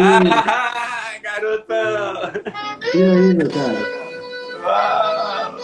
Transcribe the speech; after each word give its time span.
Ah, 0.00 1.18
garotão! 1.20 2.14
E 2.94 3.02
aí, 3.02 3.34
meu 3.34 3.48
cara? 3.50 3.78
Ah. 4.64 5.56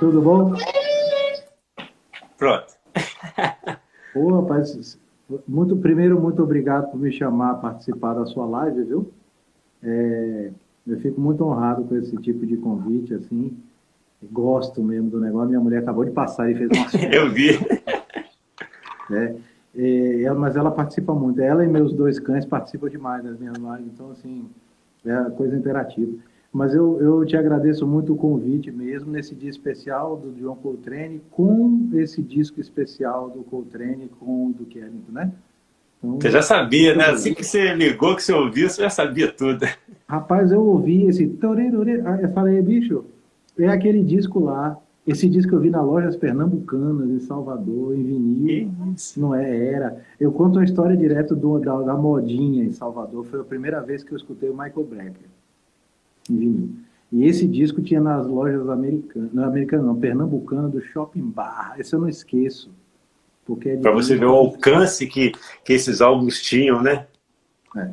Tudo 0.00 0.20
bom? 0.20 0.52
Pronto. 2.36 2.74
Pô, 4.12 4.40
rapaz, 4.40 4.98
muito, 5.46 5.76
primeiro, 5.76 6.20
muito 6.20 6.42
obrigado 6.42 6.90
por 6.90 6.98
me 6.98 7.12
chamar 7.12 7.52
a 7.52 7.54
participar 7.54 8.14
da 8.14 8.26
sua 8.26 8.46
live, 8.46 8.82
viu? 8.82 9.12
É, 9.80 10.50
eu 10.88 10.98
fico 10.98 11.20
muito 11.20 11.44
honrado 11.44 11.84
com 11.84 11.94
esse 11.94 12.16
tipo 12.16 12.44
de 12.44 12.56
convite, 12.56 13.14
assim. 13.14 13.56
Gosto 14.32 14.82
mesmo 14.82 15.08
do 15.08 15.20
negócio. 15.20 15.50
Minha 15.50 15.60
mulher 15.60 15.78
acabou 15.78 16.04
de 16.04 16.10
passar 16.10 16.50
e 16.50 16.56
fez 16.56 16.68
uma 16.68 16.86
Eu 17.14 17.30
vi. 17.30 17.58
né? 19.08 19.36
Ela- 19.74 20.38
mas 20.38 20.56
ela 20.56 20.70
participa 20.70 21.14
muito. 21.14 21.40
Ela 21.40 21.64
e 21.64 21.68
meus 21.68 21.92
dois 21.92 22.18
cães 22.18 22.44
participam 22.44 22.88
demais 22.88 23.24
das 23.24 23.38
minhas 23.38 23.56
lives. 23.56 23.92
Então, 23.94 24.10
assim, 24.10 24.46
é 25.04 25.30
coisa 25.30 25.56
interativa. 25.56 26.12
Mas 26.52 26.74
eu, 26.74 27.00
eu 27.00 27.24
te 27.24 27.34
agradeço 27.34 27.86
muito 27.86 28.12
o 28.12 28.16
convite 28.16 28.70
mesmo, 28.70 29.10
nesse 29.10 29.34
dia 29.34 29.48
especial 29.48 30.16
do 30.18 30.32
John 30.32 30.54
Coltrane, 30.56 31.22
com 31.30 31.88
esse 31.94 32.20
disco 32.20 32.60
especial 32.60 33.30
do 33.30 33.42
Coltrane 33.42 34.10
com 34.20 34.48
o 34.48 34.52
do 34.52 34.66
Kellington, 34.66 35.12
né? 35.12 35.32
Então, 36.04 36.20
Você 36.20 36.30
já 36.30 36.42
sabia, 36.42 36.94
né? 36.94 37.06
Assim 37.06 37.32
que 37.32 37.44
você 37.44 37.72
ligou, 37.74 38.16
que 38.16 38.22
você 38.22 38.32
ouviu, 38.32 38.68
você 38.68 38.82
já 38.82 38.90
sabia 38.90 39.32
tudo. 39.32 39.64
Rapaz, 40.06 40.52
eu 40.52 40.60
ouvi 40.60 41.06
esse... 41.06 41.24
aí 41.24 42.22
Eu 42.22 42.28
falei, 42.34 42.60
bicho, 42.60 43.04
é 43.58 43.68
aquele 43.68 44.02
disco 44.02 44.40
lá. 44.40 44.76
Esse 45.04 45.28
disco 45.28 45.54
eu 45.54 45.60
vi 45.60 45.68
na 45.68 45.82
lojas 45.82 46.14
pernambucanas, 46.16 47.10
em 47.10 47.18
Salvador, 47.18 47.96
em 47.96 48.04
vinil. 48.04 48.72
Isso. 48.94 49.20
Não 49.20 49.34
é, 49.34 49.66
era. 49.66 50.00
Eu 50.18 50.30
conto 50.30 50.60
a 50.60 50.64
história 50.64 50.96
direto 50.96 51.34
do, 51.34 51.58
da, 51.58 51.82
da 51.82 51.94
modinha 51.94 52.64
em 52.64 52.70
Salvador. 52.70 53.24
Foi 53.26 53.40
a 53.40 53.44
primeira 53.44 53.80
vez 53.80 54.04
que 54.04 54.12
eu 54.12 54.16
escutei 54.16 54.48
o 54.48 54.52
Michael 54.56 54.84
Brecker 54.84 55.26
em 56.30 56.36
vinil. 56.36 56.70
E 57.10 57.24
esse 57.26 57.46
disco 57.48 57.82
tinha 57.82 58.00
nas 58.00 58.26
lojas 58.26 58.68
americanas, 58.70 59.32
não 59.32 59.44
americanas 59.44 59.84
não, 59.86 59.96
pernambucana 59.98 60.68
do 60.68 60.80
Shopping 60.80 61.28
Bar. 61.28 61.74
Esse 61.78 61.94
eu 61.94 62.00
não 62.00 62.08
esqueço. 62.08 62.70
Porque 63.44 63.70
é 63.70 63.76
Para 63.76 63.90
você 63.90 64.16
ver 64.16 64.26
o 64.26 64.30
alcance 64.34 65.06
que, 65.08 65.32
que 65.64 65.72
esses 65.72 66.00
álbuns 66.00 66.40
tinham, 66.40 66.80
né? 66.80 67.06
É. 67.76 67.90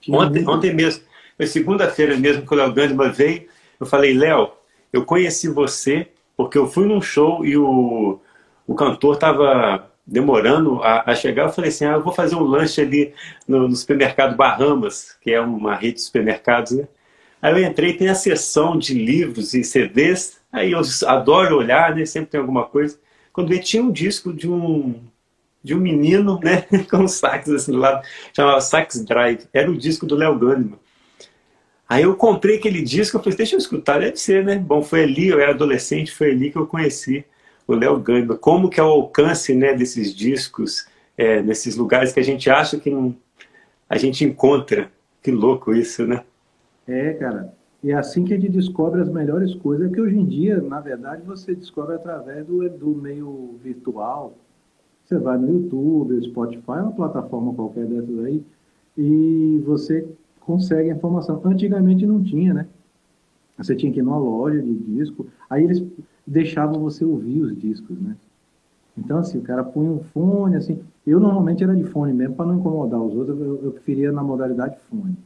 Tinha 0.00 0.16
Ontem, 0.16 0.42
muito- 0.42 0.50
ontem 0.50 0.74
mesmo, 0.74 1.04
foi 1.36 1.46
segunda-feira 1.46 2.16
mesmo 2.16 2.46
que 2.46 2.52
o 2.54 2.56
Léo 2.56 2.72
Gandman 2.72 3.12
veio, 3.12 3.46
eu 3.78 3.84
falei, 3.86 4.14
Léo, 4.14 4.50
eu 4.92 5.04
conheci 5.04 5.46
você 5.48 6.08
porque 6.38 6.56
eu 6.56 6.68
fui 6.68 6.86
num 6.86 7.02
show 7.02 7.44
e 7.44 7.56
o, 7.56 8.20
o 8.64 8.74
cantor 8.76 9.14
estava 9.14 9.90
demorando 10.06 10.80
a, 10.84 11.10
a 11.10 11.14
chegar. 11.16 11.46
Eu 11.46 11.52
falei 11.52 11.70
assim, 11.70 11.84
ah, 11.84 11.94
eu 11.94 12.02
vou 12.02 12.12
fazer 12.12 12.36
um 12.36 12.44
lanche 12.44 12.80
ali 12.80 13.12
no, 13.46 13.66
no 13.66 13.74
supermercado 13.74 14.36
Bahamas, 14.36 15.16
que 15.20 15.32
é 15.32 15.40
uma 15.40 15.74
rede 15.74 15.94
de 15.96 16.02
supermercados, 16.02 16.70
né? 16.70 16.86
Aí 17.42 17.52
eu 17.52 17.68
entrei, 17.68 17.92
tem 17.92 18.08
a 18.08 18.14
seção 18.14 18.78
de 18.78 18.94
livros 18.94 19.52
e 19.52 19.64
CDs, 19.64 20.40
aí 20.52 20.70
eu 20.72 20.80
adoro 21.08 21.56
olhar, 21.56 21.96
né? 21.96 22.06
Sempre 22.06 22.30
tem 22.30 22.40
alguma 22.40 22.64
coisa. 22.66 22.96
Quando 23.32 23.52
eu 23.52 23.60
tinha 23.60 23.82
um 23.82 23.90
disco 23.90 24.32
de 24.32 24.48
um 24.48 24.94
de 25.60 25.74
um 25.74 25.78
menino, 25.80 26.38
né, 26.40 26.62
com 26.88 27.08
sax 27.08 27.48
assim 27.48 27.72
do 27.72 27.78
lado, 27.78 28.06
chamava 28.32 28.60
Sax 28.60 29.04
Drive. 29.04 29.48
Era 29.52 29.68
o 29.68 29.76
disco 29.76 30.06
do 30.06 30.14
Léo 30.14 30.38
Gandman. 30.38 30.78
Aí 31.88 32.02
eu 32.02 32.14
comprei 32.14 32.58
aquele 32.58 32.82
disco, 32.82 33.16
eu 33.16 33.22
falei, 33.22 33.36
deixa 33.36 33.54
eu 33.54 33.58
escutar, 33.58 34.00
deve 34.00 34.16
ser, 34.16 34.44
né? 34.44 34.56
Bom, 34.56 34.82
foi 34.82 35.04
ali, 35.04 35.28
eu 35.28 35.40
era 35.40 35.52
adolescente, 35.52 36.12
foi 36.12 36.32
ali 36.32 36.50
que 36.50 36.58
eu 36.58 36.66
conheci 36.66 37.24
o 37.66 37.74
Léo 37.74 37.98
Gandman. 37.98 38.36
Como 38.36 38.68
que 38.68 38.78
é 38.78 38.82
o 38.82 38.88
alcance, 38.88 39.54
né, 39.54 39.74
desses 39.74 40.14
discos, 40.14 40.86
é, 41.16 41.40
nesses 41.42 41.76
lugares 41.76 42.12
que 42.12 42.20
a 42.20 42.24
gente 42.24 42.50
acha 42.50 42.78
que 42.78 42.90
não, 42.90 43.16
a 43.88 43.96
gente 43.96 44.24
encontra. 44.24 44.90
Que 45.22 45.30
louco 45.30 45.74
isso, 45.74 46.06
né? 46.06 46.22
É, 46.86 47.14
cara. 47.14 47.52
E 47.82 47.90
é 47.90 47.94
assim 47.94 48.24
que 48.24 48.34
a 48.34 48.36
gente 48.36 48.50
descobre 48.50 49.00
as 49.00 49.08
melhores 49.08 49.54
coisas, 49.54 49.90
que 49.90 50.00
hoje 50.00 50.16
em 50.16 50.26
dia, 50.26 50.60
na 50.60 50.80
verdade, 50.80 51.22
você 51.24 51.54
descobre 51.54 51.94
através 51.94 52.44
do, 52.44 52.68
do 52.68 52.88
meio 52.88 53.58
virtual. 53.62 54.36
Você 55.04 55.18
vai 55.18 55.38
no 55.38 55.50
YouTube, 55.50 56.22
Spotify, 56.24 56.80
uma 56.82 56.92
plataforma 56.92 57.54
qualquer 57.54 57.86
dessas 57.86 58.24
aí, 58.24 58.42
e 58.96 59.62
você 59.64 60.06
consegue 60.48 60.90
a 60.90 60.94
informação. 60.94 61.42
Antigamente 61.44 62.06
não 62.06 62.22
tinha, 62.22 62.54
né? 62.54 62.66
Você 63.58 63.76
tinha 63.76 63.92
que 63.92 63.98
ir 63.98 64.02
numa 64.02 64.16
loja 64.16 64.62
de 64.62 64.72
disco, 64.72 65.26
aí 65.50 65.62
eles 65.62 65.84
deixavam 66.26 66.80
você 66.80 67.04
ouvir 67.04 67.42
os 67.42 67.54
discos, 67.58 68.00
né? 68.00 68.16
Então, 68.96 69.18
assim, 69.18 69.38
o 69.38 69.42
cara 69.42 69.62
punha 69.62 69.90
um 69.90 70.00
fone, 70.00 70.56
assim. 70.56 70.80
Eu 71.06 71.20
normalmente 71.20 71.62
era 71.62 71.76
de 71.76 71.84
fone 71.84 72.14
mesmo, 72.14 72.34
para 72.34 72.46
não 72.46 72.56
incomodar 72.56 73.00
os 73.00 73.14
outros, 73.14 73.38
eu, 73.38 73.60
eu 73.62 73.72
preferia 73.72 74.10
na 74.10 74.22
modalidade 74.22 74.76
fone 74.88 75.16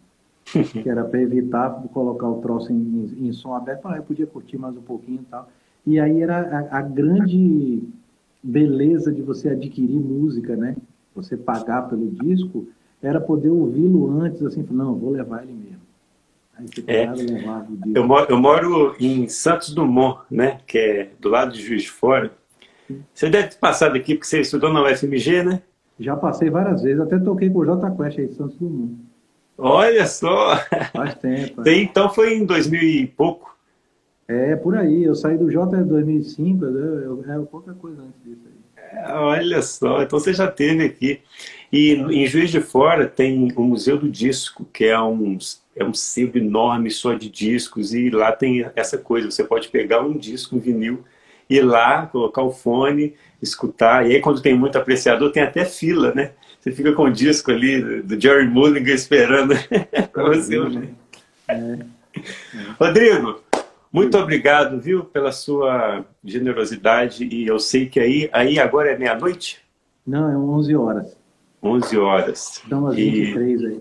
que 0.82 0.88
era 0.88 1.04
para 1.04 1.22
evitar 1.22 1.70
colocar 1.92 2.28
o 2.28 2.40
troço 2.40 2.72
em, 2.72 2.76
em, 2.76 3.28
em 3.28 3.32
som 3.32 3.54
aberto, 3.54 3.82
para 3.82 3.98
eu 3.98 4.02
podia 4.02 4.26
curtir 4.26 4.58
mais 4.58 4.76
um 4.76 4.82
pouquinho 4.82 5.20
e 5.20 5.26
tal. 5.30 5.48
E 5.86 6.00
aí 6.00 6.20
era 6.20 6.40
a, 6.40 6.78
a, 6.78 6.82
grande 6.82 7.82
beleza 8.42 9.12
de 9.12 9.22
você 9.22 9.50
adquirir 9.50 10.00
música, 10.00 10.56
né? 10.56 10.76
Você 11.14 11.36
pagar 11.36 11.88
pelo 11.88 12.10
disco, 12.10 12.66
era 13.02 13.20
poder 13.20 13.50
ouvi-lo 13.50 14.20
antes, 14.20 14.42
assim, 14.42 14.66
não, 14.70 14.94
vou 14.94 15.10
levar 15.10 15.42
ele 15.42 15.52
mesmo. 15.52 15.82
Aí 16.56 16.66
você 16.66 16.84
É. 16.86 17.06
disco. 17.06 17.92
Eu 17.94 18.06
moro, 18.06 18.26
eu 18.28 18.38
moro 18.38 18.96
em 19.00 19.28
Santos 19.28 19.74
Dumont, 19.74 20.20
né? 20.30 20.60
Que 20.66 20.78
é 20.78 21.10
do 21.20 21.28
lado 21.28 21.52
de 21.52 21.62
Juiz 21.62 21.82
de 21.82 21.90
Fora. 21.90 22.30
Você 23.12 23.28
deve 23.30 23.48
ter 23.48 23.56
passado 23.56 23.96
aqui 23.96 24.14
porque 24.14 24.26
você 24.26 24.40
estudou 24.40 24.72
na 24.72 24.82
UFMG, 24.82 25.42
né? 25.42 25.62
Já 25.98 26.16
passei 26.16 26.50
várias 26.50 26.82
vezes, 26.82 27.00
até 27.00 27.18
toquei 27.18 27.48
com 27.48 27.60
o 27.60 27.64
J 27.64 27.90
Quest 27.90 28.18
aí 28.18 28.32
Santos 28.32 28.56
Dumont. 28.56 28.94
Olha 29.56 30.06
só! 30.06 30.56
Faz 30.92 31.14
tempo. 31.16 31.62
Tem, 31.62 31.84
então 31.84 32.10
foi 32.10 32.34
em 32.34 32.44
2000 32.44 32.82
e 32.82 33.06
pouco. 33.06 33.56
É, 34.26 34.56
por 34.56 34.76
aí. 34.76 35.04
Eu 35.04 35.14
saí 35.14 35.36
do 35.36 35.50
J 35.50 35.76
em 35.76 35.84
2005, 35.84 36.64
eu, 36.64 36.74
eu, 37.00 37.24
eu, 37.24 37.46
pouca 37.46 37.72
coisa 37.74 38.02
antes 38.02 38.22
disso 38.24 38.42
aí. 38.46 38.52
É, 38.76 39.12
Olha 39.12 39.62
só, 39.62 40.02
então 40.02 40.18
você 40.18 40.32
já 40.32 40.46
teve 40.48 40.84
aqui. 40.84 41.20
E 41.72 41.92
em 41.94 42.26
Juiz 42.26 42.50
de 42.50 42.60
Fora 42.60 43.06
tem 43.06 43.50
o 43.56 43.62
Museu 43.62 43.96
do 43.96 44.10
Disco, 44.10 44.66
que 44.70 44.84
é 44.84 45.00
um, 45.00 45.38
é 45.74 45.82
um 45.82 45.94
sebo 45.94 46.36
enorme 46.36 46.90
só 46.90 47.14
de 47.14 47.30
discos, 47.30 47.94
e 47.94 48.10
lá 48.10 48.30
tem 48.30 48.66
essa 48.76 48.98
coisa, 48.98 49.30
você 49.30 49.42
pode 49.42 49.68
pegar 49.68 50.02
um 50.02 50.16
disco, 50.16 50.56
um 50.56 50.60
vinil, 50.60 51.02
ir 51.48 51.62
lá, 51.62 52.06
colocar 52.06 52.42
o 52.42 52.52
fone, 52.52 53.14
escutar, 53.40 54.06
e 54.06 54.14
aí 54.14 54.20
quando 54.20 54.42
tem 54.42 54.54
muito 54.54 54.76
apreciador, 54.76 55.32
tem 55.32 55.42
até 55.42 55.64
fila, 55.64 56.12
né? 56.14 56.32
Você 56.60 56.72
fica 56.72 56.92
com 56.92 57.04
o 57.04 57.10
disco 57.10 57.50
ali 57.50 58.02
do 58.02 58.20
Jerry 58.20 58.46
Mulligan 58.46 58.92
esperando 58.92 59.54
para 60.12 60.28
você 60.28 60.58
ouvir. 60.58 60.90
É. 61.48 61.78
Rodrigo, 62.78 63.42
muito 63.92 64.16
obrigado, 64.16 64.80
viu, 64.80 65.04
pela 65.04 65.32
sua 65.32 66.04
generosidade. 66.24 67.24
E 67.24 67.46
eu 67.46 67.58
sei 67.58 67.88
que 67.88 67.98
aí, 67.98 68.30
aí 68.32 68.58
agora 68.58 68.90
é 68.90 68.96
meia-noite? 68.96 69.60
Não, 70.06 70.30
é 70.30 70.36
11 70.36 70.76
horas. 70.76 71.21
11 71.62 71.96
horas. 71.98 72.60
Estão 72.62 72.86
às 72.86 72.96
E- 72.98 73.10
23 73.10 73.64
aí. 73.64 73.80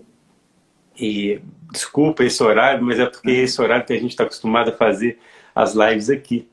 E 0.98 1.40
desculpa 1.72 2.22
esse 2.22 2.42
horário, 2.42 2.84
mas 2.84 2.98
é 2.98 3.06
porque 3.06 3.30
é 3.30 3.40
esse 3.40 3.60
horário 3.60 3.84
que 3.86 3.92
a 3.92 3.98
gente 3.98 4.10
está 4.10 4.24
acostumado 4.24 4.68
a 4.70 4.72
fazer 4.76 5.18
as 5.54 5.74
lives 5.74 6.10
aqui. 6.10 6.46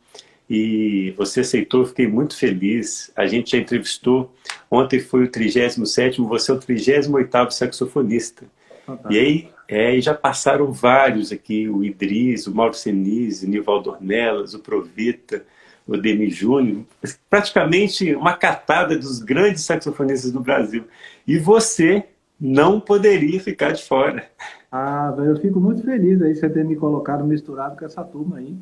E 0.49 1.13
você 1.15 1.41
aceitou, 1.41 1.85
fiquei 1.85 2.07
muito 2.07 2.35
feliz. 2.35 3.11
A 3.15 3.27
gente 3.27 3.51
já 3.51 3.57
entrevistou, 3.57 4.33
ontem 4.71 4.99
foi 4.99 5.25
o 5.25 5.27
37º, 5.29 6.27
você 6.27 6.51
é 6.51 6.55
o 6.55 6.59
38º 6.59 7.51
saxofonista. 7.51 8.45
Fantástico. 8.85 9.13
E 9.13 9.19
aí, 9.19 9.49
é, 9.67 9.95
e 9.95 10.01
já 10.01 10.15
passaram 10.15 10.71
vários 10.71 11.31
aqui, 11.31 11.69
o 11.69 11.83
Idris, 11.83 12.47
o 12.47 12.55
Mauro 12.55 12.73
Senise, 12.73 13.45
o 13.45 13.49
Nivaldo 13.49 13.91
Ornelas, 13.91 14.55
o 14.55 14.59
Provita, 14.59 15.45
o 15.85 15.95
Demi 15.97 16.29
Júnior, 16.29 16.83
praticamente 17.29 18.15
uma 18.15 18.33
catada 18.33 18.97
dos 18.97 19.19
grandes 19.19 19.63
saxofonistas 19.63 20.31
do 20.31 20.39
Brasil. 20.39 20.85
E 21.29 21.37
você 21.37 22.05
não 22.39 22.79
poderia 22.79 23.39
ficar 23.39 23.71
de 23.71 23.83
fora. 23.83 24.23
Ah, 24.71 25.11
velho, 25.11 25.31
eu 25.31 25.37
fico 25.37 25.59
muito 25.59 25.83
feliz 25.83 26.21
aí 26.21 26.35
você 26.35 26.49
ter 26.49 26.65
me 26.65 26.75
colocado 26.75 27.23
misturado 27.23 27.77
com 27.77 27.85
essa 27.85 28.03
turma 28.03 28.37
aí. 28.37 28.55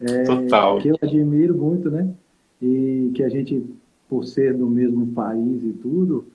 É, 0.00 0.22
Total. 0.22 0.78
Que 0.78 0.88
eu 0.88 0.98
admiro 1.02 1.56
muito, 1.56 1.90
né? 1.90 2.08
E 2.62 3.10
que 3.14 3.22
a 3.22 3.28
gente, 3.28 3.64
por 4.08 4.24
ser 4.24 4.54
do 4.54 4.66
mesmo 4.66 5.08
país 5.08 5.64
e 5.64 5.72
tudo, 5.72 6.26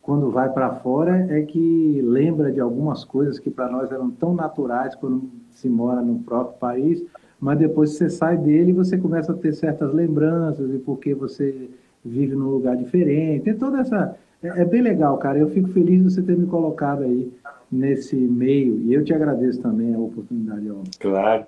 quando 0.00 0.30
vai 0.30 0.52
para 0.52 0.74
fora 0.74 1.26
é 1.30 1.42
que 1.42 2.00
lembra 2.02 2.50
de 2.50 2.58
algumas 2.58 3.04
coisas 3.04 3.38
que 3.38 3.50
para 3.50 3.70
nós 3.70 3.92
eram 3.92 4.10
tão 4.10 4.34
naturais 4.34 4.96
quando 4.96 5.30
se 5.52 5.68
mora 5.68 6.02
no 6.02 6.18
próprio 6.18 6.58
país, 6.58 7.04
mas 7.38 7.58
depois 7.58 7.90
você 7.90 8.10
sai 8.10 8.36
dele 8.36 8.72
você 8.72 8.98
começa 8.98 9.30
a 9.30 9.36
ter 9.36 9.52
certas 9.52 9.94
lembranças 9.94 10.74
e 10.74 10.78
porque 10.78 11.14
você 11.14 11.68
vive 12.04 12.34
num 12.34 12.48
lugar 12.48 12.76
diferente. 12.76 13.44
Tem 13.44 13.54
toda 13.54 13.80
essa. 13.80 14.16
É, 14.42 14.62
é 14.62 14.64
bem 14.64 14.82
legal, 14.82 15.16
cara. 15.18 15.38
Eu 15.38 15.50
fico 15.50 15.68
feliz 15.68 16.02
de 16.02 16.10
você 16.10 16.22
ter 16.22 16.36
me 16.36 16.46
colocado 16.46 17.04
aí 17.04 17.32
nesse 17.70 18.16
meio 18.16 18.80
e 18.82 18.92
eu 18.92 19.04
te 19.04 19.14
agradeço 19.14 19.60
também 19.62 19.94
a 19.94 19.98
oportunidade. 19.98 20.70
Ó. 20.70 20.82
Claro. 20.98 21.46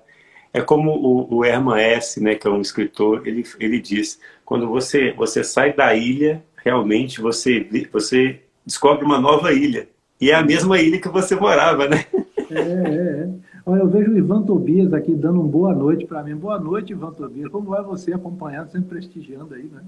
É 0.53 0.61
como 0.61 0.91
o, 0.91 1.35
o 1.35 1.45
Herman 1.45 1.79
S., 1.79 2.21
né, 2.23 2.35
que 2.35 2.47
é 2.47 2.49
um 2.49 2.61
escritor, 2.61 3.27
ele, 3.27 3.43
ele 3.59 3.79
diz, 3.79 4.19
quando 4.45 4.69
você, 4.69 5.11
você 5.11 5.43
sai 5.43 5.73
da 5.73 5.93
ilha, 5.93 6.41
realmente 6.63 7.19
você, 7.19 7.67
você 7.91 8.39
descobre 8.65 9.03
uma 9.03 9.19
nova 9.19 9.51
ilha. 9.51 9.89
E 10.19 10.31
é 10.31 10.35
a 10.35 10.43
mesma 10.43 10.79
ilha 10.79 10.99
que 10.99 11.09
você 11.09 11.35
morava, 11.35 11.89
né? 11.89 12.05
É, 12.49 12.59
é, 12.59 13.23
é. 13.23 13.29
Olha, 13.65 13.81
eu 13.81 13.89
vejo 13.89 14.11
o 14.11 14.17
Ivan 14.17 14.43
Tobias 14.43 14.93
aqui 14.93 15.13
dando 15.13 15.41
um 15.41 15.47
boa 15.47 15.73
noite 15.73 16.05
para 16.05 16.23
mim. 16.23 16.35
Boa 16.35 16.57
noite, 16.57 16.93
Ivan 16.93 17.11
Tobias. 17.11 17.51
Como 17.51 17.69
vai 17.69 17.83
você 17.83 18.13
acompanhando, 18.13 18.69
sempre 18.69 18.89
prestigiando 18.89 19.53
aí, 19.55 19.63
né? 19.63 19.81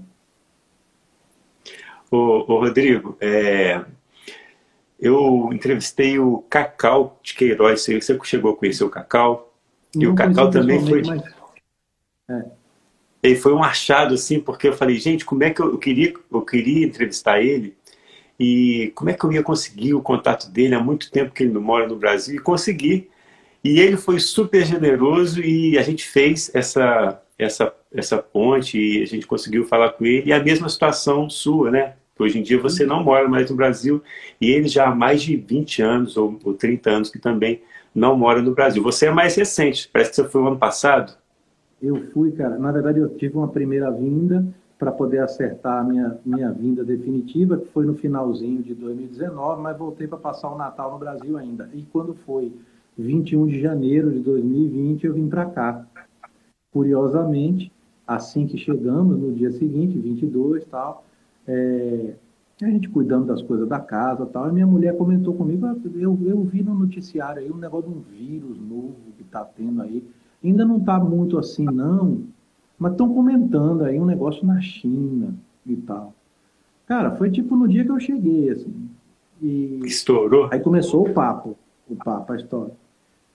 Ô, 2.10 2.44
ô 2.52 2.60
Rodrigo, 2.60 3.16
é, 3.20 3.84
eu 4.98 5.50
entrevistei 5.52 6.18
o 6.18 6.38
Cacau 6.50 7.20
de 7.22 7.34
Queiroz. 7.34 7.82
Você 7.82 8.18
chegou 8.24 8.52
a 8.52 8.56
conhecer 8.56 8.84
o 8.84 8.90
Cacau? 8.90 9.54
E 9.94 10.04
Não 10.04 10.12
o 10.12 10.14
Cacau 10.14 10.50
também 10.50 10.84
foi. 10.84 11.02
Mas... 11.02 11.22
É. 12.30 12.44
E 13.22 13.34
foi 13.36 13.52
um 13.52 13.62
achado, 13.62 14.14
assim, 14.14 14.40
porque 14.40 14.68
eu 14.68 14.72
falei, 14.72 14.96
gente, 14.96 15.24
como 15.24 15.42
é 15.42 15.50
que 15.50 15.60
eu, 15.60 15.72
eu, 15.72 15.78
queria, 15.78 16.14
eu 16.32 16.42
queria 16.42 16.86
entrevistar 16.86 17.40
ele 17.40 17.76
e 18.38 18.92
como 18.94 19.10
é 19.10 19.14
que 19.14 19.24
eu 19.24 19.32
ia 19.32 19.42
conseguir 19.42 19.94
o 19.94 20.02
contato 20.02 20.48
dele 20.50 20.74
há 20.74 20.80
muito 20.80 21.10
tempo 21.10 21.32
que 21.32 21.42
ele 21.42 21.52
não 21.52 21.60
mora 21.60 21.88
no 21.88 21.96
Brasil 21.96 22.36
e 22.36 22.40
consegui. 22.40 23.10
E 23.62 23.80
ele 23.80 23.96
foi 23.96 24.20
super 24.20 24.64
generoso 24.64 25.42
e 25.42 25.76
a 25.76 25.82
gente 25.82 26.06
fez 26.06 26.50
essa, 26.54 27.20
essa, 27.36 27.74
essa 27.92 28.18
ponte 28.18 28.78
e 28.78 29.02
a 29.02 29.06
gente 29.06 29.26
conseguiu 29.26 29.66
falar 29.66 29.90
com 29.90 30.06
ele. 30.06 30.28
E 30.28 30.32
a 30.32 30.42
mesma 30.42 30.68
situação 30.68 31.28
sua, 31.28 31.70
né? 31.70 31.96
Hoje 32.18 32.38
em 32.38 32.42
dia 32.42 32.60
você 32.60 32.84
não 32.84 33.02
mora 33.02 33.28
mais 33.28 33.50
no 33.50 33.56
Brasil 33.56 34.02
e 34.40 34.50
ele 34.50 34.68
já 34.68 34.88
há 34.88 34.94
mais 34.94 35.22
de 35.22 35.36
20 35.36 35.82
anos 35.82 36.16
ou, 36.16 36.38
ou 36.44 36.54
30 36.54 36.90
anos 36.90 37.10
que 37.10 37.18
também 37.18 37.62
não 37.94 38.16
mora 38.16 38.42
no 38.42 38.54
Brasil. 38.54 38.82
Você 38.82 39.06
é 39.06 39.10
mais 39.10 39.34
recente, 39.36 39.88
parece 39.92 40.10
que 40.10 40.16
você 40.16 40.24
foi 40.24 40.42
o 40.42 40.46
ano 40.48 40.58
passado. 40.58 41.16
Eu 41.80 42.10
fui, 42.12 42.32
cara. 42.32 42.58
Na 42.58 42.72
verdade, 42.72 42.98
eu 42.98 43.08
tive 43.16 43.36
uma 43.36 43.48
primeira 43.48 43.90
vinda 43.90 44.44
para 44.78 44.92
poder 44.92 45.18
acertar 45.18 45.80
a 45.80 45.84
minha, 45.84 46.18
minha 46.24 46.52
vinda 46.52 46.84
definitiva, 46.84 47.56
que 47.56 47.66
foi 47.72 47.84
no 47.84 47.94
finalzinho 47.94 48.62
de 48.62 48.74
2019, 48.74 49.60
mas 49.60 49.76
voltei 49.76 50.06
para 50.06 50.18
passar 50.18 50.50
o 50.50 50.56
Natal 50.56 50.92
no 50.92 50.98
Brasil 50.98 51.36
ainda. 51.36 51.68
E 51.74 51.82
quando 51.82 52.14
foi 52.24 52.52
21 52.96 53.46
de 53.46 53.60
janeiro 53.60 54.12
de 54.12 54.20
2020, 54.20 55.04
eu 55.04 55.14
vim 55.14 55.28
para 55.28 55.46
cá. 55.46 55.84
Curiosamente, 56.72 57.72
assim 58.06 58.46
que 58.46 58.56
chegamos, 58.56 59.18
no 59.18 59.32
dia 59.32 59.50
seguinte, 59.50 59.98
22 59.98 60.64
tal, 60.66 61.04
é, 61.48 62.14
a 62.62 62.66
gente 62.66 62.88
cuidando 62.88 63.26
das 63.26 63.42
coisas 63.42 63.68
da 63.68 63.80
casa 63.80 64.26
tal, 64.26 64.44
a 64.44 64.52
minha 64.52 64.66
mulher 64.66 64.96
comentou 64.96 65.34
comigo, 65.34 65.66
ah, 65.66 65.76
eu, 65.94 66.18
eu 66.24 66.44
vi 66.44 66.62
no 66.62 66.74
noticiário 66.74 67.42
aí 67.42 67.50
um 67.50 67.56
negócio 67.56 67.90
de 67.90 67.96
um 67.96 68.00
vírus 68.00 68.60
novo 68.60 68.96
que 69.16 69.22
está 69.22 69.44
tendo 69.44 69.82
aí, 69.82 70.04
Ainda 70.42 70.64
não 70.64 70.78
está 70.78 71.00
muito 71.00 71.36
assim, 71.36 71.64
não, 71.64 72.22
mas 72.78 72.92
estão 72.92 73.12
comentando 73.12 73.84
aí 73.84 73.98
um 73.98 74.04
negócio 74.04 74.46
na 74.46 74.60
China 74.60 75.34
e 75.66 75.76
tal. 75.76 76.14
Cara, 76.86 77.16
foi 77.16 77.30
tipo 77.30 77.56
no 77.56 77.66
dia 77.66 77.84
que 77.84 77.90
eu 77.90 77.98
cheguei, 77.98 78.50
assim. 78.50 78.88
E 79.42 79.80
Estourou? 79.84 80.48
Aí 80.52 80.60
começou 80.60 81.08
o 81.08 81.12
papo, 81.12 81.56
o 81.88 81.96
papo, 81.96 82.32
a 82.32 82.36
história. 82.36 82.72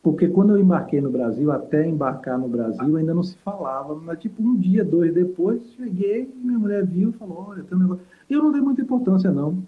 Porque 0.03 0.27
quando 0.27 0.49
eu 0.51 0.61
embarquei 0.61 0.99
no 0.99 1.09
Brasil, 1.09 1.49
até 1.49 1.87
embarcar 1.87 2.37
no 2.37 2.49
Brasil, 2.49 2.97
ainda 2.97 3.13
não 3.13 3.23
se 3.23 3.37
falava. 3.37 3.95
Mas, 3.95 4.19
tipo, 4.19 4.43
um 4.43 4.53
dia, 4.53 4.83
dois 4.83 5.13
depois, 5.13 5.61
cheguei, 5.77 6.29
minha 6.43 6.59
mulher 6.59 6.85
viu 6.85 7.11
e 7.11 7.13
falou: 7.13 7.45
Olha, 7.49 7.63
tem 7.63 7.77
um 7.77 7.81
negócio. 7.81 8.03
Eu 8.29 8.43
não 8.43 8.51
dei 8.51 8.59
muita 8.59 8.81
importância, 8.81 9.31
não. 9.31 9.63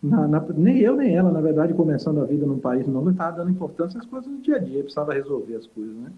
Na, 0.00 0.28
na, 0.28 0.40
nem 0.56 0.78
eu, 0.78 0.96
nem 0.96 1.14
ela, 1.14 1.32
na 1.32 1.40
verdade, 1.40 1.74
começando 1.74 2.20
a 2.22 2.24
vida 2.24 2.46
num 2.46 2.58
país 2.58 2.86
não 2.86 3.02
eu 3.02 3.10
estava 3.10 3.38
dando 3.38 3.50
importância 3.50 3.98
às 3.98 4.06
coisas 4.06 4.30
do 4.30 4.38
dia 4.38 4.56
a 4.56 4.58
dia, 4.58 4.80
precisava 4.80 5.12
resolver 5.12 5.56
as 5.56 5.66
coisas, 5.66 5.94
né? 5.94 6.10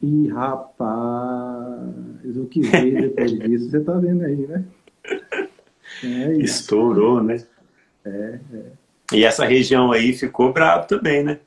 E 0.00 0.28
rapaz, 0.28 1.80
o 2.36 2.44
que 2.44 2.60
veio 2.60 3.00
depois 3.00 3.32
disso, 3.40 3.70
você 3.70 3.78
está 3.78 3.94
vendo 3.94 4.22
aí, 4.22 4.46
né? 4.46 4.64
É 6.04 6.32
Estourou, 6.34 7.20
né? 7.20 7.42
É, 8.04 8.38
é. 8.52 8.66
E 9.14 9.24
essa 9.24 9.44
região 9.44 9.90
aí 9.90 10.12
ficou 10.12 10.52
bravo 10.52 10.86
também, 10.86 11.24
né? 11.24 11.40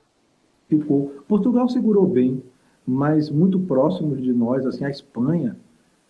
Ficou. 0.72 1.14
Portugal 1.28 1.68
segurou 1.68 2.08
bem, 2.08 2.42
mas 2.88 3.30
muito 3.30 3.60
próximos 3.60 4.22
de 4.22 4.32
nós, 4.32 4.66
assim, 4.66 4.86
a 4.86 4.90
Espanha. 4.90 5.58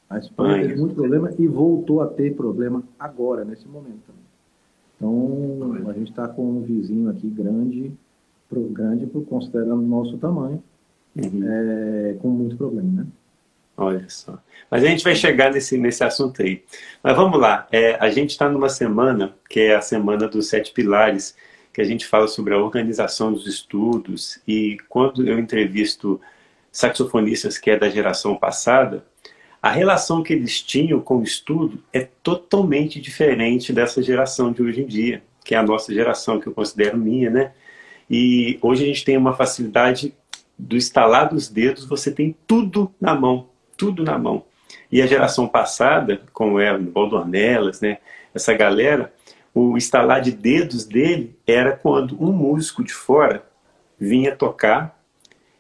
A 0.08 0.20
Espanha 0.20 0.62
teve 0.62 0.80
muito 0.80 0.94
problema 0.94 1.34
e 1.40 1.48
voltou 1.48 2.00
a 2.00 2.08
ter 2.08 2.36
problema 2.36 2.84
agora, 3.00 3.44
nesse 3.44 3.68
momento 3.68 4.02
também. 4.06 4.22
Então, 4.98 5.90
a 5.90 5.94
gente 5.94 6.12
está 6.12 6.28
com 6.28 6.48
um 6.48 6.62
vizinho 6.62 7.10
aqui 7.10 7.28
grande, 7.28 7.92
grande 8.52 9.08
considerando 9.28 9.82
o 9.82 9.88
nosso 9.88 10.16
tamanho, 10.20 10.62
uhum. 11.16 11.44
é, 11.44 12.14
com 12.22 12.30
muito 12.30 12.56
problema, 12.56 13.02
né? 13.02 13.08
Olha 13.76 14.06
só. 14.10 14.38
Mas 14.70 14.84
a 14.84 14.88
gente 14.88 15.04
vai 15.04 15.16
chegar 15.16 15.52
nesse, 15.52 15.76
nesse 15.76 16.04
assunto 16.04 16.44
aí. 16.44 16.62
Mas 17.02 17.16
vamos 17.16 17.40
lá. 17.40 17.68
É, 17.72 17.96
a 17.96 18.12
gente 18.12 18.30
está 18.30 18.48
numa 18.48 18.70
semana, 18.70 19.34
que 19.50 19.60
é 19.60 19.76
a 19.76 19.82
semana 19.82 20.28
dos 20.28 20.50
sete 20.50 20.72
pilares, 20.72 21.36
que 21.74 21.82
a 21.82 21.86
gente 21.86 22.06
fala 22.06 22.28
sobre 22.28 22.54
a 22.54 22.58
organização 22.58 23.32
dos 23.32 23.48
estudos. 23.48 24.40
E 24.48 24.78
quando 24.90 25.28
eu 25.28 25.40
entrevisto 25.40 26.20
saxofonistas 26.72 27.58
que 27.58 27.72
é 27.72 27.78
da 27.78 27.90
geração 27.90 28.36
passada, 28.36 29.06
a 29.62 29.70
relação 29.70 30.24
que 30.24 30.34
eles 30.34 30.62
tinham 30.62 31.00
com 31.00 31.18
o 31.18 31.24
estudo 31.24 31.84
é 31.94 32.08
totalmente 32.24 33.00
diferente 33.00 33.72
dessa 33.72 34.02
geração 34.02 34.52
de 34.52 34.62
hoje 34.62 34.82
em 34.82 34.88
dia, 34.88 35.24
que 35.44 35.54
é 35.54 35.58
a 35.58 35.64
nossa 35.64 35.94
geração, 35.94 36.40
que 36.40 36.48
eu 36.48 36.54
considero 36.54 36.98
minha, 36.98 37.30
né? 37.30 37.52
E 38.10 38.58
hoje 38.62 38.84
a 38.84 38.88
gente 38.88 39.06
tem 39.06 39.16
uma 39.16 39.34
facilidade 39.34 40.14
do 40.58 40.76
estalar 40.76 41.30
dos 41.30 41.48
dedos, 41.48 41.86
você 41.86 42.12
tem 42.12 42.36
tudo 42.46 42.94
na 43.00 43.16
mão, 43.16 43.50
tudo 43.78 44.04
na 44.04 44.18
mão. 44.18 44.44
E 44.92 45.02
a 45.02 45.08
geração 45.08 45.48
passada, 45.48 46.22
como 46.34 46.60
é 46.60 46.76
o 46.76 46.92
Valdornelas, 46.92 47.82
né, 47.82 48.00
essa 48.34 48.54
galera, 48.54 49.14
o 49.54 49.78
estalar 49.78 50.22
de 50.22 50.32
dedos 50.32 50.86
dele 50.86 51.36
era 51.46 51.72
quando 51.72 52.22
um 52.22 52.32
músico 52.32 52.84
de 52.84 52.94
fora 52.94 53.44
vinha 54.00 54.36
tocar 54.36 55.00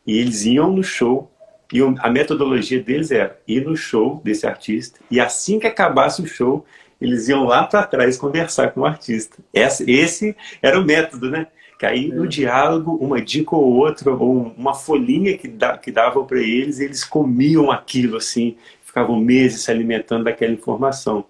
e 0.05 0.17
eles 0.17 0.45
iam 0.45 0.71
no 0.71 0.83
show 0.83 1.31
e 1.73 1.79
a 1.99 2.09
metodologia 2.09 2.81
deles 2.81 3.11
era 3.11 3.39
ir 3.47 3.65
no 3.65 3.75
show 3.75 4.21
desse 4.23 4.47
artista 4.47 4.99
e 5.09 5.19
assim 5.19 5.59
que 5.59 5.67
acabasse 5.67 6.21
o 6.21 6.27
show 6.27 6.65
eles 7.01 7.27
iam 7.27 7.45
lá 7.45 7.63
para 7.63 7.83
trás 7.83 8.15
conversar 8.15 8.71
com 8.71 8.81
o 8.81 8.85
artista. 8.85 9.38
Esse, 9.51 9.89
esse 9.89 10.35
era 10.61 10.79
o 10.79 10.85
método, 10.85 11.31
né? 11.31 11.47
Que 11.79 11.85
aí 11.88 12.09
no 12.09 12.25
é. 12.25 12.27
diálogo, 12.27 12.95
uma 13.01 13.19
dica 13.19 13.55
ou 13.55 13.73
outra, 13.73 14.13
ou 14.13 14.53
uma 14.55 14.75
folhinha 14.75 15.35
que, 15.35 15.51
que 15.81 15.91
davam 15.91 16.25
para 16.25 16.39
eles, 16.39 16.79
eles 16.79 17.03
comiam 17.03 17.71
aquilo 17.71 18.17
assim, 18.17 18.55
ficavam 18.83 19.19
meses 19.19 19.63
se 19.63 19.71
alimentando 19.71 20.25
daquela 20.25 20.53
informação. 20.53 21.25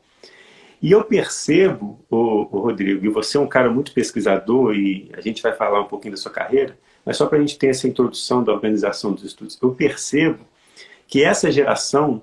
E 0.81 0.91
eu 0.91 1.03
percebo, 1.03 2.03
o, 2.09 2.43
Rodrigo, 2.43 3.05
e 3.05 3.09
você 3.09 3.37
é 3.37 3.39
um 3.39 3.47
cara 3.47 3.69
muito 3.69 3.93
pesquisador, 3.93 4.73
e 4.73 5.11
a 5.13 5.21
gente 5.21 5.41
vai 5.41 5.53
falar 5.53 5.81
um 5.81 5.87
pouquinho 5.87 6.15
da 6.15 6.17
sua 6.17 6.31
carreira, 6.31 6.77
mas 7.05 7.17
só 7.17 7.27
para 7.27 7.37
a 7.37 7.41
gente 7.41 7.57
ter 7.57 7.67
essa 7.67 7.87
introdução 7.87 8.43
da 8.43 8.51
organização 8.51 9.13
dos 9.13 9.23
estudos, 9.23 9.59
eu 9.61 9.71
percebo 9.75 10.39
que 11.07 11.23
essa 11.23 11.51
geração 11.51 12.21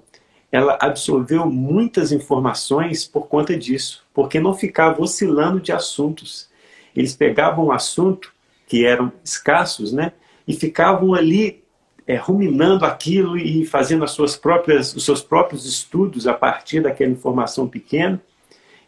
ela 0.50 0.78
absorveu 0.80 1.46
muitas 1.46 2.10
informações 2.10 3.06
por 3.06 3.28
conta 3.28 3.56
disso, 3.56 4.04
porque 4.14 4.40
não 4.40 4.54
ficava 4.54 5.00
oscilando 5.02 5.60
de 5.60 5.72
assuntos. 5.72 6.48
Eles 6.96 7.14
pegavam 7.14 7.66
um 7.66 7.72
assunto 7.72 8.32
que 8.66 8.84
eram 8.84 9.12
escassos, 9.22 9.92
né? 9.92 10.12
E 10.46 10.54
ficavam 10.54 11.12
ali 11.14 11.62
é, 12.06 12.16
ruminando 12.16 12.86
aquilo 12.86 13.36
e 13.36 13.66
fazendo 13.66 14.04
as 14.04 14.12
suas 14.12 14.36
próprias, 14.36 14.96
os 14.96 15.04
seus 15.04 15.22
próprios 15.22 15.66
estudos 15.66 16.26
a 16.26 16.32
partir 16.32 16.80
daquela 16.80 17.10
informação 17.10 17.68
pequena. 17.68 18.20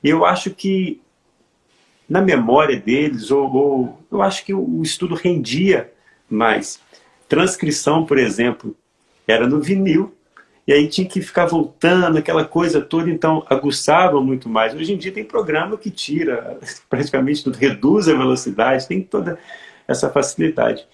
Eu 0.03 0.25
acho 0.25 0.51
que 0.51 1.01
na 2.09 2.21
memória 2.21 2.79
deles, 2.79 3.31
ou, 3.31 3.55
ou 3.55 3.99
eu 4.11 4.21
acho 4.21 4.45
que 4.45 4.53
o 4.53 4.83
estudo 4.83 5.15
rendia 5.15 5.93
mais. 6.29 6.81
Transcrição, 7.29 8.05
por 8.05 8.19
exemplo, 8.19 8.77
era 9.29 9.47
no 9.47 9.61
vinil, 9.61 10.13
e 10.67 10.73
aí 10.73 10.89
tinha 10.89 11.07
que 11.07 11.21
ficar 11.21 11.47
voltando, 11.47 12.19
aquela 12.19 12.45
coisa 12.45 12.81
toda, 12.81 13.11
então 13.11 13.45
aguçava 13.49 14.21
muito 14.21 14.49
mais. 14.49 14.75
Hoje 14.75 14.93
em 14.93 14.97
dia 14.97 15.13
tem 15.13 15.25
programa 15.25 15.77
que 15.77 15.91
tira 15.91 16.59
praticamente 16.91 17.49
reduz 17.51 18.09
a 18.09 18.15
velocidade, 18.15 18.89
tem 18.89 19.03
toda 19.03 19.39
essa 19.87 20.11
facilidade. 20.11 20.87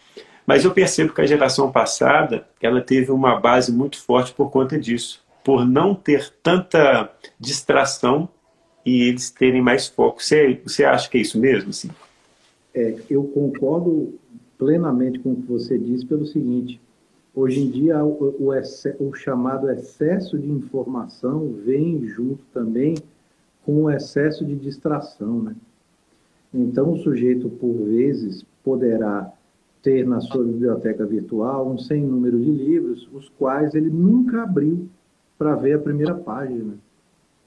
Mas 0.46 0.64
eu 0.64 0.70
percebo 0.70 1.12
que 1.12 1.20
a 1.20 1.26
geração 1.26 1.72
passada, 1.72 2.46
ela 2.60 2.80
teve 2.80 3.10
uma 3.10 3.40
base 3.40 3.72
muito 3.72 4.00
forte 4.00 4.32
por 4.32 4.50
conta 4.50 4.78
disso, 4.78 5.22
por 5.42 5.66
não 5.66 5.94
ter 5.94 6.32
tanta 6.42 7.10
distração 7.38 8.28
e 8.86 9.02
eles 9.02 9.30
terem 9.30 9.60
mais 9.60 9.86
foco. 9.86 10.22
Você, 10.22 10.60
você 10.64 10.84
acha 10.84 11.10
que 11.10 11.18
é 11.18 11.20
isso 11.20 11.38
mesmo? 11.38 11.70
Assim? 11.70 11.90
É, 12.72 12.96
eu 13.10 13.24
concordo 13.24 14.14
plenamente 14.56 15.18
com 15.18 15.32
o 15.32 15.36
que 15.36 15.46
você 15.46 15.76
disse 15.76 16.06
pelo 16.06 16.24
seguinte, 16.24 16.80
Hoje 17.36 17.60
em 17.60 17.68
dia, 17.68 18.02
o, 18.02 18.34
o, 18.38 19.06
o, 19.06 19.14
chamado 19.14 19.70
excesso 19.70 20.38
de 20.38 20.50
informação 20.50 21.52
vem 21.66 22.06
junto 22.06 22.42
também 22.46 22.96
com 23.62 23.82
o 23.82 23.90
excesso 23.90 24.42
de 24.42 24.56
distração. 24.56 25.42
Né? 25.42 25.54
Então, 26.54 26.94
o 26.94 26.96
sujeito, 26.96 27.50
por 27.50 27.74
vezes, 27.74 28.42
poderá 28.64 29.30
ter 29.82 30.06
na 30.06 30.18
sua 30.18 30.44
biblioteca 30.44 31.04
virtual 31.04 31.70
um 31.70 31.76
sem 31.76 32.02
número 32.02 32.40
de 32.40 32.50
livros, 32.50 33.06
os 33.12 33.28
quais 33.28 33.74
ele 33.74 33.90
nunca 33.90 34.44
abriu 34.44 34.88
para 35.36 35.54
ver 35.56 35.74
a 35.74 35.78
primeira 35.78 36.14
página. 36.14 36.78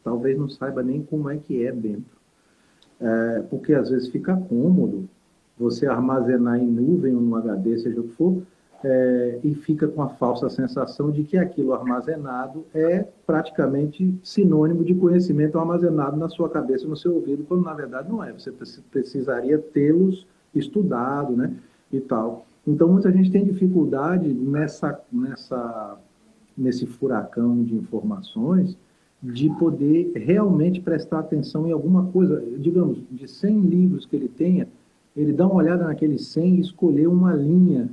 Talvez 0.04 0.38
não 0.38 0.50
saiba 0.50 0.82
nem 0.82 1.02
como 1.02 1.30
é 1.30 1.38
que 1.38 1.66
é 1.66 1.72
dentro. 1.72 2.18
É, 3.00 3.44
porque 3.50 3.74
às 3.74 3.90
vezes 3.90 4.10
fica 4.10 4.36
cômodo 4.36 5.08
você 5.58 5.88
armazenar 5.88 6.58
em 6.58 6.68
nuvem 6.68 7.16
ou 7.16 7.22
no 7.22 7.36
HD, 7.36 7.78
seja 7.80 8.00
o 8.00 8.04
que 8.04 8.16
for, 8.16 8.42
é, 8.84 9.40
e 9.44 9.54
fica 9.56 9.88
com 9.88 10.02
a 10.02 10.10
falsa 10.10 10.50
sensação 10.50 11.12
de 11.12 11.24
que 11.24 11.38
aquilo 11.38 11.74
armazenado 11.74 12.66
é 12.74 13.06
praticamente 13.26 14.18
sinônimo 14.24 14.86
de 14.86 14.96
conhecimento 14.96 15.60
armazenado 15.60 16.16
na 16.16 16.30
sua 16.30 16.50
cabeça, 16.50 16.88
no 16.88 16.96
seu 16.96 17.14
ouvido, 17.14 17.44
quando 17.46 17.64
na 17.64 17.74
verdade 17.74 18.10
não 18.10 18.24
é. 18.24 18.32
Você 18.32 18.54
precisaria 18.90 19.60
tê-los 19.60 20.26
estudado, 20.56 21.36
né, 21.36 21.54
e 21.92 22.00
tal. 22.00 22.46
Então 22.66 22.88
muita 22.88 23.12
gente 23.12 23.32
tem 23.32 23.44
dificuldade 23.44 24.28
nessa, 24.34 25.00
nessa, 25.12 25.98
nesse 26.58 26.86
furacão 26.86 27.64
de 27.64 27.76
informações 27.76 28.78
de 29.22 29.50
poder 29.58 30.12
realmente 30.16 30.80
prestar 30.82 31.20
atenção 31.20 31.68
em 31.68 31.72
alguma 31.72 32.06
coisa. 32.08 32.44
Digamos, 32.58 33.00
de 33.12 33.28
100 33.28 33.62
livros 33.62 34.06
que 34.06 34.16
ele 34.16 34.30
tenha, 34.30 34.68
ele 35.16 35.34
dá 35.34 35.46
uma 35.46 35.56
olhada 35.56 35.86
naqueles 35.86 36.28
100 36.28 36.56
e 36.56 36.60
escolher 36.62 37.08
uma 37.08 37.34
linha 37.34 37.90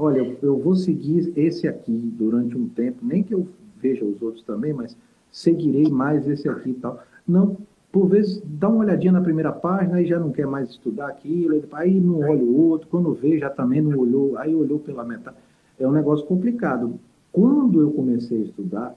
olha, 0.00 0.36
eu 0.42 0.58
vou 0.58 0.74
seguir 0.74 1.30
esse 1.36 1.68
aqui 1.68 1.92
durante 1.92 2.56
um 2.56 2.66
tempo, 2.68 2.98
nem 3.02 3.22
que 3.22 3.34
eu 3.34 3.46
veja 3.76 4.04
os 4.04 4.20
outros 4.22 4.42
também, 4.42 4.72
mas 4.72 4.96
seguirei 5.30 5.88
mais 5.90 6.26
esse 6.26 6.48
aqui 6.48 6.70
e 6.70 6.74
tal. 6.74 7.02
Não, 7.28 7.56
por 7.92 8.06
vezes 8.06 8.42
dá 8.44 8.68
uma 8.68 8.84
olhadinha 8.84 9.12
na 9.12 9.20
primeira 9.20 9.52
página 9.52 10.00
e 10.00 10.06
já 10.06 10.18
não 10.18 10.32
quer 10.32 10.46
mais 10.46 10.70
estudar 10.70 11.08
aquilo, 11.08 11.62
aí 11.72 12.00
não 12.00 12.20
olha 12.20 12.42
o 12.42 12.68
outro, 12.68 12.88
quando 12.88 13.12
vê 13.12 13.38
já 13.38 13.50
também 13.50 13.82
não 13.82 13.98
olhou, 13.98 14.38
aí 14.38 14.54
olhou 14.54 14.78
pela 14.78 15.04
metade. 15.04 15.36
É 15.78 15.86
um 15.86 15.92
negócio 15.92 16.26
complicado. 16.26 16.98
Quando 17.30 17.80
eu 17.80 17.90
comecei 17.92 18.38
a 18.38 18.44
estudar, 18.44 18.94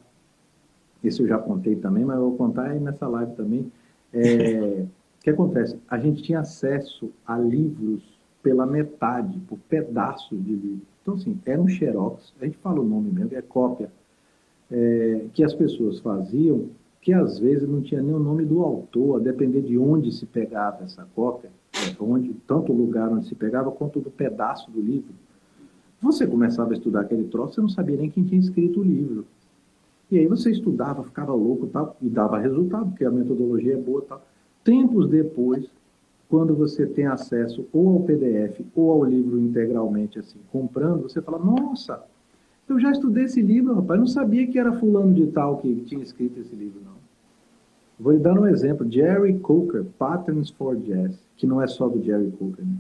esse 1.04 1.22
eu 1.22 1.28
já 1.28 1.38
contei 1.38 1.76
também, 1.76 2.06
mas 2.06 2.18
eu 2.18 2.30
vou 2.30 2.38
contar 2.38 2.70
aí 2.70 2.80
nessa 2.80 3.08
live 3.08 3.34
também. 3.36 3.72
É, 4.14 4.86
o 5.20 5.24
que 5.24 5.30
acontece? 5.30 5.78
A 5.90 5.98
gente 5.98 6.22
tinha 6.24 6.40
acesso 6.40 7.12
a 7.26 7.38
livros 7.38 8.02
pela 8.42 8.66
metade, 8.66 9.40
por 9.48 9.58
pedaços 9.70 10.44
de 10.44 10.54
livro. 10.54 10.82
Então, 11.02 11.16
assim, 11.16 11.38
era 11.46 11.62
um 11.62 11.68
xerox, 11.68 12.34
a 12.40 12.46
gente 12.46 12.58
fala 12.58 12.80
o 12.80 12.84
nome 12.84 13.12
mesmo, 13.12 13.36
é 13.36 13.42
cópia, 13.42 13.92
é, 14.72 15.26
que 15.34 15.44
as 15.44 15.54
pessoas 15.54 16.00
faziam, 16.00 16.68
que 17.02 17.12
às 17.12 17.40
vezes 17.40 17.68
não 17.68 17.82
tinha 17.82 18.02
nem 18.02 18.14
o 18.14 18.20
nome 18.20 18.46
do 18.46 18.62
autor, 18.62 19.18
a 19.18 19.24
depender 19.24 19.62
de 19.62 19.78
onde 19.78 20.12
se 20.12 20.26
pegava 20.26 20.84
essa 20.84 21.06
cópia, 21.14 21.50
é, 21.74 22.02
onde, 22.02 22.34
tanto 22.48 22.72
o 22.72 22.76
lugar 22.76 23.10
onde 23.10 23.28
se 23.28 23.36
pegava, 23.36 23.72
quanto 23.72 24.00
do 24.00 24.10
pedaço 24.10 24.72
do 24.72 24.82
livro. 24.82 25.14
Você 26.02 26.26
começava 26.28 26.72
a 26.72 26.74
estudar 26.74 27.02
aquele 27.02 27.26
troço, 27.26 27.56
você 27.56 27.62
não 27.62 27.70
sabia 27.70 27.98
nem 27.98 28.10
quem 28.10 28.24
tinha 28.24 28.40
escrito 28.40 28.80
o 28.80 28.84
livro. 28.84 29.26
E 30.14 30.20
aí 30.20 30.28
você 30.28 30.52
estudava, 30.52 31.04
ficava 31.04 31.34
louco 31.34 31.66
tal, 31.66 31.98
e 32.00 32.08
dava 32.08 32.38
resultado, 32.38 32.92
porque 32.92 33.04
a 33.04 33.10
metodologia 33.10 33.74
é 33.74 33.78
boa 33.78 34.04
tal. 34.04 34.24
Tempos 34.64 35.10
depois, 35.10 35.66
quando 36.30 36.54
você 36.54 36.86
tem 36.86 37.08
acesso 37.08 37.66
ou 37.74 37.90
ao 37.90 38.04
PDF 38.04 38.62
ou 38.76 38.92
ao 38.92 39.04
livro 39.04 39.40
integralmente, 39.40 40.20
assim, 40.20 40.38
comprando, 40.52 41.02
você 41.02 41.20
fala, 41.20 41.40
nossa, 41.40 42.00
eu 42.70 42.80
já 42.80 42.92
estudei 42.92 43.24
esse 43.24 43.42
livro, 43.42 43.74
rapaz, 43.74 44.00
não 44.00 44.06
sabia 44.06 44.46
que 44.46 44.60
era 44.60 44.72
fulano 44.74 45.16
de 45.16 45.26
tal 45.32 45.58
que 45.58 45.74
tinha 45.78 46.04
escrito 46.04 46.40
esse 46.40 46.56
livro, 46.56 46.80
não. 46.86 46.94
Vou 48.00 48.16
dar 48.20 48.40
um 48.40 48.46
exemplo, 48.46 48.88
Jerry 48.88 49.40
Coker, 49.40 49.84
Patterns 49.98 50.52
for 50.52 50.76
Jazz, 50.76 51.18
que 51.36 51.48
não 51.48 51.60
é 51.60 51.66
só 51.66 51.90
do 51.90 52.04
Jerry 52.04 52.30
Coker, 52.38 52.64
né? 52.64 52.78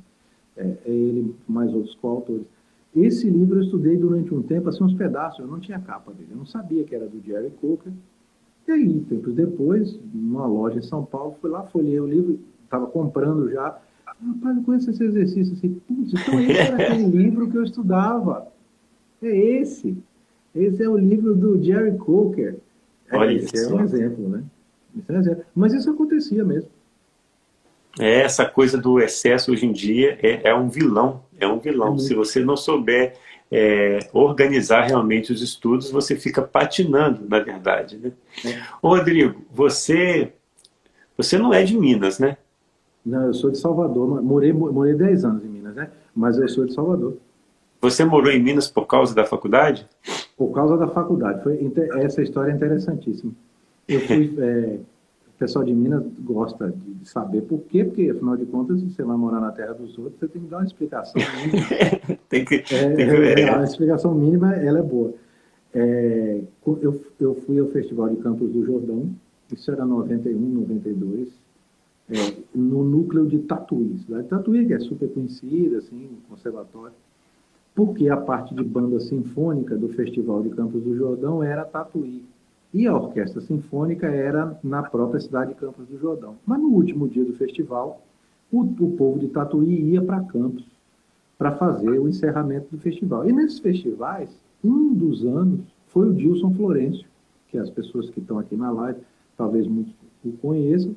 é, 0.55 0.77
é 0.85 0.91
ele 0.91 1.35
mais 1.47 1.73
outros 1.73 1.95
coautores. 1.95 2.45
Esse 2.95 3.29
livro 3.29 3.57
eu 3.57 3.63
estudei 3.63 3.97
durante 3.97 4.33
um 4.33 4.41
tempo, 4.43 4.69
assim, 4.69 4.83
uns 4.83 4.93
pedaços, 4.93 5.39
eu 5.39 5.47
não 5.47 5.59
tinha 5.59 5.79
capa 5.79 6.11
dele, 6.13 6.29
eu 6.31 6.37
não 6.37 6.45
sabia 6.45 6.83
que 6.83 6.93
era 6.93 7.07
do 7.07 7.19
Jerry 7.21 7.49
Coker. 7.59 7.91
E 8.67 8.71
aí, 8.71 8.99
tempos 9.09 9.33
depois, 9.33 9.99
numa 10.13 10.45
loja 10.45 10.77
em 10.77 10.83
São 10.83 11.03
Paulo, 11.03 11.35
fui 11.41 11.49
lá, 11.49 11.63
folhei 11.63 11.99
o 11.99 12.07
livro, 12.07 12.39
estava 12.63 12.85
comprando 12.87 13.49
já. 13.49 13.79
Rapaz, 14.05 14.57
eu 14.57 14.63
conheço 14.63 14.89
esse 14.91 15.03
exercício 15.03 15.53
assim. 15.53 15.73
Putz, 15.87 16.13
então 16.13 16.39
esse 16.39 16.57
era 16.57 16.75
aquele 16.75 17.05
livro 17.17 17.49
que 17.49 17.57
eu 17.57 17.63
estudava. 17.63 18.47
É 19.21 19.35
esse. 19.35 19.97
Esse 20.55 20.83
é 20.83 20.87
o 20.89 20.97
livro 20.97 21.35
do 21.35 21.61
Jerry 21.61 21.97
Coker. 21.97 22.57
É, 23.09 23.17
Olha 23.17 23.33
esse 23.33 23.55
isso. 23.55 23.71
é 23.71 23.75
um 23.75 23.81
exemplo, 23.81 24.29
né? 24.29 24.43
Esse 24.97 25.11
é 25.11 25.15
um 25.15 25.19
exemplo. 25.19 25.43
Mas 25.55 25.73
isso 25.73 25.89
acontecia 25.89 26.43
mesmo. 26.45 26.69
É, 27.99 28.21
essa 28.21 28.45
coisa 28.45 28.77
do 28.77 28.99
excesso 28.99 29.51
hoje 29.51 29.65
em 29.65 29.71
dia 29.71 30.17
é, 30.21 30.49
é 30.49 30.55
um 30.55 30.67
vilão. 30.67 31.23
É 31.39 31.47
um 31.47 31.59
vilão. 31.59 31.95
É 31.95 31.99
Se 31.99 32.13
você 32.13 32.43
não 32.43 32.57
souber 32.57 33.15
é, 33.51 33.99
organizar 34.11 34.81
realmente 34.81 35.31
os 35.31 35.41
estudos, 35.41 35.91
você 35.91 36.15
fica 36.15 36.41
patinando, 36.41 37.27
na 37.29 37.39
verdade. 37.39 37.97
Né? 37.97 38.11
É. 38.45 38.61
Ô, 38.81 38.89
Rodrigo, 38.89 39.41
você, 39.51 40.33
você 41.15 41.37
não 41.37 41.53
é 41.53 41.63
de 41.63 41.77
Minas, 41.77 42.17
né? 42.17 42.37
Não, 43.05 43.27
eu 43.27 43.33
sou 43.33 43.51
de 43.51 43.57
Salvador. 43.57 44.21
Morei, 44.23 44.51
morei 44.51 44.95
10 44.95 45.25
anos 45.25 45.45
em 45.45 45.49
Minas, 45.49 45.75
né? 45.75 45.91
Mas 46.15 46.37
eu 46.37 46.47
sou 46.47 46.65
de 46.65 46.73
Salvador. 46.73 47.17
Você 47.81 48.05
morou 48.05 48.31
em 48.31 48.41
Minas 48.41 48.67
por 48.67 48.87
causa 48.87 49.13
da 49.13 49.25
faculdade? 49.25 49.87
Por 50.37 50.51
causa 50.51 50.77
da 50.77 50.87
faculdade. 50.87 51.43
Foi, 51.43 51.59
essa 52.01 52.21
história 52.21 52.51
é 52.51 52.55
interessantíssima. 52.55 53.33
Eu 53.87 53.99
fui, 54.01 54.33
pessoal 55.43 55.65
de 55.65 55.73
Minas 55.73 56.05
gosta 56.21 56.71
de 56.71 57.05
saber 57.05 57.41
por 57.41 57.59
quê, 57.63 57.83
porque 57.83 58.09
afinal 58.09 58.37
de 58.37 58.45
contas, 58.45 58.79
se 58.79 58.89
você 58.89 59.03
vai 59.03 59.17
morar 59.17 59.41
na 59.41 59.51
terra 59.51 59.73
dos 59.73 59.97
outros, 59.97 60.17
você 60.17 60.27
tem 60.29 60.41
que 60.41 60.47
dar 60.47 60.59
uma 60.59 60.65
explicação 60.65 61.21
mínima. 61.35 61.67
tem 62.29 62.45
que, 62.45 62.55
é, 62.55 62.95
tem 62.95 62.95
que 62.95 63.41
é, 63.41 63.53
a 63.53 63.63
explicação 63.63 64.15
mínima, 64.15 64.55
ela 64.55 64.79
é 64.79 64.81
boa. 64.81 65.13
É, 65.73 66.39
eu, 66.65 67.01
eu 67.19 67.35
fui 67.35 67.59
ao 67.59 67.67
Festival 67.67 68.07
de 68.09 68.17
Campos 68.17 68.53
do 68.53 68.65
Jordão, 68.65 69.09
isso 69.51 69.69
era 69.69 69.85
91, 69.85 70.39
92, 70.39 71.27
é, 72.09 72.15
no 72.55 72.85
núcleo 72.85 73.27
de 73.27 73.39
Tatuí. 73.39 73.97
Cidade 73.99 74.23
de 74.23 74.29
Tatuí, 74.29 74.65
que 74.65 74.73
é 74.73 74.79
super 74.79 75.09
conhecida, 75.09 75.79
assim, 75.79 76.07
conservatório. 76.29 76.95
Porque 77.75 78.07
a 78.07 78.15
parte 78.15 78.55
de 78.55 78.63
banda 78.63 78.97
sinfônica 79.01 79.75
do 79.75 79.89
Festival 79.89 80.41
de 80.41 80.51
Campos 80.51 80.81
do 80.81 80.95
Jordão 80.95 81.43
era 81.43 81.65
Tatuí. 81.65 82.23
E 82.73 82.87
a 82.87 82.95
orquestra 82.95 83.39
sinfônica 83.41 84.07
era 84.07 84.57
na 84.63 84.81
própria 84.81 85.19
cidade 85.19 85.53
de 85.53 85.59
Campos 85.59 85.87
do 85.87 85.99
Jordão. 85.99 86.35
Mas 86.45 86.59
no 86.59 86.69
último 86.69 87.07
dia 87.07 87.23
do 87.23 87.33
festival, 87.33 88.01
o, 88.51 88.61
o 88.61 88.97
povo 88.97 89.19
de 89.19 89.27
Tatuí 89.27 89.91
ia 89.91 90.01
para 90.01 90.23
Campos 90.23 90.65
para 91.37 91.51
fazer 91.51 91.99
o 91.99 92.07
encerramento 92.07 92.67
do 92.71 92.77
festival. 92.79 93.29
E 93.29 93.33
nesses 93.33 93.59
festivais, 93.59 94.29
um 94.63 94.93
dos 94.93 95.23
anos 95.25 95.61
foi 95.87 96.09
o 96.09 96.13
Dilson 96.13 96.53
Florencio, 96.53 97.05
que 97.49 97.57
as 97.57 97.69
pessoas 97.69 98.09
que 98.09 98.19
estão 98.19 98.39
aqui 98.39 98.55
na 98.55 98.71
live 98.71 98.99
talvez 99.37 99.67
muitos 99.67 99.93
o 100.23 100.31
conheçam, 100.33 100.95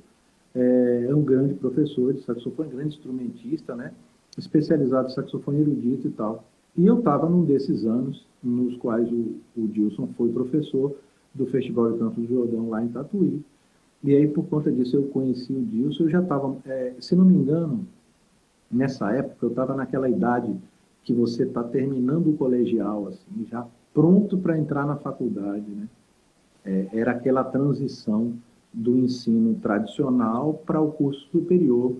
é, 0.54 1.06
é 1.10 1.14
um 1.14 1.22
grande 1.22 1.54
professor 1.54 2.14
de 2.14 2.22
saxofone, 2.22 2.70
grande 2.70 2.94
instrumentista, 2.94 3.74
né? 3.74 3.92
especializado 4.38 5.08
em 5.08 5.14
saxofone 5.14 5.60
erudito 5.60 6.06
e 6.06 6.10
tal. 6.10 6.44
E 6.76 6.86
eu 6.86 6.98
estava 6.98 7.28
num 7.28 7.44
desses 7.44 7.84
anos 7.84 8.24
nos 8.42 8.76
quais 8.76 9.10
o, 9.10 9.36
o 9.56 9.66
Dilson 9.68 10.08
foi 10.16 10.30
professor 10.30 10.94
do 11.36 11.46
Festival 11.46 11.92
de 11.92 11.98
Campos 11.98 12.26
do 12.26 12.34
Jordão 12.34 12.70
lá 12.70 12.82
em 12.82 12.88
Tatuí. 12.88 13.42
E 14.02 14.14
aí, 14.14 14.28
por 14.28 14.44
conta 14.46 14.70
disso, 14.70 14.96
eu 14.96 15.04
conheci 15.04 15.52
o 15.52 15.62
Dilson. 15.62 16.04
Eu 16.04 16.10
já 16.10 16.22
estava, 16.22 16.56
é, 16.66 16.94
se 17.00 17.14
não 17.14 17.24
me 17.24 17.34
engano, 17.34 17.86
nessa 18.70 19.12
época, 19.12 19.46
eu 19.46 19.50
estava 19.50 19.74
naquela 19.74 20.08
idade 20.08 20.54
que 21.02 21.12
você 21.12 21.44
está 21.44 21.62
terminando 21.62 22.30
o 22.30 22.36
colegial, 22.36 23.08
assim, 23.08 23.46
já 23.48 23.66
pronto 23.94 24.36
para 24.38 24.58
entrar 24.58 24.86
na 24.86 24.96
faculdade, 24.96 25.64
né? 25.70 25.88
É, 26.64 26.88
era 26.92 27.12
aquela 27.12 27.44
transição 27.44 28.32
do 28.72 28.96
ensino 28.98 29.54
tradicional 29.54 30.54
para 30.66 30.80
o 30.80 30.92
curso 30.92 31.28
superior. 31.30 31.96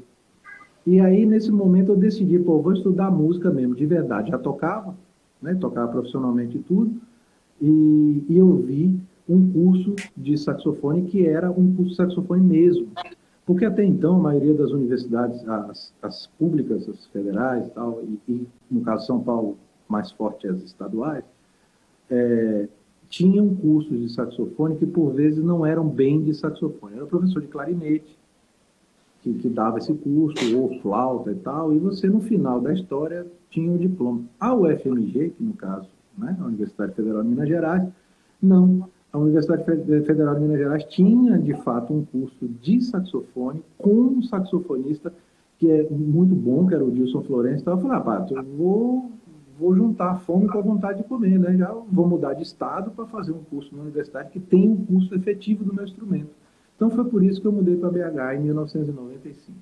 E 0.84 1.00
aí, 1.00 1.24
nesse 1.24 1.50
momento, 1.50 1.92
eu 1.92 1.96
decidi, 1.96 2.38
pô, 2.38 2.60
vou 2.60 2.72
estudar 2.72 3.10
música 3.10 3.50
mesmo, 3.50 3.74
de 3.74 3.86
verdade. 3.86 4.30
Já 4.30 4.38
tocava, 4.38 4.94
né? 5.40 5.54
tocava 5.54 5.90
profissionalmente 5.90 6.58
tudo, 6.58 7.00
e, 7.60 8.24
e 8.28 8.36
eu 8.36 8.56
vi 8.56 9.00
um 9.28 9.50
curso 9.52 9.94
de 10.16 10.36
saxofone 10.38 11.02
que 11.02 11.26
era 11.26 11.50
um 11.50 11.74
curso 11.74 11.90
de 11.90 11.96
saxofone 11.96 12.42
mesmo. 12.42 12.88
Porque 13.44 13.64
até 13.64 13.84
então, 13.84 14.16
a 14.16 14.18
maioria 14.18 14.54
das 14.54 14.72
universidades, 14.72 15.48
as, 15.48 15.94
as 16.02 16.26
públicas, 16.38 16.88
as 16.88 17.06
federais 17.06 17.68
tal, 17.70 18.02
e, 18.02 18.32
e, 18.32 18.46
no 18.70 18.80
caso 18.80 19.06
São 19.06 19.20
Paulo, 19.20 19.56
mais 19.88 20.10
forte 20.10 20.48
as 20.48 20.60
estaduais, 20.62 21.24
é, 22.10 22.68
tinham 23.08 23.54
cursos 23.54 24.00
de 24.00 24.08
saxofone 24.12 24.76
que 24.76 24.86
por 24.86 25.12
vezes 25.12 25.42
não 25.44 25.64
eram 25.64 25.88
bem 25.88 26.22
de 26.22 26.34
saxofone. 26.34 26.96
Era 26.96 27.06
professor 27.06 27.40
de 27.40 27.48
clarinete 27.48 28.18
que, 29.22 29.34
que 29.34 29.48
dava 29.48 29.78
esse 29.78 29.92
curso, 29.94 30.56
ou 30.56 30.80
flauta 30.80 31.32
e 31.32 31.36
tal, 31.36 31.72
e 31.72 31.78
você 31.78 32.08
no 32.08 32.20
final 32.20 32.60
da 32.60 32.72
história 32.72 33.26
tinha 33.50 33.72
o 33.72 33.78
diploma. 33.78 34.24
A 34.38 34.54
UFMG, 34.54 35.30
que 35.30 35.42
no 35.42 35.54
caso, 35.54 35.88
né, 36.16 36.36
a 36.40 36.44
Universidade 36.44 36.94
Federal 36.94 37.22
de 37.22 37.28
Minas 37.28 37.48
Gerais, 37.48 37.88
não. 38.40 38.88
A 39.16 39.18
Universidade 39.18 39.64
Federal 39.64 40.34
de 40.34 40.42
Minas 40.42 40.58
Gerais 40.58 40.84
tinha, 40.84 41.38
de 41.38 41.54
fato, 41.54 41.90
um 41.90 42.04
curso 42.04 42.46
de 42.60 42.82
saxofone 42.82 43.62
com 43.78 43.94
um 43.94 44.22
saxofonista 44.22 45.10
que 45.58 45.70
é 45.70 45.88
muito 45.88 46.34
bom, 46.34 46.66
que 46.66 46.74
era 46.74 46.84
o 46.84 46.90
Dilson 46.90 47.22
Florencio. 47.22 47.60
Então 47.62 47.74
eu 47.74 47.80
falei, 47.80 47.96
ah, 47.96 48.00
Pato, 48.00 48.36
eu 48.36 48.44
vou 48.44 49.10
vou 49.58 49.74
juntar 49.74 50.10
a 50.10 50.14
fome 50.16 50.46
com 50.48 50.58
a 50.58 50.60
vontade 50.60 50.98
de 50.98 51.08
comer, 51.08 51.38
né? 51.38 51.56
Já 51.56 51.72
vou 51.72 52.06
mudar 52.06 52.34
de 52.34 52.42
estado 52.42 52.90
para 52.90 53.06
fazer 53.06 53.32
um 53.32 53.42
curso 53.42 53.74
na 53.74 53.84
universidade 53.84 54.28
que 54.28 54.38
tem 54.38 54.68
um 54.68 54.84
curso 54.84 55.14
efetivo 55.14 55.64
do 55.64 55.72
meu 55.72 55.84
instrumento. 55.84 56.28
Então 56.76 56.90
foi 56.90 57.06
por 57.06 57.24
isso 57.24 57.40
que 57.40 57.46
eu 57.46 57.52
mudei 57.52 57.74
para 57.74 57.88
BH 57.88 58.34
em 58.34 58.40
1995. 58.40 59.56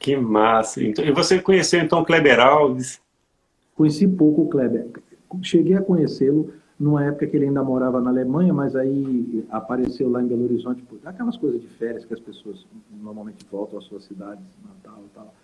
Que 0.00 0.16
massa. 0.16 0.82
Então, 0.82 1.04
e 1.04 1.12
você 1.12 1.40
conheceu 1.40 1.80
então 1.80 2.04
Kleber 2.04 2.40
Alves? 2.40 3.00
Conheci 3.76 4.08
pouco 4.08 4.42
o 4.42 4.48
Kleber. 4.48 4.88
Cheguei 5.40 5.76
a 5.76 5.82
conhecê-lo 5.82 6.50
numa 6.78 7.04
época 7.04 7.26
que 7.26 7.36
ele 7.36 7.46
ainda 7.46 7.64
morava 7.64 8.00
na 8.00 8.10
Alemanha, 8.10 8.52
mas 8.52 8.76
aí 8.76 9.44
apareceu 9.50 10.10
lá 10.10 10.22
em 10.22 10.26
Belo 10.26 10.44
Horizonte, 10.44 10.84
aquelas 11.04 11.36
coisas 11.36 11.60
de 11.60 11.68
férias 11.68 12.04
que 12.04 12.12
as 12.12 12.20
pessoas 12.20 12.66
normalmente 13.02 13.46
voltam 13.50 13.78
às 13.78 13.84
suas 13.84 14.04
cidades, 14.04 14.44
Natal 14.62 15.02
e 15.04 15.14
tal. 15.14 15.34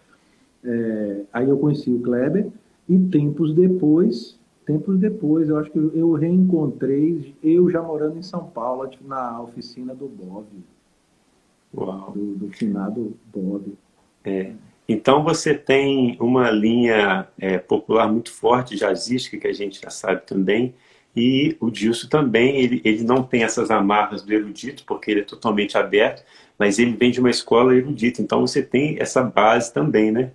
É, 0.64 1.22
aí 1.32 1.48
eu 1.48 1.58
conheci 1.58 1.90
o 1.90 2.00
Kleber 2.00 2.48
e 2.88 2.98
tempos 2.98 3.54
depois, 3.54 4.38
tempos 4.66 4.98
depois, 4.98 5.48
eu 5.48 5.56
acho 5.56 5.70
que 5.70 5.78
eu 5.78 6.12
reencontrei, 6.12 7.34
eu 7.42 7.70
já 7.70 7.82
morando 7.82 8.18
em 8.18 8.22
São 8.22 8.44
Paulo, 8.44 8.88
na 9.00 9.40
oficina 9.40 9.94
do 9.94 10.06
Bob. 10.06 10.46
Uau. 11.74 12.12
Do, 12.12 12.34
do 12.34 12.48
finado 12.50 13.14
Bob. 13.32 13.74
É. 14.22 14.52
Então 14.86 15.24
você 15.24 15.54
tem 15.54 16.18
uma 16.20 16.50
linha 16.50 17.26
é, 17.38 17.56
popular 17.56 18.12
muito 18.12 18.30
forte, 18.30 18.76
jazzística, 18.76 19.38
que 19.38 19.48
a 19.48 19.52
gente 19.52 19.80
já 19.80 19.88
sabe 19.88 20.26
também, 20.26 20.74
e 21.14 21.56
o 21.60 21.70
Dilson 21.70 22.08
também, 22.08 22.56
ele, 22.56 22.80
ele 22.84 23.04
não 23.04 23.22
tem 23.22 23.42
essas 23.42 23.70
amarras 23.70 24.22
do 24.22 24.32
erudito, 24.32 24.82
porque 24.86 25.10
ele 25.10 25.20
é 25.20 25.24
totalmente 25.24 25.76
aberto, 25.76 26.24
mas 26.58 26.78
ele 26.78 26.96
vem 26.96 27.10
de 27.10 27.20
uma 27.20 27.28
escola 27.28 27.74
erudita, 27.74 28.22
então 28.22 28.40
você 28.40 28.62
tem 28.62 28.96
essa 28.98 29.22
base 29.22 29.72
também, 29.72 30.10
né? 30.10 30.32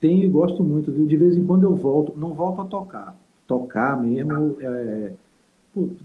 Tenho 0.00 0.24
e 0.24 0.28
gosto 0.28 0.62
muito? 0.62 0.92
De 0.92 1.16
vez 1.16 1.36
em 1.36 1.46
quando 1.46 1.62
eu 1.62 1.74
volto, 1.74 2.12
não 2.18 2.34
volto 2.34 2.60
a 2.60 2.64
tocar, 2.66 3.16
tocar 3.46 4.00
mesmo, 4.00 4.56
é, 4.60 5.12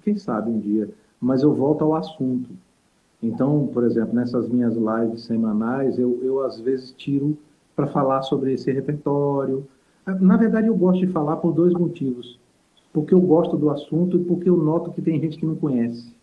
quem 0.02 0.18
sabe 0.18 0.50
um 0.50 0.60
dia, 0.60 0.90
mas 1.20 1.44
eu 1.44 1.54
volto 1.54 1.84
ao 1.84 1.96
assunto. 1.96 2.50
Então, 3.22 3.68
por 3.74 3.84
exemplo, 3.84 4.16
nessas 4.16 4.48
minhas 4.48 4.76
lives 4.76 5.24
semanais, 5.24 6.00
eu, 6.00 6.22
eu 6.24 6.46
às 6.46 6.58
vezes 6.62 6.94
tiro 6.94 7.38
para 7.76 7.88
falar 7.88 8.22
sobre 8.22 8.54
esse 8.54 8.72
repertório. 8.72 9.68
Na 10.22 10.38
verdade, 10.38 10.68
eu 10.68 10.76
gosto 10.76 11.06
de 11.06 11.12
falar 11.12 11.36
por 11.38 11.52
dois 11.52 11.74
motivos 11.74 12.40
porque 12.92 13.14
eu 13.14 13.22
gosto 13.22 13.58
do 13.58 13.70
assunto 13.70 14.18
e 14.18 14.24
porque 14.24 14.50
eu 14.50 14.58
noto 14.58 14.92
que 14.92 15.02
tem 15.02 15.20
gente 15.20 15.38
que 15.38 15.46
não 15.46 15.56
conhece. 15.56 16.14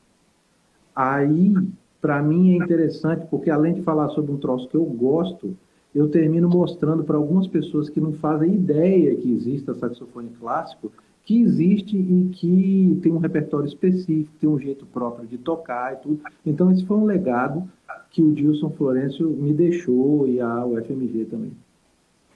Aí, 0.95 1.55
para 2.01 2.23
mim, 2.23 2.53
é 2.53 2.57
interessante, 2.57 3.27
porque 3.31 3.51
além 3.51 3.75
de 3.75 3.83
falar 3.83 4.09
sobre 4.11 4.33
um 4.33 4.39
troço 4.39 4.69
que 4.69 4.77
eu 4.77 4.85
gosto, 4.85 5.57
eu 5.95 6.09
termino 6.09 6.49
mostrando 6.49 7.05
para 7.05 7.17
algumas 7.17 7.47
pessoas 7.47 7.89
que 7.89 8.01
não 8.01 8.13
fazem 8.13 8.55
ideia 8.55 9.15
que 9.17 9.33
exista 9.33 9.75
saxofone 9.75 10.31
clássico, 10.39 10.93
que 11.25 11.41
existe 11.41 11.97
e 11.97 12.29
que 12.33 13.01
tem 13.03 13.13
um 13.13 13.19
repertório 13.19 13.67
específico, 13.67 14.31
tem 14.41 14.49
um 14.49 14.59
jeito 14.59 14.87
próprio 14.87 15.27
de 15.27 15.39
tocar 15.39 15.95
e 15.95 15.97
tudo. 15.97 16.21
Então, 16.45 16.71
esse 16.71 16.85
foi 16.85 16.97
um 16.97 17.05
legado 17.05 17.69
que 18.11 18.23
o 18.23 18.33
Dilson 18.33 18.71
Florencio 18.71 19.29
me 19.29 19.53
deixou 19.53 20.29
e 20.29 20.41
a 20.41 20.65
UFMG 20.65 21.25
também. 21.27 21.53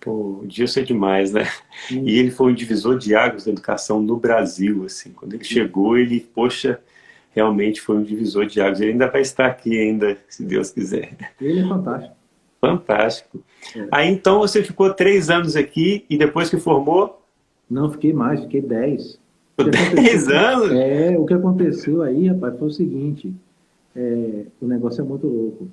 Pô, 0.00 0.40
o 0.42 0.46
Dilson 0.46 0.80
é 0.80 0.82
demais, 0.82 1.32
né? 1.32 1.44
Sim. 1.86 2.04
E 2.06 2.18
ele 2.18 2.30
foi 2.30 2.50
um 2.50 2.54
divisor 2.54 2.96
de 2.96 3.14
águas 3.14 3.44
da 3.44 3.52
educação 3.52 4.00
no 4.00 4.16
Brasil, 4.16 4.84
assim. 4.84 5.12
Quando 5.12 5.34
ele 5.34 5.44
chegou, 5.44 5.98
ele, 5.98 6.20
poxa, 6.20 6.80
realmente 7.32 7.82
foi 7.82 7.96
um 7.96 8.02
divisor 8.02 8.46
de 8.46 8.60
águas. 8.62 8.80
Ele 8.80 8.92
ainda 8.92 9.08
vai 9.08 9.20
estar 9.20 9.46
aqui 9.46 9.78
ainda, 9.78 10.16
se 10.26 10.42
Deus 10.42 10.70
quiser. 10.70 11.16
Ele 11.40 11.60
é 11.60 11.68
fantástico. 11.68 12.16
Fantástico. 12.60 13.40
É. 13.76 13.88
Aí, 13.90 14.08
então, 14.08 14.38
você 14.38 14.62
ficou 14.62 14.92
três 14.92 15.28
anos 15.28 15.54
aqui 15.54 16.04
e 16.08 16.16
depois 16.16 16.48
que 16.48 16.56
formou? 16.56 17.22
Não, 17.68 17.90
fiquei 17.90 18.12
mais, 18.12 18.40
fiquei 18.40 18.62
dez. 18.62 19.18
Dez 19.94 20.28
anos? 20.28 20.72
É, 20.72 21.18
o 21.18 21.26
que 21.26 21.34
aconteceu 21.34 22.02
aí, 22.02 22.28
rapaz, 22.28 22.58
foi 22.58 22.68
o 22.68 22.72
seguinte. 22.72 23.34
É, 23.94 24.44
o 24.60 24.66
negócio 24.66 25.02
é 25.02 25.04
muito 25.04 25.26
louco. 25.26 25.68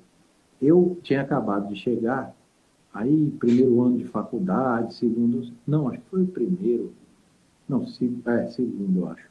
Eu 0.60 0.98
tinha 1.02 1.22
acabado 1.22 1.72
de 1.72 1.80
chegar 1.80 2.34
Aí, 2.98 3.32
primeiro 3.38 3.80
ano 3.80 3.96
de 3.96 4.04
faculdade, 4.06 4.94
segundo. 4.94 5.52
Não, 5.64 5.88
acho 5.88 6.00
que 6.00 6.10
foi 6.10 6.22
o 6.22 6.26
primeiro. 6.26 6.92
Não, 7.68 7.86
se, 7.86 8.12
é, 8.26 8.48
segundo, 8.48 8.98
eu 8.98 9.08
acho. 9.08 9.22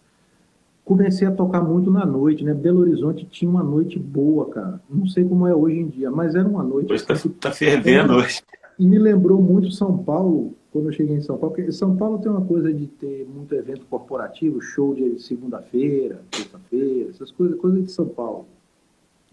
Comecei 0.85 1.27
a 1.27 1.31
tocar 1.31 1.61
muito 1.61 1.91
na 1.91 2.05
noite, 2.05 2.45
né? 2.45 2.53
Belo 2.53 2.79
Horizonte 2.79 3.25
tinha 3.25 3.51
uma 3.51 3.61
noite 3.61 3.99
boa, 3.99 4.49
cara. 4.49 4.81
Não 4.89 5.05
sei 5.05 5.25
como 5.25 5.45
é 5.45 5.53
hoje 5.53 5.79
em 5.79 5.87
dia, 5.89 6.09
mas 6.09 6.33
era 6.33 6.47
uma 6.47 6.63
noite. 6.63 6.93
Hoje 6.93 7.03
está 7.03 7.29
tá 7.41 7.51
fervendo 7.51 8.13
hoje. 8.13 8.41
E 8.79 8.87
me 8.87 8.97
lembrou 8.97 9.41
muito 9.41 9.69
São 9.71 9.97
Paulo, 9.97 10.55
quando 10.71 10.85
eu 10.85 10.93
cheguei 10.93 11.17
em 11.17 11.21
São 11.21 11.37
Paulo, 11.37 11.53
porque 11.53 11.69
São 11.73 11.97
Paulo 11.97 12.19
tem 12.19 12.31
uma 12.31 12.45
coisa 12.45 12.73
de 12.73 12.87
ter 12.87 13.27
muito 13.27 13.53
evento 13.53 13.85
corporativo, 13.89 14.61
show 14.61 14.95
de 14.95 15.19
segunda-feira, 15.19 16.21
terça-feira, 16.31 17.09
essas 17.09 17.31
coisas, 17.31 17.59
coisas 17.59 17.83
de 17.83 17.91
São 17.91 18.07
Paulo. 18.07 18.45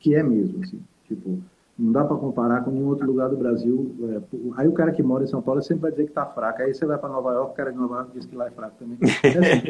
Que 0.00 0.16
é 0.16 0.24
mesmo, 0.24 0.60
assim. 0.60 0.80
Tipo, 1.06 1.38
não 1.78 1.92
dá 1.92 2.04
para 2.04 2.16
comparar 2.16 2.64
com 2.64 2.70
nenhum 2.70 2.88
outro 2.88 3.06
lugar 3.06 3.28
do 3.28 3.36
Brasil. 3.36 3.94
É, 4.02 4.20
aí 4.56 4.68
o 4.68 4.72
cara 4.72 4.92
que 4.92 5.02
mora 5.02 5.24
em 5.24 5.26
São 5.26 5.42
Paulo 5.42 5.60
sempre 5.62 5.82
vai 5.82 5.90
dizer 5.90 6.04
que 6.04 6.10
está 6.10 6.24
fraco. 6.24 6.62
Aí 6.62 6.72
você 6.72 6.86
vai 6.86 6.98
para 6.98 7.08
Nova 7.08 7.32
York, 7.32 7.52
o 7.52 7.54
cara 7.54 7.72
de 7.72 7.78
Nova 7.78 7.96
York 7.96 8.10
diz 8.14 8.26
que 8.26 8.36
lá 8.36 8.46
é 8.46 8.50
fraco 8.50 8.76
também. 8.78 8.98
É 9.24 9.38
assim, 9.38 9.68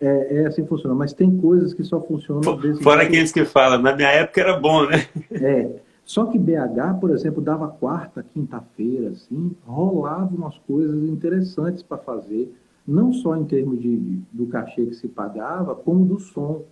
é, 0.00 0.36
é 0.42 0.46
assim 0.46 0.62
que 0.64 0.68
funciona. 0.68 0.94
Mas 0.94 1.12
tem 1.12 1.36
coisas 1.38 1.72
que 1.72 1.84
só 1.84 2.00
funcionam... 2.00 2.42
Fora 2.42 2.62
jeito. 2.72 2.88
aqueles 2.88 3.32
que 3.32 3.44
falam, 3.44 3.80
na 3.80 3.94
minha 3.94 4.08
época 4.08 4.40
era 4.40 4.58
bom, 4.58 4.86
né? 4.86 5.06
É. 5.30 5.70
Só 6.04 6.26
que 6.26 6.38
BH, 6.38 7.00
por 7.00 7.10
exemplo, 7.10 7.40
dava 7.40 7.68
quarta, 7.68 8.24
quinta-feira, 8.34 9.10
assim, 9.10 9.56
rolava 9.66 10.34
umas 10.34 10.58
coisas 10.58 11.02
interessantes 11.08 11.82
para 11.82 11.96
fazer, 11.96 12.54
não 12.86 13.12
só 13.12 13.36
em 13.36 13.44
termos 13.44 13.80
de, 13.80 14.20
do 14.30 14.46
cachê 14.46 14.84
que 14.84 14.94
se 14.94 15.08
pagava, 15.08 15.74
como 15.74 16.04
do 16.04 16.18
som. 16.18 16.62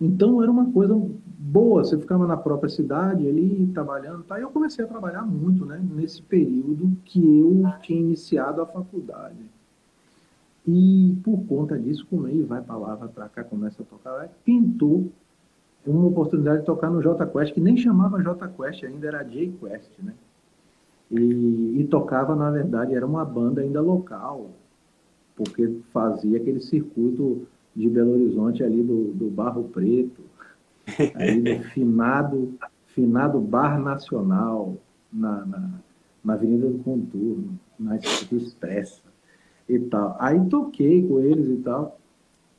Então 0.00 0.42
era 0.42 0.50
uma 0.50 0.72
coisa 0.72 0.98
boa, 1.38 1.84
você 1.84 1.98
ficava 1.98 2.26
na 2.26 2.36
própria 2.36 2.70
cidade 2.70 3.28
ali 3.28 3.70
trabalhando, 3.74 4.22
tá? 4.22 4.38
E 4.38 4.42
eu 4.42 4.50
comecei 4.50 4.84
a 4.84 4.88
trabalhar 4.88 5.22
muito, 5.22 5.66
né, 5.66 5.80
nesse 5.94 6.22
período 6.22 6.96
que 7.04 7.20
eu 7.40 7.64
tinha 7.82 8.00
iniciado 8.00 8.62
a 8.62 8.66
faculdade. 8.66 9.44
E 10.66 11.16
por 11.22 11.44
conta 11.46 11.78
disso, 11.78 12.06
como 12.08 12.28
ele 12.28 12.44
vai 12.44 12.62
para 12.62 12.76
lá, 12.76 12.94
vai 12.94 13.08
para 13.08 13.28
cá, 13.28 13.44
começa 13.44 13.82
a 13.82 13.86
tocar, 13.86 14.28
pintou 14.44 15.10
uma 15.86 16.06
oportunidade 16.06 16.60
de 16.60 16.66
tocar 16.66 16.90
no 16.90 17.02
J 17.02 17.26
Quest, 17.26 17.54
que 17.54 17.60
nem 17.60 17.76
chamava 17.76 18.22
J 18.22 18.48
Quest 18.48 18.84
ainda, 18.84 19.06
era 19.06 19.22
J 19.22 19.52
Quest, 19.60 19.90
né? 20.02 20.14
E, 21.10 21.80
e 21.80 21.86
tocava, 21.90 22.36
na 22.36 22.50
verdade, 22.50 22.94
era 22.94 23.04
uma 23.04 23.24
banda 23.24 23.60
ainda 23.62 23.80
local, 23.80 24.50
porque 25.34 25.80
fazia 25.92 26.38
aquele 26.38 26.60
circuito 26.60 27.48
de 27.74 27.88
Belo 27.88 28.12
Horizonte, 28.12 28.62
ali 28.62 28.82
do, 28.82 29.12
do 29.12 29.30
Barro 29.30 29.64
Preto, 29.64 30.22
aí 31.14 31.40
do 31.40 31.64
finado, 31.70 32.54
finado 32.88 33.40
Bar 33.40 33.80
Nacional, 33.80 34.76
na, 35.12 35.44
na, 35.44 35.70
na 36.24 36.32
Avenida 36.34 36.68
do 36.68 36.78
Contorno, 36.78 37.58
na 37.78 37.96
Expressa 37.96 39.02
e 39.68 39.78
tal. 39.78 40.16
Aí 40.18 40.40
toquei 40.48 41.06
com 41.06 41.20
eles 41.20 41.48
e 41.48 41.56
tal. 41.62 41.98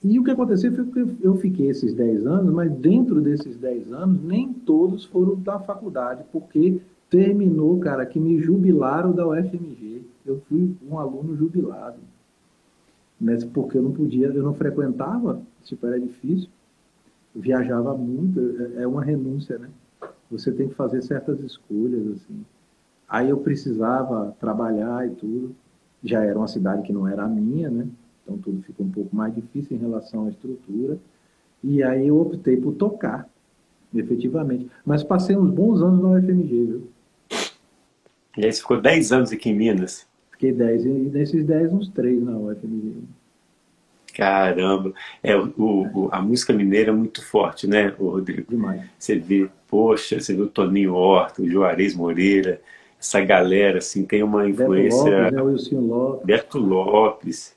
E 0.03 0.17
o 0.17 0.23
que 0.23 0.31
aconteceu 0.31 0.73
foi 0.73 0.85
que 0.85 1.17
eu 1.21 1.35
fiquei 1.35 1.69
esses 1.69 1.93
10 1.93 2.25
anos, 2.25 2.51
mas 2.53 2.71
dentro 2.71 3.21
desses 3.21 3.55
10 3.57 3.93
anos, 3.93 4.23
nem 4.23 4.51
todos 4.51 5.05
foram 5.05 5.35
da 5.35 5.59
faculdade, 5.59 6.23
porque 6.31 6.81
terminou, 7.09 7.79
cara, 7.79 8.05
que 8.05 8.19
me 8.19 8.39
jubilaram 8.39 9.11
da 9.11 9.27
UFMG. 9.27 10.01
Eu 10.25 10.41
fui 10.47 10.73
um 10.89 10.97
aluno 10.97 11.35
jubilado 11.35 11.97
mas 13.21 13.43
porque 13.43 13.77
eu 13.77 13.83
não 13.83 13.91
podia, 13.91 14.27
eu 14.27 14.41
não 14.41 14.55
frequentava, 14.55 15.39
tipo, 15.63 15.85
era 15.85 15.99
difícil, 15.99 16.49
viajava 17.35 17.95
muito, 17.95 18.39
é, 18.75 18.81
é 18.81 18.87
uma 18.87 19.03
renúncia, 19.03 19.59
né? 19.59 19.69
Você 20.31 20.51
tem 20.51 20.67
que 20.67 20.73
fazer 20.73 21.03
certas 21.03 21.39
escolhas, 21.39 22.07
assim. 22.07 22.43
Aí 23.07 23.29
eu 23.29 23.37
precisava 23.37 24.35
trabalhar 24.39 25.07
e 25.07 25.11
tudo, 25.11 25.55
já 26.03 26.23
era 26.23 26.37
uma 26.37 26.47
cidade 26.47 26.81
que 26.81 26.91
não 26.91 27.07
era 27.07 27.23
a 27.23 27.27
minha, 27.27 27.69
né? 27.69 27.87
Então 28.23 28.39
tudo 28.39 28.63
ficou 28.63 28.87
um 28.87 28.91
pouco 28.91 29.15
mais 29.15 29.35
difícil 29.35 29.77
em 29.77 29.79
relação 29.79 30.25
à 30.25 30.29
estrutura, 30.29 30.97
e 31.63 31.83
aí 31.83 32.07
eu 32.07 32.19
optei 32.19 32.57
por 32.57 32.73
tocar, 32.73 33.29
efetivamente. 33.93 34.67
Mas 34.83 35.03
passei 35.03 35.37
uns 35.37 35.51
bons 35.51 35.79
anos 35.79 36.01
na 36.01 36.09
UFMG, 36.09 36.65
viu? 36.65 36.87
E 38.35 38.45
aí 38.45 38.51
você 38.51 38.61
ficou 38.61 38.81
10 38.81 39.11
anos 39.11 39.31
aqui 39.31 39.49
em 39.49 39.55
Minas? 39.55 40.07
Fiquei 40.41 40.53
10, 40.53 40.85
e 40.85 40.89
nesses 40.89 41.45
10, 41.45 41.71
uns 41.71 41.89
3 41.89 42.23
na 42.23 42.35
UFMG. 42.35 42.95
Caramba! 44.15 44.91
É, 45.21 45.37
o, 45.37 45.53
o, 45.55 46.09
a 46.11 46.19
música 46.19 46.51
mineira 46.51 46.89
é 46.89 46.93
muito 46.93 47.23
forte, 47.23 47.67
né, 47.67 47.89
Rodrigo? 47.89 48.49
Demais. 48.49 48.81
Você 48.97 49.19
vê, 49.19 49.47
poxa, 49.67 50.19
você 50.19 50.33
vê 50.33 50.41
o 50.41 50.47
Toninho 50.47 50.95
Horta, 50.95 51.43
o 51.43 51.47
Juarez 51.47 51.93
Moreira, 51.93 52.59
essa 52.99 53.21
galera, 53.21 53.77
assim, 53.77 54.03
tem 54.03 54.23
uma 54.23 54.49
influência... 54.49 55.29
Beto 55.29 55.37
Lopes, 55.43 55.71
né, 55.71 55.79
Lopes. 55.79 56.25
Beto 56.25 56.57
Lopes. 56.57 57.55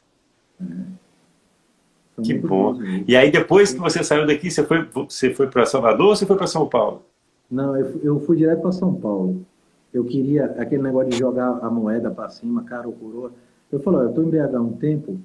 É. 0.60 2.22
Que 2.22 2.34
bom. 2.34 2.78
E 3.08 3.16
aí, 3.16 3.30
depois 3.30 3.72
que 3.72 3.80
você 3.80 4.04
saiu 4.04 4.26
daqui, 4.26 4.50
você 4.50 4.62
foi, 4.62 4.86
você 4.92 5.32
foi 5.32 5.46
para 5.46 5.64
Salvador 5.64 6.08
ou 6.08 6.16
você 6.16 6.26
foi 6.26 6.36
para 6.36 6.46
São 6.46 6.68
Paulo? 6.68 7.02
Não, 7.50 7.74
eu, 7.78 8.00
eu 8.02 8.20
fui 8.20 8.36
direto 8.36 8.60
para 8.60 8.72
São 8.72 8.94
Paulo 8.94 9.42
eu 9.94 10.04
queria 10.04 10.46
aquele 10.46 10.82
negócio 10.82 11.10
de 11.10 11.16
jogar 11.16 11.60
a 11.62 11.70
moeda 11.70 12.10
para 12.10 12.28
cima, 12.28 12.64
cara 12.64 12.88
ou 12.88 12.92
coroa. 12.92 13.30
Eu 13.70 13.78
falei, 13.78 14.00
eu 14.02 14.08
estou 14.08 14.24
em 14.24 14.28
BH 14.28 14.56
há 14.56 14.60
um 14.60 14.72
tempo, 14.72 15.18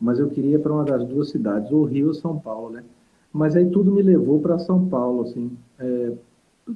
mas 0.00 0.18
eu 0.18 0.28
queria 0.30 0.58
para 0.58 0.72
uma 0.72 0.84
das 0.84 1.04
duas 1.04 1.28
cidades, 1.28 1.70
ou 1.70 1.84
Rio 1.84 2.08
ou 2.08 2.14
São 2.14 2.38
Paulo, 2.38 2.70
né? 2.70 2.82
Mas 3.30 3.54
aí 3.54 3.68
tudo 3.68 3.92
me 3.92 4.00
levou 4.00 4.40
para 4.40 4.58
São 4.58 4.88
Paulo, 4.88 5.22
assim. 5.22 5.50
É, 5.78 6.12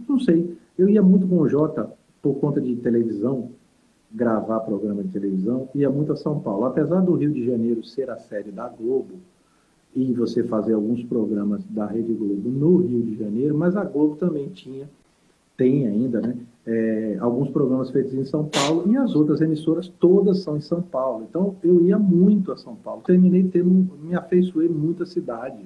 não 0.07 0.21
sei, 0.21 0.55
eu 0.79 0.89
ia 0.89 1.03
muito 1.03 1.27
com 1.27 1.39
o 1.39 1.49
Jota 1.49 1.91
por 2.21 2.35
conta 2.35 2.61
de 2.61 2.77
televisão, 2.77 3.51
gravar 4.13 4.61
programa 4.61 5.03
de 5.03 5.09
televisão, 5.09 5.69
ia 5.75 5.89
muito 5.89 6.13
a 6.13 6.17
São 6.17 6.39
Paulo. 6.41 6.67
Apesar 6.67 7.01
do 7.01 7.15
Rio 7.15 7.33
de 7.33 7.45
Janeiro 7.47 7.83
ser 7.83 8.11
a 8.11 8.19
sede 8.19 8.51
da 8.51 8.69
Globo, 8.69 9.15
e 9.95 10.13
você 10.13 10.45
fazer 10.45 10.75
alguns 10.75 11.03
programas 11.05 11.65
da 11.69 11.87
Rede 11.87 12.13
Globo 12.13 12.49
no 12.49 12.77
Rio 12.77 13.03
de 13.03 13.17
Janeiro, 13.17 13.57
mas 13.57 13.75
a 13.77 13.85
Globo 13.85 14.17
também 14.17 14.49
tinha, 14.49 14.89
tem 15.57 15.87
ainda, 15.87 16.21
né? 16.21 16.37
É, 16.73 17.17
alguns 17.19 17.51
programas 17.51 17.91
feitos 17.91 18.15
em 18.15 18.25
São 18.25 18.45
Paulo 18.45 18.85
e 18.87 18.97
as 18.97 19.17
outras 19.17 19.41
emissoras 19.41 19.89
todas 19.99 20.39
são 20.45 20.57
em 20.57 20.61
São 20.61 20.81
Paulo. 20.81 21.27
Então 21.29 21.57
eu 21.65 21.81
ia 21.81 21.99
muito 21.99 22.53
a 22.53 22.57
São 22.57 22.77
Paulo. 22.77 23.03
Terminei 23.05 23.43
tendo, 23.43 23.71
me 24.01 24.15
afeiçoei 24.15 24.69
muito 24.69 25.03
a 25.03 25.07
cidade. 25.07 25.65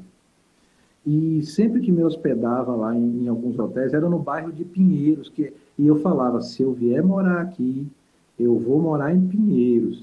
E 1.06 1.42
sempre 1.42 1.82
que 1.82 1.92
me 1.92 2.02
hospedava 2.02 2.74
lá 2.74 2.96
em, 2.96 3.24
em, 3.24 3.28
alguns 3.28 3.58
hotéis, 3.58 3.92
era 3.92 4.08
no 4.08 4.18
bairro 4.18 4.50
de 4.50 4.64
Pinheiros. 4.64 5.28
Que, 5.28 5.52
e 5.78 5.86
eu 5.86 5.96
falava: 5.96 6.40
se 6.40 6.62
eu 6.62 6.72
vier 6.72 7.02
morar 7.02 7.42
aqui, 7.42 7.86
eu 8.38 8.58
vou 8.58 8.80
morar 8.80 9.14
em 9.14 9.26
Pinheiros. 9.26 10.02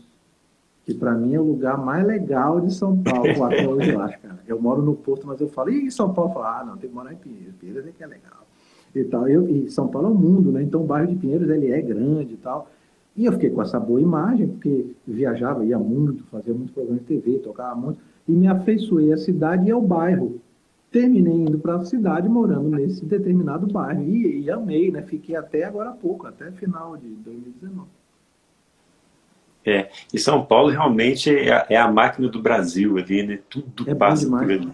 Que 0.86 0.94
para 0.94 1.16
mim 1.16 1.34
é 1.34 1.40
o 1.40 1.44
lugar 1.44 1.84
mais 1.84 2.06
legal 2.06 2.62
de 2.62 2.72
São 2.72 3.02
Paulo, 3.02 3.44
até 3.44 3.68
hoje 3.68 3.90
eu 3.90 4.00
acho, 4.02 4.20
cara. 4.20 4.40
Eu 4.48 4.62
moro 4.62 4.84
no 4.84 4.94
Porto, 4.94 5.26
mas 5.26 5.42
eu 5.42 5.48
falo, 5.48 5.72
e 5.72 5.90
São 5.90 6.14
Paulo? 6.14 6.30
Eu 6.30 6.34
falo, 6.36 6.46
ah, 6.46 6.64
não, 6.64 6.78
tem 6.78 6.92
que 6.92 6.96
morar 6.96 7.12
em 7.12 7.18
Pinheiros. 7.18 7.56
Pinheiros 7.56 7.88
é 7.88 7.92
que 7.92 8.04
é 8.04 8.08
legal. 8.08 8.40
E, 8.93 9.04
tal. 9.06 9.27
Eu, 9.27 9.47
e 9.47 9.69
São 9.69 9.88
Paulo 9.88 10.08
é 10.08 10.12
o 10.12 10.15
mundo, 10.15 10.51
né? 10.51 10.63
Então 10.63 10.82
o 10.82 10.86
bairro 10.86 11.08
de 11.08 11.15
Pinheiros 11.15 11.49
ele 11.49 11.71
é 11.71 11.82
grande 11.82 12.34
e 12.34 12.38
tal. 12.38 12.69
E 13.15 13.25
eu 13.25 13.34
fiquei 13.34 13.49
com 13.49 13.62
essa 13.62 13.80
boa 13.80 14.01
imagem, 14.01 14.47
porque 14.47 14.88
viajava, 15.06 15.65
ia 15.65 15.77
muito, 15.77 16.23
fazia 16.25 16.54
muito 16.54 16.73
programa 16.73 16.99
de 16.99 17.06
TV, 17.06 17.39
tocava 17.39 17.75
muito, 17.75 17.99
e 18.27 18.32
me 18.32 18.47
afeiçoei 18.47 19.12
à 19.12 19.17
cidade 19.17 19.67
e 19.67 19.71
ao 19.71 19.82
bairro 19.82 20.39
terminei 20.89 21.34
indo 21.34 21.58
para 21.58 21.75
a 21.75 21.86
cidade, 21.86 22.27
morando 22.27 22.69
nesse 22.69 23.06
determinado 23.06 23.65
bairro. 23.65 24.04
E, 24.04 24.41
e, 24.41 24.51
amei, 24.51 24.91
né? 24.91 25.01
Fiquei 25.01 25.36
até 25.36 25.63
agora 25.63 25.89
há 25.89 25.93
pouco, 25.93 26.27
até 26.27 26.51
final 26.51 26.97
de 26.97 27.08
2019. 27.08 27.88
É, 29.65 29.89
e 30.13 30.19
São 30.19 30.43
Paulo 30.43 30.69
realmente 30.69 31.30
é 31.30 31.54
a, 31.54 31.65
é 31.69 31.77
a 31.77 31.91
máquina 31.91 32.27
do 32.27 32.41
Brasil 32.41 32.97
ali, 32.97 33.23
né? 33.23 33.39
Tudo 33.49 33.89
é 33.89 33.95
passa 33.95 34.27
por 34.27 34.43
ali. 34.51 34.71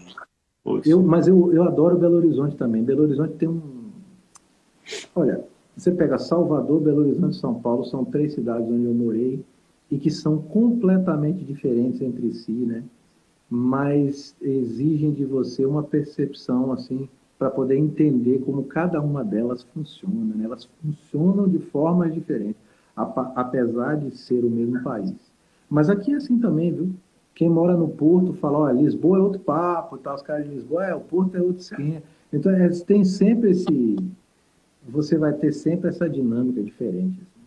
Eu, 0.86 1.02
mas 1.02 1.28
eu, 1.28 1.54
eu 1.54 1.64
adoro 1.64 1.98
Belo 1.98 2.18
Horizonte 2.18 2.56
também. 2.56 2.84
Belo 2.84 3.04
Horizonte 3.04 3.34
tem 3.34 3.48
um. 3.48 3.77
Olha, 5.18 5.44
você 5.76 5.92
pega 5.92 6.20
Salvador, 6.20 6.80
Belo 6.80 7.02
Horizonte 7.02 7.34
e 7.36 7.40
São 7.40 7.56
Paulo, 7.56 7.84
são 7.86 8.06
três 8.06 8.34
cidades 8.34 8.70
onde 8.70 8.86
eu 8.86 8.94
morei 8.94 9.44
e 9.90 9.98
que 9.98 10.12
são 10.12 10.38
completamente 10.38 11.44
diferentes 11.44 12.02
entre 12.02 12.32
si, 12.34 12.52
né? 12.52 12.84
mas 13.50 14.36
exigem 14.42 15.12
de 15.12 15.26
você 15.26 15.66
uma 15.66 15.82
percepção 15.82 16.72
assim 16.72 17.10
para 17.40 17.50
poder 17.50 17.78
entender 17.78 18.40
como 18.40 18.64
cada 18.64 19.02
uma 19.02 19.24
delas 19.24 19.64
funciona. 19.64 20.36
Né? 20.36 20.46
Elas 20.46 20.70
funcionam 20.82 21.48
de 21.48 21.58
formas 21.58 22.14
diferentes, 22.14 22.62
apesar 22.96 23.96
de 23.96 24.16
ser 24.16 24.46
o 24.46 24.50
mesmo 24.52 24.84
país. 24.84 25.16
Mas 25.68 25.90
aqui 25.90 26.14
é 26.14 26.18
assim 26.18 26.38
também, 26.38 26.72
viu? 26.72 26.92
Quem 27.34 27.50
mora 27.50 27.76
no 27.76 27.88
Porto 27.88 28.34
fala, 28.34 28.60
olha, 28.60 28.82
Lisboa 28.82 29.18
é 29.18 29.22
outro 29.22 29.40
papo, 29.40 29.98
tá? 29.98 30.14
os 30.14 30.22
caras 30.22 30.46
de 30.46 30.56
Lisboa, 30.56 30.86
é, 30.86 30.96
o 30.96 31.02
Porto 31.02 31.36
é 31.36 31.42
outro 31.42 31.62
esquema. 31.62 32.02
Então, 32.32 32.52
é, 32.52 32.70
tem 32.70 33.04
sempre 33.04 33.52
esse... 33.52 33.98
Você 34.88 35.18
vai 35.18 35.34
ter 35.34 35.52
sempre 35.52 35.90
essa 35.90 36.10
dinâmica 36.10 36.62
diferente. 36.62 37.20
Assim. 37.22 37.38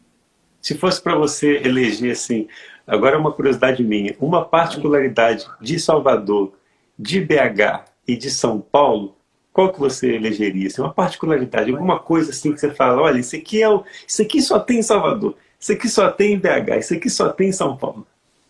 Se 0.61 0.75
fosse 0.75 1.01
para 1.03 1.17
você 1.17 1.57
eleger 1.65 2.13
assim, 2.13 2.47
agora 2.87 3.17
é 3.17 3.19
uma 3.19 3.33
curiosidade 3.33 3.83
minha, 3.83 4.15
uma 4.21 4.45
particularidade 4.45 5.49
de 5.61 5.79
Salvador, 5.81 6.53
de 6.99 7.21
BH 7.21 7.85
e 8.07 8.17
de 8.17 8.31
São 8.31 8.61
Paulo, 8.61 9.17
qual 9.53 9.73
que 9.73 9.81
você 9.81 10.15
elegeria? 10.15 10.67
Assim, 10.67 10.83
uma 10.83 10.93
particularidade, 10.93 11.71
alguma 11.71 11.99
coisa 11.99 12.31
assim 12.31 12.53
que 12.53 12.61
você 12.61 12.71
fala, 12.71 13.01
olha, 13.01 13.19
isso 13.19 13.35
aqui, 13.35 13.63
é 13.63 13.69
o, 13.69 13.85
isso 14.07 14.23
aqui 14.23 14.43
só 14.43 14.61
tem 14.61 14.81
em 14.81 14.83
Salvador, 14.83 15.35
isso 15.59 15.73
aqui 15.73 15.89
só 15.89 16.11
tem 16.11 16.35
em 16.35 16.39
BH, 16.39 16.79
isso 16.79 16.95
aqui 16.95 17.09
só 17.09 17.31
tem 17.31 17.49
em 17.49 17.53
São 17.53 17.77
Paulo. 17.77 18.07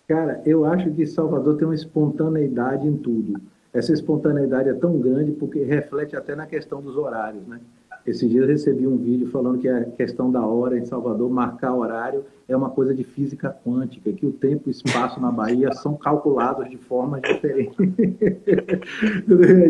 Cara, 0.09 0.42
eu 0.44 0.64
acho 0.64 0.90
que 0.90 1.07
Salvador 1.07 1.57
tem 1.57 1.66
uma 1.66 1.74
espontaneidade 1.74 2.87
em 2.87 2.96
tudo. 2.96 3.40
Essa 3.72 3.92
espontaneidade 3.92 4.68
é 4.68 4.74
tão 4.74 4.98
grande 4.98 5.31
porque 5.31 5.62
reflete 5.62 6.16
até 6.16 6.35
na 6.35 6.46
questão 6.46 6.83
dos 6.83 6.96
horários, 6.96 7.46
né? 7.46 7.61
Esse 8.06 8.26
dia 8.26 8.40
eu 8.40 8.46
recebi 8.46 8.86
um 8.86 8.96
vídeo 8.96 9.28
falando 9.28 9.58
que 9.58 9.68
a 9.68 9.84
questão 9.84 10.30
da 10.30 10.44
hora 10.44 10.78
em 10.78 10.86
Salvador, 10.86 11.30
marcar 11.30 11.74
horário, 11.74 12.24
é 12.48 12.56
uma 12.56 12.70
coisa 12.70 12.94
de 12.94 13.04
física 13.04 13.54
quântica, 13.64 14.12
que 14.12 14.26
o 14.26 14.32
tempo 14.32 14.68
e 14.68 14.70
espaço 14.70 15.20
na 15.20 15.30
Bahia 15.30 15.72
são 15.76 15.96
calculados 15.96 16.68
de 16.70 16.76
forma 16.76 17.20
diferente. 17.20 17.76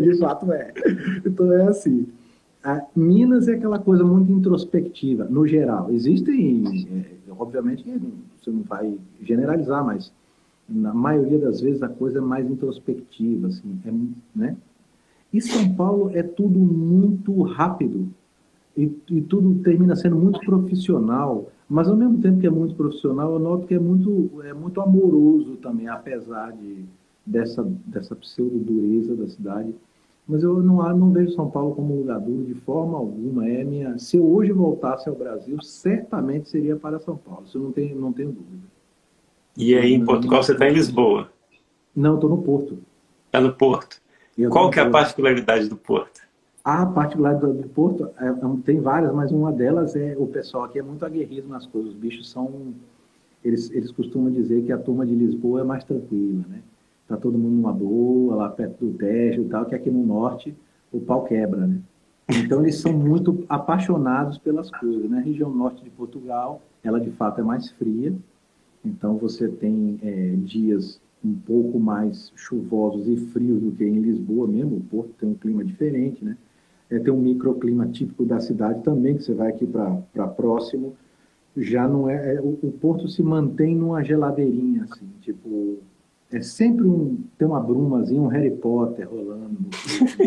de 0.01 0.17
fato 0.17 0.51
é. 0.51 0.73
Então 1.25 1.51
é 1.51 1.67
assim. 1.67 2.07
A 2.63 2.85
Minas 2.95 3.47
é 3.47 3.55
aquela 3.55 3.79
coisa 3.79 4.03
muito 4.03 4.31
introspectiva, 4.31 5.25
no 5.25 5.47
geral. 5.47 5.91
Existem, 5.91 6.63
é, 6.91 7.31
obviamente, 7.31 7.83
você 8.39 8.51
não 8.51 8.61
vai 8.61 8.95
generalizar, 9.19 9.83
mas 9.83 10.13
na 10.69 10.93
maioria 10.93 11.39
das 11.39 11.59
vezes 11.59 11.81
a 11.81 11.89
coisa 11.89 12.19
é 12.19 12.21
mais 12.21 12.47
introspectiva, 12.47 13.47
assim, 13.47 13.79
é, 13.83 13.91
né? 14.39 14.55
E 15.33 15.41
São 15.41 15.73
Paulo 15.73 16.11
é 16.13 16.21
tudo 16.21 16.59
muito 16.59 17.41
rápido 17.41 18.09
e, 18.75 18.91
e, 19.09 19.21
tudo 19.21 19.61
termina 19.63 19.95
sendo 19.95 20.15
muito 20.15 20.39
profissional, 20.39 21.49
mas 21.69 21.89
ao 21.89 21.95
mesmo 21.95 22.19
tempo 22.19 22.39
que 22.39 22.47
é 22.47 22.49
muito 22.49 22.75
profissional, 22.75 23.33
eu 23.33 23.39
noto 23.39 23.67
que 23.67 23.73
é 23.73 23.79
muito, 23.79 24.41
é 24.43 24.53
muito 24.53 24.79
amoroso 24.79 25.57
também, 25.57 25.87
apesar 25.87 26.51
de, 26.53 26.85
dessa, 27.25 27.63
dessa 27.85 28.15
pseudo-dureza 28.15 29.15
da 29.15 29.27
cidade. 29.27 29.75
Mas 30.27 30.43
eu 30.43 30.61
não, 30.61 30.77
não 30.95 31.11
vejo 31.11 31.33
São 31.33 31.49
Paulo 31.49 31.75
como 31.75 31.97
lugar 31.97 32.19
duro 32.19 32.45
de 32.45 32.53
forma 32.53 32.97
alguma. 32.97 33.49
É 33.49 33.63
minha, 33.63 33.97
se 33.97 34.17
eu 34.17 34.25
hoje 34.25 34.51
voltasse 34.51 35.09
ao 35.09 35.15
Brasil, 35.15 35.61
certamente 35.61 36.47
seria 36.47 36.75
para 36.75 36.99
São 36.99 37.17
Paulo, 37.17 37.43
isso 37.45 37.59
não 37.59 37.71
tenho, 37.71 37.99
não 37.99 38.13
tenho 38.13 38.31
dúvida. 38.31 38.63
E 39.57 39.75
aí 39.75 39.93
em 39.93 40.05
Portugal 40.05 40.41
você 40.41 40.53
está 40.53 40.69
em 40.69 40.73
Lisboa? 40.73 41.29
Não, 41.93 42.15
estou 42.15 42.29
no 42.29 42.41
Porto. 42.41 42.79
Está 43.25 43.41
no 43.41 43.53
Porto. 43.53 44.01
Qual 44.49 44.69
que 44.69 44.79
é 44.79 44.83
a 44.83 44.89
particularidade 44.89 45.67
do 45.67 45.75
Porto? 45.75 46.21
A 46.63 46.85
particularidade 46.85 47.57
do 47.57 47.69
Porto, 47.69 48.09
é, 48.19 48.27
é 48.27 48.33
tem 48.63 48.79
várias, 48.79 49.13
mas 49.13 49.31
uma 49.31 49.51
delas 49.51 49.95
é 49.95 50.15
o 50.17 50.27
pessoal 50.27 50.65
aqui 50.65 50.77
é 50.77 50.83
muito 50.83 51.03
aguerrido 51.03 51.47
nas 51.47 51.65
coisas. 51.65 51.91
Os 51.91 51.97
bichos 51.97 52.29
são. 52.29 52.73
Eles, 53.43 53.71
eles 53.71 53.91
costumam 53.91 54.31
dizer 54.31 54.63
que 54.63 54.71
a 54.71 54.77
turma 54.77 55.03
de 55.05 55.15
Lisboa 55.15 55.61
é 55.61 55.63
mais 55.63 55.83
tranquila, 55.83 56.45
né? 56.47 56.61
Tá 57.07 57.17
todo 57.17 57.37
mundo 57.37 57.55
numa 57.55 57.73
boa, 57.73 58.35
lá 58.35 58.49
perto 58.49 58.85
do 58.85 58.93
Tejo 58.93 59.41
e 59.41 59.45
tal, 59.45 59.65
que 59.65 59.73
aqui 59.73 59.89
no 59.89 60.05
norte 60.05 60.55
o 60.91 60.99
pau 60.99 61.23
quebra, 61.23 61.65
né? 61.65 61.79
Então 62.29 62.61
eles 62.61 62.75
são 62.75 62.93
muito 62.93 63.43
apaixonados 63.49 64.37
pelas 64.37 64.69
coisas, 64.69 65.09
né? 65.09 65.17
A 65.17 65.21
região 65.21 65.49
norte 65.49 65.83
de 65.83 65.89
Portugal, 65.89 66.61
ela 66.83 66.99
de 66.99 67.09
fato 67.11 67.41
é 67.41 67.43
mais 67.43 67.71
fria, 67.71 68.13
então 68.85 69.17
você 69.17 69.49
tem 69.49 69.99
é, 70.03 70.35
dias 70.37 71.01
um 71.23 71.33
pouco 71.33 71.79
mais 71.79 72.31
chuvosos 72.35 73.07
e 73.07 73.17
frios 73.17 73.61
do 73.61 73.71
que 73.71 73.83
em 73.83 73.99
Lisboa 73.99 74.47
mesmo, 74.47 74.77
o 74.77 74.81
Porto 74.81 75.13
tem 75.19 75.29
um 75.29 75.35
clima 75.35 75.63
diferente, 75.63 76.23
né? 76.23 76.37
É, 76.91 76.99
tem 76.99 77.11
um 77.11 77.21
microclima 77.21 77.87
típico 77.87 78.25
da 78.25 78.39
cidade 78.41 78.83
também, 78.83 79.15
que 79.15 79.23
você 79.23 79.33
vai 79.33 79.49
aqui 79.49 79.65
para 79.65 80.27
próximo, 80.27 80.93
já 81.55 81.87
não 81.87 82.09
é, 82.09 82.35
é 82.35 82.41
o, 82.41 82.59
o, 82.61 82.71
Porto 82.71 83.07
se 83.07 83.23
mantém 83.23 83.75
numa 83.75 84.03
geladeirinha, 84.03 84.83
assim, 84.83 85.07
tipo, 85.21 85.79
é 86.29 86.41
sempre 86.41 86.85
um, 86.85 87.17
tem 87.37 87.47
uma 87.47 87.59
brumazinha, 87.61 88.21
um 88.21 88.27
Harry 88.27 88.51
Potter 88.51 89.09
rolando 89.09 89.57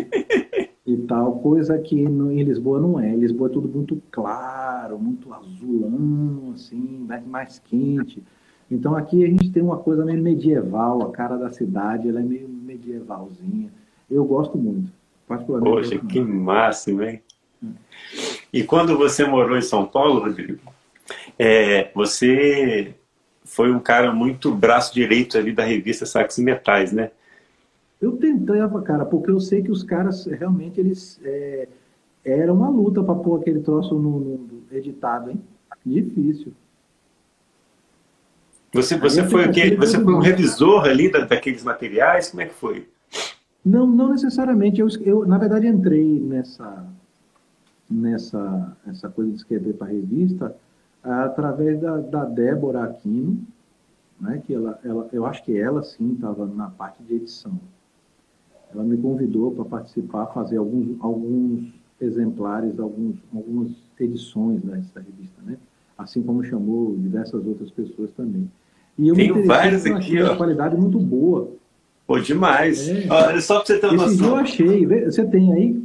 e 0.86 0.96
tal, 1.06 1.38
coisa 1.40 1.78
que 1.78 2.02
no, 2.08 2.32
em 2.32 2.42
Lisboa 2.42 2.80
não 2.80 2.98
é, 2.98 3.10
em 3.10 3.18
Lisboa 3.18 3.48
é 3.48 3.52
tudo 3.52 3.68
muito 3.68 4.02
claro, 4.10 4.98
muito 4.98 5.32
azulão, 5.32 6.52
assim, 6.54 7.06
mais, 7.26 7.58
quente, 7.58 8.22
então 8.70 8.96
aqui 8.96 9.22
a 9.22 9.28
gente 9.28 9.50
tem 9.50 9.62
uma 9.62 9.78
coisa 9.78 10.04
meio 10.04 10.22
medieval, 10.22 11.02
a 11.02 11.10
cara 11.10 11.36
da 11.36 11.50
cidade, 11.50 12.08
ela 12.08 12.20
é 12.20 12.22
meio 12.22 12.48
medievalzinha, 12.48 13.70
eu 14.10 14.24
gosto 14.24 14.56
muito. 14.56 14.90
Particularmente. 15.26 15.98
Poxa, 15.98 15.98
que 16.06 16.20
máximo, 16.20 17.02
hein? 17.02 17.22
E 18.52 18.62
quando 18.62 18.96
você 18.96 19.24
morou 19.24 19.56
em 19.56 19.62
São 19.62 19.86
Paulo, 19.86 20.20
Rodrigo, 20.20 20.60
é, 21.38 21.90
você 21.94 22.94
foi 23.44 23.70
um 23.72 23.80
cara 23.80 24.12
muito 24.12 24.54
braço 24.54 24.94
direito 24.94 25.36
ali 25.36 25.52
da 25.52 25.64
revista 25.64 26.06
Sax 26.06 26.38
e 26.38 26.42
Metais, 26.42 26.92
né? 26.92 27.10
Eu 28.00 28.16
tentava, 28.16 28.82
cara, 28.82 29.04
porque 29.04 29.30
eu 29.30 29.40
sei 29.40 29.62
que 29.62 29.70
os 29.70 29.82
caras 29.82 30.26
realmente 30.26 30.78
eles 30.78 31.20
é, 31.24 31.68
era 32.24 32.52
uma 32.52 32.68
luta 32.68 33.02
para 33.02 33.14
pôr 33.14 33.40
aquele 33.40 33.60
troço 33.60 33.94
no, 33.94 34.18
no, 34.18 34.62
editado, 34.72 35.30
hein? 35.30 35.40
Difícil. 35.84 36.52
Você, 38.72 38.96
você 38.96 39.22
foi 39.24 39.46
o 39.46 39.52
quê? 39.52 39.76
Você 39.76 40.02
foi 40.02 40.14
um 40.14 40.18
revisor 40.18 40.84
ali 40.84 41.10
da, 41.10 41.20
daqueles 41.20 41.62
materiais? 41.62 42.30
Como 42.30 42.42
é 42.42 42.46
que 42.46 42.54
foi? 42.54 42.88
Não, 43.64 43.86
não 43.86 44.10
necessariamente. 44.10 44.80
Eu, 44.80 44.88
eu, 45.00 45.26
na 45.26 45.38
verdade, 45.38 45.66
entrei 45.66 46.20
nessa, 46.20 46.86
nessa 47.90 48.76
essa 48.86 49.08
coisa 49.08 49.30
de 49.30 49.36
escrever 49.36 49.74
para 49.74 49.86
a 49.86 49.90
revista 49.90 50.54
através 51.02 51.80
da, 51.80 51.98
da 51.98 52.24
Débora 52.24 52.84
Aquino, 52.84 53.38
né, 54.20 54.42
que 54.46 54.54
ela, 54.54 54.78
ela, 54.84 55.08
eu 55.12 55.26
acho 55.26 55.44
que 55.44 55.58
ela 55.58 55.82
sim 55.82 56.12
estava 56.12 56.46
na 56.46 56.70
parte 56.70 57.02
de 57.02 57.14
edição. 57.14 57.58
Ela 58.72 58.82
me 58.82 58.96
convidou 58.96 59.52
para 59.52 59.64
participar, 59.64 60.26
fazer 60.26 60.56
alguns, 60.56 60.96
alguns 61.00 61.72
exemplares, 62.00 62.78
alguns, 62.78 63.16
algumas 63.32 63.70
edições 63.98 64.62
dessa 64.62 65.00
revista. 65.00 65.40
Né? 65.42 65.56
assim 65.96 66.22
como 66.22 66.44
chamou 66.44 66.96
diversas 66.96 67.44
outras 67.46 67.70
pessoas 67.70 68.10
também. 68.16 68.50
E 68.98 69.08
eu 69.08 69.14
Tem 69.14 69.44
vários 69.44 69.84
aqui, 69.86 70.20
ó. 70.22 70.36
qualidade 70.36 70.76
muito 70.76 70.98
boa. 70.98 71.50
Pô, 72.06 72.18
demais. 72.18 72.88
É. 72.88 73.06
Olha, 73.10 73.40
só 73.40 73.56
para 73.60 73.66
você 73.66 73.78
ter 73.78 73.86
uma 73.86 74.06
Esse 74.06 74.16
noção. 74.16 74.28
eu 74.28 74.36
achei. 74.36 74.86
Você 74.86 75.24
tem 75.24 75.52
aí? 75.52 75.84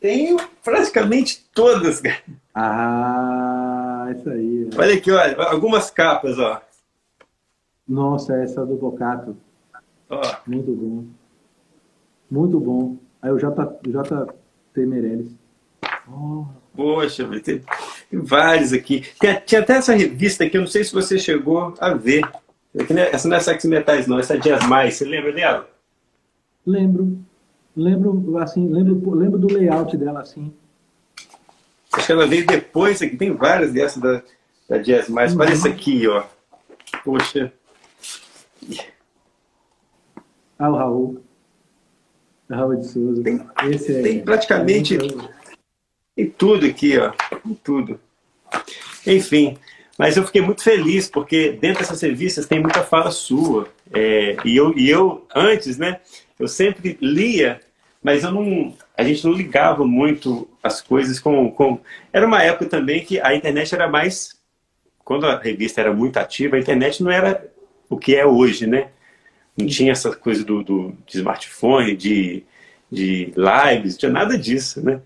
Tenho 0.00 0.36
praticamente 0.64 1.44
todas, 1.54 2.00
cara. 2.00 2.18
Ah, 2.54 4.12
isso 4.16 4.30
aí. 4.30 4.70
Olha 4.76 4.94
aqui, 4.94 5.10
olha, 5.10 5.36
algumas 5.44 5.90
capas, 5.90 6.38
ó. 6.38 6.60
Nossa, 7.86 8.34
essa 8.36 8.64
do 8.66 8.76
Bocato. 8.76 9.36
Muito 10.46 10.72
bom. 10.72 11.04
Muito 12.30 12.60
bom. 12.60 12.96
Aí 13.22 13.30
o 13.30 13.38
J, 13.38 13.78
JT 13.86 14.86
Meirelles. 14.86 15.32
Oh. 16.10 16.44
Poxa, 16.74 17.26
tem, 17.40 17.60
tem 18.10 18.20
vários 18.20 18.72
aqui. 18.72 19.04
Tem, 19.18 19.40
tinha 19.44 19.60
até 19.60 19.74
essa 19.74 19.94
revista 19.94 20.44
aqui, 20.44 20.56
eu 20.56 20.60
não 20.60 20.68
sei 20.68 20.84
se 20.84 20.92
você 20.92 21.18
chegou 21.18 21.74
a 21.80 21.92
ver. 21.94 22.22
Essa 23.12 23.28
não 23.28 23.36
é 23.36 23.40
Sex 23.40 23.64
Metais, 23.64 24.06
não, 24.06 24.18
essa 24.18 24.34
é 24.34 24.38
Dias 24.38 24.64
Mais. 24.66 24.94
Você 24.94 25.04
lembra 25.04 25.32
dela? 25.32 25.68
Lembro. 26.66 27.18
Lembro, 27.76 28.38
assim, 28.38 28.68
lembro, 28.68 29.14
lembro 29.14 29.38
do 29.38 29.52
layout 29.52 29.96
dela, 29.96 30.20
assim. 30.20 30.52
Acho 31.92 32.06
que 32.06 32.12
ela 32.12 32.26
veio 32.26 32.46
depois 32.46 33.00
aqui. 33.00 33.16
Tem 33.16 33.32
várias 33.32 33.72
dessas 33.72 34.02
da, 34.02 34.22
da 34.68 34.78
Jazz 34.78 35.08
Mais. 35.08 35.32
Uhum. 35.32 35.40
Olha 35.40 35.52
essa 35.52 35.68
aqui, 35.68 36.06
ó. 36.08 36.24
Poxa. 37.04 37.52
Ah, 40.58 40.70
o 40.70 40.76
Raul. 40.76 41.22
Raul 42.50 42.76
de 42.76 42.86
Souza. 42.86 43.22
Tem, 43.22 43.40
Esse 43.70 43.96
é, 43.96 44.02
tem 44.02 44.24
praticamente 44.24 44.96
é 44.96 45.28
tem 46.18 46.30
tudo 46.30 46.66
aqui, 46.66 46.98
ó. 46.98 47.12
Tem 47.42 47.54
tudo. 47.62 48.00
Enfim, 49.06 49.56
mas 49.98 50.16
eu 50.16 50.24
fiquei 50.24 50.40
muito 50.40 50.62
feliz 50.62 51.10
porque 51.10 51.50
dentro 51.50 51.80
dessas 51.80 52.00
revistas 52.00 52.46
tem 52.46 52.60
muita 52.60 52.84
fala 52.84 53.10
sua. 53.10 53.68
É, 53.92 54.36
e, 54.44 54.56
eu, 54.56 54.72
e 54.78 54.88
eu, 54.88 55.26
antes, 55.34 55.76
né, 55.76 56.00
eu 56.38 56.46
sempre 56.46 56.96
lia, 57.00 57.60
mas 58.00 58.22
eu 58.22 58.30
não, 58.30 58.72
a 58.96 59.02
gente 59.02 59.24
não 59.26 59.32
ligava 59.32 59.84
muito 59.84 60.48
as 60.62 60.80
coisas 60.80 61.18
com, 61.18 61.50
com. 61.50 61.80
Era 62.12 62.26
uma 62.26 62.40
época 62.42 62.66
também 62.66 63.04
que 63.04 63.20
a 63.20 63.34
internet 63.34 63.74
era 63.74 63.88
mais. 63.88 64.38
Quando 65.04 65.26
a 65.26 65.36
revista 65.38 65.80
era 65.80 65.92
muito 65.92 66.16
ativa, 66.18 66.54
a 66.54 66.60
internet 66.60 67.02
não 67.02 67.10
era 67.10 67.50
o 67.88 67.98
que 67.98 68.14
é 68.14 68.24
hoje, 68.24 68.66
né? 68.66 68.90
Não 69.56 69.66
tinha 69.66 69.90
essa 69.90 70.14
coisa 70.14 70.44
do, 70.44 70.62
do 70.62 70.94
de 71.06 71.18
smartphone, 71.18 71.96
de, 71.96 72.44
de 72.92 73.32
lives, 73.34 73.94
não 73.94 73.98
tinha 73.98 74.12
nada 74.12 74.38
disso, 74.38 74.84
né? 74.84 75.00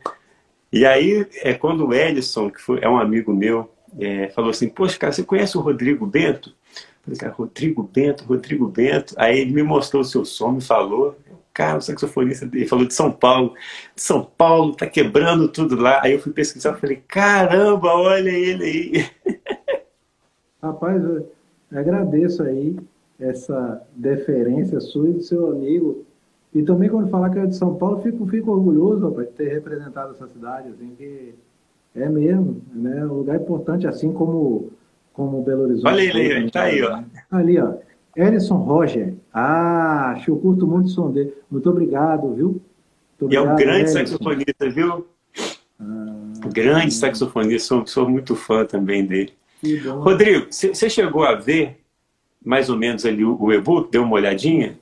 E 0.71 0.85
aí, 0.85 1.27
é 1.37 1.55
quando 1.55 1.87
o 1.87 1.95
Ellison, 1.95 2.51
que 2.51 2.61
foi, 2.61 2.81
é 2.83 2.89
um 2.89 2.99
amigo 2.99 3.33
meu, 3.33 3.72
é, 3.99 4.29
falou 4.31 4.51
assim, 4.51 4.69
poxa, 4.69 4.99
cara, 4.99 5.13
você 5.13 5.23
conhece 5.23 5.57
o 5.57 5.61
Rodrigo 5.61 6.07
Bento? 6.07 6.51
Eu 6.51 7.05
falei, 7.05 7.19
cara, 7.19 7.33
Rodrigo 7.33 7.83
Bento, 7.83 8.25
Rodrigo 8.25 8.69
Bento. 8.69 9.15
Aí 9.17 9.41
ele 9.41 9.53
me 9.53 9.63
mostrou 9.63 10.03
o 10.03 10.05
seu 10.05 10.25
som, 10.25 10.53
me 10.53 10.61
falou, 10.61 11.17
cara, 11.53 11.79
o 11.79 11.83
saxofonista 11.83 12.47
dele 12.47 12.67
falou 12.67 12.87
de 12.87 12.95
São 12.95 13.11
Paulo. 13.11 13.55
De 13.95 14.03
São 14.03 14.25
Paulo, 14.25 14.75
tá 14.75 14.87
quebrando 14.87 15.49
tudo 15.49 15.77
lá. 15.77 16.01
Aí 16.03 16.13
eu 16.13 16.21
fui 16.21 16.33
pesquisar, 16.33 16.75
falei, 16.75 17.03
caramba, 17.07 17.89
olha 17.89 18.31
ele 18.31 18.65
aí. 18.65 19.11
Rapaz, 20.63 21.03
eu 21.03 21.29
agradeço 21.73 22.43
aí 22.43 22.77
essa 23.19 23.83
deferência 23.95 24.81
sua 24.81 25.09
e 25.09 25.13
do 25.13 25.23
seu 25.23 25.51
amigo. 25.51 26.05
E 26.55 26.63
também 26.63 26.89
quando 26.89 27.09
falar 27.09 27.31
que 27.31 27.39
é 27.39 27.47
de 27.47 27.57
São 27.57 27.75
Paulo, 27.77 28.03
fico, 28.03 28.27
fico 28.27 28.51
orgulhoso 28.51 29.09
rapaz, 29.09 29.29
de 29.29 29.35
ter 29.35 29.49
representado 29.49 30.13
essa 30.13 30.29
cidade, 30.29 30.69
assim, 30.69 30.95
que 30.97 31.35
é 31.95 32.09
mesmo, 32.09 32.63
né? 32.73 33.05
Um 33.05 33.15
lugar 33.15 33.37
importante, 33.37 33.87
assim 33.87 34.13
como, 34.13 34.71
como 35.13 35.43
Belo 35.43 35.63
Horizonte. 35.63 35.87
Olha 35.87 36.03
ele 36.03 36.33
aí, 36.33 36.51
tá 36.51 36.63
aí, 36.63 36.83
ó. 36.83 37.03
Ali, 37.31 37.59
ó. 37.59 37.75
Erison 38.17 38.57
Roger. 38.57 39.15
Ah, 39.33 40.13
acho 40.13 40.27
que 40.27 40.31
eu 40.31 40.37
curto 40.37 40.67
muito 40.67 40.87
o 40.87 40.91
som 40.91 41.11
dele. 41.11 41.33
Muito 41.51 41.69
obrigado, 41.69 42.35
viu? 42.35 42.49
Muito 42.49 43.25
obrigado, 43.25 43.45
e 43.45 43.49
é 43.49 43.53
um 43.53 43.57
grande 43.57 43.81
Erison. 43.81 43.99
saxofonista, 43.99 44.71
viu? 44.71 45.07
Ah, 45.81 46.49
grande 46.53 46.95
saxofonista, 46.95 47.69
sou, 47.69 47.87
sou 47.87 48.09
muito 48.09 48.35
fã 48.35 48.65
também 48.65 49.05
dele. 49.05 49.33
Rodrigo, 50.01 50.49
você 50.51 50.91
chegou 50.91 51.23
a 51.23 51.35
ver 51.35 51.79
mais 52.45 52.69
ou 52.69 52.77
menos 52.77 53.07
ali 53.07 53.25
o, 53.25 53.41
o 53.41 53.53
e-book? 53.53 53.91
Deu 53.91 54.03
uma 54.03 54.15
olhadinha? 54.15 54.79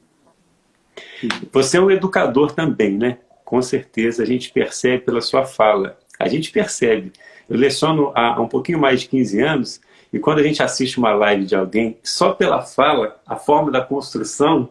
Você 1.53 1.77
é 1.77 1.81
um 1.81 1.91
educador 1.91 2.53
também, 2.53 2.97
né? 2.97 3.19
Com 3.45 3.61
certeza 3.61 4.23
a 4.23 4.27
gente 4.27 4.53
percebe 4.53 5.05
pela 5.05 5.21
sua 5.21 5.45
fala. 5.45 5.99
A 6.21 6.29
gente 6.29 6.53
percebe. 6.53 7.13
Eu 7.49 7.57
leciono 7.57 8.13
há 8.15 8.41
um 8.41 8.47
pouquinho 8.47 8.79
mais 8.79 9.01
de 9.01 9.09
15 9.09 9.41
anos 9.41 9.81
e 10.13 10.19
quando 10.19 10.39
a 10.39 10.43
gente 10.43 10.63
assiste 10.63 10.99
uma 10.99 11.15
live 11.15 11.47
de 11.47 11.55
alguém, 11.57 11.97
só 12.03 12.33
pela 12.33 12.63
fala, 12.63 13.21
a 13.27 13.37
forma 13.37 13.71
da 13.71 13.81
construção, 13.81 14.69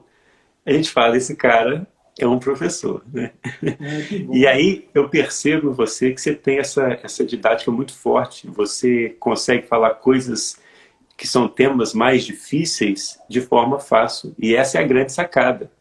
a 0.65 0.71
gente 0.71 0.91
fala, 0.91 1.17
esse 1.17 1.35
cara 1.35 1.87
é 2.19 2.27
um 2.27 2.37
professor. 2.37 3.01
Né? 3.11 3.31
É, 3.63 4.15
e 4.31 4.45
aí 4.45 4.87
eu 4.93 5.09
percebo 5.09 5.71
em 5.71 5.73
você 5.73 6.11
que 6.11 6.21
você 6.21 6.35
tem 6.35 6.59
essa, 6.59 6.99
essa 7.01 7.25
didática 7.25 7.71
muito 7.71 7.93
forte, 7.93 8.47
você 8.47 9.15
consegue 9.19 9.65
falar 9.65 9.95
coisas 9.95 10.59
que 11.17 11.27
são 11.27 11.47
temas 11.47 11.93
mais 11.93 12.23
difíceis 12.23 13.19
de 13.29 13.41
forma 13.41 13.79
fácil. 13.79 14.33
E 14.37 14.55
essa 14.55 14.77
é 14.77 14.81
a 14.81 14.87
grande 14.87 15.11
sacada. 15.11 15.71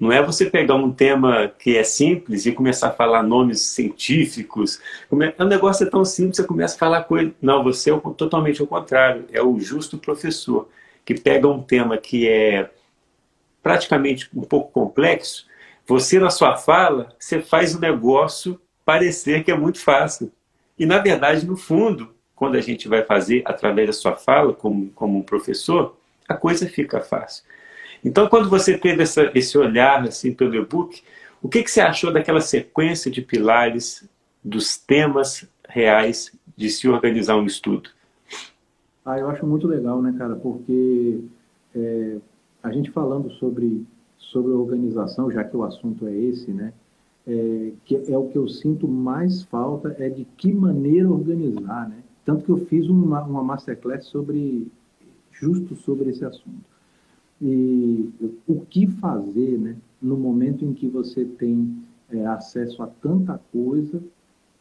Não 0.00 0.10
é 0.10 0.22
você 0.22 0.48
pegar 0.48 0.76
um 0.76 0.90
tema 0.90 1.52
que 1.58 1.76
é 1.76 1.84
simples 1.84 2.46
e 2.46 2.52
começar 2.52 2.88
a 2.88 2.92
falar 2.92 3.22
nomes 3.22 3.60
científicos. 3.60 4.80
O 5.10 5.44
negócio 5.44 5.86
é 5.86 5.90
tão 5.90 6.06
simples, 6.06 6.38
você 6.38 6.44
começa 6.44 6.74
a 6.74 6.78
falar 6.78 7.04
coisa. 7.04 7.34
Não, 7.42 7.62
você 7.62 7.92
é 7.92 8.00
totalmente 8.16 8.62
ao 8.62 8.66
contrário. 8.66 9.26
É 9.30 9.42
o 9.42 9.60
justo 9.60 9.98
professor, 9.98 10.70
que 11.04 11.14
pega 11.14 11.46
um 11.46 11.62
tema 11.62 11.98
que 11.98 12.26
é 12.26 12.70
praticamente 13.62 14.30
um 14.34 14.40
pouco 14.40 14.72
complexo. 14.72 15.46
Você, 15.86 16.18
na 16.18 16.30
sua 16.30 16.56
fala, 16.56 17.14
você 17.18 17.42
faz 17.42 17.74
o 17.74 17.80
negócio 17.80 18.58
parecer 18.86 19.44
que 19.44 19.50
é 19.50 19.56
muito 19.56 19.80
fácil. 19.80 20.32
E, 20.78 20.86
na 20.86 20.96
verdade, 20.96 21.44
no 21.44 21.58
fundo, 21.58 22.14
quando 22.34 22.56
a 22.56 22.60
gente 22.62 22.88
vai 22.88 23.02
fazer 23.04 23.42
através 23.44 23.88
da 23.88 23.92
sua 23.92 24.16
fala, 24.16 24.54
como, 24.54 24.88
como 24.92 25.18
um 25.18 25.22
professor, 25.22 25.94
a 26.26 26.34
coisa 26.34 26.66
fica 26.66 27.02
fácil. 27.02 27.44
Então, 28.04 28.28
quando 28.28 28.48
você 28.48 28.78
teve 28.78 29.02
essa, 29.02 29.30
esse 29.34 29.56
olhar 29.58 30.02
assim 30.04 30.32
pelo 30.32 30.54
e-book, 30.54 31.02
o 31.42 31.48
que, 31.48 31.62
que 31.62 31.70
você 31.70 31.80
achou 31.80 32.12
daquela 32.12 32.40
sequência 32.40 33.10
de 33.10 33.20
pilares 33.20 34.08
dos 34.42 34.76
temas 34.76 35.46
reais 35.68 36.32
de 36.56 36.68
se 36.70 36.88
organizar 36.88 37.36
um 37.36 37.46
estudo? 37.46 37.90
Ah, 39.04 39.18
eu 39.18 39.28
acho 39.28 39.46
muito 39.46 39.66
legal, 39.66 40.00
né, 40.02 40.14
cara? 40.16 40.34
Porque 40.34 41.20
é, 41.74 42.16
a 42.62 42.70
gente 42.70 42.90
falando 42.90 43.30
sobre, 43.32 43.86
sobre 44.18 44.52
organização, 44.52 45.30
já 45.30 45.44
que 45.44 45.56
o 45.56 45.64
assunto 45.64 46.06
é 46.06 46.14
esse, 46.14 46.50
né? 46.50 46.72
É, 47.26 47.72
que 47.84 47.96
é 48.10 48.16
o 48.16 48.28
que 48.28 48.36
eu 48.36 48.48
sinto 48.48 48.88
mais 48.88 49.42
falta 49.44 49.94
é 49.98 50.08
de 50.08 50.24
que 50.24 50.52
maneira 50.52 51.08
organizar, 51.08 51.88
né? 51.88 51.98
Tanto 52.24 52.44
que 52.44 52.50
eu 52.50 52.58
fiz 52.66 52.88
uma, 52.88 53.22
uma 53.22 53.42
masterclass 53.42 54.06
sobre 54.06 54.66
justo 55.32 55.76
sobre 55.76 56.10
esse 56.10 56.24
assunto 56.24 56.70
e 57.40 58.08
o 58.46 58.60
que 58.60 58.86
fazer 58.86 59.58
né, 59.58 59.76
no 60.00 60.16
momento 60.16 60.64
em 60.64 60.74
que 60.74 60.88
você 60.88 61.24
tem 61.24 61.74
é, 62.10 62.26
acesso 62.26 62.82
a 62.82 62.86
tanta 62.86 63.40
coisa 63.52 64.02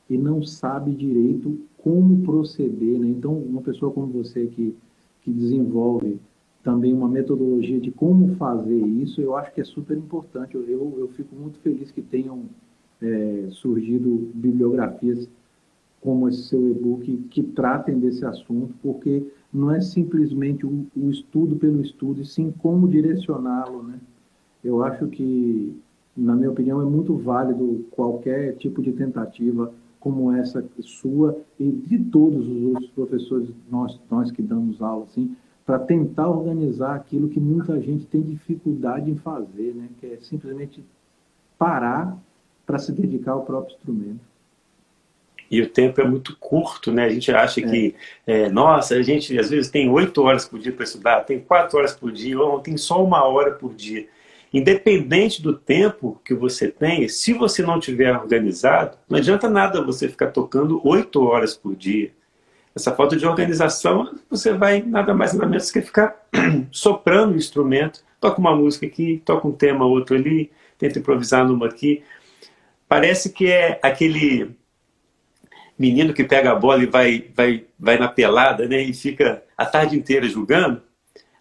e 0.10 0.18
não 0.18 0.42
sabe 0.42 0.92
direito 0.94 1.60
como 1.78 2.24
proceder. 2.24 3.00
Né? 3.00 3.10
Então, 3.10 3.34
uma 3.34 3.62
pessoa 3.62 3.92
como 3.92 4.08
você 4.08 4.48
que, 4.48 4.76
que 5.22 5.32
desenvolve 5.32 6.20
também 6.64 6.94
uma 6.94 7.08
metodologia 7.08 7.80
de 7.80 7.92
como 7.92 8.36
fazer 8.36 8.80
isso, 8.80 9.22
eu 9.22 9.36
acho 9.36 9.54
que 9.54 9.62
é 9.62 9.64
super 9.64 9.98
importante. 9.98 10.56
Eu, 10.56 10.64
eu, 10.68 10.96
eu 11.00 11.08
fico 11.10 11.36
muito 11.36 11.60
feliz 11.60 11.92
que 11.92 12.02
tenham 12.02 12.44
é, 13.02 13.48
surgido 13.52 14.30
bibliografias 14.34 15.30
como 16.02 16.30
esse 16.30 16.44
seu 16.44 16.70
e-book 16.70 17.18
que 17.30 17.44
tratem 17.44 18.00
desse 18.00 18.26
assunto, 18.26 18.74
porque 18.82 19.26
não 19.52 19.72
é 19.72 19.82
simplesmente 19.82 20.66
o, 20.66 20.88
estudo 21.10 21.56
pelo 21.56 21.82
estudo, 21.82 22.22
e 22.22 22.26
sim 22.26 22.54
como 22.60 22.88
direcioná-lo, 22.88 23.84
né? 23.84 24.00
Eu 24.64 24.84
acho 24.84 25.08
que, 25.08 25.76
na 26.16 26.36
minha 26.36 26.52
opinião, 26.52 26.82
é 26.82 26.86
muito 26.86 27.16
válido 27.16 27.86
qualquer 27.92 28.56
tipo 28.58 28.82
de 28.82 28.92
tentativa 28.92 29.72
como 30.00 30.32
essa 30.32 30.64
sua 30.82 31.38
e 31.60 31.70
de 31.72 31.98
todos 32.06 32.48
os 32.48 32.64
outros 32.64 32.90
professores, 32.92 33.50
nós, 33.70 34.00
nós 34.10 34.32
que 34.32 34.42
damos 34.42 34.82
aula, 34.82 35.06
assim, 35.06 35.36
para 35.66 35.80
tentar 35.80 36.30
organizar 36.30 36.96
aquilo 36.96 37.30
que 37.30 37.40
muita 37.40 37.80
gente 37.82 38.06
tem 38.08 38.22
dificuldade 38.22 39.10
em 39.10 39.16
fazer, 39.16 39.74
né? 39.76 39.90
Que 40.00 40.08
é 40.08 40.18
simplesmente 40.22 40.84
parar 41.58 42.18
para 42.66 42.80
se 42.80 42.92
dedicar 42.92 43.34
ao 43.34 43.46
próprio 43.46 43.76
instrumento 43.76 44.29
e 45.50 45.62
o 45.62 45.70
tempo 45.70 46.00
é 46.00 46.04
muito 46.04 46.36
curto, 46.38 46.92
né? 46.92 47.06
A 47.06 47.10
gente 47.10 47.32
acha 47.32 47.60
é. 47.60 47.64
que, 47.64 47.96
é, 48.28 48.50
nossa, 48.50 48.96
a 48.96 49.02
gente 49.02 49.38
às 49.38 49.50
vezes 49.50 49.72
tem 49.72 49.90
oito 49.90 50.22
horas 50.24 50.46
por 50.46 50.60
dia 50.60 50.72
para 50.72 50.84
estudar, 50.84 51.22
tem 51.22 51.40
quatro 51.40 51.78
horas 51.78 51.94
por 51.94 52.12
dia, 52.12 52.40
ou 52.40 52.60
tem 52.60 52.78
só 52.78 53.04
uma 53.04 53.24
hora 53.24 53.52
por 53.52 53.74
dia. 53.74 54.08
Independente 54.54 55.42
do 55.42 55.54
tempo 55.54 56.20
que 56.24 56.34
você 56.34 56.70
tem, 56.70 57.08
se 57.08 57.34
você 57.34 57.62
não 57.62 57.80
tiver 57.80 58.16
organizado, 58.16 58.98
não 59.08 59.18
adianta 59.18 59.50
nada 59.50 59.84
você 59.84 60.08
ficar 60.08 60.28
tocando 60.28 60.82
oito 60.88 61.24
horas 61.24 61.56
por 61.56 61.76
dia. 61.76 62.12
essa 62.76 62.96
falta 62.96 63.16
de 63.16 63.26
organização, 63.26 64.16
você 64.30 64.54
vai 64.54 64.82
nada 64.82 65.14
mais 65.14 65.34
nada 65.34 65.48
menos 65.48 65.72
que 65.72 65.82
ficar 65.82 66.16
soprando 66.72 67.34
o 67.34 67.38
instrumento, 67.38 68.04
toca 68.20 68.40
uma 68.40 68.56
música 68.56 68.86
aqui, 68.86 69.22
toca 69.26 69.48
um 69.48 69.52
tema 69.52 69.86
outro 69.86 70.16
ali, 70.16 70.52
tenta 70.78 71.00
improvisar 71.00 71.48
numa 71.48 71.68
aqui. 71.68 72.04
Parece 72.88 73.32
que 73.32 73.48
é 73.48 73.80
aquele 73.84 74.56
menino 75.80 76.14
que 76.14 76.26
pega 76.26 76.52
a 76.52 76.56
bola 76.56 76.84
e 76.84 76.88
vai, 76.88 77.26
vai, 77.34 77.64
vai 77.80 77.98
na 77.98 78.10
pelada 78.10 78.68
né, 78.68 78.84
e 78.84 78.94
fica 78.94 79.42
a 79.58 79.66
tarde 79.66 79.96
inteira 79.96 80.28
jogando. 80.28 80.82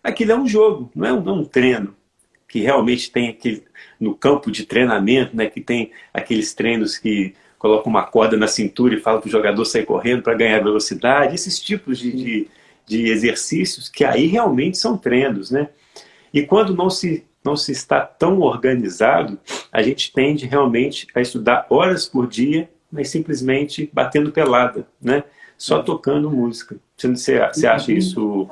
Aquilo 0.03 0.33
é 0.33 0.37
um 0.39 0.47
jogo, 0.47 0.91
não 0.95 1.09
é 1.09 1.13
um, 1.13 1.21
não 1.21 1.37
é 1.37 1.41
um 1.41 1.45
treino 1.45 1.97
que 2.47 2.61
realmente 2.61 3.11
tem 3.11 3.29
aquele 3.29 3.65
no 4.01 4.15
campo 4.15 4.51
de 4.51 4.65
treinamento, 4.65 5.37
né, 5.37 5.47
que 5.47 5.61
tem 5.61 5.91
aqueles 6.15 6.55
treinos 6.55 6.97
que 6.97 7.35
colocam 7.59 7.91
uma 7.91 8.05
corda 8.05 8.37
na 8.37 8.47
cintura 8.47 8.95
e 8.95 9.01
falam 9.01 9.21
para 9.21 9.29
o 9.29 9.31
jogador 9.31 9.65
sair 9.65 9.85
correndo 9.85 10.23
para 10.23 10.35
ganhar 10.35 10.63
velocidade, 10.63 11.35
esses 11.35 11.61
tipos 11.61 11.99
de, 11.99 12.13
de, 12.13 12.49
de, 12.87 13.11
exercícios 13.11 13.89
que 13.89 14.05
aí 14.05 14.27
realmente 14.27 14.79
são 14.79 14.97
treinos, 14.97 15.51
né? 15.51 15.69
E 16.33 16.43
quando 16.43 16.75
não 16.75 16.89
se 16.89 17.25
não 17.45 17.57
se 17.57 17.73
está 17.73 18.01
tão 18.01 18.41
organizado, 18.41 19.39
a 19.73 19.83
gente 19.83 20.13
tende 20.13 20.45
realmente 20.45 21.07
a 21.15 21.21
estudar 21.21 21.67
horas 21.71 22.07
por 22.07 22.27
dia, 22.27 22.69
mas 22.91 23.11
simplesmente 23.11 23.91
batendo 23.93 24.33
pelada, 24.33 24.87
né? 25.01 25.25
Só 25.57 25.83
tocando 25.83 26.31
música. 26.31 26.77
Você, 26.97 27.39
você 27.39 27.67
acha 27.67 27.93
isso, 27.93 28.49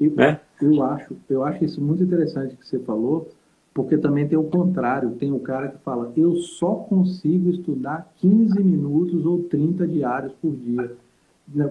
eu, 0.00 0.12
né? 0.14 0.40
Eu 0.60 0.82
acho, 0.82 1.16
eu 1.28 1.44
acho 1.44 1.64
isso 1.64 1.80
muito 1.80 2.02
interessante 2.02 2.56
que 2.56 2.66
você 2.66 2.78
falou, 2.80 3.30
porque 3.72 3.96
também 3.96 4.26
tem 4.26 4.36
o 4.36 4.44
contrário, 4.44 5.10
tem 5.12 5.32
o 5.32 5.38
cara 5.38 5.68
que 5.68 5.78
fala, 5.78 6.12
eu 6.16 6.36
só 6.36 6.74
consigo 6.74 7.48
estudar 7.50 8.12
15 8.16 8.62
minutos 8.62 9.24
ou 9.24 9.44
30 9.44 9.86
diários 9.86 10.32
por 10.42 10.54
dia. 10.54 10.92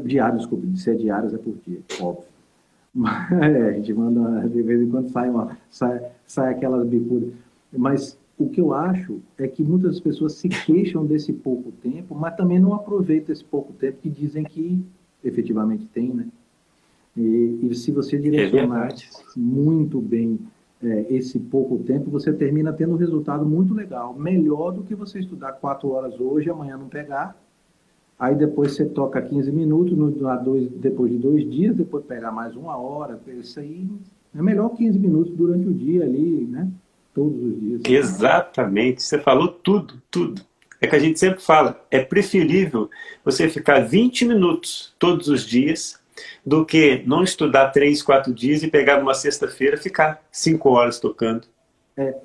Diários, 0.04 0.42
desculpa, 0.42 0.66
se 0.76 0.90
é 0.90 0.94
diários 0.96 1.34
é 1.34 1.38
por 1.38 1.54
dia, 1.66 1.80
óbvio. 2.00 2.26
Mas, 2.96 3.32
é, 3.32 3.70
a 3.70 3.74
gente 3.74 3.94
manda, 3.94 4.48
de 4.48 4.62
vez 4.64 4.82
em 4.82 4.90
quando 4.90 5.10
sai, 5.10 5.30
uma, 5.30 5.56
sai, 5.70 6.02
sai 6.26 6.54
aquelas 6.54 6.88
bicudas. 6.88 7.32
Mas 7.72 8.18
o 8.38 8.50
que 8.50 8.62
eu 8.62 8.74
acho 8.74 9.20
é 9.38 9.48
que 9.48 9.64
muitas 9.64 10.00
pessoas 10.00 10.34
se 10.34 10.48
queixam 10.48 11.06
desse 11.06 11.34
pouco 11.34 11.72
tempo, 11.72 12.14
mas 12.14 12.36
também 12.36 12.60
não 12.60 12.74
aproveitam 12.74 13.34
esse 13.34 13.44
pouco 13.44 13.74
tempo 13.74 13.98
que 14.02 14.10
dizem 14.10 14.44
que 14.44 14.80
efetivamente 15.24 15.88
tem, 15.88 16.14
né? 16.14 16.28
E, 17.16 17.60
e 17.64 17.76
se 17.76 17.92
você 17.92 18.18
direcionar 18.18 18.90
é 18.90 18.96
muito 19.36 20.00
bem 20.00 20.38
é, 20.84 21.08
esse 21.10 21.40
pouco 21.40 21.80
tempo, 21.80 22.12
você 22.12 22.32
termina 22.32 22.72
tendo 22.72 22.94
um 22.94 22.98
resultado 22.98 23.44
muito 23.44 23.74
legal, 23.74 24.14
melhor 24.14 24.72
do 24.72 24.84
que 24.84 24.94
você 24.94 25.20
estudar 25.20 25.54
quatro 25.54 25.90
horas 25.90 26.20
hoje, 26.20 26.50
amanhã 26.50 26.78
não 26.78 26.88
pegar. 26.88 27.36
Aí 28.20 28.36
depois 28.36 28.74
você 28.74 28.86
toca 28.86 29.20
15 29.20 29.52
minutos, 29.52 29.98
no, 29.98 30.12
dois, 30.44 30.70
depois 30.72 31.12
de 31.12 31.18
dois 31.18 31.50
dias, 31.50 31.76
depois 31.76 32.06
pegar 32.06 32.32
mais 32.32 32.56
uma 32.56 32.78
hora. 32.78 33.20
Isso 33.28 33.60
aí 33.60 33.88
é 34.36 34.42
melhor 34.42 34.70
15 34.70 35.00
minutos 35.00 35.34
durante 35.36 35.68
o 35.68 35.74
dia 35.74 36.04
ali, 36.04 36.46
né? 36.46 36.68
Todos 37.18 37.42
os 37.42 37.82
dias. 37.82 38.06
Exatamente, 38.06 39.02
você 39.02 39.18
falou 39.18 39.48
tudo, 39.48 40.00
tudo. 40.12 40.40
É 40.80 40.86
que 40.86 40.96
a 40.96 41.00
gente 41.00 41.18
sempre 41.18 41.42
fala, 41.42 41.84
é 41.90 42.00
preferível 42.00 42.92
você 43.26 43.50
ficar 43.50 43.80
20 43.80 44.26
minutos 44.26 44.94
todos 45.00 45.28
os 45.28 45.44
dias 45.44 46.00
do 46.46 46.64
que 46.64 47.02
não 47.08 47.24
estudar 47.24 47.72
três, 47.72 48.04
quatro 48.04 48.32
dias 48.32 48.62
e 48.62 48.68
pegar 48.68 49.00
numa 49.00 49.16
sexta-feira 49.16 49.78
ficar 49.78 50.24
cinco 50.32 50.70
horas 50.70 51.00
tocando. 51.00 51.48
É, 51.98 52.16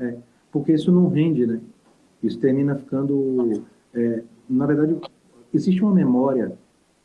é, 0.00 0.16
porque 0.50 0.72
isso 0.72 0.90
não 0.90 1.08
rende, 1.08 1.46
né? 1.46 1.60
Isso 2.20 2.40
termina 2.40 2.74
ficando, 2.74 3.64
é, 3.94 4.24
na 4.48 4.66
verdade, 4.66 4.96
existe 5.54 5.80
uma 5.84 5.94
memória, 5.94 6.50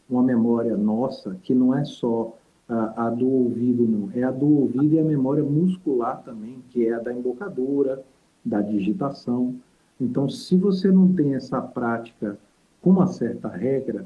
uma 0.09 0.23
memória 0.23 0.75
nossa 0.75 1.37
que 1.43 1.53
não 1.53 1.77
é 1.77 1.85
só 1.85 2.35
a, 2.67 3.07
a, 3.07 3.09
do 3.09 3.27
ouvido, 3.27 3.87
não, 3.87 4.09
é 4.13 4.23
a 4.23 4.31
do 4.31 4.47
ouvido 4.47 4.95
e 4.95 4.99
a 4.99 5.03
memória 5.03 5.43
muscular 5.43 6.23
também, 6.23 6.63
que 6.69 6.87
é 6.87 6.93
a 6.93 6.99
da 6.99 7.13
embocadura, 7.13 8.03
da 8.43 8.61
digitação. 8.61 9.55
Então, 9.99 10.29
se 10.29 10.57
você 10.57 10.91
não 10.91 11.13
tem 11.13 11.35
essa 11.35 11.61
prática 11.61 12.37
com 12.81 12.89
uma 12.89 13.07
certa 13.07 13.47
regra, 13.47 14.05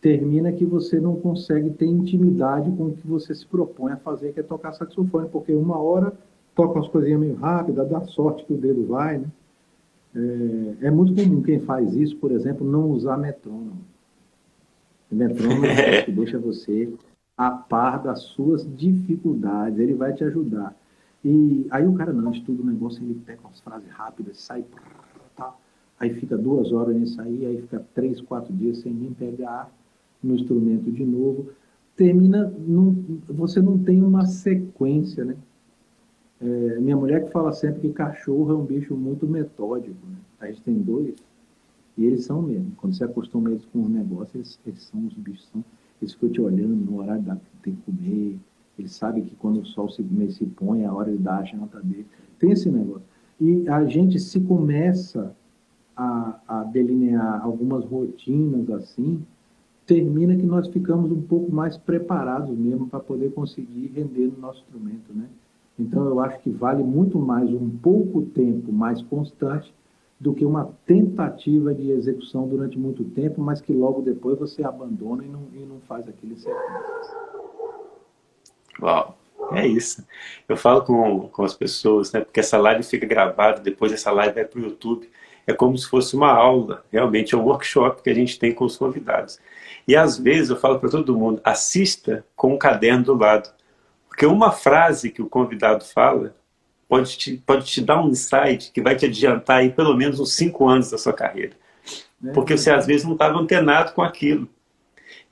termina 0.00 0.52
que 0.52 0.64
você 0.64 0.98
não 0.98 1.16
consegue 1.16 1.70
ter 1.70 1.86
intimidade 1.86 2.70
com 2.72 2.86
o 2.86 2.92
que 2.92 3.06
você 3.06 3.34
se 3.34 3.46
propõe 3.46 3.92
a 3.92 3.96
fazer, 3.96 4.32
que 4.32 4.40
é 4.40 4.42
tocar 4.42 4.72
saxofone, 4.72 5.28
porque 5.28 5.52
uma 5.54 5.78
hora 5.78 6.12
toca 6.54 6.78
umas 6.78 6.88
coisinhas 6.88 7.20
meio 7.20 7.36
rápidas, 7.36 7.88
dá 7.88 8.00
sorte 8.02 8.44
que 8.44 8.52
o 8.52 8.56
dedo 8.56 8.86
vai, 8.86 9.18
né? 9.18 9.26
É, 10.14 10.86
é 10.86 10.90
muito 10.90 11.14
comum 11.14 11.40
quem 11.40 11.60
faz 11.60 11.94
isso, 11.94 12.16
por 12.16 12.32
exemplo, 12.32 12.68
não 12.68 12.90
usar 12.90 13.16
metrônomo. 13.16 13.78
Metrônomo 15.10 15.66
é 15.66 16.02
que 16.02 16.10
deixa 16.10 16.38
você 16.38 16.92
a 17.40 17.50
par 17.52 18.02
das 18.02 18.20
suas 18.20 18.68
dificuldades, 18.76 19.78
ele 19.78 19.94
vai 19.94 20.12
te 20.12 20.22
ajudar. 20.22 20.76
E 21.24 21.66
aí 21.70 21.86
o 21.86 21.94
cara 21.94 22.12
não 22.12 22.30
estuda 22.32 22.60
o 22.60 22.66
negócio, 22.66 23.02
ele 23.02 23.14
pega 23.24 23.40
umas 23.42 23.58
frases 23.60 23.88
rápidas, 23.88 24.38
sai, 24.38 24.62
tá, 25.34 25.54
aí 25.98 26.12
fica 26.12 26.36
duas 26.36 26.70
horas 26.70 26.94
nisso 26.94 27.18
aí, 27.18 27.46
aí 27.46 27.62
fica 27.62 27.82
três, 27.94 28.20
quatro 28.20 28.52
dias 28.52 28.80
sem 28.80 28.92
nem 28.92 29.14
pegar 29.14 29.72
no 30.22 30.34
instrumento 30.34 30.92
de 30.92 31.02
novo, 31.02 31.48
termina, 31.96 32.46
num, 32.58 33.22
você 33.26 33.62
não 33.62 33.78
tem 33.78 34.02
uma 34.02 34.26
sequência, 34.26 35.24
né? 35.24 35.34
É, 36.42 36.78
minha 36.78 36.96
mulher 36.96 37.24
que 37.24 37.32
fala 37.32 37.54
sempre 37.54 37.80
que 37.80 37.88
cachorro 37.94 38.52
é 38.52 38.54
um 38.54 38.66
bicho 38.66 38.94
muito 38.94 39.26
metódico, 39.26 39.96
né? 40.06 40.16
A 40.40 40.46
gente 40.48 40.60
tem 40.60 40.74
dois, 40.74 41.14
e 41.96 42.04
eles 42.04 42.22
são 42.26 42.42
mesmo. 42.42 42.72
Quando 42.76 42.94
você 42.94 43.04
acostuma 43.04 43.50
eles 43.50 43.64
com 43.64 43.82
os 43.82 43.88
negócios, 43.88 44.34
eles, 44.34 44.60
eles, 44.66 44.82
são 44.82 45.06
os 45.06 45.14
bichos, 45.14 45.48
são, 45.50 45.64
eles 46.00 46.14
ficam 46.14 46.28
te 46.30 46.40
olhando 46.40 46.76
no 46.76 46.98
horário 46.98 47.22
da, 47.22 47.36
que 47.36 47.56
tem 47.62 47.74
que 47.74 47.82
comer, 47.82 48.38
eles 48.78 48.92
sabem 48.92 49.22
que 49.22 49.34
quando 49.36 49.60
o 49.60 49.66
sol 49.66 49.88
se, 49.88 50.04
se 50.30 50.46
põe, 50.46 50.82
é 50.82 50.86
a 50.86 50.92
hora 50.92 51.10
de 51.12 51.18
dar 51.18 51.40
a 51.40 51.44
janta 51.44 51.80
dele. 51.80 52.06
Tem 52.38 52.50
esse 52.50 52.70
negócio. 52.70 53.02
E 53.40 53.68
a 53.68 53.84
gente 53.84 54.18
se 54.18 54.40
começa 54.40 55.34
a, 55.96 56.40
a 56.48 56.64
delinear 56.64 57.42
algumas 57.44 57.84
rotinas 57.84 58.70
assim, 58.70 59.22
termina 59.86 60.36
que 60.36 60.46
nós 60.46 60.68
ficamos 60.68 61.10
um 61.10 61.20
pouco 61.20 61.52
mais 61.52 61.76
preparados 61.76 62.56
mesmo 62.56 62.86
para 62.86 63.00
poder 63.00 63.32
conseguir 63.32 63.92
render 63.94 64.28
no 64.28 64.38
nosso 64.38 64.60
instrumento, 64.60 65.12
né? 65.12 65.26
Então 65.78 66.04
eu 66.06 66.20
acho 66.20 66.38
que 66.40 66.50
vale 66.50 66.82
muito 66.82 67.18
mais 67.18 67.50
um 67.50 67.68
pouco 67.68 68.22
tempo 68.22 68.72
mais 68.72 69.02
constante 69.02 69.72
do 70.20 70.34
que 70.34 70.44
uma 70.44 70.70
tentativa 70.84 71.74
de 71.74 71.90
execução 71.90 72.46
durante 72.46 72.78
muito 72.78 73.02
tempo, 73.02 73.40
mas 73.40 73.62
que 73.62 73.72
logo 73.72 74.02
depois 74.02 74.38
você 74.38 74.62
abandona 74.62 75.24
e 75.24 75.28
não, 75.28 75.48
e 75.54 75.64
não 75.64 75.80
faz 75.80 76.06
aquele 76.06 76.36
sequência. 76.36 77.16
Uau, 78.82 79.16
é 79.52 79.66
isso. 79.66 80.06
Eu 80.46 80.58
falo 80.58 80.82
com, 80.82 81.28
com 81.28 81.42
as 81.42 81.54
pessoas, 81.54 82.12
né? 82.12 82.20
Porque 82.20 82.40
essa 82.40 82.58
live 82.58 82.82
fica 82.82 83.06
gravada, 83.06 83.60
depois 83.60 83.92
essa 83.92 84.12
live 84.12 84.34
vai 84.34 84.44
para 84.44 84.60
o 84.60 84.62
YouTube. 84.62 85.10
É 85.46 85.54
como 85.54 85.76
se 85.78 85.88
fosse 85.88 86.14
uma 86.14 86.30
aula, 86.30 86.84
realmente 86.92 87.34
é 87.34 87.38
um 87.38 87.44
workshop 87.44 88.02
que 88.02 88.10
a 88.10 88.14
gente 88.14 88.38
tem 88.38 88.52
com 88.52 88.66
os 88.66 88.76
convidados. 88.76 89.38
E 89.88 89.96
às 89.96 90.18
vezes 90.18 90.50
eu 90.50 90.56
falo 90.56 90.78
para 90.78 90.90
todo 90.90 91.16
mundo, 91.16 91.40
assista 91.42 92.26
com 92.36 92.54
um 92.54 92.58
caderno 92.58 93.04
do 93.04 93.14
lado. 93.14 93.50
Porque 94.06 94.26
uma 94.26 94.52
frase 94.52 95.10
que 95.10 95.22
o 95.22 95.28
convidado 95.28 95.82
fala 95.82 96.34
pode 96.90 97.16
te, 97.16 97.36
pode 97.46 97.66
te 97.66 97.80
dar 97.80 98.02
um 98.02 98.08
insight 98.08 98.72
que 98.72 98.82
vai 98.82 98.96
te 98.96 99.06
adiantar 99.06 99.58
aí 99.58 99.70
pelo 99.70 99.96
menos 99.96 100.18
uns 100.18 100.32
cinco 100.32 100.68
anos 100.68 100.90
da 100.90 100.98
sua 100.98 101.12
carreira. 101.12 101.52
É 102.26 102.32
Porque 102.32 102.58
você 102.58 102.70
às 102.70 102.84
vezes 102.84 103.04
não 103.04 103.12
estava 103.12 103.38
antenado 103.38 103.92
com 103.92 104.02
aquilo. 104.02 104.48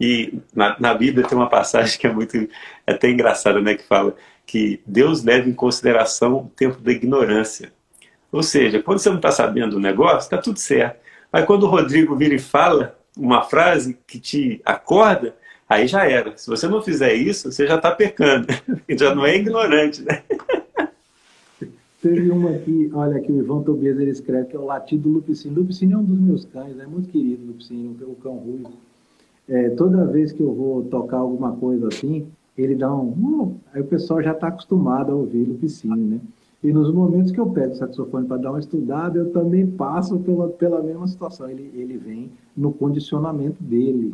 E 0.01 0.39
na, 0.55 0.77
na, 0.79 0.95
Bíblia 0.95 1.27
tem 1.27 1.37
uma 1.37 1.49
passagem 1.49 1.99
que 1.99 2.07
é 2.07 2.13
muito 2.13 2.37
é 2.87 2.93
até 2.93 3.11
engraçada, 3.11 3.61
né? 3.61 3.75
Que 3.75 3.83
fala 3.83 4.15
que 4.47 4.81
Deus 4.87 5.25
leva 5.25 5.49
em 5.49 5.53
consideração 5.53 6.37
o 6.37 6.53
tempo 6.55 6.81
da 6.81 6.93
ignorância. 6.93 7.73
Ou 8.31 8.43
seja, 8.43 8.81
quando 8.81 9.01
você 9.01 9.09
não 9.09 9.17
está 9.17 9.33
sabendo 9.33 9.77
o 9.77 9.81
negócio, 9.81 10.19
está 10.19 10.39
tudo 10.39 10.61
certo. 10.61 11.01
Mas 11.33 11.45
quando 11.45 11.65
o 11.65 11.69
Rodrigo 11.69 12.15
vira 12.15 12.35
e 12.35 12.39
fala, 12.39 12.97
uma 13.17 13.43
frase 13.43 13.99
que 14.07 14.21
te 14.21 14.63
acorda, 14.65 15.35
aí 15.69 15.89
já 15.89 16.09
era. 16.09 16.37
Se 16.37 16.49
você 16.49 16.69
não 16.69 16.81
fizer 16.81 17.13
isso, 17.15 17.51
você 17.51 17.67
já 17.67 17.75
está 17.75 17.91
pecando. 17.91 18.47
já 18.91 19.13
não 19.15 19.27
é 19.27 19.35
ignorante, 19.35 20.03
né? 20.03 20.23
Teve 22.01 22.31
uma 22.31 22.51
aqui, 22.51 22.91
olha 22.95 23.17
aqui, 23.17 23.33
o 23.33 23.39
Ivan 23.39 23.63
Tobias 23.63 23.99
ele 23.99 24.11
escreve 24.11 24.49
que 24.49 24.57
é 24.57 24.59
o 24.59 24.65
latido 24.65 25.09
do 25.09 25.17
Lupicínio. 25.17 25.59
Lupicínio 25.59 25.97
é 25.97 25.99
um 25.99 26.05
dos 26.05 26.21
meus 26.21 26.45
cães, 26.45 26.79
é 26.79 26.87
muito 26.87 27.09
querido 27.09 27.45
Lupicínio, 27.45 27.97
o 28.09 28.15
cão 28.15 28.37
ruivo. 28.37 28.71
É, 29.49 29.71
toda 29.71 30.07
vez 30.07 30.31
que 30.31 30.41
eu 30.41 30.55
vou 30.55 30.85
tocar 30.85 31.19
alguma 31.19 31.57
coisa 31.57 31.89
assim, 31.89 32.29
ele 32.57 32.77
dá 32.77 32.95
um... 32.95 33.09
Uh, 33.09 33.57
aí 33.73 33.81
o 33.81 33.87
pessoal 33.87 34.23
já 34.23 34.33
está 34.33 34.49
acostumado 34.49 35.11
a 35.11 35.15
ouvir 35.15 35.45
Lupicínio, 35.45 35.97
né? 35.97 36.21
E 36.63 36.73
nos 36.73 36.93
momentos 36.93 37.31
que 37.31 37.39
eu 37.39 37.49
pego 37.51 37.73
o 37.73 37.77
saxofone 37.77 38.27
para 38.27 38.37
dar 38.37 38.51
uma 38.51 38.59
estudada, 38.59 39.19
eu 39.19 39.31
também 39.31 39.67
passo 39.67 40.19
pela, 40.19 40.49
pela 40.49 40.83
mesma 40.83 41.07
situação. 41.07 41.49
Ele, 41.49 41.71
ele 41.75 41.97
vem 41.97 42.31
no 42.57 42.73
condicionamento 42.73 43.63
dele, 43.63 44.13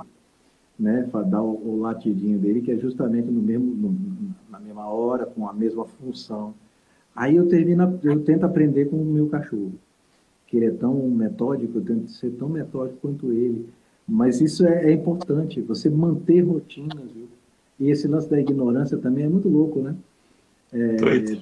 né, 0.78 1.08
para 1.10 1.22
dar 1.22 1.42
o, 1.42 1.54
o, 1.54 1.80
latidinho 1.80 2.38
dele, 2.38 2.60
que 2.60 2.70
é 2.70 2.76
justamente 2.76 3.30
no 3.30 3.40
mesmo, 3.40 3.66
no, 3.66 3.94
na 4.50 4.60
mesma 4.60 4.86
hora, 4.86 5.24
com 5.24 5.48
a 5.48 5.52
mesma 5.54 5.86
função. 5.86 6.52
Aí 7.14 7.36
eu 7.36 7.48
termino, 7.48 7.98
eu 8.02 8.20
tento 8.24 8.44
aprender 8.44 8.86
com 8.86 8.96
o 8.96 9.04
meu 9.04 9.28
cachorro, 9.28 9.72
que 10.46 10.56
ele 10.56 10.66
é 10.66 10.70
tão 10.70 10.94
metódico, 11.10 11.78
eu 11.78 11.84
tento 11.84 12.10
ser 12.10 12.30
tão 12.32 12.48
metódico 12.48 12.98
quanto 13.00 13.32
ele. 13.32 13.68
Mas 14.06 14.40
isso 14.40 14.66
é, 14.66 14.90
é, 14.90 14.92
importante, 14.92 15.60
você 15.60 15.88
manter 15.88 16.40
rotinas, 16.40 17.10
viu? 17.12 17.28
E 17.78 17.90
esse 17.90 18.06
lance 18.06 18.28
da 18.28 18.40
ignorância 18.40 18.98
também 18.98 19.24
é 19.24 19.28
muito 19.28 19.48
louco, 19.48 19.80
né? 19.80 19.96
É, 20.72 20.96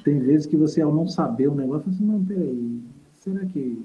tem 0.04 0.18
vezes 0.18 0.46
que 0.46 0.56
você, 0.56 0.82
ao 0.82 0.94
não 0.94 1.08
saber 1.08 1.48
o 1.48 1.54
negócio, 1.54 1.90
você 1.90 1.96
assim, 1.96 2.04
não, 2.04 2.24
peraí, 2.24 2.80
será 3.16 3.44
que 3.46 3.82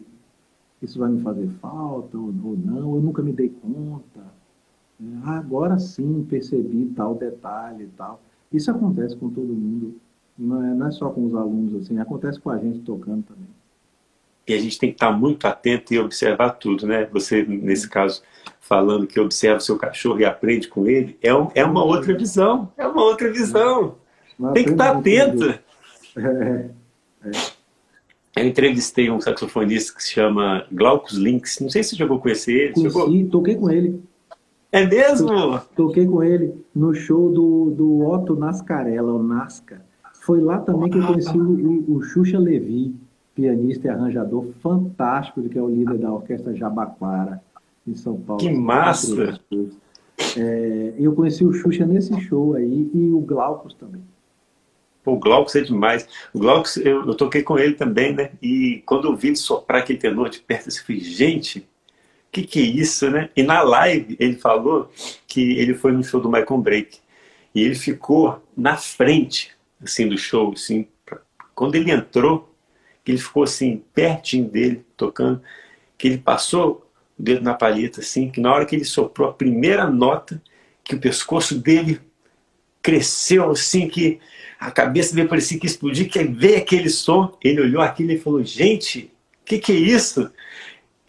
isso 0.81 0.99
vai 0.99 1.09
me 1.09 1.21
fazer 1.21 1.47
falta 1.61 2.17
ou, 2.17 2.33
ou 2.43 2.57
não? 2.57 2.95
Eu 2.95 3.01
nunca 3.01 3.23
me 3.23 3.31
dei 3.31 3.49
conta. 3.49 4.19
É, 4.99 5.05
ah, 5.23 5.39
agora 5.39 5.79
sim 5.79 6.25
percebi 6.29 6.91
tal 6.95 7.15
detalhe 7.15 7.85
e 7.85 7.89
tal. 7.97 8.21
Isso 8.51 8.69
acontece 8.69 9.15
com 9.15 9.29
todo 9.29 9.47
mundo, 9.47 9.95
não 10.37 10.63
é, 10.63 10.73
não 10.73 10.87
é 10.87 10.91
só 10.91 11.09
com 11.09 11.25
os 11.25 11.35
alunos, 11.35 11.81
assim, 11.81 11.99
acontece 11.99 12.39
com 12.39 12.49
a 12.49 12.57
gente 12.57 12.79
tocando 12.79 13.23
também. 13.23 13.47
E 14.47 14.53
a 14.53 14.59
gente 14.59 14.79
tem 14.79 14.89
que 14.89 14.95
estar 14.95 15.11
muito 15.11 15.45
atento 15.45 15.93
e 15.93 15.99
observar 15.99 16.51
tudo, 16.51 16.87
né? 16.87 17.05
Você, 17.11 17.43
nesse 17.43 17.89
caso, 17.89 18.21
falando 18.61 19.05
que 19.05 19.19
observa 19.19 19.57
o 19.57 19.61
seu 19.61 19.77
cachorro 19.77 20.21
e 20.21 20.25
aprende 20.25 20.69
com 20.69 20.87
ele, 20.87 21.17
é, 21.21 21.33
um, 21.35 21.49
é 21.53 21.65
uma 21.65 21.83
outra 21.83 22.15
visão. 22.15 22.71
É 22.77 22.87
uma 22.87 23.03
outra 23.03 23.29
visão. 23.31 23.95
tem 24.53 24.63
que 24.63 24.71
estar 24.71 24.91
atento. 24.91 25.59
É, 26.15 26.69
é. 27.25 27.31
Eu 28.37 28.47
entrevistei 28.47 29.09
um 29.09 29.19
saxofonista 29.19 29.95
que 29.95 30.03
se 30.03 30.11
chama 30.11 30.65
Glaucus 30.71 31.13
Links. 31.17 31.59
Não 31.59 31.69
sei 31.69 31.83
se 31.83 31.89
você 31.89 31.95
jogou 31.97 32.19
conhecer 32.19 32.53
ele. 32.53 32.73
Conheci, 32.73 33.25
toquei 33.25 33.55
com 33.55 33.69
ele. 33.69 34.01
É 34.71 34.85
mesmo? 34.85 35.59
Toquei 35.75 36.05
com 36.05 36.23
ele 36.23 36.53
no 36.73 36.93
show 36.93 37.31
do, 37.31 37.71
do 37.71 38.07
Otto 38.07 38.35
Nascarella, 38.35 39.11
o 39.11 39.23
Nasca. 39.23 39.86
Foi 40.27 40.41
lá 40.41 40.59
também 40.59 40.91
que 40.91 40.97
eu 40.97 41.07
conheci 41.07 41.37
o, 41.37 41.95
o 41.95 42.01
Xuxa 42.01 42.37
Levi 42.37 42.93
pianista 43.33 43.87
e 43.87 43.89
arranjador 43.89 44.47
fantástico, 44.61 45.41
que 45.47 45.57
é 45.57 45.61
o 45.61 45.69
líder 45.69 45.99
da 45.99 46.11
Orquestra 46.11 46.53
Jabaquara, 46.53 47.41
em 47.87 47.95
São 47.95 48.19
Paulo. 48.19 48.41
Que 48.41 48.51
massa! 48.51 49.39
É, 50.35 50.93
eu 50.99 51.13
conheci 51.13 51.45
o 51.45 51.53
Xuxa 51.53 51.85
nesse 51.85 52.19
show 52.19 52.55
aí 52.55 52.91
e 52.93 53.09
o 53.09 53.21
Glaucus 53.21 53.73
também. 53.75 54.01
Pô, 55.01 55.13
o 55.13 55.19
Glaucus 55.19 55.55
é 55.55 55.61
demais. 55.61 56.05
O 56.33 56.39
Glaucus, 56.39 56.75
eu, 56.75 57.05
eu, 57.05 57.15
toquei 57.15 57.41
com 57.41 57.57
ele 57.57 57.75
também, 57.75 58.13
né? 58.13 58.31
E 58.41 58.83
quando 58.85 59.07
eu 59.07 59.15
vi 59.15 59.27
ele 59.27 59.37
soprar 59.37 59.81
aquele 59.81 59.97
tenor 59.97 60.29
de 60.29 60.39
perto, 60.39 60.67
eu 60.67 60.73
falei, 60.73 61.01
gente, 61.01 61.65
que 62.33 62.43
que 62.43 62.59
é 62.59 62.63
isso, 62.63 63.09
né? 63.09 63.29
E 63.33 63.43
na 63.43 63.61
live 63.61 64.17
ele 64.19 64.35
falou 64.35 64.91
que 65.25 65.57
ele 65.57 65.73
foi 65.73 65.93
no 65.93 66.03
show 66.03 66.19
do 66.19 66.29
Michael 66.29 66.59
Break 66.59 66.97
e 67.55 67.61
ele 67.61 67.75
ficou 67.75 68.41
na 68.57 68.75
frente, 68.75 69.56
assim, 69.81 70.07
do 70.07 70.17
show, 70.17 70.51
assim. 70.53 70.87
Quando 71.55 71.75
ele 71.75 71.91
entrou, 71.91 72.53
que 73.03 73.11
ele 73.11 73.19
ficou 73.19 73.43
assim, 73.43 73.83
pertinho 73.93 74.49
dele, 74.49 74.85
tocando, 74.95 75.41
que 75.97 76.07
ele 76.07 76.17
passou 76.17 76.87
o 77.17 77.23
dedo 77.23 77.41
na 77.41 77.53
palheta, 77.53 78.01
assim, 78.01 78.29
que 78.29 78.39
na 78.39 78.53
hora 78.53 78.65
que 78.65 78.75
ele 78.75 78.85
soprou 78.85 79.29
a 79.29 79.33
primeira 79.33 79.89
nota, 79.89 80.41
que 80.83 80.95
o 80.95 80.99
pescoço 80.99 81.57
dele 81.57 81.99
cresceu 82.81 83.51
assim, 83.51 83.87
que 83.87 84.19
a 84.59 84.71
cabeça 84.71 85.13
dele 85.13 85.27
parecia 85.27 85.59
que 85.59 85.65
explodir, 85.65 86.09
que 86.09 86.23
veio 86.23 86.57
aquele 86.57 86.89
som, 86.89 87.37
ele 87.43 87.61
olhou 87.61 87.81
aquilo 87.81 88.11
e 88.11 88.19
falou, 88.19 88.43
gente, 88.43 89.11
o 89.41 89.45
que, 89.45 89.59
que 89.59 89.71
é 89.71 89.75
isso? 89.75 90.31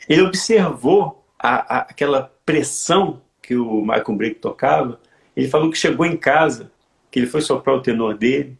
Ele 0.09 0.23
observou 0.23 1.25
a, 1.39 1.77
a, 1.77 1.79
aquela 1.83 2.33
pressão 2.45 3.23
que 3.41 3.55
o 3.55 3.81
Michael 3.83 4.17
Break 4.17 4.35
tocava, 4.41 5.01
ele 5.37 5.49
falou 5.49 5.71
que 5.71 5.79
chegou 5.79 6.05
em 6.05 6.17
casa, 6.17 6.71
que 7.11 7.19
ele 7.19 7.27
foi 7.27 7.41
soprar 7.41 7.77
o 7.77 7.83
tenor 7.83 8.17
dele, 8.17 8.57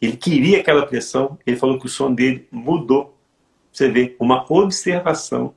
ele 0.00 0.16
queria 0.16 0.60
aquela 0.60 0.86
pressão, 0.86 1.38
ele 1.46 1.56
falou 1.56 1.78
que 1.78 1.86
o 1.86 1.88
som 1.88 2.12
dele 2.12 2.46
mudou. 2.50 3.16
Você 3.72 3.88
vê, 3.88 4.14
uma 4.20 4.44
observação, 4.52 5.54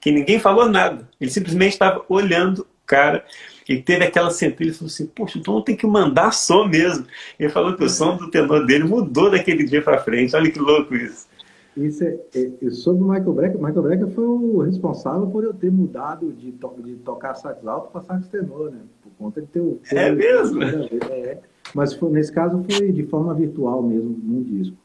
que 0.00 0.10
ninguém 0.10 0.40
falou 0.40 0.68
nada. 0.68 1.08
Ele 1.20 1.30
simplesmente 1.30 1.72
estava 1.72 2.04
olhando 2.08 2.60
o 2.60 2.66
cara 2.86 3.24
e 3.68 3.80
teve 3.80 4.04
aquela 4.04 4.30
centelha 4.30 4.68
ele 4.68 4.76
falou 4.76 4.88
assim, 4.88 5.06
poxa, 5.06 5.38
então 5.38 5.62
tem 5.62 5.76
que 5.76 5.86
mandar 5.86 6.32
som 6.32 6.64
mesmo. 6.64 7.06
Ele 7.38 7.48
falou 7.48 7.76
que 7.76 7.84
o 7.84 7.88
som 7.88 8.16
do 8.16 8.30
tenor 8.30 8.66
dele 8.66 8.84
mudou 8.84 9.30
daquele 9.30 9.64
dia 9.64 9.82
para 9.82 10.02
frente. 10.02 10.34
Olha 10.34 10.50
que 10.50 10.58
louco 10.58 10.94
isso. 10.96 11.28
Isso 11.76 12.02
é, 12.02 12.18
é, 12.34 12.70
sobre 12.70 13.04
o 13.04 13.08
Michael 13.08 13.32
Brecker, 13.32 13.60
Michael 13.60 13.82
Brecker 13.82 14.08
foi 14.08 14.24
o 14.24 14.58
responsável 14.58 15.28
por 15.28 15.44
eu 15.44 15.54
ter 15.54 15.70
mudado 15.70 16.32
de, 16.32 16.50
to, 16.52 16.74
de 16.82 16.96
tocar 16.96 17.34
sax 17.34 17.64
alto 17.64 17.92
para 17.92 18.00
sax 18.00 18.26
tenor, 18.26 18.72
né? 18.72 18.80
Por 19.02 19.12
conta 19.16 19.40
de 19.40 19.46
ter 19.46 19.60
o... 19.60 19.80
É 19.92 20.10
mesmo? 20.10 20.64
É, 20.64 21.38
mas 21.74 21.92
foi, 21.94 22.10
nesse 22.10 22.32
caso 22.32 22.64
foi 22.68 22.92
de 22.92 23.04
forma 23.04 23.34
virtual 23.34 23.82
mesmo, 23.82 24.16
num 24.22 24.42
disco. 24.42 24.76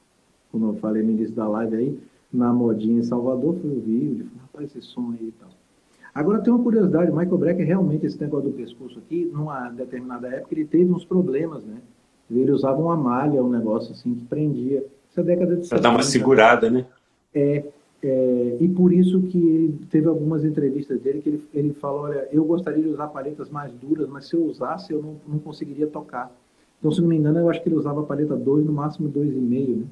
Como 0.52 0.68
eu 0.70 0.76
falei 0.76 1.04
no 1.04 1.12
início 1.12 1.34
da 1.34 1.48
live 1.48 1.76
aí, 1.76 2.00
na 2.32 2.54
modinha 2.54 3.00
em 3.00 3.04
Salvador, 3.04 3.56
foi 3.62 3.70
o 3.70 3.82
vídeo, 3.82 4.26
falei, 4.26 4.42
rapaz, 4.42 4.76
esse 4.76 4.88
som 4.88 5.12
aí 5.12 5.28
e 5.28 5.32
tal. 5.34 5.50
Agora 6.14 6.42
tem 6.42 6.54
uma 6.54 6.64
curiosidade, 6.64 7.12
o 7.12 7.16
Michael 7.16 7.38
Brecker 7.38 7.68
realmente, 7.68 8.06
esse 8.06 8.20
negócio 8.22 8.50
do 8.50 8.56
pescoço 8.56 9.00
aqui, 9.00 9.30
numa 9.34 9.70
determinada 9.70 10.30
época, 10.30 10.54
ele 10.54 10.66
teve 10.66 10.90
uns 10.92 11.04
problemas, 11.04 11.64
né? 11.66 11.78
Ele 12.32 12.52
usava 12.52 12.82
uma 12.82 12.96
malha, 12.96 13.44
um 13.44 13.50
negócio 13.50 13.92
assim, 13.92 14.16
que 14.16 14.26
prendia. 14.26 14.86
Essa 15.12 15.22
década 15.22 15.58
de 15.58 15.68
Pra 15.68 15.78
dar 15.78 15.90
uma 15.90 16.04
segurada, 16.04 16.70
né? 16.70 16.86
É, 17.34 17.66
é, 18.02 18.58
e 18.62 18.68
por 18.70 18.94
isso 18.94 19.22
que 19.24 19.38
ele 19.38 19.80
teve 19.90 20.08
algumas 20.08 20.46
entrevistas 20.46 21.00
dele 21.02 21.22
que 21.22 21.30
ele, 21.30 21.44
ele 21.54 21.74
falou, 21.74 22.04
olha, 22.04 22.28
eu 22.32 22.46
gostaria 22.46 22.82
de 22.82 22.90
usar 22.90 23.08
paletas 23.08 23.50
mais 23.50 23.74
duras, 23.74 24.08
mas 24.08 24.28
se 24.28 24.36
eu 24.36 24.46
usasse 24.46 24.94
eu 24.94 25.02
não, 25.02 25.18
não 25.28 25.40
conseguiria 25.40 25.88
tocar. 25.88 26.34
Então, 26.80 26.92
se 26.92 27.02
não 27.02 27.08
me 27.08 27.16
engano, 27.16 27.40
eu 27.40 27.50
acho 27.50 27.62
que 27.62 27.70
ele 27.70 27.76
usava 27.76 28.02
a 28.02 28.04
paleta 28.04 28.36
2, 28.36 28.66
no 28.66 28.74
máximo 28.74 29.10
2,5, 29.10 29.76
né? 29.78 29.86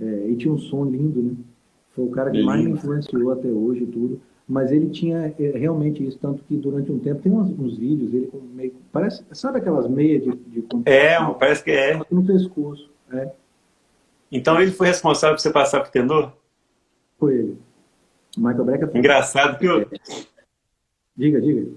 É, 0.00 0.28
e 0.30 0.36
tinha 0.36 0.52
um 0.52 0.58
som 0.58 0.84
lindo, 0.84 1.22
né? 1.22 1.32
Foi 1.94 2.04
o 2.04 2.10
cara 2.10 2.30
que 2.30 2.42
mais 2.42 2.64
me 2.64 2.70
influenciou 2.70 3.30
até 3.32 3.48
hoje 3.48 3.82
e 3.82 3.86
tudo. 3.86 4.20
Mas 4.48 4.72
ele 4.72 4.90
tinha 4.90 5.34
é, 5.38 5.50
realmente 5.56 6.04
isso, 6.04 6.18
tanto 6.18 6.42
que 6.44 6.56
durante 6.56 6.90
um 6.90 6.98
tempo, 6.98 7.22
tem 7.22 7.30
uns, 7.30 7.48
uns 7.58 7.78
vídeos, 7.78 8.12
ele 8.12 8.30
meio. 8.52 8.74
Parece, 8.90 9.24
sabe 9.32 9.58
aquelas 9.58 9.88
meias 9.88 10.24
de, 10.24 10.32
de 10.32 10.64
É, 10.84 11.16
parece 11.38 11.62
que 11.62 11.70
é. 11.70 12.00
No 12.10 12.24
pescoço. 12.24 12.90
É. 13.12 13.30
Então 14.30 14.60
ele 14.60 14.72
foi 14.72 14.88
responsável 14.88 15.36
por 15.36 15.42
você 15.42 15.50
passar 15.50 15.80
para 15.80 15.90
o 15.90 15.92
tenor? 15.92 16.32
Foi 17.18 17.34
ele. 17.34 17.58
Michael 18.36 18.64
Brecker 18.64 18.90
foi. 18.90 18.98
Engraçado 18.98 19.58
que 19.58 19.68
o. 19.68 19.86
Diga, 21.16 21.40
diga. 21.40 21.70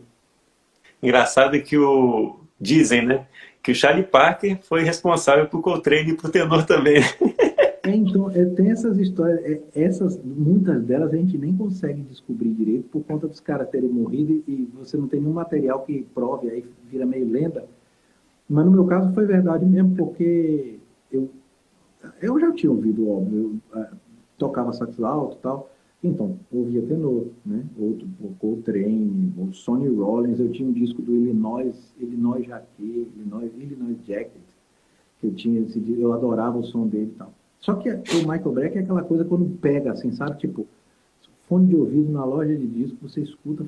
Engraçado 1.04 1.62
que 1.62 1.78
o. 1.78 2.40
Dizem, 2.60 3.06
né? 3.06 3.28
Que 3.66 3.72
o 3.72 3.76
Charlie 3.76 4.04
Parker 4.04 4.60
foi 4.62 4.84
responsável 4.84 5.48
por 5.48 5.60
Coltrane 5.60 6.12
e 6.12 6.16
por 6.16 6.30
tenor 6.30 6.64
também. 6.68 7.02
É, 7.82 7.96
então, 7.96 8.30
é, 8.30 8.46
tem 8.46 8.70
essas 8.70 8.98
histórias, 9.00 9.44
é, 9.44 9.62
essas, 9.76 10.20
muitas 10.24 10.84
delas 10.84 11.12
a 11.12 11.18
gente 11.18 11.36
nem 11.38 11.56
consegue 11.56 12.02
descobrir 12.02 12.50
direito 12.50 12.90
por 12.90 13.04
conta 13.04 13.28
dos 13.28 13.40
caras 13.40 13.70
terem 13.70 13.90
morrido 13.90 14.44
e, 14.48 14.70
você 14.76 14.98
não 14.98 15.08
tem 15.08 15.20
nenhum 15.20 15.34
material 15.34 15.82
que 15.82 16.04
prove, 16.14 16.50
aí 16.50 16.66
vira 16.90 17.08
meio 17.08 17.28
lenda. 17.28 17.66
Mas 18.48 18.66
no 18.66 18.72
meu 18.72 18.86
caso 18.86 19.14
foi 19.14 19.26
verdade 19.26 19.66
mesmo, 19.66 19.96
porque 19.96 20.80
eu, 21.12 21.30
eu 22.22 22.40
já 22.40 22.52
tinha 22.52 22.72
ouvido, 22.72 23.10
óbvio, 23.10 23.60
eu, 23.74 23.86
tocava 24.38 24.74
sax 24.74 25.00
alto 25.00 25.38
e 25.38 25.42
tal, 25.42 25.72
então, 26.06 26.38
ouvia 26.52 26.82
tenor, 26.82 27.28
né? 27.46 27.64
Outro, 27.80 28.08
Coltrane, 28.40 29.34
o 29.38 29.54
Sonny 29.54 29.88
Rollins, 29.88 30.40
eu 30.40 30.52
tinha 30.52 30.68
um 30.68 30.74
disco 30.74 31.02
do 31.02 31.16
Illinois, 31.16 31.94
Illinois 32.00 32.46
Jacket, 32.46 32.68
Illinois, 32.80 33.52
Illinois 33.58 33.98
Jacket, 34.06 34.42
que 35.20 35.28
eu 35.28 35.34
tinha 35.34 35.62
esse 35.62 35.84
eu 36.00 36.14
adorava 36.14 36.58
o 36.58 36.64
som 36.64 36.88
dele 36.88 37.12
e 37.14 37.18
tal. 37.18 37.34
Só 37.60 37.76
que 37.76 37.90
o 37.90 38.28
Michael 38.28 38.52
Breck 38.52 38.78
é 38.78 38.82
aquela 38.82 39.04
coisa 39.04 39.26
quando 39.26 39.58
pega, 39.60 39.92
assim, 39.92 40.12
sabe? 40.12 40.38
Tipo, 40.38 40.68
fone 41.48 41.68
de 41.68 41.76
ouvido 41.76 42.12
na 42.12 42.24
loja 42.24 42.56
de 42.56 42.68
disco, 42.68 42.98
você 43.02 43.22
escuta, 43.22 43.66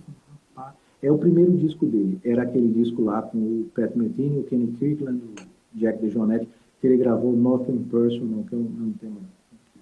é 1.01 1.11
o 1.11 1.17
primeiro 1.17 1.51
disco 1.53 1.85
dele. 1.85 2.19
Era 2.23 2.43
aquele 2.43 2.67
disco 2.69 3.03
lá 3.03 3.21
com 3.21 3.37
o 3.37 3.71
Pat 3.75 3.95
Metheny, 3.95 4.39
o 4.39 4.43
Kenny 4.43 4.67
Kirkland, 4.73 5.19
o 5.19 5.77
Jack 5.77 6.01
DeJohnette, 6.01 6.47
que 6.79 6.87
ele 6.87 6.97
gravou 6.97 7.33
Nothing 7.33 7.83
Personal, 7.83 8.43
que 8.43 8.55
é 8.55 8.57
um, 8.57 8.61
é 8.61 8.83
um 8.83 8.93
tema 8.99 9.17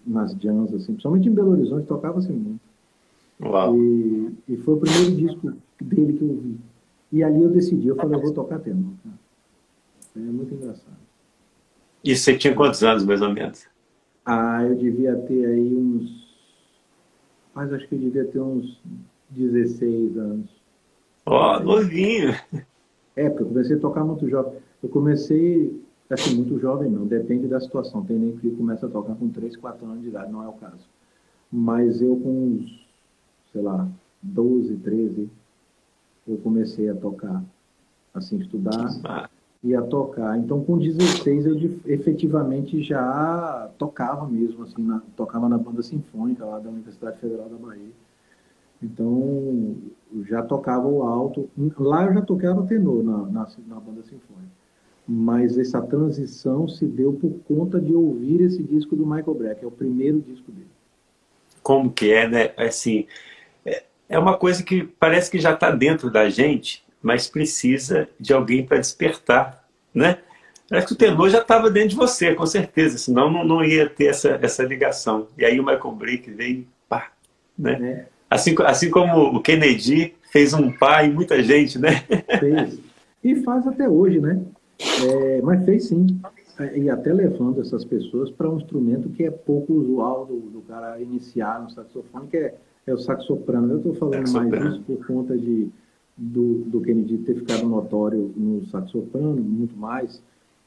nas 0.05 0.31
jams, 0.33 0.73
assim, 0.73 0.93
principalmente 0.93 1.27
em 1.27 1.33
Belo 1.33 1.51
Horizonte, 1.51 1.87
tocava-se 1.87 2.31
muito. 2.31 2.59
Uau. 3.41 3.75
E, 3.75 4.33
e, 4.47 4.57
foi 4.57 4.75
o 4.75 4.77
primeiro 4.77 5.15
disco 5.15 5.53
dele 5.81 6.13
que 6.13 6.23
eu 6.23 6.35
vi. 6.35 6.57
E 7.11 7.23
ali 7.23 7.41
eu 7.43 7.49
decidi, 7.49 7.87
eu 7.87 7.95
falei, 7.95 8.17
eu 8.17 8.21
vou 8.21 8.33
tocar 8.33 8.59
tenor. 8.59 8.93
É 10.15 10.19
muito 10.19 10.53
engraçado. 10.53 10.97
E 12.03 12.15
você 12.15 12.37
tinha 12.37 12.53
quantos 12.53 12.83
anos, 12.83 13.03
mais 13.03 13.21
ou 13.21 13.33
menos? 13.33 13.67
Ah, 14.25 14.63
eu 14.63 14.75
devia 14.75 15.15
ter 15.15 15.45
aí 15.45 15.75
uns... 15.75 16.25
Mas 17.53 17.73
acho 17.73 17.87
que 17.87 17.95
eu 17.95 17.99
devia 17.99 18.25
ter 18.25 18.39
uns 18.39 18.81
16 19.29 20.17
anos. 20.17 20.49
Ó, 21.25 21.57
oh, 21.57 21.63
novinho! 21.63 22.35
É, 23.15 23.29
porque 23.29 23.43
eu 23.43 23.47
comecei 23.47 23.75
a 23.77 23.79
tocar 23.79 24.03
muito 24.03 24.29
jovem. 24.29 24.53
Eu 24.83 24.89
comecei 24.89 25.84
Assim, 26.09 26.35
muito 26.35 26.59
jovem 26.59 26.89
não, 26.89 27.05
depende 27.05 27.47
da 27.47 27.59
situação. 27.59 28.05
Tem 28.05 28.17
nem 28.17 28.37
que 28.37 28.51
começa 28.51 28.85
a 28.85 28.89
tocar 28.89 29.15
com 29.15 29.29
3, 29.29 29.57
4 29.57 29.85
anos 29.85 30.01
de 30.01 30.09
idade, 30.09 30.31
não 30.31 30.43
é 30.43 30.47
o 30.47 30.53
caso. 30.53 30.87
Mas 31.51 32.01
eu 32.01 32.15
com 32.17 32.29
uns, 32.29 32.87
sei 33.51 33.61
lá, 33.61 33.87
12, 34.21 34.75
13, 34.77 35.29
eu 36.27 36.37
comecei 36.37 36.89
a 36.89 36.95
tocar, 36.95 37.43
assim, 38.13 38.37
estudar 38.37 39.29
e 39.63 39.75
a 39.75 39.81
tocar. 39.81 40.37
Então, 40.37 40.63
com 40.63 40.77
16, 40.77 41.45
eu 41.45 41.79
efetivamente 41.85 42.83
já 42.83 43.69
tocava 43.77 44.27
mesmo, 44.27 44.63
assim, 44.63 44.83
na, 44.83 45.01
tocava 45.15 45.49
na 45.49 45.57
banda 45.57 45.81
sinfônica 45.81 46.45
lá 46.45 46.59
da 46.59 46.69
Universidade 46.69 47.17
Federal 47.19 47.49
da 47.49 47.57
Bahia. 47.57 47.91
Então, 48.81 49.75
já 50.27 50.43
tocava 50.43 50.87
o 50.87 51.01
alto. 51.03 51.49
Lá 51.79 52.05
eu 52.05 52.13
já 52.13 52.21
tocava 52.21 52.65
tenor 52.67 53.03
na, 53.03 53.17
na, 53.17 53.47
na 53.67 53.79
banda 53.79 54.03
sinfônica. 54.03 54.64
Mas 55.07 55.57
essa 55.57 55.81
transição 55.81 56.67
se 56.67 56.85
deu 56.85 57.13
por 57.13 57.31
conta 57.47 57.79
de 57.79 57.93
ouvir 57.93 58.41
esse 58.41 58.63
disco 58.63 58.95
do 58.95 59.05
Michael 59.05 59.35
Breck, 59.35 59.63
é 59.63 59.67
o 59.67 59.71
primeiro 59.71 60.19
disco 60.19 60.51
dele. 60.51 60.67
Como 61.61 61.91
que 61.91 62.11
é, 62.11 62.27
né? 62.27 62.51
Assim, 62.57 63.05
é, 63.63 63.83
é 64.09 64.17
uma 64.17 64.37
coisa 64.37 64.63
que 64.63 64.83
parece 64.83 65.29
que 65.29 65.39
já 65.39 65.53
está 65.53 65.69
dentro 65.69 66.09
da 66.09 66.29
gente, 66.29 66.83
mas 67.01 67.27
precisa 67.27 68.09
de 68.19 68.33
alguém 68.33 68.65
para 68.65 68.79
despertar, 68.79 69.63
né? 69.93 70.17
Parece 70.67 70.87
que 70.87 70.93
o 70.93 70.97
tenor 70.97 71.29
já 71.29 71.39
estava 71.41 71.69
dentro 71.69 71.89
de 71.89 71.95
você, 71.95 72.33
com 72.33 72.45
certeza, 72.47 72.97
senão 72.97 73.31
não, 73.31 73.45
não 73.45 73.63
ia 73.63 73.87
ter 73.87 74.05
essa, 74.05 74.39
essa 74.41 74.63
ligação. 74.63 75.27
E 75.37 75.45
aí 75.45 75.59
o 75.59 75.63
Michael 75.63 75.91
Breck 75.91 76.31
veio, 76.31 76.65
pá, 76.89 77.11
né? 77.57 77.73
É. 77.81 78.05
Assim, 78.27 78.55
assim 78.65 78.89
como 78.89 79.35
o 79.35 79.41
Kennedy 79.41 80.15
fez 80.31 80.53
um 80.53 80.71
pá 80.71 81.03
em 81.03 81.13
muita 81.13 81.41
gente, 81.43 81.77
né? 81.77 82.03
Fez. 82.39 82.79
E 83.23 83.35
faz 83.43 83.67
até 83.67 83.87
hoje, 83.87 84.19
né? 84.19 84.41
É, 84.79 85.41
mas 85.41 85.63
fez 85.65 85.85
sim. 85.85 86.19
E 86.75 86.89
até 86.89 87.11
levando 87.11 87.59
essas 87.59 87.83
pessoas 87.83 88.31
para 88.31 88.49
um 88.49 88.57
instrumento 88.57 89.09
que 89.09 89.23
é 89.23 89.31
pouco 89.31 89.73
usual 89.73 90.25
do, 90.25 90.39
do 90.39 90.61
cara 90.61 91.01
iniciar 91.01 91.61
no 91.61 91.69
saxofone, 91.69 92.27
que 92.27 92.37
é, 92.37 92.55
é 92.87 92.93
o 92.93 92.97
saxoprano. 92.97 93.73
Eu 93.73 93.77
estou 93.77 93.93
falando 93.95 94.31
mais 94.31 94.73
isso 94.73 94.81
por 94.81 95.05
conta 95.05 95.37
de, 95.37 95.67
do, 96.15 96.59
do 96.65 96.81
Kennedy 96.81 97.17
ter 97.19 97.35
ficado 97.35 97.67
notório 97.67 98.31
no 98.35 98.65
saxoprano, 98.67 99.41
muito 99.41 99.75
mais. 99.75 100.21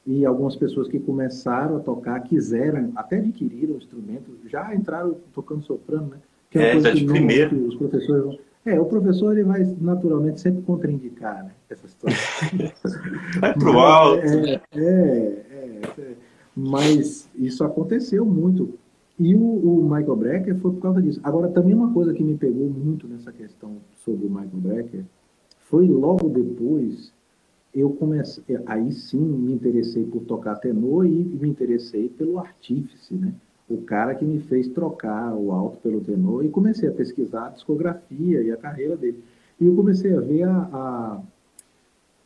E 0.07 0.25
algumas 0.25 0.57
pessoas 0.57 0.89
que 0.89 0.99
começaram 0.99 1.77
a 1.77 1.81
tocar, 1.81 2.21
quiseram, 2.21 2.93
até 2.97 3.19
adquiriram 3.19 3.75
o 3.75 3.79
instrumento, 3.79 4.31
já 4.47 4.75
entraram 4.75 5.17
tocando 5.35 5.63
soprano, 5.65 6.09
né? 6.09 6.17
Que 6.51 6.59
é, 6.59 6.77
é 6.77 6.81
já 6.81 6.91
de 6.91 7.05
primeiro. 7.05 7.67
Os 7.67 7.77
professores 7.77 8.25
vão... 8.25 8.39
É, 8.65 8.79
o 8.79 8.85
professor 8.85 9.33
ele 9.33 9.45
vai 9.45 9.65
naturalmente 9.81 10.41
sempre 10.41 10.63
contraindicar 10.63 11.45
né, 11.45 11.53
essa 11.75 11.89
situação. 11.89 12.19
vai 13.41 13.55
para 13.55 13.71
o 13.71 13.79
alto. 13.79 14.27
É, 14.27 14.61
é, 14.73 14.81
é, 14.81 15.81
é, 15.99 16.15
mas 16.57 17.29
isso 17.37 17.65
aconteceu 17.65 18.25
muito. 18.25 18.79
E 19.19 19.35
o, 19.35 19.41
o, 19.41 19.83
Michael 19.83 20.17
Brecker 20.17 20.57
foi 20.59 20.73
por 20.73 20.81
causa 20.81 21.03
disso. 21.03 21.21
Agora, 21.23 21.49
também 21.49 21.75
uma 21.75 21.93
coisa 21.93 22.15
que 22.15 22.23
me 22.23 22.37
pegou 22.37 22.69
muito 22.69 23.09
nessa 23.09 23.33
questão 23.33 23.79
sobre 24.05 24.27
o 24.27 24.31
Michael 24.31 24.51
Brecker 24.55 25.05
foi 25.59 25.87
logo 25.87 26.29
depois 26.29 27.13
eu 27.75 27.91
comecei, 27.91 28.43
aí 28.67 28.91
sim 28.93 29.21
me 29.21 29.53
interessei 29.53 30.05
por 30.05 30.23
tocar 30.23 30.57
tenor 30.57 31.07
e 31.07 31.11
me 31.11 31.49
interessei 31.49 32.09
pelo 32.09 32.39
artífice, 32.39 33.15
né? 33.15 33.35
o 33.69 33.83
cara 33.83 34.15
que 34.15 34.25
me 34.25 34.41
fez 34.41 34.69
trocar 34.69 35.35
o 35.35 35.53
alto 35.53 35.79
pelo 35.79 36.01
tenor 36.01 36.45
e 36.45 36.49
comecei 36.49 36.89
a 36.89 36.93
pesquisar 36.93 37.47
a 37.47 37.51
discografia 37.51 38.43
e 38.43 38.51
a 38.51 38.57
carreira 38.57 38.97
dele. 38.97 39.23
E 39.61 39.67
eu 39.67 39.77
comecei 39.77 40.17
a 40.17 40.21
ver 40.21 40.45
a, 40.45 40.57
a, 40.73 41.21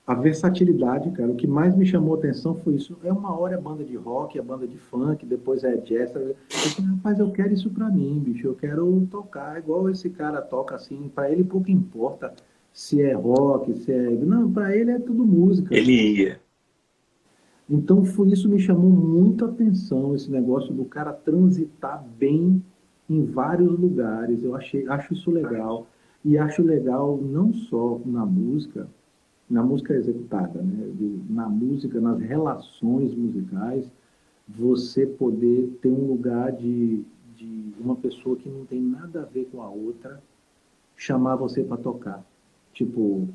a 0.06 0.14
versatilidade, 0.14 1.10
cara. 1.12 1.30
O 1.30 1.36
que 1.36 1.46
mais 1.46 1.76
me 1.76 1.86
chamou 1.86 2.14
atenção 2.14 2.54
foi 2.54 2.74
isso. 2.74 2.96
É 3.04 3.12
uma 3.12 3.38
hora 3.38 3.54
é 3.54 3.60
banda 3.60 3.84
de 3.84 3.96
rock, 3.96 4.38
é 4.38 4.42
banda 4.42 4.66
de 4.66 4.76
funk, 4.76 5.24
depois 5.24 5.62
é 5.62 5.76
jazz. 5.76 6.14
Eu 6.14 6.34
falei, 6.48 6.90
rapaz, 6.90 7.18
eu 7.18 7.30
quero 7.30 7.52
isso 7.52 7.70
pra 7.70 7.88
mim, 7.88 8.18
bicho. 8.18 8.48
Eu 8.48 8.54
quero 8.54 9.06
tocar 9.10 9.58
igual 9.58 9.88
esse 9.88 10.10
cara 10.10 10.42
toca, 10.42 10.74
assim. 10.74 11.10
Pra 11.14 11.30
ele 11.30 11.44
pouco 11.44 11.70
importa 11.70 12.34
se 12.72 13.00
é 13.00 13.12
rock, 13.12 13.74
se 13.74 13.92
é... 13.92 14.10
Não, 14.10 14.52
pra 14.52 14.74
ele 14.76 14.90
é 14.90 14.98
tudo 14.98 15.24
música. 15.24 15.74
Ele 15.74 15.92
ia. 15.92 16.40
Então 17.70 18.04
foi 18.04 18.28
isso 18.28 18.48
me 18.48 18.58
chamou 18.58 18.90
muito 18.90 19.44
a 19.44 19.48
atenção, 19.48 20.14
esse 20.14 20.30
negócio 20.30 20.74
do 20.74 20.84
cara 20.84 21.12
transitar 21.12 22.04
bem 22.18 22.62
em 23.08 23.24
vários 23.24 23.78
lugares. 23.78 24.42
Eu 24.42 24.56
achei, 24.56 24.86
acho 24.88 25.14
isso 25.14 25.30
legal. 25.30 25.86
E 26.24 26.36
acho 26.36 26.62
legal 26.62 27.18
não 27.22 27.52
só 27.52 28.00
na 28.04 28.26
música, 28.26 28.88
na 29.52 29.62
música 29.62 29.94
executada, 29.94 30.62
né? 30.62 30.92
na 31.28 31.48
música, 31.48 32.00
nas 32.00 32.18
relações 32.20 33.14
musicais, 33.14 33.86
você 34.48 35.06
poder 35.06 35.78
ter 35.82 35.88
um 35.88 36.06
lugar 36.06 36.52
de, 36.52 37.04
de 37.36 37.74
uma 37.78 37.94
pessoa 37.94 38.36
que 38.36 38.48
não 38.48 38.64
tem 38.64 38.80
nada 38.80 39.22
a 39.22 39.24
ver 39.24 39.48
com 39.52 39.62
a 39.62 39.68
outra 39.68 40.22
chamar 40.96 41.36
você 41.36 41.62
para 41.62 41.76
tocar. 41.76 42.24
Tipo, 42.72 43.28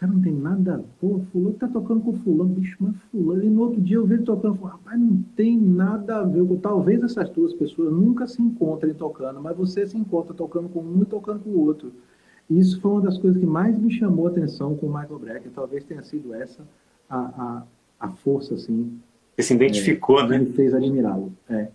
cara 0.00 0.12
não 0.12 0.20
tem 0.22 0.32
nada, 0.32 0.82
pô, 0.98 1.20
fulano 1.30 1.54
tá 1.54 1.68
tocando 1.68 2.00
com 2.00 2.14
fulano, 2.14 2.54
bicho, 2.54 2.76
mas 2.80 2.96
fulano, 3.10 3.44
e 3.44 3.50
no 3.50 3.60
outro 3.60 3.80
dia 3.82 3.96
eu 3.96 4.06
vejo 4.06 4.24
tocando, 4.24 4.54
falo, 4.54 4.72
rapaz, 4.72 4.98
não 4.98 5.22
tem 5.36 5.58
nada 5.58 6.20
a 6.20 6.22
ver 6.24 6.42
talvez 6.62 7.02
essas 7.02 7.28
duas 7.28 7.52
pessoas 7.52 7.92
nunca 7.92 8.26
se 8.26 8.40
encontrem 8.40 8.94
tocando, 8.94 9.42
mas 9.42 9.54
você 9.54 9.86
se 9.86 9.98
encontra 9.98 10.32
tocando 10.32 10.70
com 10.70 10.80
um 10.80 11.02
e 11.02 11.04
tocando 11.04 11.40
com 11.40 11.50
o 11.50 11.60
outro. 11.60 11.92
Isso 12.50 12.80
foi 12.80 12.90
uma 12.90 13.00
das 13.02 13.16
coisas 13.16 13.40
que 13.40 13.46
mais 13.46 13.78
me 13.78 13.90
chamou 13.92 14.26
a 14.26 14.30
atenção 14.30 14.76
com 14.76 14.86
o 14.86 14.92
Michael 14.92 15.18
Brecker, 15.18 15.52
talvez 15.54 15.84
tenha 15.84 16.02
sido 16.02 16.34
essa 16.34 16.66
a, 17.08 17.18
a, 17.18 17.62
a 18.00 18.08
força, 18.08 18.54
assim. 18.54 18.98
Você 19.36 19.44
se 19.44 19.54
identificou, 19.54 20.20
é, 20.20 20.28
né? 20.28 20.38
Que 20.38 20.44
me 20.46 20.52
fez 20.52 20.74
admirá-lo, 20.74 21.32
é. 21.48 21.68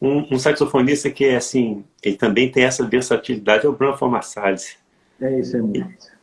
Um, 0.00 0.34
um, 0.34 0.38
saxofonista 0.38 1.10
que 1.10 1.24
é 1.24 1.36
assim, 1.36 1.82
ele 2.02 2.16
também 2.16 2.52
tem 2.52 2.64
essa 2.64 2.86
versatilidade 2.86 3.64
é 3.64 3.68
o 3.68 3.72
Branford 3.72 4.12
Marsalis. 4.12 4.76
É, 5.18 5.40
isso 5.40 5.56
é 5.56 5.62
muito 5.62 6.16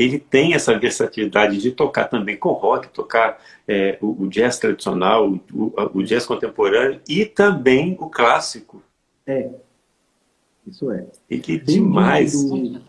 ele 0.00 0.18
tem 0.18 0.54
essa 0.54 0.78
versatilidade 0.78 1.58
de 1.58 1.72
tocar 1.72 2.06
também 2.06 2.34
com 2.34 2.52
rock, 2.52 2.88
tocar 2.88 3.38
é, 3.68 3.98
o, 4.00 4.24
o, 4.24 4.28
jazz 4.28 4.58
tradicional, 4.58 5.30
o, 5.52 5.72
o, 5.92 6.02
jazz 6.02 6.24
contemporâneo 6.24 7.00
e 7.06 7.26
também 7.26 7.98
o 8.00 8.08
clássico. 8.08 8.82
É, 9.26 9.50
isso 10.66 10.90
é. 10.90 11.06
Ele 11.28 11.42
é 11.48 11.58
demais. 11.58 12.32
Do, 12.32 12.80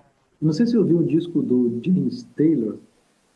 não 0.41 0.53
sei 0.53 0.65
se 0.65 0.75
eu 0.75 0.81
ouviu 0.81 0.99
o 0.99 1.03
disco 1.03 1.41
do 1.41 1.79
James 1.83 2.23
Taylor, 2.35 2.77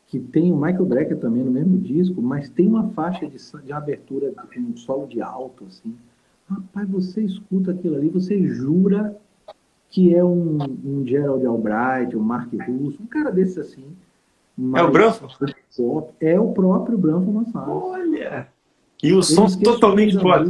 que 0.06 0.18
tem 0.18 0.52
o 0.52 0.56
Michael 0.56 0.86
Brecker 0.86 1.18
também 1.18 1.42
no 1.42 1.50
mesmo 1.50 1.78
disco, 1.78 2.20
mas 2.22 2.48
tem 2.48 2.66
uma 2.66 2.88
faixa 2.90 3.26
de, 3.26 3.38
de 3.64 3.72
abertura 3.72 4.32
com 4.32 4.60
um 4.60 4.76
solo 4.76 5.06
de 5.06 5.20
alto, 5.20 5.64
assim. 5.68 5.94
Rapaz, 6.48 6.88
você 6.88 7.22
escuta 7.22 7.72
aquilo 7.72 7.96
ali, 7.96 8.08
você 8.08 8.46
jura 8.46 9.16
que 9.88 10.14
é 10.14 10.24
um, 10.24 10.58
um 10.84 11.06
Gerald 11.06 11.44
Albright, 11.46 12.16
um 12.16 12.20
Mark 12.20 12.52
Russo, 12.52 13.02
um 13.02 13.06
cara 13.06 13.30
desses 13.30 13.58
assim. 13.58 13.84
É 14.74 14.82
o 14.82 14.90
Branfo? 14.90 15.26
É 16.20 16.40
o 16.40 16.52
próprio 16.52 16.96
Branfo 16.96 17.30
Massaro. 17.30 17.70
Olha! 17.70 18.48
E 19.02 19.12
o 19.12 19.22
som 19.22 19.46
totalmente 19.58 20.18
fora. 20.18 20.46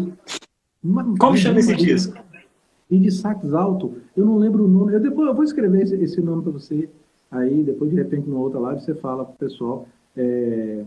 Como 1.18 1.36
chama 1.36 1.58
esse 1.58 1.74
disco? 1.74 2.16
E 2.90 2.98
de 2.98 3.10
sax 3.10 3.52
alto, 3.52 3.94
eu 4.16 4.24
não 4.24 4.36
lembro 4.38 4.64
o 4.64 4.68
nome. 4.68 4.94
Eu, 4.94 5.00
depois, 5.00 5.28
eu 5.28 5.34
vou 5.34 5.44
escrever 5.44 5.82
esse, 5.82 5.94
esse 5.96 6.20
nome 6.20 6.42
para 6.42 6.52
você. 6.52 6.88
Aí, 7.30 7.62
depois, 7.62 7.90
de 7.90 7.96
repente, 7.96 8.28
numa 8.28 8.40
outra 8.40 8.60
live, 8.60 8.80
você 8.80 8.94
fala 8.94 9.24
pro 9.24 9.48
pessoal. 9.48 9.88
É, 10.16 10.84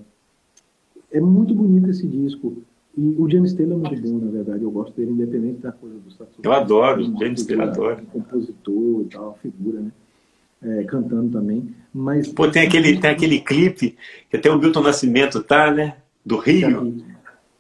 é 1.12 1.20
muito 1.20 1.54
bonito 1.54 1.90
esse 1.90 2.08
disco. 2.08 2.58
E 2.98 3.16
o 3.18 3.30
James 3.30 3.54
Taylor 3.54 3.78
é 3.78 3.90
muito 3.90 4.02
bom, 4.02 4.26
na 4.26 4.32
verdade. 4.32 4.64
Eu 4.64 4.72
gosto 4.72 4.96
dele, 4.96 5.12
independente 5.12 5.60
da 5.60 5.72
coisa 5.72 5.98
do 6.00 6.12
saxofone. 6.12 6.42
Eu 6.44 6.52
adoro, 6.54 7.02
o 7.02 7.20
James 7.20 7.46
Taylor 7.46 7.68
adoro. 7.68 8.06
Compositor 8.08 9.02
e 9.02 9.06
tal, 9.06 9.38
figura, 9.42 9.82
né? 9.82 9.92
É, 10.62 10.84
cantando 10.84 11.30
também. 11.30 11.74
Mas, 11.94 12.28
Pô, 12.30 12.50
tem 12.50 12.68
aquele, 12.68 13.00
tem 13.00 13.10
aquele 13.10 13.40
clipe 13.40 13.96
que 14.30 14.36
até 14.36 14.50
o 14.50 14.60
Milton 14.60 14.82
Nascimento 14.82 15.42
tá, 15.42 15.72
né? 15.72 15.98
Do 16.26 16.38
Rio. 16.38 16.98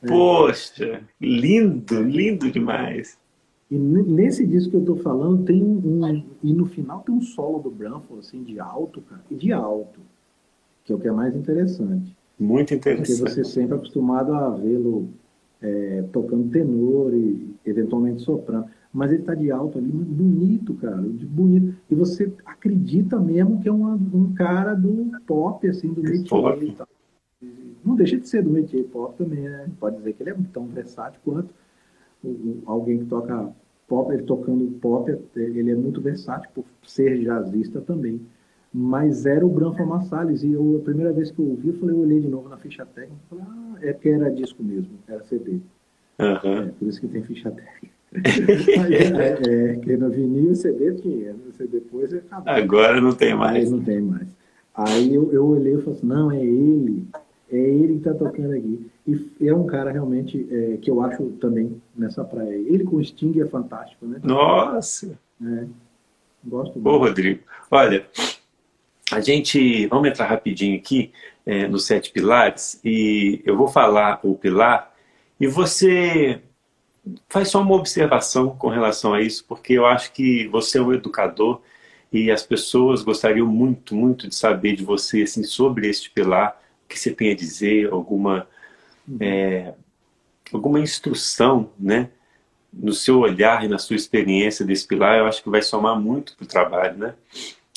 É. 0.01 0.07
Poxa, 0.07 1.01
lindo, 1.19 2.01
lindo 2.01 2.51
demais. 2.51 3.17
E 3.69 3.77
nesse 3.77 4.47
disco 4.47 4.71
que 4.71 4.77
eu 4.77 4.85
tô 4.85 4.95
falando, 4.95 5.43
tem 5.45 5.63
um. 5.63 6.23
E 6.43 6.53
no 6.53 6.65
final 6.65 7.01
tem 7.01 7.13
um 7.13 7.21
solo 7.21 7.59
do 7.59 7.69
Branford, 7.69 8.19
assim, 8.19 8.41
de 8.41 8.59
alto, 8.59 9.01
cara. 9.01 9.21
E 9.29 9.35
de 9.35 9.51
alto. 9.53 9.99
Que 10.83 10.91
é 10.91 10.95
o 10.95 10.99
que 10.99 11.07
é 11.07 11.11
mais 11.11 11.35
interessante. 11.35 12.17
Muito 12.39 12.73
interessante. 12.73 13.19
Porque 13.19 13.31
você 13.31 13.41
é 13.41 13.43
sempre 13.43 13.75
acostumado 13.75 14.33
a 14.33 14.49
vê-lo 14.49 15.09
é, 15.61 16.03
tocando 16.11 16.49
tenor 16.49 17.13
e 17.13 17.53
eventualmente 17.63 18.23
soprano. 18.23 18.65
Mas 18.91 19.11
ele 19.11 19.21
está 19.21 19.35
de 19.35 19.51
alto 19.51 19.77
ali, 19.77 19.87
bonito, 19.87 20.73
cara, 20.73 20.99
de 21.03 21.25
bonito. 21.27 21.75
E 21.91 21.93
você 21.93 22.33
acredita 22.43 23.19
mesmo 23.19 23.61
que 23.61 23.69
é 23.69 23.71
uma, 23.71 23.93
um 23.93 24.33
cara 24.33 24.73
do 24.73 25.11
pop, 25.27 25.67
assim, 25.67 25.93
do 25.93 26.01
métier 26.01 26.63
e 26.63 26.71
tal. 26.71 26.87
Não 27.85 27.95
deixa 27.95 28.17
de 28.17 28.27
ser 28.27 28.41
do 28.41 28.49
métier 28.49 28.83
pop 28.85 29.15
também, 29.15 29.41
né? 29.41 29.69
Pode 29.79 29.97
dizer 29.97 30.13
que 30.13 30.23
ele 30.23 30.31
é 30.31 30.35
tão 30.51 30.65
versátil 30.65 31.21
quanto 31.23 31.53
alguém 32.65 32.99
que 32.99 33.05
toca 33.05 33.49
pop, 33.87 34.13
ele 34.13 34.23
tocando 34.23 34.65
pop, 34.79 35.11
ele 35.35 35.71
é 35.71 35.75
muito 35.75 36.01
versátil 36.01 36.49
por 36.53 36.65
ser 36.83 37.19
jazzista 37.23 37.81
também 37.81 38.21
mas 38.73 39.25
era 39.25 39.45
o 39.45 39.49
Branco 39.49 39.85
Massalis. 39.85 40.43
E 40.43 40.53
eu, 40.53 40.79
a 40.81 40.83
primeira 40.83 41.11
vez 41.11 41.31
que 41.31 41.39
eu 41.39 41.45
ouvi, 41.45 41.69
eu 41.69 41.73
falei, 41.75 41.95
eu 41.95 41.99
olhei 41.99 42.19
de 42.19 42.27
novo 42.27 42.49
na 42.49 42.57
ficha 42.57 42.85
técnica 42.85 43.19
e 43.25 43.29
falei, 43.29 43.45
ah, 43.47 43.77
é 43.81 43.93
porque 43.93 44.09
era 44.09 44.31
disco 44.31 44.63
mesmo, 44.63 44.91
era 45.07 45.23
CD. 45.23 45.59
Uhum. 46.19 46.53
É, 46.53 46.65
por 46.77 46.87
isso 46.87 47.01
que 47.01 47.07
tem 47.07 47.23
ficha 47.23 47.51
técnica. 47.51 47.99
é, 48.11 49.71
é, 49.71 49.75
que 49.75 49.97
no 49.97 50.09
vinil 50.09 50.55
CD 50.55 50.93
tinha, 50.95 51.35
você 51.45 51.67
depois 51.67 52.13
acabou. 52.13 52.51
Agora 52.51 52.99
não 52.99 53.13
tem 53.13 53.35
mais. 53.35 53.65
Aí 53.65 53.69
não 53.69 53.83
tem 53.83 54.01
mais. 54.01 54.27
Aí 54.73 55.13
eu, 55.13 55.31
eu 55.31 55.45
olhei 55.45 55.75
e 55.75 55.77
falei 55.77 55.93
assim, 55.97 56.07
não, 56.07 56.31
é 56.31 56.43
ele, 56.43 57.07
é 57.51 57.57
ele 57.57 57.93
que 57.93 58.09
está 58.09 58.13
tocando 58.13 58.53
aqui. 58.53 58.87
E 59.39 59.47
é 59.47 59.53
um 59.53 59.65
cara 59.65 59.91
realmente 59.91 60.47
é, 60.51 60.77
que 60.77 60.89
eu 60.89 61.01
acho 61.01 61.23
também 61.39 61.81
nessa 61.95 62.23
praia. 62.23 62.53
Ele 62.53 62.83
com 62.83 62.97
o 62.97 63.03
Sting 63.03 63.39
é 63.41 63.45
fantástico, 63.45 64.05
né? 64.05 64.19
Nossa! 64.23 65.17
É. 65.41 65.65
Gosto 66.43 66.79
muito. 66.79 66.89
Ô, 66.89 66.97
Rodrigo, 66.97 67.41
olha, 67.69 68.05
a 69.11 69.19
gente, 69.19 69.87
vamos 69.87 70.09
entrar 70.09 70.27
rapidinho 70.27 70.77
aqui 70.77 71.11
é, 71.45 71.67
nos 71.67 71.85
sete 71.85 72.11
pilares 72.11 72.79
e 72.83 73.41
eu 73.45 73.57
vou 73.57 73.67
falar 73.67 74.19
o 74.23 74.35
pilar 74.35 74.93
e 75.39 75.47
você 75.47 76.41
faz 77.27 77.49
só 77.49 77.61
uma 77.61 77.75
observação 77.75 78.55
com 78.55 78.67
relação 78.67 79.13
a 79.13 79.21
isso, 79.21 79.45
porque 79.47 79.73
eu 79.73 79.85
acho 79.85 80.11
que 80.11 80.47
você 80.47 80.77
é 80.77 80.81
um 80.81 80.93
educador 80.93 81.61
e 82.11 82.31
as 82.31 82.43
pessoas 82.43 83.03
gostariam 83.03 83.47
muito, 83.47 83.95
muito 83.95 84.27
de 84.27 84.35
saber 84.35 84.75
de 84.75 84.83
você 84.83 85.23
assim, 85.23 85.43
sobre 85.43 85.87
este 85.87 86.09
pilar, 86.09 86.59
o 86.85 86.89
que 86.89 86.99
você 86.99 87.11
tem 87.11 87.31
a 87.31 87.35
dizer, 87.35 87.91
alguma. 87.91 88.47
É, 89.19 89.73
alguma 90.51 90.79
instrução, 90.79 91.71
né? 91.79 92.09
No 92.71 92.93
seu 92.93 93.19
olhar 93.19 93.63
e 93.63 93.67
na 93.67 93.79
sua 93.79 93.95
experiência 93.95 94.65
desse 94.65 94.87
pilar, 94.87 95.17
eu 95.17 95.25
acho 95.25 95.41
que 95.41 95.49
vai 95.49 95.61
somar 95.61 95.99
muito 95.99 96.35
para 96.35 96.43
o 96.43 96.47
trabalho, 96.47 96.97
né? 96.97 97.15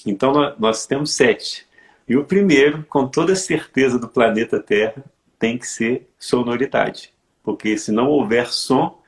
Então, 0.04 0.54
nós 0.58 0.86
temos 0.86 1.12
sete. 1.12 1.66
E 2.08 2.16
o 2.16 2.24
primeiro, 2.24 2.84
com 2.88 3.06
toda 3.06 3.34
certeza 3.34 3.98
do 3.98 4.08
planeta 4.08 4.60
Terra, 4.60 5.02
tem 5.38 5.56
que 5.56 5.66
ser 5.66 6.08
sonoridade. 6.18 7.12
Porque 7.42 7.76
se 7.78 7.90
não 7.90 8.08
houver 8.08 8.48
som, 8.48 9.00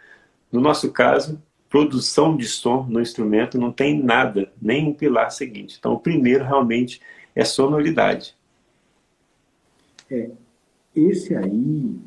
no 0.50 0.60
nosso 0.60 0.90
caso, 0.90 1.40
produção 1.68 2.36
de 2.36 2.46
som 2.46 2.86
no 2.88 3.00
instrumento 3.00 3.58
não 3.58 3.72
tem 3.72 4.00
nada, 4.02 4.52
nem 4.62 4.88
um 4.88 4.94
pilar 4.94 5.30
seguinte. 5.30 5.76
Então, 5.78 5.92
o 5.92 5.98
primeiro 5.98 6.44
realmente 6.44 7.00
é 7.34 7.44
sonoridade. 7.44 8.34
É, 10.10 10.30
esse 10.94 11.34
aí. 11.34 11.98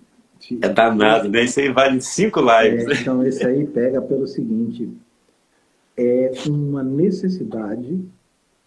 É 0.61 0.69
danado, 0.69 1.29
né? 1.29 1.43
Esse 1.43 1.61
aí 1.61 1.71
vale 1.71 1.99
cinco 2.01 2.39
lives. 2.39 2.87
É, 2.87 3.01
então, 3.01 3.25
esse 3.25 3.45
aí 3.45 3.65
pega 3.65 4.01
pelo 4.01 4.27
seguinte: 4.27 4.89
é 5.97 6.31
uma 6.47 6.83
necessidade 6.83 7.99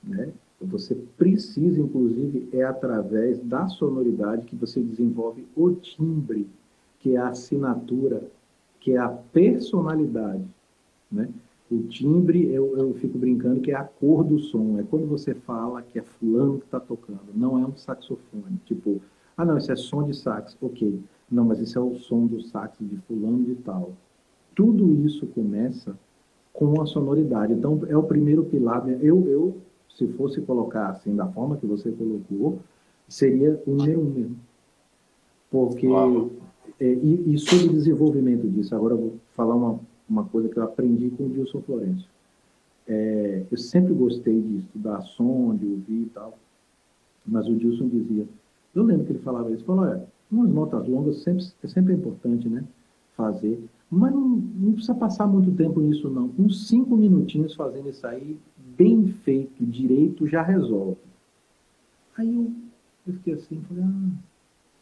né? 0.03 0.33
Você 0.61 0.95
precisa, 1.17 1.81
inclusive, 1.81 2.49
é 2.53 2.63
através 2.63 3.39
da 3.39 3.67
sonoridade 3.69 4.45
que 4.45 4.57
você 4.57 4.81
desenvolve 4.81 5.47
o 5.57 5.73
timbre, 5.73 6.47
que 6.99 7.17
é 7.17 7.19
a 7.19 7.29
assinatura, 7.29 8.23
que 8.79 8.93
é 8.93 8.99
a 8.99 9.09
personalidade. 9.09 10.45
Né? 11.11 11.29
O 11.71 11.83
timbre, 11.85 12.53
eu, 12.53 12.77
eu 12.77 12.93
fico 12.95 13.17
brincando 13.17 13.61
que 13.61 13.71
é 13.71 13.75
a 13.75 13.85
cor 13.85 14.23
do 14.23 14.39
som. 14.39 14.79
É 14.79 14.83
quando 14.83 15.07
você 15.07 15.35
fala 15.35 15.83
que 15.83 15.99
é 15.99 16.03
fulano 16.03 16.59
que 16.59 16.67
está 16.67 16.81
tocando, 16.81 17.21
não 17.35 17.59
é 17.59 17.65
um 17.65 17.77
saxofone. 17.77 18.61
Tipo, 18.67 19.01
ah, 19.37 19.45
não, 19.45 19.57
isso 19.57 19.73
é 19.73 19.77
som 19.77 20.03
de 20.03 20.15
sax. 20.15 20.57
Ok. 20.61 21.01
Não, 21.31 21.45
mas 21.45 21.61
isso 21.61 21.79
é 21.79 21.83
o 21.83 21.95
som 21.95 22.27
do 22.27 22.43
sax 22.43 22.77
de 22.81 22.97
fulano 23.07 23.45
de 23.45 23.55
tal. 23.57 23.93
Tudo 24.55 24.93
isso 25.07 25.27
começa 25.29 25.97
com 26.53 26.81
a 26.81 26.87
sonoridade. 26.87 27.53
Então, 27.53 27.81
é 27.89 27.97
o 27.97 28.03
primeiro 28.03 28.45
pilar. 28.45 28.87
Eu, 29.03 29.29
eu 29.29 29.57
se 29.89 30.07
fosse 30.09 30.41
colocar 30.41 30.89
assim, 30.89 31.15
da 31.15 31.27
forma 31.27 31.57
que 31.57 31.67
você 31.67 31.91
colocou, 31.91 32.59
seria 33.09 33.61
o 33.67 33.71
número 33.73 34.01
um 34.01 34.05
mesmo. 34.05 34.37
Porque, 35.51 35.87
é, 36.79 36.93
e, 36.93 37.35
e 37.35 37.39
sobre 37.39 37.67
o 37.67 37.73
desenvolvimento 37.73 38.49
disso, 38.49 38.75
agora 38.75 38.95
eu 38.95 38.99
vou 38.99 39.15
falar 39.35 39.55
uma, 39.55 39.81
uma 40.09 40.25
coisa 40.25 40.49
que 40.49 40.57
eu 40.57 40.63
aprendi 40.63 41.11
com 41.11 41.25
o 41.27 41.29
Dilson 41.29 41.61
Florencio. 41.63 42.09
É, 42.87 43.45
eu 43.51 43.59
sempre 43.59 43.93
gostei 43.93 44.41
de 44.41 44.59
estudar 44.59 45.01
som, 45.03 45.55
de 45.55 45.67
ouvir 45.67 46.03
e 46.03 46.11
tal, 46.15 46.39
mas 47.27 47.47
o 47.47 47.55
Dilson 47.55 47.89
dizia, 47.89 48.27
eu 48.75 48.83
lembro 48.83 49.05
que 49.05 49.13
ele 49.13 49.19
falava 49.21 49.51
isso, 49.53 49.65
falou, 49.65 49.85
olha, 49.85 50.07
umas 50.31 50.51
notas 50.51 50.87
longas 50.87 51.23
sempre, 51.23 51.45
é 51.63 51.69
sempre 51.69 51.95
importante, 51.95 52.49
né, 52.49 52.65
fazer, 53.17 53.63
mas 53.91 54.13
não, 54.13 54.29
não 54.29 54.73
precisa 54.73 54.95
passar 54.95 55.27
muito 55.27 55.51
tempo 55.53 55.81
nisso 55.81 56.09
não, 56.09 56.29
com 56.29 56.49
cinco 56.49 56.97
minutinhos 56.97 57.55
fazendo 57.55 57.89
isso 57.89 58.07
aí, 58.07 58.39
bem 58.57 59.09
feito, 59.09 59.67
direito, 59.67 60.27
já 60.27 60.43
resolve. 60.43 60.97
Aí 62.17 62.35
eu, 62.35 62.53
eu 63.07 63.15
fiquei 63.15 63.35
assim, 63.35 63.61
falei, 63.69 63.85
ah, 63.85 64.11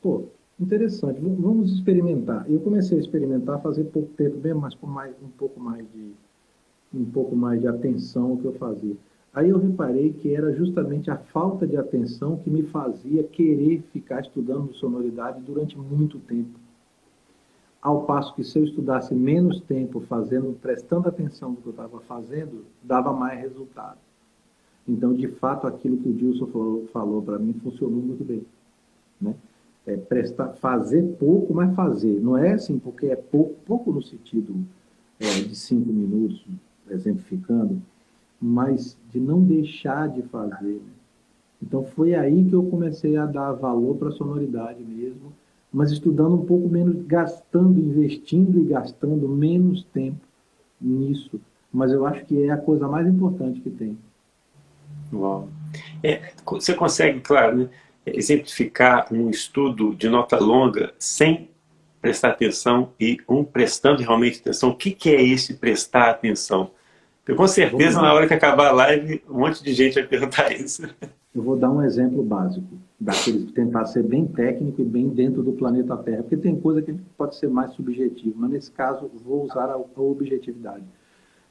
pô, 0.03 0.25
interessante, 0.61 1.21
vamos 1.21 1.73
experimentar. 1.73 2.51
Eu 2.51 2.61
comecei 2.61 2.99
a 2.99 3.01
experimentar 3.01 3.63
fazer 3.63 3.85
pouco 3.85 4.09
tempo 4.15 4.39
mesmo, 4.39 4.61
mas 4.61 4.75
com 4.75 4.87
mais, 4.87 5.15
um 5.23 5.29
pouco 5.29 5.59
mais 5.61 5.87
de 5.93 6.13
um 6.93 7.05
pouco 7.05 7.37
mais 7.37 7.61
de 7.61 7.69
atenção 7.69 8.37
que 8.39 8.47
eu 8.47 8.55
fazia. 8.55 8.97
Aí 9.39 9.51
eu 9.51 9.59
reparei 9.59 10.12
que 10.12 10.34
era 10.34 10.53
justamente 10.53 11.12
a 11.12 11.16
falta 11.16 11.64
de 11.64 11.76
atenção 11.76 12.39
que 12.39 12.51
me 12.51 12.64
fazia 12.64 13.22
querer 13.22 13.84
ficar 13.93 14.20
estudando 14.20 14.74
sonoridade 14.74 15.41
durante 15.43 15.78
muito 15.78 16.18
tempo. 16.18 16.59
Ao 17.80 18.03
passo 18.03 18.34
que 18.34 18.43
se 18.43 18.59
eu 18.59 18.64
estudasse 18.64 19.14
menos 19.14 19.61
tempo 19.61 20.01
fazendo, 20.01 20.59
prestando 20.61 21.09
atenção 21.09 21.51
no 21.51 21.59
que 21.59 21.66
eu 21.66 21.70
estava 21.70 22.01
fazendo, 22.01 22.64
dava 22.82 23.12
mais 23.12 23.41
resultado. 23.41 23.99
Então, 24.89 25.14
de 25.14 25.28
fato, 25.28 25.68
aquilo 25.68 25.99
que 25.99 26.09
o 26.09 26.14
Dilson 26.14 26.47
falou, 26.49 26.89
falou 26.89 27.22
para 27.22 27.39
mim 27.39 27.53
funcionou 27.62 28.01
muito 28.01 28.24
bem. 28.24 28.45
Né? 29.20 29.36
É 29.86 29.97
prestar, 29.97 30.55
fazer 30.55 31.14
pouco, 31.16 31.55
mas 31.55 31.72
fazer. 31.76 32.20
Não 32.20 32.36
é 32.36 32.55
assim, 32.55 32.76
porque 32.76 33.07
é 33.07 33.14
pouco, 33.14 33.55
pouco 33.64 33.93
no 33.93 34.03
sentido 34.03 34.57
é, 35.20 35.43
de 35.43 35.55
cinco 35.55 35.93
minutos, 35.93 36.45
exemplificando, 36.91 37.80
mas 38.41 38.97
de 39.11 39.18
não 39.18 39.43
deixar 39.43 40.09
de 40.09 40.22
fazer. 40.22 40.74
Né? 40.74 40.93
Então, 41.62 41.84
foi 41.84 42.14
aí 42.14 42.45
que 42.45 42.55
eu 42.55 42.64
comecei 42.64 43.16
a 43.16 43.26
dar 43.26 43.53
valor 43.53 43.97
para 43.97 44.09
a 44.09 44.12
sonoridade 44.12 44.82
mesmo 44.82 45.32
mas 45.72 45.91
estudando 45.91 46.34
um 46.34 46.47
pouco 46.47 46.68
menos, 46.68 47.05
gastando, 47.07 47.78
investindo 47.78 48.59
e 48.59 48.64
gastando 48.64 49.28
menos 49.28 49.84
tempo 49.84 50.20
nisso. 50.80 51.41
Mas 51.72 51.93
eu 51.93 52.07
acho 52.07 52.24
que 52.24 52.45
é 52.45 52.51
a 52.51 52.57
coisa 52.57 52.89
mais 52.89 53.07
importante 53.07 53.61
que 53.61 53.70
tem. 53.70 53.99
Uau. 55.12 55.49
É, 56.03 56.32
você 56.45 56.74
consegue, 56.74 57.20
claro, 57.20 57.57
né, 57.57 57.68
exemplificar 58.07 59.12
um 59.12 59.28
estudo 59.28 59.95
de 59.95 60.09
nota 60.09 60.39
longa 60.39 60.95
sem 60.99 61.51
prestar 62.01 62.30
atenção 62.30 62.93
e 62.99 63.18
um 63.28 63.45
prestando 63.45 64.01
realmente 64.01 64.41
atenção? 64.41 64.70
O 64.70 64.76
que, 64.76 64.93
que 64.93 65.11
é 65.11 65.22
esse 65.22 65.55
prestar 65.55 66.11
atenção? 66.11 66.70
Eu, 67.29 67.37
com 67.37 67.47
certeza, 67.47 68.01
na 68.01 68.14
hora 68.14 68.26
que 68.26 68.33
acabar 68.33 68.68
a 68.68 68.72
live, 68.72 69.22
um 69.29 69.41
monte 69.41 69.62
de 69.62 69.74
gente 69.74 69.97
vai 69.97 70.05
perguntar 70.05 70.51
isso. 70.57 70.83
Eu 71.35 71.43
vou 71.43 71.57
dar 71.57 71.70
um 71.70 71.83
exemplo 71.83 72.22
básico, 72.22 72.66
daqueles 72.99 73.53
tentar 73.53 73.85
ser 73.85 74.03
bem 74.03 74.26
técnico 74.26 74.81
e 74.81 74.85
bem 74.85 75.11
dentro 75.11 75.43
do 75.43 75.53
planeta 75.53 75.95
Terra, 75.99 76.22
porque 76.22 76.39
tem 76.39 76.59
coisa 76.59 76.81
que 76.81 76.95
pode 77.18 77.37
ser 77.37 77.51
mais 77.51 77.72
subjetivo, 77.72 78.35
mas 78.35 78.51
nesse 78.51 78.72
caso 78.72 79.11
vou 79.22 79.45
usar 79.45 79.66
a, 79.66 79.74
a 79.74 80.01
objetividade. 80.01 80.85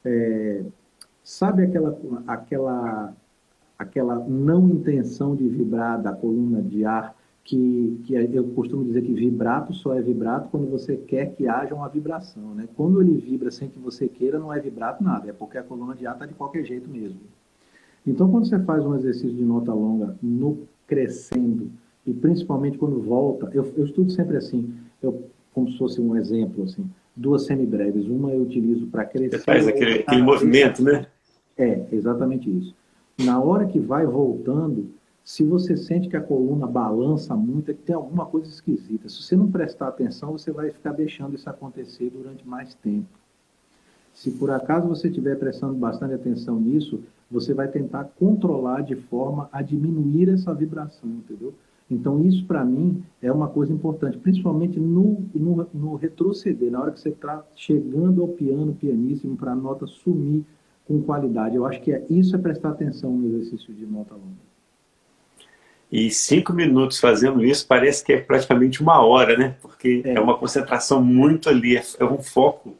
É, 0.04 0.62
sabe 1.22 1.62
aquela, 1.62 1.96
aquela, 2.26 3.14
aquela 3.78 4.16
não 4.16 4.68
intenção 4.68 5.36
de 5.36 5.48
vibrar 5.48 6.02
da 6.02 6.12
coluna 6.12 6.60
de 6.60 6.84
ar 6.84 7.14
que, 7.48 8.02
que 8.04 8.14
eu 8.14 8.44
costumo 8.48 8.84
dizer 8.84 9.00
que 9.00 9.14
vibrato 9.14 9.72
só 9.72 9.94
é 9.94 10.02
vibrato 10.02 10.50
quando 10.50 10.70
você 10.70 10.98
quer 10.98 11.34
que 11.34 11.48
haja 11.48 11.74
uma 11.74 11.88
vibração. 11.88 12.54
Né? 12.54 12.68
Quando 12.76 13.00
ele 13.00 13.16
vibra 13.16 13.50
sem 13.50 13.70
que 13.70 13.78
você 13.78 14.06
queira, 14.06 14.38
não 14.38 14.52
é 14.52 14.60
vibrato 14.60 15.02
nada, 15.02 15.30
é 15.30 15.32
porque 15.32 15.56
a 15.56 15.62
coluna 15.62 15.94
de 15.94 16.06
ar 16.06 16.12
está 16.12 16.26
de 16.26 16.34
qualquer 16.34 16.62
jeito 16.66 16.90
mesmo. 16.90 17.20
Então, 18.06 18.30
quando 18.30 18.46
você 18.46 18.58
faz 18.58 18.84
um 18.84 18.94
exercício 18.94 19.34
de 19.34 19.42
nota 19.42 19.72
longa 19.72 20.14
no 20.22 20.68
crescendo, 20.86 21.70
e 22.04 22.12
principalmente 22.12 22.76
quando 22.76 23.00
volta, 23.00 23.50
eu, 23.54 23.72
eu 23.78 23.86
estudo 23.86 24.12
sempre 24.12 24.36
assim, 24.36 24.74
eu, 25.02 25.24
como 25.54 25.70
se 25.70 25.78
fosse 25.78 26.02
um 26.02 26.14
exemplo, 26.16 26.64
assim, 26.64 26.84
duas 27.16 27.46
semibreves. 27.46 28.06
Uma 28.08 28.30
eu 28.30 28.42
utilizo 28.42 28.88
para 28.88 29.06
crescer. 29.06 29.38
Você 29.38 29.44
faz 29.44 29.66
aquele, 29.66 30.00
aquele 30.00 30.22
movimento, 30.22 30.82
né? 30.82 31.06
É, 31.56 31.86
exatamente 31.92 32.50
isso. 32.50 32.74
Na 33.18 33.40
hora 33.40 33.64
que 33.64 33.80
vai 33.80 34.04
voltando, 34.04 34.90
se 35.28 35.44
você 35.44 35.76
sente 35.76 36.08
que 36.08 36.16
a 36.16 36.22
coluna 36.22 36.66
balança 36.66 37.36
muito, 37.36 37.70
é 37.70 37.74
que 37.74 37.82
tem 37.82 37.94
alguma 37.94 38.24
coisa 38.24 38.48
esquisita. 38.48 39.10
Se 39.10 39.22
você 39.22 39.36
não 39.36 39.50
prestar 39.50 39.88
atenção, 39.88 40.32
você 40.32 40.50
vai 40.50 40.70
ficar 40.70 40.92
deixando 40.92 41.34
isso 41.34 41.50
acontecer 41.50 42.08
durante 42.08 42.48
mais 42.48 42.74
tempo. 42.74 43.10
Se 44.14 44.30
por 44.30 44.50
acaso 44.50 44.88
você 44.88 45.08
estiver 45.08 45.38
prestando 45.38 45.74
bastante 45.74 46.14
atenção 46.14 46.58
nisso, 46.58 47.00
você 47.30 47.52
vai 47.52 47.68
tentar 47.68 48.04
controlar 48.18 48.80
de 48.80 48.96
forma 48.96 49.50
a 49.52 49.60
diminuir 49.60 50.30
essa 50.30 50.54
vibração, 50.54 51.10
entendeu? 51.10 51.52
Então, 51.90 52.24
isso 52.24 52.46
para 52.46 52.64
mim 52.64 53.04
é 53.20 53.30
uma 53.30 53.48
coisa 53.48 53.70
importante, 53.70 54.16
principalmente 54.16 54.80
no, 54.80 55.26
no, 55.34 55.68
no 55.74 55.94
retroceder, 55.96 56.70
na 56.70 56.80
hora 56.80 56.90
que 56.90 57.00
você 57.00 57.10
está 57.10 57.44
chegando 57.54 58.22
ao 58.22 58.28
piano 58.28 58.72
pianíssimo 58.72 59.36
para 59.36 59.52
a 59.52 59.56
nota 59.56 59.86
sumir 59.86 60.42
com 60.86 61.02
qualidade. 61.02 61.54
Eu 61.54 61.66
acho 61.66 61.82
que 61.82 61.92
é, 61.92 62.06
isso 62.08 62.34
é 62.34 62.38
prestar 62.38 62.70
atenção 62.70 63.14
no 63.14 63.28
exercício 63.28 63.74
de 63.74 63.84
nota 63.84 64.14
longa. 64.14 64.47
E 65.90 66.10
cinco 66.10 66.52
minutos 66.52 66.98
fazendo 66.98 67.44
isso 67.44 67.66
parece 67.66 68.04
que 68.04 68.12
é 68.12 68.20
praticamente 68.20 68.82
uma 68.82 69.00
hora, 69.04 69.36
né? 69.36 69.56
Porque 69.62 70.02
é, 70.04 70.14
é 70.14 70.20
uma 70.20 70.36
concentração 70.36 71.02
muito 71.02 71.48
ali, 71.48 71.76
é, 71.76 71.82
é 71.98 72.04
um 72.04 72.18
foco. 72.18 72.74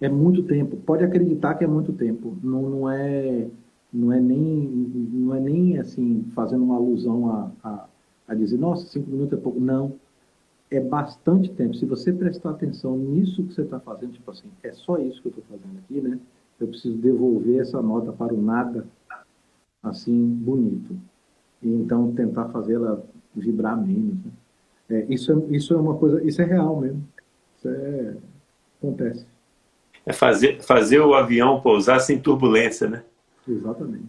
É 0.00 0.08
muito 0.08 0.42
tempo. 0.42 0.76
Pode 0.78 1.04
acreditar 1.04 1.54
que 1.54 1.64
é 1.64 1.66
muito 1.66 1.92
tempo. 1.92 2.36
Não, 2.42 2.62
não 2.62 2.90
é 2.90 3.46
não 3.92 4.12
é 4.12 4.20
nem 4.20 4.90
não 5.12 5.34
é 5.34 5.40
nem 5.40 5.78
assim 5.78 6.24
fazendo 6.34 6.64
uma 6.64 6.76
alusão 6.76 7.30
a, 7.30 7.50
a, 7.62 7.84
a 8.28 8.34
dizer 8.34 8.58
nossa 8.58 8.86
cinco 8.86 9.10
minutos 9.10 9.38
é 9.38 9.40
pouco. 9.40 9.60
Não, 9.60 9.94
é 10.70 10.80
bastante 10.80 11.50
tempo. 11.50 11.74
Se 11.74 11.86
você 11.86 12.12
prestar 12.12 12.50
atenção 12.50 12.96
nisso 12.96 13.44
que 13.44 13.54
você 13.54 13.62
está 13.62 13.78
fazendo, 13.78 14.12
tipo 14.12 14.30
assim, 14.30 14.48
é 14.62 14.72
só 14.72 14.98
isso 14.98 15.22
que 15.22 15.28
eu 15.28 15.30
estou 15.30 15.44
fazendo 15.48 15.78
aqui, 15.78 16.00
né? 16.00 16.18
eu 16.62 16.68
preciso 16.68 16.96
devolver 16.96 17.60
essa 17.60 17.82
nota 17.82 18.12
para 18.12 18.32
o 18.32 18.40
nada 18.40 18.86
assim 19.82 20.26
bonito. 20.26 20.96
E 21.62 21.68
então 21.68 22.12
tentar 22.12 22.48
fazê-la 22.48 22.98
vibrar 23.34 23.76
menos. 23.80 24.16
Né? 24.24 24.32
É, 24.90 25.06
isso, 25.08 25.32
é, 25.32 25.56
isso 25.56 25.72
é 25.74 25.76
uma 25.76 25.96
coisa, 25.96 26.22
isso 26.24 26.40
é 26.42 26.44
real 26.44 26.80
mesmo. 26.80 27.06
Isso 27.56 27.68
é, 27.68 28.16
acontece. 28.78 29.26
É 30.04 30.12
fazer, 30.12 30.60
fazer 30.62 31.00
o 31.00 31.14
avião 31.14 31.60
pousar 31.60 32.00
sem 32.00 32.18
turbulência, 32.20 32.88
né? 32.88 33.02
Exatamente. 33.48 34.06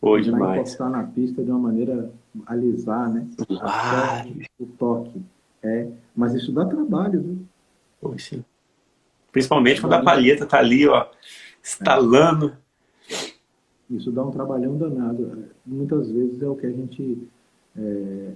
Pô, 0.00 0.18
demais. 0.20 0.60
encostar 0.60 0.90
na 0.90 1.02
pista 1.02 1.42
de 1.42 1.50
uma 1.50 1.58
maneira 1.58 2.10
alisar, 2.46 3.12
né? 3.12 3.26
Ah, 3.60 4.24
o 4.58 4.66
toque. 4.66 5.20
É, 5.62 5.88
mas 6.14 6.34
isso 6.34 6.52
dá 6.52 6.64
trabalho, 6.64 7.20
viu? 7.20 7.38
Poxa. 8.00 8.44
Principalmente 9.32 9.80
quando 9.80 9.94
a 9.94 10.02
palheta 10.02 10.44
está 10.44 10.58
ali, 10.58 10.86
ó, 10.86 11.06
estalando. 11.62 12.56
Isso 13.90 14.10
dá 14.10 14.24
um 14.24 14.30
trabalhão 14.30 14.76
danado. 14.76 15.44
Muitas 15.64 16.10
vezes 16.10 16.42
é 16.42 16.48
o 16.48 16.56
que 16.56 16.66
a 16.66 16.70
gente. 16.70 17.28
É... 17.76 18.32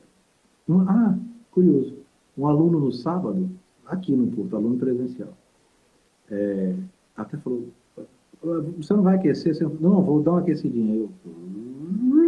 Ah, 0.89 1.19
curioso. 1.51 1.97
Um 2.39 2.47
aluno 2.47 2.79
no 2.79 2.93
sábado, 2.93 3.49
aqui 3.85 4.15
no 4.15 4.29
Porto, 4.29 4.57
aluno 4.57 4.79
presencial, 4.79 5.37
é... 6.31 6.75
até 7.17 7.37
falou: 7.39 7.67
Você 8.77 8.95
não 8.95 9.03
vai 9.03 9.17
aquecer? 9.17 9.55
Você... 9.55 9.65
Não, 9.65 10.03
vou 10.03 10.23
dar 10.23 10.33
uma 10.33 10.41
aquecidinha. 10.41 10.95
Eu 10.95 11.11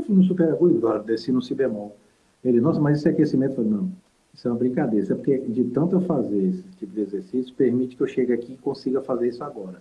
no 0.08 0.24
super 0.24 0.48
agudo, 0.48 0.98
desci 1.04 1.30
no 1.30 1.40
si 1.40 1.54
bemol. 1.54 1.96
Ele, 2.44 2.60
nossa, 2.60 2.80
mas 2.80 2.98
esse 2.98 3.08
aquecimento? 3.08 3.52
Eu 3.52 3.56
falei, 3.56 3.70
não, 3.70 3.92
isso 4.34 4.48
é 4.48 4.50
uma 4.50 4.58
brincadeira. 4.58 5.04
Isso 5.04 5.12
é 5.12 5.16
porque 5.16 5.38
de 5.38 5.64
tanto 5.64 5.94
eu 5.94 6.00
fazer 6.00 6.42
esse 6.48 6.62
tipo 6.76 6.92
de 6.92 7.02
exercício, 7.02 7.54
permite 7.54 7.96
que 7.96 8.02
eu 8.02 8.06
chegue 8.08 8.32
aqui 8.32 8.54
e 8.54 8.56
consiga 8.56 9.00
fazer 9.00 9.28
isso 9.28 9.44
agora 9.44 9.80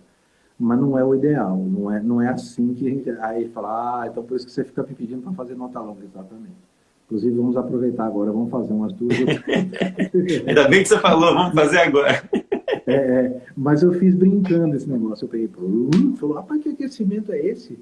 mas 0.58 0.78
não 0.78 0.98
é 0.98 1.04
o 1.04 1.14
ideal, 1.14 1.56
não 1.56 1.90
é, 1.90 2.02
não 2.02 2.22
é 2.22 2.28
assim 2.28 2.74
que 2.74 2.86
a 2.86 2.90
gente. 2.90 3.10
Aí 3.20 3.48
fala, 3.48 4.02
ah, 4.02 4.06
então 4.06 4.22
por 4.22 4.36
isso 4.36 4.46
que 4.46 4.52
você 4.52 4.64
fica 4.64 4.82
me 4.82 4.94
pedindo 4.94 5.22
para 5.22 5.32
fazer 5.32 5.54
nota 5.54 5.80
longa, 5.80 6.04
exatamente. 6.04 6.56
Inclusive, 7.06 7.36
vamos 7.36 7.56
aproveitar 7.56 8.06
agora, 8.06 8.32
vamos 8.32 8.50
fazer 8.50 8.72
umas 8.72 8.92
duas. 8.92 9.14
Ainda 10.46 10.68
bem 10.68 10.82
que 10.82 10.88
você 10.88 10.98
falou, 10.98 11.34
vamos 11.34 11.54
fazer 11.54 11.78
agora. 11.78 12.22
É, 12.86 12.94
é, 12.94 13.42
mas 13.56 13.82
eu 13.82 13.92
fiz 13.92 14.14
brincando 14.14 14.74
esse 14.74 14.88
negócio. 14.88 15.24
Eu 15.24 15.28
peguei, 15.28 15.46
uh, 15.46 16.16
falou, 16.16 16.36
rapaz, 16.36 16.62
que 16.62 16.70
aquecimento 16.70 17.32
é 17.32 17.38
esse? 17.38 17.78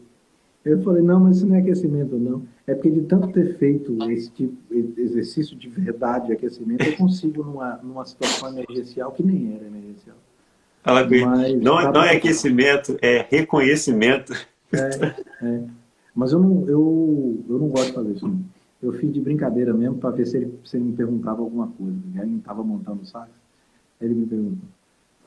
Eu 0.64 0.82
falei, 0.82 1.02
não, 1.02 1.20
mas 1.20 1.38
isso 1.38 1.46
não 1.46 1.54
é 1.54 1.60
aquecimento, 1.60 2.16
não. 2.16 2.42
É 2.66 2.74
porque 2.74 2.90
de 2.90 3.02
tanto 3.02 3.28
ter 3.28 3.56
feito 3.56 3.96
esse 4.10 4.30
tipo 4.30 4.54
de 4.68 5.00
exercício 5.00 5.56
de 5.56 5.68
verdade 5.68 6.26
de 6.26 6.32
aquecimento, 6.32 6.84
eu 6.84 6.96
consigo 6.96 7.42
numa, 7.42 7.76
numa 7.82 8.04
situação 8.04 8.50
emergencial 8.50 9.10
que 9.12 9.22
nem 9.22 9.54
era 9.54 9.64
emergencial. 9.66 10.16
Fala 10.82 11.06
com 11.06 11.26
Mas, 11.26 11.60
não, 11.60 11.76
tá 11.76 11.92
não 11.92 12.02
é 12.02 12.16
aquecimento, 12.16 12.96
é 13.02 13.26
reconhecimento. 13.28 14.32
É, 14.72 15.14
é. 15.42 15.62
Mas 16.14 16.32
eu 16.32 16.38
não, 16.38 16.66
eu, 16.68 17.44
eu 17.48 17.58
não 17.58 17.68
gosto 17.68 17.88
de 17.88 17.92
fazer 17.92 18.12
isso. 18.12 18.38
Eu 18.82 18.92
fiz 18.94 19.12
de 19.12 19.20
brincadeira 19.20 19.74
mesmo 19.74 19.98
para 19.98 20.08
ver 20.10 20.26
se 20.26 20.38
ele, 20.38 20.58
se 20.64 20.76
ele 20.76 20.86
me 20.86 20.96
perguntava 20.96 21.42
alguma 21.42 21.68
coisa. 21.68 21.96
Ele 22.16 22.38
estava 22.38 22.64
montando 22.64 23.02
o 23.02 23.06
sax. 23.06 23.30
Ele 24.00 24.14
me 24.14 24.26
perguntou. 24.26 24.68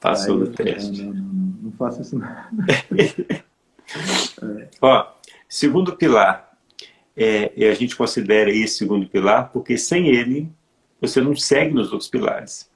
Passou 0.02 0.40
do 0.40 0.48
teste. 0.48 1.04
Não, 1.04 1.14
não, 1.14 1.24
não, 1.24 1.54
não, 1.64 1.72
faça 1.74 2.02
isso 2.02 2.18
não. 2.18 2.28
é. 4.60 4.70
Ó, 4.82 5.08
segundo 5.48 5.96
pilar. 5.96 6.52
É, 7.16 7.54
e 7.56 7.64
a 7.66 7.76
gente 7.76 7.96
considera 7.96 8.50
esse 8.50 8.80
segundo 8.80 9.08
pilar 9.08 9.52
porque 9.52 9.78
sem 9.78 10.08
ele 10.08 10.50
você 11.00 11.22
não 11.22 11.36
segue 11.36 11.72
nos 11.74 11.92
outros 11.92 12.10
pilares. 12.10 12.68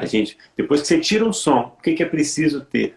A 0.00 0.06
gente, 0.06 0.38
depois 0.56 0.80
que 0.80 0.88
você 0.88 0.98
tira 0.98 1.26
um 1.26 1.32
som, 1.32 1.76
o 1.78 1.82
que, 1.82 1.92
que 1.92 2.02
é 2.02 2.06
preciso 2.06 2.62
ter? 2.62 2.96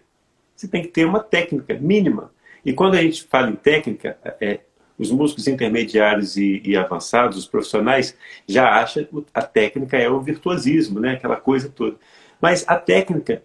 Você 0.56 0.70
tem 0.70 0.82
que 0.82 0.88
ter 0.88 1.04
uma 1.04 1.20
técnica 1.20 1.74
mínima. 1.74 2.32
E 2.64 2.72
quando 2.72 2.96
a 2.96 3.02
gente 3.02 3.24
fala 3.26 3.50
em 3.50 3.56
técnica, 3.58 4.18
é, 4.40 4.62
os 4.98 5.12
músicos 5.12 5.46
intermediários 5.46 6.38
e, 6.38 6.62
e, 6.64 6.78
avançados, 6.78 7.38
os 7.38 7.46
profissionais, 7.46 8.16
já 8.48 8.70
acham 8.70 9.04
que 9.04 9.26
a 9.34 9.42
técnica 9.42 9.98
é 9.98 10.10
o 10.10 10.22
virtuosismo, 10.22 10.98
né? 11.02 11.16
aquela 11.16 11.36
coisa 11.36 11.68
toda. 11.68 11.98
Mas 12.40 12.64
a 12.70 12.78
técnica 12.78 13.44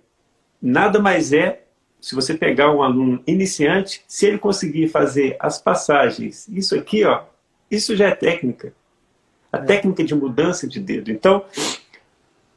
nada 0.62 1.00
mais 1.00 1.32
é, 1.32 1.64
se 2.00 2.14
você 2.14 2.34
pegar 2.34 2.72
um 2.72 2.80
aluno 2.80 3.20
iniciante, 3.26 4.04
se 4.06 4.26
ele 4.26 4.38
conseguir 4.38 4.86
fazer 4.86 5.36
as 5.40 5.61
passagens, 5.61 6.46
isso 6.46 6.76
aqui, 6.76 7.04
ó, 7.04 7.22
isso 7.68 7.96
já 7.96 8.06
é 8.06 8.14
técnica. 8.14 8.72
A 9.52 9.59
é. 9.59 9.62
técnica 9.62 10.04
de 10.04 10.14
mudança 10.14 10.68
de 10.68 10.78
dedo. 10.78 11.11
Então, 11.11 11.44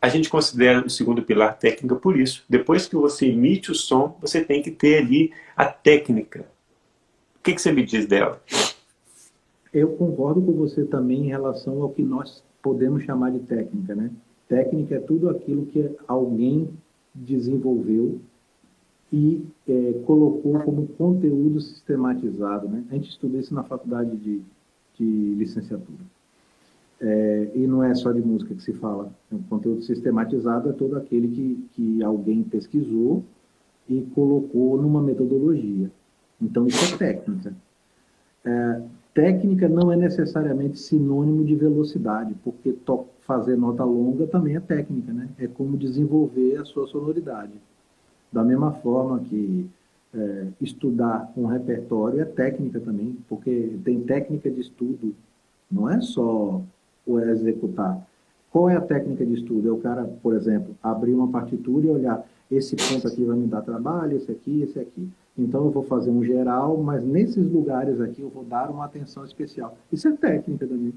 a 0.02 0.10
gente 0.10 0.30
considera 0.30 0.84
o 0.84 0.90
segundo 0.90 1.22
pilar 1.22 1.60
técnica 1.60 1.96
por 1.96 2.20
isso. 2.20 2.44
Depois 2.50 2.88
que 2.88 2.96
você 2.96 3.28
emite 3.28 3.72
o 3.72 3.76
som, 3.76 4.18
você 4.20 4.44
tem 4.44 4.62
que 4.62 4.72
ter 4.72 4.98
ali 4.98 5.32
a 5.56 5.66
técnica. 5.66 6.46
O 7.40 7.44
que, 7.44 7.54
que 7.54 7.62
você 7.62 7.72
me 7.72 7.86
diz 7.86 8.08
dela? 8.08 8.42
Eu 9.72 9.90
concordo 9.90 10.42
com 10.42 10.54
você 10.54 10.84
também 10.86 11.26
em 11.26 11.28
relação 11.28 11.82
ao 11.84 11.92
que 11.92 12.02
nós 12.02 12.44
podemos 12.64 13.04
chamar 13.04 13.32
de 13.32 13.40
técnica, 13.40 13.94
né? 13.94 14.12
Técnica 14.48 14.96
é 14.96 15.00
tudo 15.00 15.30
aquilo 15.30 15.68
que 15.68 15.96
alguém 16.08 16.70
desenvolveu 17.14 18.20
e 19.14 19.46
é, 19.68 19.94
colocou 20.06 20.60
como 20.62 20.88
conteúdo 20.88 21.62
sistematizado, 21.62 22.68
né? 22.68 22.84
A 22.90 22.96
gente 22.96 23.10
estuda 23.10 23.38
isso 23.38 23.54
na 23.54 23.64
faculdade 23.64 24.16
de, 24.18 24.42
de 24.96 25.36
licenciatura. 25.36 26.04
É, 27.04 27.52
e 27.56 27.66
não 27.66 27.84
é 27.84 27.96
só 27.96 28.12
de 28.12 28.22
música 28.22 28.54
que 28.54 28.62
se 28.62 28.74
fala. 28.74 29.12
O 29.32 29.40
conteúdo 29.50 29.82
sistematizado 29.82 30.70
é 30.70 30.74
todo 30.74 30.96
aquele 30.96 31.28
que, 31.30 31.68
que 31.74 32.04
alguém 32.04 32.44
pesquisou 32.44 33.24
e 33.90 34.02
colocou 34.14 34.80
numa 34.80 35.02
metodologia. 35.02 35.92
Então, 36.40 36.68
isso 36.68 36.94
é 36.94 36.98
técnica. 36.98 37.56
É, 38.46 38.82
técnica 39.16 39.68
não 39.68 39.92
é 39.92 39.96
necessariamente 39.96 40.80
sinônimo 40.80 41.44
de 41.44 41.56
velocidade, 41.56 42.36
porque 42.44 42.76
fazer 43.22 43.56
nota 43.56 43.84
longa 43.84 44.28
também 44.28 44.56
é 44.56 44.60
técnica, 44.60 45.12
né? 45.12 45.28
É 45.40 45.48
como 45.48 45.78
desenvolver 45.78 46.58
a 46.58 46.66
sua 46.66 46.88
sonoridade. 46.88 47.54
Da 48.32 48.44
mesma 48.44 48.74
forma 48.74 49.20
que 49.20 49.68
é, 50.14 50.48
estudar 50.62 51.32
um 51.36 51.46
repertório 51.46 52.22
é 52.22 52.26
técnica 52.26 52.80
também, 52.80 53.18
porque 53.28 53.78
tem 53.84 54.02
técnica 54.02 54.52
de 54.52 54.62
estudo, 54.62 55.16
não 55.70 55.90
é 55.90 56.00
só 56.00 56.62
é 56.62 56.64
executar. 57.08 58.06
Qual 58.52 58.70
é 58.70 58.76
a 58.76 58.82
técnica 58.82 59.26
de 59.26 59.34
estudo? 59.34 59.70
É 59.70 59.72
o 59.72 59.78
cara, 59.78 60.04
por 60.22 60.36
exemplo, 60.36 60.76
abrir 60.84 61.14
uma 61.14 61.30
partitura 61.30 61.88
e 61.88 61.90
olhar, 61.90 62.28
esse 62.52 62.76
ponto 62.76 63.08
aqui 63.08 63.24
vai 63.24 63.38
me 63.38 63.48
dar 63.48 63.62
trabalho, 63.62 64.18
esse 64.18 64.30
aqui, 64.30 64.62
esse 64.62 64.78
aqui. 64.78 65.10
Então 65.38 65.64
eu 65.66 65.72
vou 65.72 65.84
fazer 65.84 66.12
um 66.12 66.22
geral, 66.22 66.78
mas 66.78 67.02
nesses 67.02 67.50
lugares 67.50 68.02
aqui 68.02 68.22
eu 68.22 68.30
vou 68.30 68.44
dar 68.44 68.70
uma 68.70 68.84
atenção 68.84 69.24
especial. 69.24 69.78
Isso 69.92 70.08
é 70.10 70.12
técnica 70.12 70.68
também. 70.68 70.94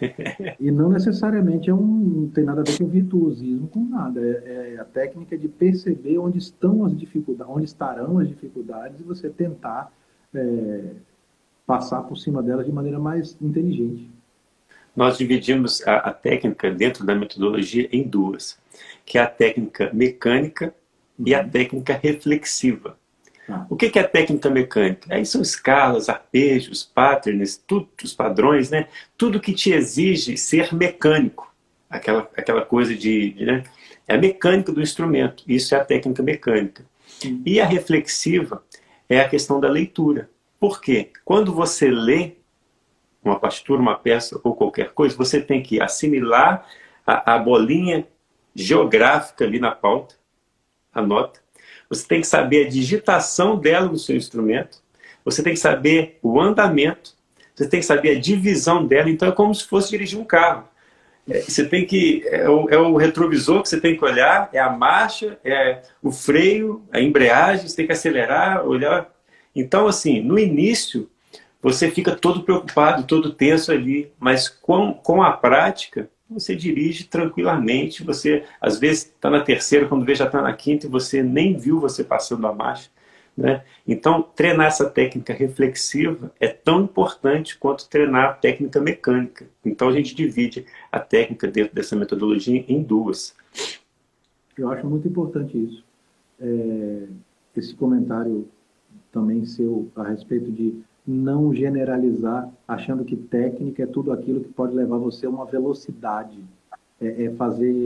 e 0.60 0.70
não 0.70 0.88
necessariamente 0.88 1.68
é 1.68 1.74
um, 1.74 1.84
não 1.84 2.28
tem 2.28 2.44
nada 2.44 2.60
a 2.60 2.64
ver 2.64 2.78
com 2.78 2.86
virtuosismo, 2.86 3.66
com 3.66 3.80
nada. 3.80 4.20
É, 4.20 4.74
é, 4.74 4.80
a 4.80 4.84
técnica 4.84 5.36
de 5.36 5.48
perceber 5.48 6.18
onde 6.18 6.38
estão 6.38 6.84
as 6.84 6.96
dificuldades, 6.96 7.52
onde 7.52 7.64
estarão 7.64 8.18
as 8.18 8.28
dificuldades 8.28 9.00
e 9.00 9.02
você 9.02 9.28
tentar 9.28 9.92
é, 10.32 10.92
passar 11.66 12.02
por 12.02 12.16
cima 12.16 12.40
delas 12.40 12.66
de 12.66 12.72
maneira 12.72 13.00
mais 13.00 13.36
inteligente 13.42 14.13
nós 14.96 15.18
dividimos 15.18 15.86
a, 15.86 15.96
a, 15.96 16.12
técnica 16.12 16.70
dentro 16.70 17.04
da 17.04 17.14
metodologia 17.14 17.88
em 17.92 18.02
duas, 18.02 18.58
que 19.04 19.18
é 19.18 19.22
a 19.22 19.26
técnica 19.26 19.90
mecânica 19.92 20.74
uhum. 21.18 21.26
e 21.26 21.34
a 21.34 21.40
uhum. 21.40 21.48
técnica 21.48 22.00
reflexiva. 22.00 22.96
Ah. 23.48 23.66
O 23.68 23.76
que 23.76 23.98
é 23.98 24.02
a 24.02 24.08
técnica 24.08 24.48
mecânica? 24.48 25.14
Aí 25.14 25.26
são 25.26 25.42
escalas, 25.42 26.08
arpejos, 26.08 26.82
patterns, 26.82 27.56
tudo, 27.56 27.88
os 28.02 28.14
padrões, 28.14 28.70
né? 28.70 28.88
Tudo 29.18 29.40
que 29.40 29.52
te 29.52 29.72
exige 29.72 30.36
ser 30.36 30.74
mecânico. 30.74 31.52
Aquela, 31.90 32.28
aquela 32.36 32.62
coisa 32.62 32.94
de, 32.94 33.30
de 33.30 33.44
né? 33.44 33.64
É 34.08 34.14
a 34.14 34.18
mecânica 34.18 34.72
do 34.72 34.80
instrumento. 34.80 35.44
Isso 35.46 35.74
é 35.74 35.78
a 35.78 35.84
técnica 35.84 36.22
mecânica. 36.22 36.84
Uhum. 37.24 37.42
E 37.44 37.60
a 37.60 37.66
reflexiva 37.66 38.62
é 39.08 39.20
a 39.20 39.28
questão 39.28 39.60
da 39.60 39.68
leitura. 39.68 40.30
Por 40.58 40.80
quê? 40.80 41.10
Quando 41.24 41.52
você 41.52 41.90
lê, 41.90 42.32
uma 43.24 43.38
partitura, 43.38 43.80
uma 43.80 43.96
peça 43.96 44.38
ou 44.44 44.54
qualquer 44.54 44.92
coisa, 44.92 45.16
você 45.16 45.40
tem 45.40 45.62
que 45.62 45.80
assimilar 45.80 46.66
a, 47.06 47.34
a 47.34 47.38
bolinha 47.38 48.06
geográfica 48.54 49.44
ali 49.44 49.58
na 49.58 49.72
pauta, 49.72 50.14
a 50.92 51.02
nota. 51.02 51.40
Você 51.88 52.06
tem 52.06 52.20
que 52.20 52.26
saber 52.26 52.66
a 52.66 52.68
digitação 52.68 53.56
dela 53.56 53.88
no 53.88 53.98
seu 53.98 54.16
instrumento. 54.16 54.82
Você 55.24 55.42
tem 55.42 55.54
que 55.54 55.60
saber 55.60 56.18
o 56.22 56.40
andamento. 56.40 57.14
Você 57.54 57.68
tem 57.68 57.80
que 57.80 57.86
saber 57.86 58.16
a 58.16 58.20
divisão 58.20 58.86
dela. 58.86 59.10
Então 59.10 59.28
é 59.28 59.32
como 59.32 59.54
se 59.54 59.64
fosse 59.64 59.90
dirigir 59.90 60.18
um 60.18 60.24
carro. 60.24 60.68
É, 61.28 61.40
você 61.40 61.64
tem 61.64 61.86
que 61.86 62.22
é 62.26 62.48
o, 62.48 62.68
é 62.68 62.76
o, 62.76 62.96
retrovisor 62.96 63.62
que 63.62 63.68
você 63.68 63.80
tem 63.80 63.96
que 63.96 64.04
olhar, 64.04 64.50
é 64.52 64.58
a 64.58 64.68
marcha, 64.68 65.38
é 65.42 65.80
o 66.02 66.12
freio, 66.12 66.84
a 66.92 67.00
embreagem. 67.00 67.66
Você 67.66 67.76
tem 67.76 67.86
que 67.86 67.92
acelerar, 67.92 68.66
olhar. 68.66 69.10
Então 69.54 69.86
assim, 69.86 70.20
no 70.20 70.38
início 70.38 71.08
você 71.64 71.90
fica 71.90 72.14
todo 72.14 72.42
preocupado, 72.42 73.06
todo 73.06 73.32
tenso 73.32 73.72
ali, 73.72 74.12
mas 74.20 74.50
com, 74.50 74.92
com 74.92 75.22
a 75.22 75.32
prática, 75.32 76.10
você 76.28 76.54
dirige 76.54 77.04
tranquilamente, 77.04 78.04
você 78.04 78.44
às 78.60 78.78
vezes 78.78 79.06
está 79.06 79.30
na 79.30 79.40
terceira, 79.40 79.88
quando 79.88 80.04
vê 80.04 80.14
já 80.14 80.26
está 80.26 80.42
na 80.42 80.52
quinta 80.52 80.86
e 80.86 80.90
você 80.90 81.22
nem 81.22 81.56
viu 81.56 81.80
você 81.80 82.04
passando 82.04 82.46
a 82.46 82.52
marcha, 82.52 82.90
Né? 83.34 83.64
Então, 83.88 84.22
treinar 84.36 84.66
essa 84.66 84.90
técnica 84.90 85.32
reflexiva 85.32 86.30
é 86.38 86.48
tão 86.48 86.82
importante 86.82 87.56
quanto 87.56 87.88
treinar 87.88 88.24
a 88.26 88.32
técnica 88.34 88.78
mecânica. 88.78 89.46
Então, 89.64 89.88
a 89.88 89.92
gente 89.92 90.14
divide 90.14 90.66
a 90.92 91.00
técnica 91.00 91.48
dentro 91.48 91.74
dessa 91.74 91.96
metodologia 91.96 92.62
em 92.68 92.82
duas. 92.82 93.34
Eu 94.56 94.70
acho 94.70 94.86
muito 94.86 95.08
importante 95.08 95.56
isso. 95.56 95.82
É, 96.38 97.06
esse 97.56 97.74
comentário 97.74 98.46
também 99.10 99.46
seu 99.46 99.90
a 99.96 100.02
respeito 100.02 100.52
de 100.52 100.84
não 101.06 101.54
generalizar, 101.54 102.50
achando 102.66 103.04
que 103.04 103.16
técnica 103.16 103.82
é 103.82 103.86
tudo 103.86 104.12
aquilo 104.12 104.40
que 104.40 104.48
pode 104.48 104.74
levar 104.74 104.98
você 104.98 105.26
a 105.26 105.30
uma 105.30 105.44
velocidade. 105.44 106.38
É, 107.00 107.24
é 107.24 107.30
fazer. 107.32 107.84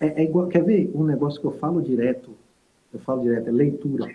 É, 0.00 0.22
é, 0.22 0.24
igual. 0.24 0.48
Quer 0.48 0.64
ver 0.64 0.90
um 0.94 1.04
negócio 1.04 1.40
que 1.40 1.46
eu 1.46 1.58
falo 1.58 1.82
direto? 1.82 2.30
Eu 2.92 3.00
falo 3.00 3.22
direto, 3.22 3.48
é 3.48 3.52
leitura 3.52 4.08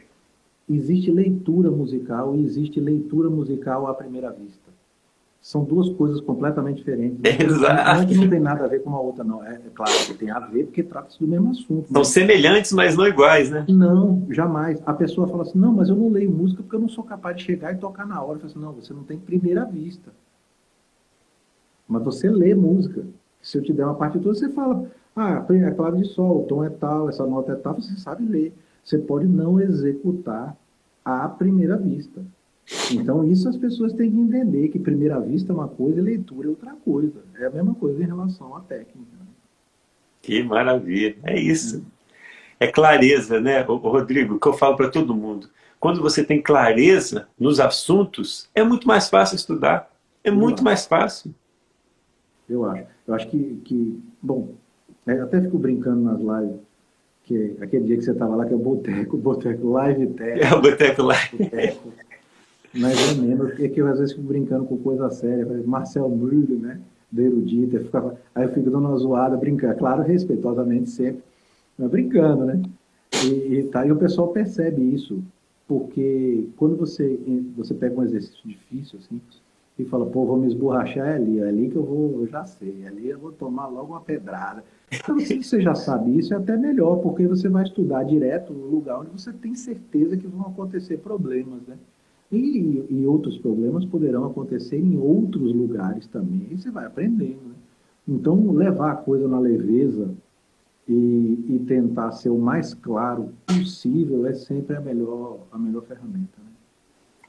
existe 0.69 1.11
leitura 1.11 1.69
musical 1.69 2.35
e 2.35 2.43
existe 2.43 2.79
leitura 2.79 3.29
musical 3.29 3.87
à 3.87 3.93
primeira 3.93 4.31
vista. 4.31 4.62
São 5.43 5.63
duas 5.63 5.89
coisas 5.89 6.19
completamente 6.21 6.77
diferentes. 6.77 7.19
Exato. 7.39 7.95
Não 7.95 8.01
é 8.01 8.05
que 8.07 8.15
não 8.15 8.29
tem 8.29 8.39
nada 8.39 8.63
a 8.63 8.67
ver 8.67 8.81
com 8.81 8.89
uma 8.89 8.99
outra, 8.99 9.23
não. 9.23 9.43
É, 9.43 9.55
é 9.55 9.69
claro 9.75 9.91
que 10.07 10.13
tem 10.15 10.31
a 10.31 10.39
ver 10.39 10.63
porque 10.65 10.81
trata-se 10.81 11.19
do 11.19 11.27
mesmo 11.27 11.51
assunto. 11.51 11.91
São 11.91 12.03
semelhantes, 12.03 12.71
mas 12.71 12.95
não 12.95 13.05
iguais, 13.05 13.51
né? 13.51 13.65
Não, 13.67 14.25
jamais. 14.31 14.81
A 14.85 14.93
pessoa 14.93 15.27
fala 15.27 15.43
assim, 15.43 15.59
não, 15.59 15.71
mas 15.71 15.89
eu 15.89 15.95
não 15.95 16.09
leio 16.09 16.31
música 16.31 16.63
porque 16.63 16.75
eu 16.75 16.79
não 16.79 16.89
sou 16.89 17.03
capaz 17.03 17.37
de 17.37 17.43
chegar 17.43 17.73
e 17.73 17.77
tocar 17.77 18.07
na 18.07 18.19
hora. 18.23 18.37
Eu 18.37 18.39
falo 18.39 18.51
assim, 18.51 18.59
não, 18.59 18.71
você 18.71 18.93
não 18.93 19.03
tem 19.03 19.19
primeira 19.19 19.65
vista. 19.65 20.11
Mas 21.87 22.01
você 22.03 22.29
lê 22.29 22.55
música. 22.55 23.05
Se 23.41 23.57
eu 23.57 23.61
te 23.61 23.73
der 23.73 23.85
uma 23.85 23.95
partitura, 23.95 24.33
você 24.33 24.49
fala, 24.49 24.89
ah, 25.15 25.45
é 25.49 25.71
claro 25.71 25.97
de 25.97 26.05
sol, 26.05 26.41
o 26.41 26.47
tom 26.47 26.63
é 26.63 26.69
tal, 26.69 27.09
essa 27.09 27.27
nota 27.27 27.51
é 27.51 27.55
tal, 27.55 27.75
você 27.75 27.95
sabe 27.97 28.25
ler 28.25 28.53
você 28.83 28.97
pode 28.97 29.25
não 29.25 29.59
executar 29.59 30.55
à 31.05 31.27
primeira 31.29 31.77
vista. 31.77 32.21
Então, 32.91 33.29
isso 33.29 33.49
as 33.49 33.57
pessoas 33.57 33.93
têm 33.93 34.09
que 34.09 34.17
entender, 34.17 34.69
que 34.69 34.79
primeira 34.79 35.19
vista 35.19 35.51
é 35.51 35.55
uma 35.55 35.67
coisa 35.67 35.99
e 35.99 36.03
leitura 36.03 36.47
é 36.47 36.49
outra 36.49 36.73
coisa. 36.73 37.23
É 37.37 37.45
a 37.45 37.49
mesma 37.49 37.75
coisa 37.75 38.01
em 38.01 38.05
relação 38.05 38.55
à 38.55 38.61
técnica. 38.61 39.11
Né? 39.19 39.27
Que 40.21 40.41
maravilha, 40.43 41.17
é 41.23 41.37
isso. 41.39 41.85
É 42.59 42.67
clareza, 42.67 43.41
né, 43.41 43.61
Rodrigo, 43.61 44.39
que 44.39 44.47
eu 44.47 44.53
falo 44.53 44.77
para 44.77 44.89
todo 44.89 45.15
mundo. 45.15 45.49
Quando 45.79 46.01
você 46.01 46.23
tem 46.23 46.41
clareza 46.41 47.27
nos 47.37 47.59
assuntos, 47.59 48.49
é 48.55 48.63
muito 48.63 48.87
mais 48.87 49.09
fácil 49.09 49.35
estudar. 49.35 49.91
É 50.23 50.29
eu 50.29 50.35
muito 50.35 50.55
acho. 50.55 50.63
mais 50.63 50.85
fácil. 50.85 51.35
Eu 52.49 52.63
acho. 52.65 52.85
Eu 53.05 53.13
acho 53.13 53.27
que, 53.27 53.61
que 53.65 53.99
bom, 54.21 54.53
eu 55.05 55.23
até 55.23 55.41
fico 55.41 55.57
brincando 55.57 56.01
nas 56.01 56.19
lives 56.21 56.61
que 57.23 57.57
aquele 57.59 57.85
dia 57.85 57.97
que 57.97 58.03
você 58.03 58.11
estava 58.11 58.35
lá, 58.35 58.45
que 58.45 58.53
é 58.53 58.55
o 58.55 58.59
Boteco, 58.59 59.17
Boteco 59.17 59.69
Live 59.71 60.07
Teco. 60.07 60.39
É 60.39 60.53
o 60.53 60.61
Boteco 60.61 61.01
Live. 61.03 61.37
Boteco. 61.37 61.93
Mais 62.75 63.11
ou 63.11 63.23
menos, 63.23 63.49
porque 63.49 63.69
que 63.69 63.81
eu 63.81 63.87
às 63.87 63.99
vezes 63.99 64.15
fico 64.15 64.27
brincando 64.27 64.65
com 64.65 64.77
coisa 64.77 65.09
séria, 65.11 65.45
Marcel 65.65 66.09
Müller, 66.09 66.59
né? 66.59 66.79
Do 67.11 67.21
erudito, 67.21 67.75
eu 67.75 67.83
ficava, 67.83 68.17
aí 68.33 68.45
eu 68.45 68.49
fico 68.49 68.71
dando 68.71 68.87
uma 68.87 68.97
zoada, 68.97 69.37
brincando, 69.37 69.77
claro, 69.77 70.01
respeitosamente 70.01 70.89
sempre, 70.89 71.23
mas 71.77 71.91
brincando, 71.91 72.45
né? 72.45 72.61
E, 73.23 73.59
e, 73.59 73.63
tá, 73.65 73.85
e 73.85 73.91
o 73.91 73.95
pessoal 73.95 74.29
percebe 74.29 74.81
isso, 74.81 75.23
porque 75.67 76.47
quando 76.57 76.75
você, 76.75 77.19
você 77.55 77.75
pega 77.75 77.99
um 77.99 78.03
exercício 78.03 78.41
difícil, 78.47 78.97
assim, 78.97 79.21
e 79.77 79.85
fala, 79.85 80.05
pô, 80.05 80.25
vou 80.25 80.37
me 80.37 80.47
esborrachar 80.47 81.07
é 81.07 81.15
ali, 81.15 81.39
é 81.39 81.47
ali 81.47 81.69
que 81.69 81.75
eu 81.75 81.83
vou, 81.83 82.21
eu 82.21 82.27
já 82.27 82.45
sei, 82.45 82.85
ali 82.85 83.09
eu 83.09 83.17
vou 83.17 83.31
tomar 83.31 83.67
logo 83.67 83.93
uma 83.93 84.01
pedrada. 84.01 84.63
Então, 84.91 85.19
se 85.19 85.41
você 85.41 85.61
já 85.61 85.73
sabe 85.73 86.17
isso, 86.17 86.33
é 86.33 86.37
até 86.37 86.55
melhor, 86.55 86.97
porque 86.97 87.27
você 87.27 87.49
vai 87.49 87.63
estudar 87.63 88.03
direto 88.03 88.53
no 88.53 88.67
lugar 88.67 88.99
onde 88.99 89.09
você 89.11 89.33
tem 89.33 89.55
certeza 89.55 90.15
que 90.15 90.27
vão 90.27 90.47
acontecer 90.47 90.97
problemas, 90.97 91.61
né? 91.67 91.75
E, 92.35 92.85
e 92.89 93.05
outros 93.05 93.37
problemas 93.37 93.85
poderão 93.85 94.25
acontecer 94.25 94.77
em 94.77 94.97
outros 94.97 95.53
lugares 95.53 96.07
também, 96.07 96.47
e 96.49 96.57
você 96.57 96.71
vai 96.71 96.85
aprendendo, 96.85 97.41
né? 97.47 97.55
Então, 98.07 98.51
levar 98.51 98.91
a 98.91 98.95
coisa 98.95 99.27
na 99.27 99.39
leveza 99.39 100.13
e, 100.87 101.45
e, 101.47 101.59
tentar 101.65 102.11
ser 102.11 102.29
o 102.29 102.37
mais 102.37 102.73
claro 102.73 103.33
possível 103.45 104.25
é 104.25 104.33
sempre 104.33 104.75
a 104.75 104.81
melhor, 104.81 105.39
a 105.51 105.57
melhor 105.57 105.83
ferramenta, 105.83 106.37
né? 106.37 106.51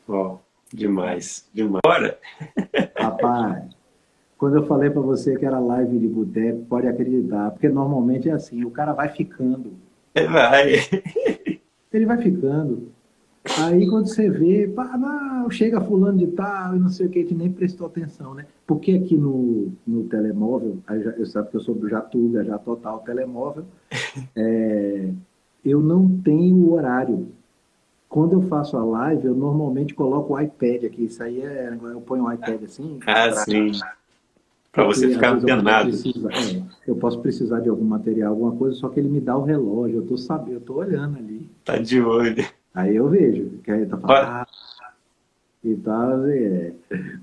Uau. 0.08 0.42
Demais, 0.72 1.48
demais. 1.54 1.82
Bora! 1.84 2.18
Rapaz, 2.98 3.76
quando 4.36 4.56
eu 4.56 4.66
falei 4.66 4.90
para 4.90 5.00
você 5.00 5.36
que 5.36 5.46
era 5.46 5.60
live 5.60 5.98
de 5.98 6.08
boteco, 6.08 6.64
pode 6.64 6.88
acreditar, 6.88 7.50
porque 7.52 7.68
normalmente 7.68 8.28
é 8.28 8.32
assim, 8.32 8.64
o 8.64 8.70
cara 8.70 8.92
vai 8.92 9.08
ficando. 9.08 9.74
Vai. 10.14 10.74
Ele 11.92 12.06
vai 12.06 12.18
ficando. 12.18 12.92
Aí 13.58 13.88
quando 13.88 14.06
você 14.06 14.30
vê, 14.30 14.66
pá, 14.66 14.96
não, 14.96 15.50
chega 15.50 15.80
fulano 15.80 16.18
de 16.18 16.28
tal 16.28 16.76
e 16.76 16.78
não 16.78 16.88
sei 16.88 17.06
o 17.06 17.10
que, 17.10 17.18
a 17.18 17.22
gente 17.22 17.34
nem 17.34 17.52
prestou 17.52 17.86
atenção, 17.86 18.32
né? 18.32 18.46
Porque 18.66 18.92
aqui 18.92 19.16
no, 19.16 19.70
no 19.86 20.04
telemóvel, 20.04 20.78
eu 21.18 21.26
sabe 21.26 21.50
que 21.50 21.56
eu 21.56 21.60
sou 21.60 21.74
do 21.74 21.88
Jatuga, 21.88 22.42
já 22.42 22.58
total 22.58 23.00
telemóvel, 23.00 23.66
é, 24.34 25.10
eu 25.64 25.80
não 25.80 26.08
tenho 26.22 26.72
horário. 26.72 27.28
Quando 28.08 28.34
eu 28.34 28.42
faço 28.42 28.76
a 28.76 28.84
live, 28.84 29.26
eu 29.26 29.34
normalmente 29.34 29.92
coloco 29.92 30.34
o 30.34 30.40
iPad 30.40 30.84
aqui. 30.84 31.04
Isso 31.04 31.20
aí 31.22 31.42
é. 31.42 31.76
Eu 31.82 32.00
ponho 32.00 32.24
o 32.24 32.32
iPad 32.32 32.62
assim. 32.62 32.98
Ah, 33.00 33.28
pra, 33.28 33.32
sim. 33.32 33.72
Para 34.70 34.84
você 34.84 35.08
ficar 35.08 35.34
antenado. 35.34 35.90
Eu, 35.90 36.30
é, 36.30 36.62
eu 36.86 36.96
posso 36.96 37.18
precisar 37.20 37.60
de 37.60 37.68
algum 37.68 37.84
material, 37.84 38.32
alguma 38.32 38.52
coisa, 38.52 38.76
só 38.76 38.88
que 38.88 39.00
ele 39.00 39.08
me 39.08 39.20
dá 39.20 39.36
o 39.36 39.42
relógio. 39.42 39.96
Eu 39.96 40.06
tô 40.06 40.16
sabendo, 40.16 40.54
eu 40.54 40.60
tô 40.60 40.74
olhando 40.74 41.18
ali. 41.18 41.50
Tá 41.64 41.76
de 41.76 42.00
olho. 42.00 42.44
Aí 42.74 42.96
eu 42.96 43.08
vejo, 43.08 43.50
que 43.62 43.70
aí 43.70 43.86
tá 43.86 43.96
falando. 43.96 44.26
Ah, 44.26 44.46
e 45.62 45.74
tal, 45.76 46.26
é. 46.26 46.72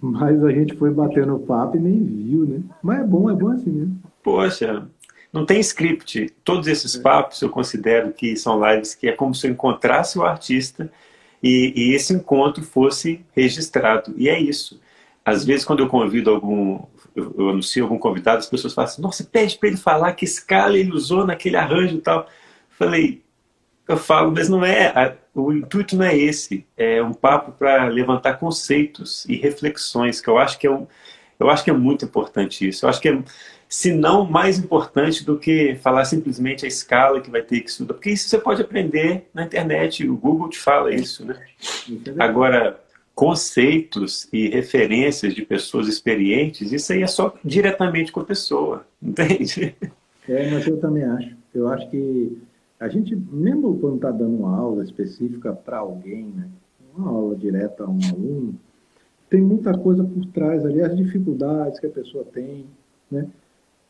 Mas 0.02 0.44
a 0.44 0.52
gente 0.52 0.76
foi 0.76 0.92
batendo 0.92 1.38
papo 1.40 1.78
e 1.78 1.80
nem 1.80 2.04
viu, 2.04 2.46
né? 2.46 2.62
Mas 2.82 3.02
é 3.02 3.04
bom, 3.04 3.30
é 3.30 3.36
bom 3.36 3.50
assim 3.50 3.70
mesmo. 3.70 4.02
Poxa, 4.24 4.88
não 5.32 5.46
tem 5.46 5.60
script. 5.60 6.34
Todos 6.44 6.68
esses 6.68 6.96
é. 6.96 7.02
papos 7.02 7.42
eu 7.42 7.50
considero 7.50 8.12
que 8.12 8.36
são 8.36 8.60
lives 8.66 8.96
que 8.96 9.08
é 9.08 9.12
como 9.12 9.36
se 9.36 9.48
eu 9.48 9.52
encontrasse 9.52 10.18
o 10.18 10.24
artista 10.24 10.92
e, 11.44 11.74
e 11.76 11.94
esse 11.94 12.14
encontro 12.14 12.64
fosse 12.64 13.24
registrado. 13.36 14.14
E 14.18 14.28
é 14.28 14.40
isso. 14.40 14.80
Às 15.24 15.46
vezes, 15.46 15.64
quando 15.64 15.82
eu 15.82 15.88
convido 15.88 16.32
algum, 16.32 16.80
eu, 17.16 17.36
eu 17.38 17.50
anuncio 17.50 17.84
algum 17.84 18.00
convidado, 18.00 18.40
as 18.40 18.50
pessoas 18.50 18.74
falam 18.74 18.90
assim: 18.90 19.02
Nossa, 19.02 19.24
pede 19.24 19.58
para 19.58 19.70
ele 19.70 19.78
falar 19.78 20.14
que 20.14 20.26
escala 20.26 20.78
ele 20.78 20.92
usou 20.92 21.26
naquele 21.26 21.58
arranjo 21.58 21.96
e 21.96 22.02
tal. 22.02 22.28
Falei, 22.70 23.22
eu 23.88 23.98
falo, 23.98 24.32
mas 24.32 24.50
não 24.50 24.66
é. 24.66 25.18
O 25.34 25.54
intuito 25.54 25.96
não 25.96 26.06
é 26.06 26.18
esse. 26.18 26.66
É 26.76 27.02
um 27.02 27.14
papo 27.14 27.52
para 27.52 27.88
levantar 27.88 28.34
conceitos 28.34 29.26
e 29.26 29.36
reflexões, 29.36 30.20
que 30.20 30.30
eu 30.30 30.38
acho 30.38 30.60
que 30.60 30.68
é 30.68 30.72
um, 30.72 30.86
eu 31.42 31.50
acho 31.50 31.64
que 31.64 31.70
é 31.72 31.74
muito 31.74 32.06
importante 32.06 32.68
isso. 32.68 32.86
Eu 32.86 32.90
acho 32.90 33.02
que 33.02 33.10
é, 33.10 33.24
se 33.68 33.94
não 33.94 34.26
mais 34.26 34.60
importante 34.60 35.26
do 35.26 35.40
que 35.40 35.76
falar 35.76 36.06
simplesmente 36.06 36.66
a 36.66 36.68
escala 36.68 37.20
que 37.20 37.32
vai 37.32 37.42
ter 37.42 37.62
que 37.62 37.70
estudar. 37.70 37.96
Porque 37.96 38.12
isso 38.12 38.30
você 38.30 38.38
pode 38.38 38.62
aprender 38.62 39.28
na 39.34 39.44
internet, 39.44 40.08
o 40.08 40.16
Google 40.16 40.50
te 40.50 40.60
fala 40.60 40.94
isso, 40.94 41.26
né? 41.26 41.40
Agora, 42.20 42.80
conceitos 43.16 44.28
e 44.32 44.50
referências 44.50 45.34
de 45.34 45.42
pessoas 45.44 45.88
experientes, 45.88 46.72
isso 46.72 46.94
aí 46.94 47.02
é 47.02 47.08
só 47.08 47.34
diretamente 47.44 48.12
com 48.12 48.20
a 48.20 48.26
pessoa, 48.26 48.86
entende? 49.02 49.76
É, 50.30 50.50
mas 50.52 50.68
eu 50.68 50.80
também 50.80 51.04
acho. 51.04 51.36
Eu 51.54 51.68
acho 51.70 51.90
que 51.90 52.38
a 52.82 52.88
gente, 52.88 53.16
mesmo 53.16 53.78
quando 53.78 53.98
está 53.98 54.10
dando 54.10 54.40
uma 54.40 54.58
aula 54.58 54.84
específica 54.84 55.54
para 55.54 55.78
alguém, 55.78 56.26
né? 56.26 56.50
uma 56.98 57.10
aula 57.10 57.36
direta 57.36 57.84
a 57.84 57.88
um 57.88 58.00
aluno, 58.10 58.56
tem 59.30 59.40
muita 59.40 59.78
coisa 59.78 60.04
por 60.04 60.26
trás 60.26 60.66
ali, 60.66 60.82
as 60.82 60.98
dificuldades 60.98 61.80
que 61.80 61.86
a 61.86 61.92
pessoa 61.92 62.26
tem, 62.26 62.66
né? 63.10 63.28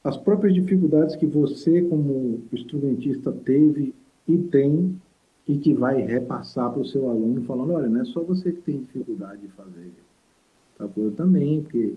as 0.03 0.17
próprias 0.17 0.53
dificuldades 0.53 1.15
que 1.15 1.25
você, 1.25 1.81
como 1.83 2.41
instrumentista, 2.51 3.31
teve 3.31 3.95
e 4.27 4.37
tem 4.37 4.99
e 5.47 5.57
que 5.57 5.73
vai 5.73 6.01
repassar 6.01 6.69
para 6.69 6.81
o 6.81 6.85
seu 6.85 7.09
aluno, 7.09 7.45
falando, 7.45 7.71
olha, 7.71 7.87
não 7.87 8.01
é 8.01 8.05
só 8.05 8.21
você 8.21 8.51
que 8.51 8.61
tem 8.61 8.81
dificuldade 8.81 9.41
de 9.41 9.47
fazer 9.53 9.89
tal 10.77 10.89
coisa 10.89 11.11
também, 11.11 11.61
porque 11.61 11.93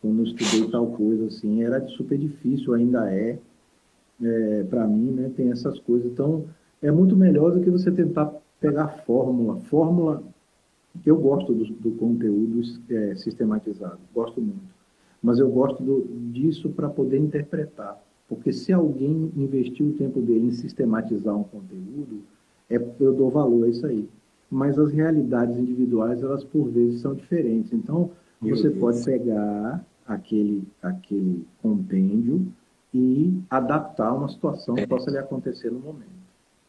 quando 0.00 0.20
eu 0.20 0.24
estudei 0.26 0.70
tal 0.70 0.86
coisa 0.92 1.26
assim, 1.26 1.64
era 1.64 1.84
super 1.88 2.16
difícil, 2.16 2.72
ainda 2.72 3.12
é, 3.12 3.36
é 4.22 4.64
para 4.64 4.86
mim, 4.86 5.10
né, 5.12 5.30
tem 5.36 5.50
essas 5.50 5.78
coisas. 5.80 6.10
Então, 6.10 6.44
é 6.82 6.90
muito 6.90 7.16
melhor 7.16 7.52
do 7.52 7.60
que 7.60 7.70
você 7.70 7.90
tentar 7.90 8.32
pegar 8.60 8.88
fórmula. 9.06 9.56
Fórmula, 9.62 10.22
eu 11.04 11.16
gosto 11.16 11.52
do, 11.52 11.64
do 11.64 11.90
conteúdo 11.92 12.60
é, 12.90 13.14
sistematizado, 13.16 13.98
gosto 14.14 14.40
muito 14.40 14.76
mas 15.26 15.40
eu 15.40 15.50
gosto 15.50 15.82
do, 15.82 16.06
disso 16.30 16.70
para 16.70 16.88
poder 16.88 17.18
interpretar. 17.18 18.00
Porque 18.28 18.52
se 18.52 18.72
alguém 18.72 19.32
investiu 19.36 19.88
o 19.88 19.92
tempo 19.92 20.20
dele 20.20 20.46
em 20.46 20.52
sistematizar 20.52 21.36
um 21.36 21.42
conteúdo, 21.42 22.20
é, 22.70 22.76
eu 22.76 23.12
dou 23.12 23.28
valor 23.28 23.66
a 23.66 23.68
isso 23.68 23.84
aí. 23.86 24.08
Mas 24.48 24.78
as 24.78 24.92
realidades 24.92 25.58
individuais, 25.58 26.22
elas 26.22 26.44
por 26.44 26.68
vezes 26.68 27.00
são 27.00 27.12
diferentes. 27.12 27.72
Então, 27.72 28.10
Meu 28.40 28.56
você 28.56 28.68
Deus. 28.68 28.80
pode 28.80 29.04
pegar 29.04 29.84
aquele, 30.06 30.62
aquele 30.80 31.44
compêndio 31.60 32.46
e 32.96 33.42
adaptar 33.50 34.12
uma 34.14 34.28
situação 34.28 34.74
que 34.74 34.80
é. 34.80 34.86
possa 34.86 35.10
lhe 35.10 35.18
acontecer 35.18 35.70
no 35.70 35.78
momento. 35.78 36.16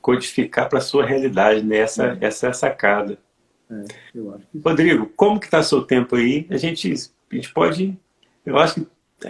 codificar 0.01 0.67
para 0.67 0.79
a 0.79 0.81
sua 0.81 1.05
realidade, 1.05 1.63
né? 1.63 1.77
Essa, 1.77 2.07
é. 2.07 2.17
essa 2.21 2.47
é 2.47 2.49
a 2.49 2.53
sacada. 2.53 3.17
É, 3.69 3.83
eu 4.13 4.33
acho 4.33 4.45
que 4.47 4.59
Rodrigo, 4.59 5.09
como 5.15 5.39
que 5.39 5.45
está 5.45 5.63
seu 5.63 5.83
tempo 5.83 6.15
aí? 6.15 6.45
A 6.49 6.57
gente, 6.57 6.91
a 6.91 7.35
gente 7.35 7.53
pode... 7.53 7.97
Eu 8.45 8.57
acho 8.57 8.75
que 8.75 8.87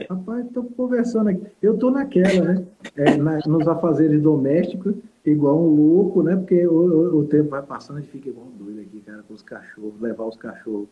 Rapaz, 0.09 0.45
estou 0.45 0.65
conversando 0.65 1.29
aqui. 1.29 1.47
Eu 1.61 1.75
estou 1.75 1.89
naquela, 1.89 2.53
né? 2.53 2.65
É, 2.97 3.15
na, 3.15 3.39
nos 3.47 3.65
afazeres 3.67 4.21
domésticos, 4.21 4.95
igual 5.25 5.57
um 5.57 5.75
louco, 5.75 6.21
né? 6.21 6.35
Porque 6.35 6.67
o, 6.67 6.73
o, 6.73 7.19
o, 7.19 7.25
tempo 7.25 7.51
vai 7.51 7.61
passando 7.61 8.01
e 8.01 8.03
fica 8.03 8.27
igual 8.27 8.47
um 8.47 8.65
doido 8.65 8.81
aqui, 8.81 8.99
cara, 8.99 9.23
com 9.25 9.33
os 9.33 9.41
cachorros, 9.41 10.01
levar 10.01 10.25
os 10.25 10.35
cachorros 10.35 10.89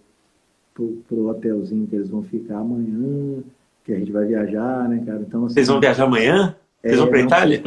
pro, 0.73 1.03
pro 1.09 1.27
hotelzinho 1.27 1.85
que 1.87 1.95
eles 1.95 2.09
vão 2.09 2.23
ficar 2.23 2.59
amanhã, 2.59 3.43
que 3.85 3.93
a 3.93 3.99
gente 3.99 4.11
vai 4.11 4.25
viajar, 4.25 4.89
né, 4.89 5.01
cara? 5.05 5.19
Então, 5.19 5.45
assim, 5.45 5.53
Vocês 5.53 5.67
vão 5.67 5.79
viajar 5.79 6.05
amanhã? 6.05 6.55
Vocês 6.81 6.95
é, 6.95 6.97
vão 6.97 7.07
para 7.07 7.21
Itália? 7.21 7.63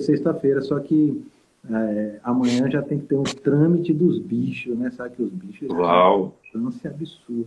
Sexta-feira, 0.00 0.60
sexta 0.60 0.62
só 0.62 0.80
que 0.80 1.22
é, 1.70 2.18
amanhã 2.24 2.70
já 2.70 2.80
tem 2.80 2.98
que 2.98 3.06
ter 3.06 3.14
um 3.14 3.22
trâmite 3.22 3.92
dos 3.92 4.18
bichos, 4.18 4.76
né? 4.76 4.90
Sabe 4.90 5.16
que 5.16 5.22
os 5.22 5.30
bichos. 5.30 5.68
Uau! 5.68 6.34
É 6.54 6.58
um 6.58 6.68
absurdo. 6.68 7.46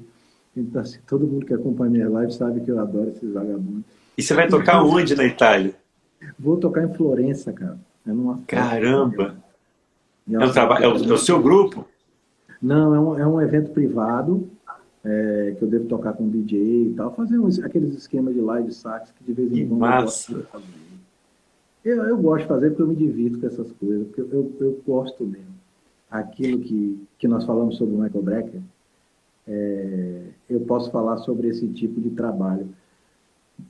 Então, 0.55 0.82
assim, 0.82 0.99
todo 1.07 1.26
mundo 1.26 1.45
que 1.45 1.53
acompanha 1.53 1.91
minha 1.91 2.09
live 2.09 2.32
sabe 2.32 2.61
que 2.61 2.69
eu 2.69 2.80
adoro 2.80 3.09
esses 3.09 3.34
vagabundos. 3.34 3.84
E 4.17 4.22
você 4.22 4.34
vai 4.34 4.47
tocar 4.47 4.84
onde 4.84 5.15
na 5.15 5.26
Itália? 5.26 5.74
Vou 6.38 6.57
tocar 6.57 6.84
em 6.84 6.93
Florença, 6.93 7.51
cara. 7.51 7.80
É 8.05 8.11
numa 8.11 8.39
Caramba! 8.45 9.36
É, 10.32 10.38
um 10.38 10.51
trabalho, 10.51 10.86
é, 10.86 10.88
o, 10.88 11.09
é 11.09 11.13
o 11.13 11.17
seu 11.17 11.41
grupo? 11.41 11.88
Não, 12.61 12.93
é 12.93 12.99
um, 12.99 13.19
é 13.19 13.28
um 13.28 13.41
evento 13.41 13.72
privado 13.72 14.47
é, 15.04 15.56
que 15.58 15.64
eu 15.64 15.68
devo 15.68 15.86
tocar 15.86 16.14
com 16.14 16.30
DJ 16.30 16.88
e 16.88 16.93
tal, 16.93 17.14
fazer 17.16 17.39
uns, 17.39 17.60
aqueles 17.60 17.95
esquemas 17.95 18.34
de 18.34 18.41
live 18.41 18.72
sax 18.72 19.12
que 19.12 19.24
de 19.24 19.34
vez 19.34 19.52
em 19.52 19.68
quando 19.68 19.84
eu 19.84 20.02
gosto 20.04 20.47
Eu, 21.84 22.04
eu, 22.04 22.18
gosto 22.18 22.43
de 22.43 22.47
fazer 22.47 22.70
porque 22.70 22.82
eu 22.84 22.88
me 22.88 22.95
divirto 22.95 23.39
com 23.39 23.47
essas 23.47 23.72
coisas, 23.72 24.08
porque 24.08 24.22
eu, 24.22 24.30
eu, 24.32 24.54
eu 24.60 24.82
gosto 24.86 25.24
mesmo. 25.26 25.52
Aquilo 26.10 26.60
que, 26.60 27.02
que 27.18 27.28
nós 27.28 27.45
falamos 27.45 27.78
sobre 27.78 27.95
o 27.95 27.97
Michael 27.97 28.24
Brecker, 28.24 28.62
é, 29.47 30.22
eu 30.49 30.60
posso 30.62 30.91
falar 30.91 31.18
sobre 31.18 31.47
esse 31.47 31.68
tipo 31.70 31.99
de 31.99 32.12
trabalho. 32.12 32.68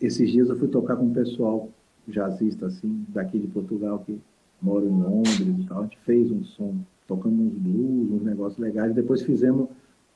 Esses 0.02 0.30
dias 0.30 0.50
eu 0.50 0.58
fui 0.58 0.68
tocar 0.68 0.96
com 0.98 1.06
um 1.06 1.14
pessoal 1.14 1.70
jazzista, 2.08 2.66
assim, 2.66 3.06
daqui 3.10 3.40
de 3.40 3.48
Portugal, 3.48 4.00
que 4.06 4.20
mora 4.62 4.86
em 4.86 4.90
Londres 4.90 5.40
e 5.40 5.66
tal. 5.68 5.80
A 5.80 5.84
gente 5.84 6.00
fez 6.00 6.30
um 6.30 6.44
som, 6.44 6.76
tocando 7.08 7.42
uns 7.42 7.54
blues, 7.54 8.12
uns 8.12 8.24
negócios 8.24 8.60
legais. 8.60 8.94
Depois 8.94 9.22
fizemos 9.22 9.70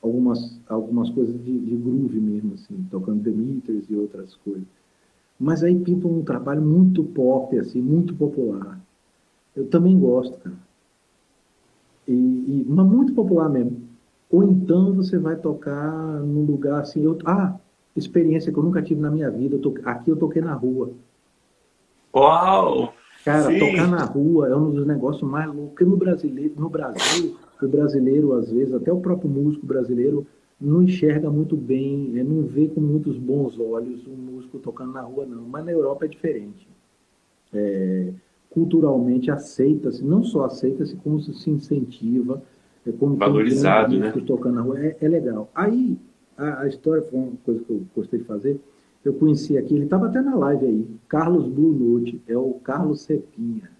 algumas, 0.06 0.60
algumas 0.68 1.10
coisas 1.10 1.34
de, 1.44 1.58
de 1.58 1.76
groove 1.76 2.18
mesmo, 2.18 2.54
assim, 2.54 2.86
tocando 2.90 3.22
The 3.22 3.30
Meters 3.30 3.84
e 3.90 3.94
outras 3.94 4.34
coisas. 4.36 4.66
Mas 5.38 5.62
aí 5.62 5.78
pinta 5.78 6.08
um 6.08 6.22
trabalho 6.22 6.62
muito 6.62 7.04
pop, 7.04 7.58
assim, 7.58 7.80
muito 7.80 8.14
popular. 8.14 8.80
Eu 9.54 9.66
também 9.66 9.98
gosto, 9.98 10.38
cara. 10.38 10.56
E, 12.08 12.12
e, 12.12 12.66
mas 12.68 12.86
muito 12.86 13.12
popular 13.12 13.48
mesmo. 13.48 13.82
Ou 14.30 14.42
então 14.42 14.94
você 14.94 15.18
vai 15.18 15.36
tocar 15.36 16.20
num 16.20 16.44
lugar 16.44 16.80
assim, 16.80 17.02
eu, 17.02 17.18
ah, 17.24 17.56
experiência 17.94 18.52
que 18.52 18.58
eu 18.58 18.62
nunca 18.62 18.82
tive 18.82 19.00
na 19.00 19.10
minha 19.10 19.30
vida. 19.30 19.56
Eu 19.56 19.60
to, 19.60 19.74
aqui 19.84 20.10
eu 20.10 20.16
toquei 20.16 20.42
na 20.42 20.54
rua. 20.54 20.90
Uau! 22.14 22.94
Cara, 23.24 23.50
Sim. 23.50 23.58
tocar 23.58 23.88
na 23.88 24.04
rua 24.04 24.48
é 24.48 24.56
um 24.56 24.70
dos 24.70 24.86
negócios 24.86 25.28
mais 25.28 25.46
loucos. 25.46 25.70
Porque 25.70 25.84
no, 25.84 25.96
brasileiro, 25.96 26.54
no 26.56 26.68
Brasil, 26.68 27.36
o 27.64 27.68
brasileiro, 27.68 28.34
às 28.34 28.50
vezes, 28.50 28.74
até 28.74 28.92
o 28.92 29.00
próprio 29.00 29.30
músico 29.30 29.66
brasileiro, 29.66 30.26
não 30.60 30.82
enxerga 30.82 31.30
muito 31.30 31.56
bem, 31.56 32.18
é, 32.18 32.24
não 32.24 32.42
vê 32.42 32.66
com 32.68 32.80
muitos 32.80 33.16
bons 33.18 33.58
olhos 33.58 34.06
um 34.06 34.16
músico 34.16 34.58
tocando 34.58 34.92
na 34.92 35.02
rua, 35.02 35.26
não. 35.26 35.42
Mas 35.42 35.64
na 35.64 35.72
Europa 35.72 36.06
é 36.06 36.08
diferente. 36.08 36.68
É, 37.52 38.12
culturalmente 38.50 39.30
aceita-se, 39.30 40.02
não 40.02 40.22
só 40.24 40.46
aceita-se, 40.46 40.96
como 40.96 41.20
se 41.20 41.50
incentiva. 41.50 42.42
É 42.86 42.92
como 42.92 43.16
Valorizado, 43.16 43.98
né? 43.98 44.12
Tocando 44.26 44.54
na 44.54 44.62
rua, 44.62 44.78
é, 44.78 44.96
é 45.00 45.08
legal. 45.08 45.50
Aí, 45.54 45.98
a, 46.36 46.62
a, 46.62 46.68
história 46.68 47.02
foi 47.02 47.18
uma 47.18 47.32
coisa 47.44 47.62
que 47.62 47.70
eu 47.70 47.82
gostei 47.94 48.20
de 48.20 48.24
fazer. 48.24 48.60
Eu 49.04 49.12
conheci 49.14 49.56
aqui, 49.58 49.74
ele 49.74 49.84
estava 49.84 50.06
até 50.06 50.20
na 50.20 50.34
live 50.34 50.66
aí, 50.66 50.86
Carlos 51.06 51.46
Blue 51.46 51.72
Note, 51.72 52.20
é 52.26 52.36
o 52.36 52.54
Carlos 52.54 53.02
Cepinha. 53.02 53.70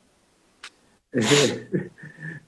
É, 1.13 1.21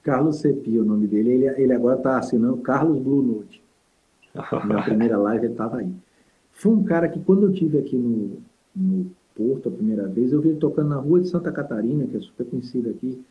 Carlos 0.09 0.43
é 0.45 0.49
o 0.49 0.85
nome 0.85 1.07
dele. 1.07 1.31
Ele, 1.31 1.47
ele 1.63 1.73
agora 1.73 1.99
está 1.99 2.19
assinando 2.19 2.57
Carlos 2.59 2.99
Blue 2.99 3.23
Note. 3.23 3.63
Na 4.67 4.83
primeira 4.83 5.19
live 5.19 5.45
ele 5.45 5.53
estava 5.53 5.79
aí. 5.79 5.93
Foi 6.53 6.73
um 6.73 6.83
cara 6.83 7.09
que 7.09 7.21
quando 7.21 7.43
eu 7.43 7.53
tive 7.53 7.79
aqui 7.79 7.97
no, 7.97 8.39
no 8.75 9.11
Porto 9.35 9.69
a 9.69 9.73
primeira 9.73 10.09
vez, 10.09 10.33
eu 10.33 10.41
vi 10.41 10.49
ele 10.49 10.59
tocando 10.59 10.89
na 10.89 10.97
rua 10.97 11.21
de 11.21 11.29
Santa 11.29 11.53
Catarina, 11.53 12.07
que 12.07 12.17
é 12.17 12.21
super 12.21 12.47
conhecido 12.47 12.89
aqui. 12.89 13.23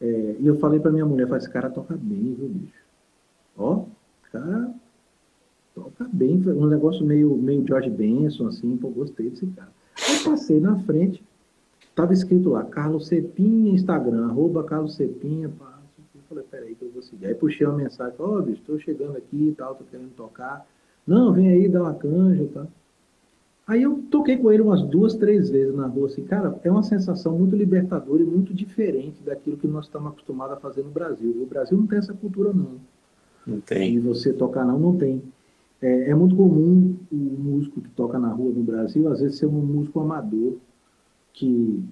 É, 0.00 0.36
e 0.38 0.46
eu 0.46 0.56
falei 0.58 0.78
para 0.78 0.92
minha 0.92 1.04
mulher, 1.04 1.26
falei, 1.26 1.38
esse 1.38 1.50
cara 1.50 1.68
toca 1.68 1.94
bem, 1.94 2.34
viu, 2.38 2.48
bicho? 2.48 2.80
Ó, 3.58 3.84
cara 4.32 4.72
toca 5.74 6.08
bem, 6.12 6.40
um 6.46 6.66
negócio 6.66 7.04
meio, 7.04 7.36
meio 7.36 7.66
George 7.66 7.90
Benson, 7.90 8.46
assim, 8.46 8.76
pô, 8.76 8.88
gostei 8.88 9.30
desse 9.30 9.46
cara. 9.48 9.72
Aí 10.08 10.24
passei 10.24 10.60
na 10.60 10.78
frente, 10.80 11.22
tava 11.94 12.12
escrito 12.12 12.50
lá, 12.50 12.64
Carlos 12.64 13.08
Cepinha, 13.08 13.72
Instagram, 13.72 14.26
arroba 14.26 14.64
Carlos 14.64 14.94
Cepinha, 14.94 15.48
pá. 15.48 15.69
Falei, 16.30 16.44
peraí 16.48 16.74
que 16.76 16.84
eu 16.84 16.90
vou 16.90 17.02
seguir. 17.02 17.26
Aí 17.26 17.34
puxei 17.34 17.66
uma 17.66 17.76
mensagem, 17.76 18.14
ó, 18.20 18.38
oh, 18.38 18.42
bicho, 18.42 18.62
tô 18.64 18.78
chegando 18.78 19.16
aqui 19.16 19.48
e 19.48 19.52
tal, 19.52 19.74
tô 19.74 19.82
querendo 19.82 20.14
tocar. 20.14 20.64
Não, 21.04 21.32
vem 21.32 21.48
aí, 21.48 21.68
dá 21.68 21.82
uma 21.82 21.94
canja 21.94 22.40
e 22.40 22.46
tal. 22.46 22.68
Aí 23.66 23.82
eu 23.82 24.00
toquei 24.08 24.36
com 24.36 24.52
ele 24.52 24.62
umas 24.62 24.80
duas, 24.80 25.14
três 25.14 25.50
vezes 25.50 25.74
na 25.74 25.88
rua, 25.88 26.06
assim, 26.06 26.22
cara, 26.22 26.56
é 26.62 26.70
uma 26.70 26.84
sensação 26.84 27.36
muito 27.36 27.56
libertadora 27.56 28.22
e 28.22 28.24
muito 28.24 28.54
diferente 28.54 29.20
daquilo 29.24 29.56
que 29.56 29.66
nós 29.66 29.86
estamos 29.86 30.12
acostumados 30.12 30.56
a 30.56 30.60
fazer 30.60 30.84
no 30.84 30.90
Brasil. 30.90 31.34
O 31.42 31.46
Brasil 31.46 31.76
não 31.76 31.88
tem 31.88 31.98
essa 31.98 32.14
cultura, 32.14 32.52
não. 32.52 32.76
Não 33.44 33.60
tem. 33.60 33.96
E 33.96 33.98
você 33.98 34.32
tocar 34.32 34.64
não, 34.64 34.78
não 34.78 34.96
tem. 34.96 35.20
É, 35.82 36.10
é 36.10 36.14
muito 36.14 36.36
comum 36.36 36.96
o 37.10 37.16
músico 37.16 37.80
que 37.80 37.90
toca 37.90 38.20
na 38.20 38.28
rua 38.28 38.52
no 38.52 38.62
Brasil, 38.62 39.08
às 39.08 39.20
vezes, 39.20 39.36
ser 39.36 39.46
um 39.46 39.50
músico 39.50 39.98
amador, 39.98 40.54
que... 41.32 41.84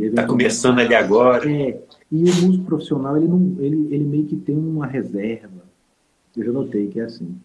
Está 0.00 0.26
começando 0.26 0.78
ali 0.78 0.94
agora. 0.94 1.50
É, 1.50 1.80
e 2.10 2.24
o 2.24 2.34
músico 2.42 2.64
profissional, 2.64 3.16
ele, 3.16 3.28
não, 3.28 3.56
ele, 3.58 3.88
ele 3.90 4.04
meio 4.04 4.26
que 4.26 4.36
tem 4.36 4.56
uma 4.56 4.86
reserva. 4.86 5.64
Eu 6.36 6.44
já 6.44 6.52
notei 6.52 6.88
que 6.88 7.00
é 7.00 7.04
assim. 7.04 7.36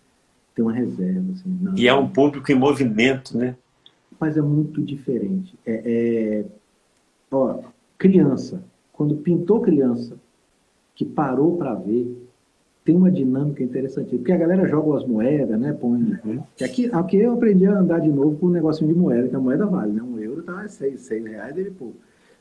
Tem 0.55 0.63
uma 0.63 0.73
reserva. 0.73 1.31
Assim, 1.33 1.57
não, 1.61 1.77
e 1.77 1.87
é 1.87 1.93
um 1.93 2.07
público 2.07 2.51
em 2.51 2.55
movimento, 2.55 3.37
né? 3.37 3.55
mas 4.19 4.37
é 4.37 4.41
muito 4.41 4.81
diferente. 4.81 5.57
É, 5.65 5.81
é, 5.85 6.45
ó, 7.31 7.59
criança, 7.97 8.61
quando 8.91 9.15
pintou 9.15 9.61
criança, 9.61 10.17
que 10.93 11.05
parou 11.05 11.55
para 11.55 11.73
ver, 11.75 12.27
tem 12.83 12.95
uma 12.95 13.09
dinâmica 13.09 13.63
interessante. 13.63 14.17
Porque 14.17 14.33
a 14.33 14.37
galera 14.37 14.67
joga 14.67 14.97
as 14.97 15.07
moedas, 15.07 15.57
né? 15.57 15.71
Põe. 15.71 16.19
Uhum. 16.25 16.43
Aqui, 16.61 16.89
aqui 16.91 17.17
eu 17.17 17.33
aprendi 17.33 17.65
a 17.65 17.79
andar 17.79 17.99
de 17.99 18.09
novo 18.09 18.35
com 18.37 18.47
um 18.47 18.51
negocinho 18.51 18.93
de 18.93 18.99
moeda, 18.99 19.29
que 19.29 19.35
a 19.35 19.39
moeda 19.39 19.65
vale, 19.65 19.93
né? 19.93 20.01
Um 20.01 20.18
euro 20.39 20.43
tá 20.43 20.67
seis, 20.67 21.01
seis 21.01 21.25
reais, 21.25 21.57
ele, 21.57 21.71
pô. 21.71 21.93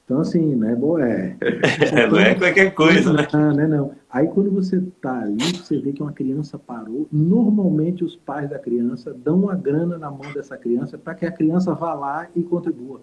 Então, 0.04 0.20
assim, 0.20 0.54
né, 0.54 0.74
boa, 0.74 1.06
é. 1.06 1.36
não 2.10 2.18
é 2.18 2.34
qualquer 2.34 2.74
coisa, 2.74 3.12
né? 3.12 3.28
Ah, 3.30 3.52
né? 3.52 3.66
Não. 3.66 3.92
Aí, 4.08 4.26
quando 4.28 4.50
você 4.50 4.80
tá 5.02 5.20
ali, 5.20 5.52
você 5.54 5.78
vê 5.78 5.92
que 5.92 6.02
uma 6.02 6.12
criança 6.12 6.58
parou. 6.58 7.06
Normalmente, 7.12 8.02
os 8.02 8.16
pais 8.16 8.48
da 8.48 8.58
criança 8.58 9.12
dão 9.12 9.40
uma 9.40 9.54
grana 9.54 9.98
na 9.98 10.10
mão 10.10 10.32
dessa 10.32 10.56
criança 10.56 10.96
para 10.96 11.14
que 11.14 11.26
a 11.26 11.30
criança 11.30 11.74
vá 11.74 11.92
lá 11.92 12.26
e 12.34 12.42
contribua. 12.42 13.02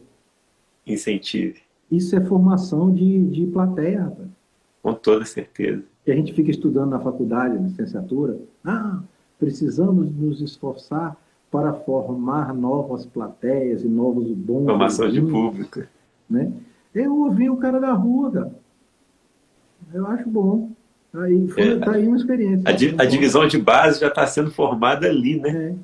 Incentive. 0.88 1.62
Isso 1.92 2.16
é 2.16 2.22
formação 2.26 2.92
de, 2.92 3.28
de 3.28 3.46
plateia, 3.46 4.06
rapaz. 4.06 4.30
Com 4.82 4.94
toda 4.96 5.26
certeza. 5.26 5.84
E 6.08 6.12
a 6.12 6.16
gente 6.16 6.34
fica 6.34 6.50
estudando 6.50 6.90
na 6.90 7.00
faculdade, 7.00 7.56
na 7.56 7.68
licenciatura. 7.68 8.40
Ah, 8.64 9.02
precisamos 9.40 10.12
nos 10.12 10.42
esforçar 10.42 11.16
para 11.56 11.72
formar 11.72 12.54
novas 12.54 13.06
plateias 13.06 13.82
e 13.82 13.88
novos 13.88 14.30
bons. 14.30 14.66
Formação 14.66 15.10
de 15.10 15.22
público. 15.22 15.84
Né? 16.30 16.52
Eu 16.94 17.16
ouvi 17.16 17.50
o 17.50 17.56
cara 17.56 17.80
da 17.80 17.94
rua, 17.94 18.30
cara. 18.30 18.52
Eu 19.94 20.06
acho 20.08 20.30
bom. 20.30 20.72
Aí, 21.14 21.48
foi, 21.48 21.64
é, 21.64 21.80
tá 21.80 21.94
aí 21.94 22.06
uma 22.06 22.18
experiência. 22.18 22.70
A, 22.70 22.74
di, 22.74 22.94
a 22.98 23.06
divisão 23.06 23.48
de 23.48 23.58
base 23.58 24.02
já 24.02 24.10
está 24.10 24.28
sendo 24.28 24.52
formada 24.52 25.08
ali, 25.08 25.40
né? 25.40 25.50
É. 25.50 25.76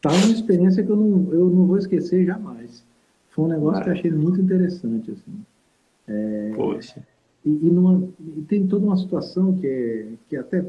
Tá 0.00 0.10
uma 0.10 0.32
experiência 0.32 0.82
que 0.82 0.90
eu 0.90 0.96
não, 0.96 1.32
eu 1.32 1.48
não 1.48 1.64
vou 1.64 1.78
esquecer 1.78 2.26
jamais. 2.26 2.84
Foi 3.30 3.44
um 3.44 3.48
negócio 3.48 3.84
que 3.84 3.90
eu 3.90 3.92
achei 3.92 4.10
muito 4.10 4.40
interessante, 4.40 5.12
assim. 5.12 5.44
É, 6.08 6.52
Poxa. 6.56 7.00
E, 7.44 7.50
e, 7.50 7.70
numa, 7.70 8.08
e, 8.36 8.42
tem 8.42 8.66
toda 8.66 8.84
uma 8.84 8.96
situação 8.96 9.56
que 9.56 9.66
é, 9.66 10.06
que 10.28 10.34
é 10.34 10.40
até 10.40 10.64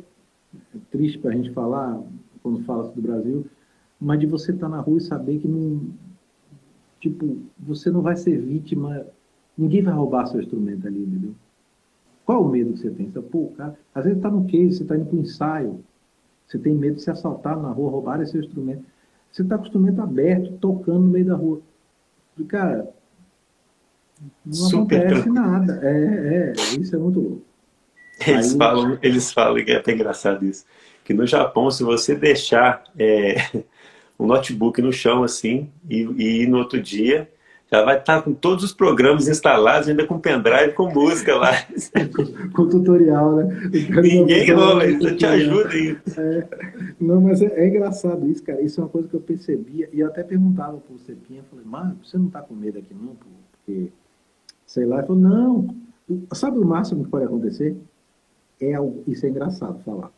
triste 0.91 1.17
para 1.17 1.31
a 1.31 1.33
gente 1.33 1.49
falar, 1.49 1.99
quando 2.43 2.63
fala 2.63 2.89
do 2.89 3.01
Brasil, 3.01 3.43
mas 3.99 4.19
de 4.19 4.25
você 4.25 4.51
estar 4.51 4.69
tá 4.69 4.75
na 4.75 4.81
rua 4.81 4.97
e 4.97 5.01
saber 5.01 5.39
que 5.39 5.47
não. 5.47 5.89
Tipo, 6.99 7.37
você 7.57 7.89
não 7.89 8.01
vai 8.01 8.15
ser 8.15 8.37
vítima 8.37 9.05
Ninguém 9.59 9.83
vai 9.83 9.93
roubar 9.93 10.25
seu 10.25 10.39
instrumento 10.39 10.87
ali, 10.87 11.03
entendeu? 11.03 11.35
Qual 12.25 12.45
o 12.45 12.47
medo 12.47 12.71
que 12.71 12.79
você 12.79 12.89
tem? 12.91 13.11
Você, 13.11 13.21
pô, 13.21 13.51
cara, 13.57 13.77
às 13.93 14.05
vezes 14.05 14.17
está 14.17 14.31
no 14.31 14.45
case, 14.45 14.77
você 14.77 14.83
está 14.83 14.95
indo 14.95 15.05
para 15.07 15.17
um 15.17 15.21
ensaio, 15.21 15.83
você 16.47 16.57
tem 16.57 16.73
medo 16.73 16.95
de 16.95 17.01
se 17.01 17.11
assaltar 17.11 17.59
na 17.59 17.67
rua, 17.69 17.91
roubar 17.91 18.25
seu 18.25 18.39
instrumento. 18.39 18.85
Você 19.29 19.41
está 19.41 19.57
com 19.57 19.63
o 19.63 19.65
instrumento 19.65 20.01
aberto, 20.01 20.53
tocando 20.59 20.99
no 20.99 21.09
meio 21.09 21.25
da 21.25 21.35
rua. 21.35 21.59
Cara, 22.47 22.89
não 24.45 24.53
Super 24.53 24.99
acontece 25.01 25.23
tranquilo. 25.23 25.35
nada. 25.35 25.79
É, 25.83 26.51
é, 26.51 26.53
isso 26.79 26.95
é 26.95 26.99
muito 26.99 27.19
louco. 27.19 27.41
Eles, 28.25 28.51
Aí... 28.53 28.57
falam, 28.57 28.97
eles 29.01 29.33
falam 29.33 29.65
que 29.65 29.71
é 29.71 29.75
até 29.75 29.91
engraçado 29.91 30.45
isso. 30.45 30.63
Que 31.09 31.13
no 31.15 31.25
Japão, 31.25 31.71
se 31.71 31.83
você 31.83 32.13
deixar 32.13 32.83
é, 32.95 33.49
um 34.19 34.27
notebook 34.27 34.79
no 34.79 34.93
chão 34.93 35.23
assim 35.23 35.67
e, 35.89 36.03
e 36.03 36.43
ir 36.43 36.47
no 36.47 36.59
outro 36.59 36.79
dia, 36.79 37.27
já 37.71 37.83
vai 37.83 37.97
estar 37.97 38.21
com 38.21 38.31
todos 38.31 38.63
os 38.63 38.71
programas 38.71 39.27
instalados, 39.27 39.89
ainda 39.89 40.05
com 40.05 40.19
pendrive, 40.19 40.73
com 40.73 40.87
música 40.93 41.35
lá. 41.35 41.49
com 42.53 42.69
tutorial, 42.69 43.37
né? 43.37 43.71
Ninguém 44.03 44.51
rola, 44.51 44.85
isso 44.85 45.15
te 45.15 45.25
ajuda 45.25 45.69
aí. 45.69 45.97
É, 46.15 46.47
não, 47.01 47.19
mas 47.21 47.41
é, 47.41 47.59
é, 47.59 47.67
engraçado 47.67 48.29
isso, 48.29 48.43
cara. 48.43 48.61
Isso 48.61 48.79
é 48.79 48.83
uma 48.83 48.89
coisa 48.91 49.07
que 49.07 49.15
eu 49.15 49.21
percebia, 49.21 49.89
e 49.91 50.01
eu 50.01 50.07
até 50.09 50.21
perguntava 50.21 50.77
pro 50.77 50.99
Cepinha, 50.99 51.41
falei, 51.49 51.65
mano, 51.65 51.97
você 52.05 52.19
não 52.19 52.29
tá 52.29 52.39
com 52.39 52.53
medo 52.53 52.77
aqui 52.77 52.93
não? 52.93 53.15
Porque, 53.15 53.91
sei 54.63 54.85
lá, 54.85 54.99
ele 54.99 55.07
falou, 55.07 55.21
não. 55.23 55.75
Sabe 56.33 56.59
o 56.59 56.65
máximo 56.65 57.03
que 57.03 57.09
pode 57.09 57.25
acontecer? 57.25 57.75
É, 58.61 58.73
isso 59.07 59.25
é 59.25 59.29
engraçado 59.29 59.79
falar. 59.83 60.11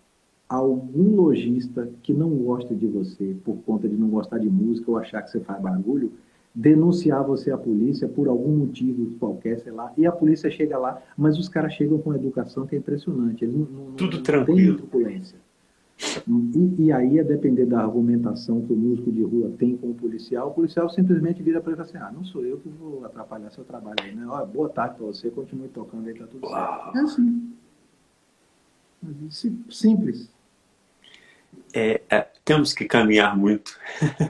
Algum 0.52 1.16
lojista 1.16 1.89
que 2.04 2.14
não 2.14 2.30
gosta 2.32 2.76
de 2.76 2.86
você 2.86 3.38
por 3.45 3.56
conta 3.66 3.88
de 3.88 3.95
não 3.95 4.10
gostar 4.10 4.38
de 4.38 4.49
música 4.49 4.91
ou 4.91 4.97
achar 4.97 5.22
que 5.22 5.32
você 5.32 5.39
faz 5.39 5.62
bagulho, 5.62 6.12
denunciar 6.54 7.24
você 7.24 7.52
à 7.52 7.58
polícia 7.58 8.06
por 8.10 8.28
algum 8.28 8.52
motivo 8.58 9.18
qualquer, 9.18 9.60
sei 9.62 9.72
lá, 9.72 9.93
e 9.97 10.06
a 10.06 10.12
polícia 10.12 10.52
chega 10.52 10.78
lá, 10.78 11.02
mas 11.18 11.39
os 11.39 11.47
caras 11.47 11.72
chegam 11.72 11.99
com 11.99 12.14
educação 12.14 12.68
que 12.68 12.76
é 12.76 12.80
impressionante, 12.80 13.45
eles 13.45 13.56
não, 13.56 13.64
não, 13.66 13.91
Tudo 13.93 14.18
não 14.18 14.24
tranquilo. 14.24 14.76
tem 14.76 14.76
truculência. 14.76 15.38
E, 16.28 16.84
e, 16.84 16.91
aí, 16.91 17.18
a 17.18 17.24
depender 17.24 17.66
da 17.66 17.80
argumentação 17.80 18.60
que 18.60 18.74
o 18.74 18.76
músico 18.76 19.10
de 19.10 19.24
rua 19.24 19.52
tem 19.58 19.78
com 19.78 19.91
o 19.91 19.93
policial, 19.93 20.49
o 20.49 20.54
policial 20.54 20.89
simplesmente 20.89 21.41
vira 21.41 21.62
para 21.62 21.72
ele 21.72 21.82
assim, 21.82 21.97
ah, 21.97 22.12
não 22.14 22.26
sou 22.26 22.43
eu 22.43 22.58
que 22.58 22.68
vou 22.68 23.06
atrapalhar 23.06 23.52
seu 23.52 23.64
trabalho 23.64 23.95
aí, 24.04 24.14
né? 24.14 24.26
Olha, 24.28 24.45
boa 24.45 24.68
tarde 24.68 24.95
para 24.97 25.06
você, 25.06 25.30
continue 25.30 25.70
tocando 25.70 26.10
aí, 26.10 26.14
tá 26.14 26.28
tudo 26.28 26.45
Uau. 26.45 26.91
certo. 26.91 26.97
É 26.97 27.02
assim. 27.02 27.54
Simples. 29.70 30.30
É, 31.74 32.01
é, 32.09 32.28
temos 32.43 32.74
que 32.74 32.86
caminhar 32.86 33.38
muito. 33.38 33.78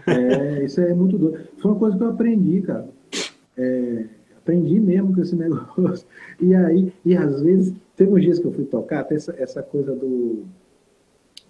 É, 0.08 0.64
isso 0.64 0.80
é 0.82 0.94
muito 0.94 1.18
doido. 1.18 1.48
Foi 1.58 1.72
uma 1.72 1.80
coisa 1.80 1.98
que 1.98 2.04
eu 2.04 2.10
aprendi, 2.10 2.62
cara. 2.62 2.88
É, 3.58 4.06
aprendi 4.38 4.80
mesmo 4.80 5.14
com 5.14 5.22
esse 5.22 5.36
negócio. 5.38 6.08
E 6.40 6.54
aí, 6.54 6.94
e 7.06 7.16
às 7.16 7.42
vezes, 7.42 7.74
teve 7.96 8.12
uns 8.12 8.22
dias 8.22 8.40
que 8.40 8.46
eu 8.46 8.54
fui 8.54 8.66
tocar, 8.66 9.02
até 9.02 9.16
essa, 9.16 9.36
essa 9.38 9.64
coisa 9.64 9.96
do, 9.96 10.46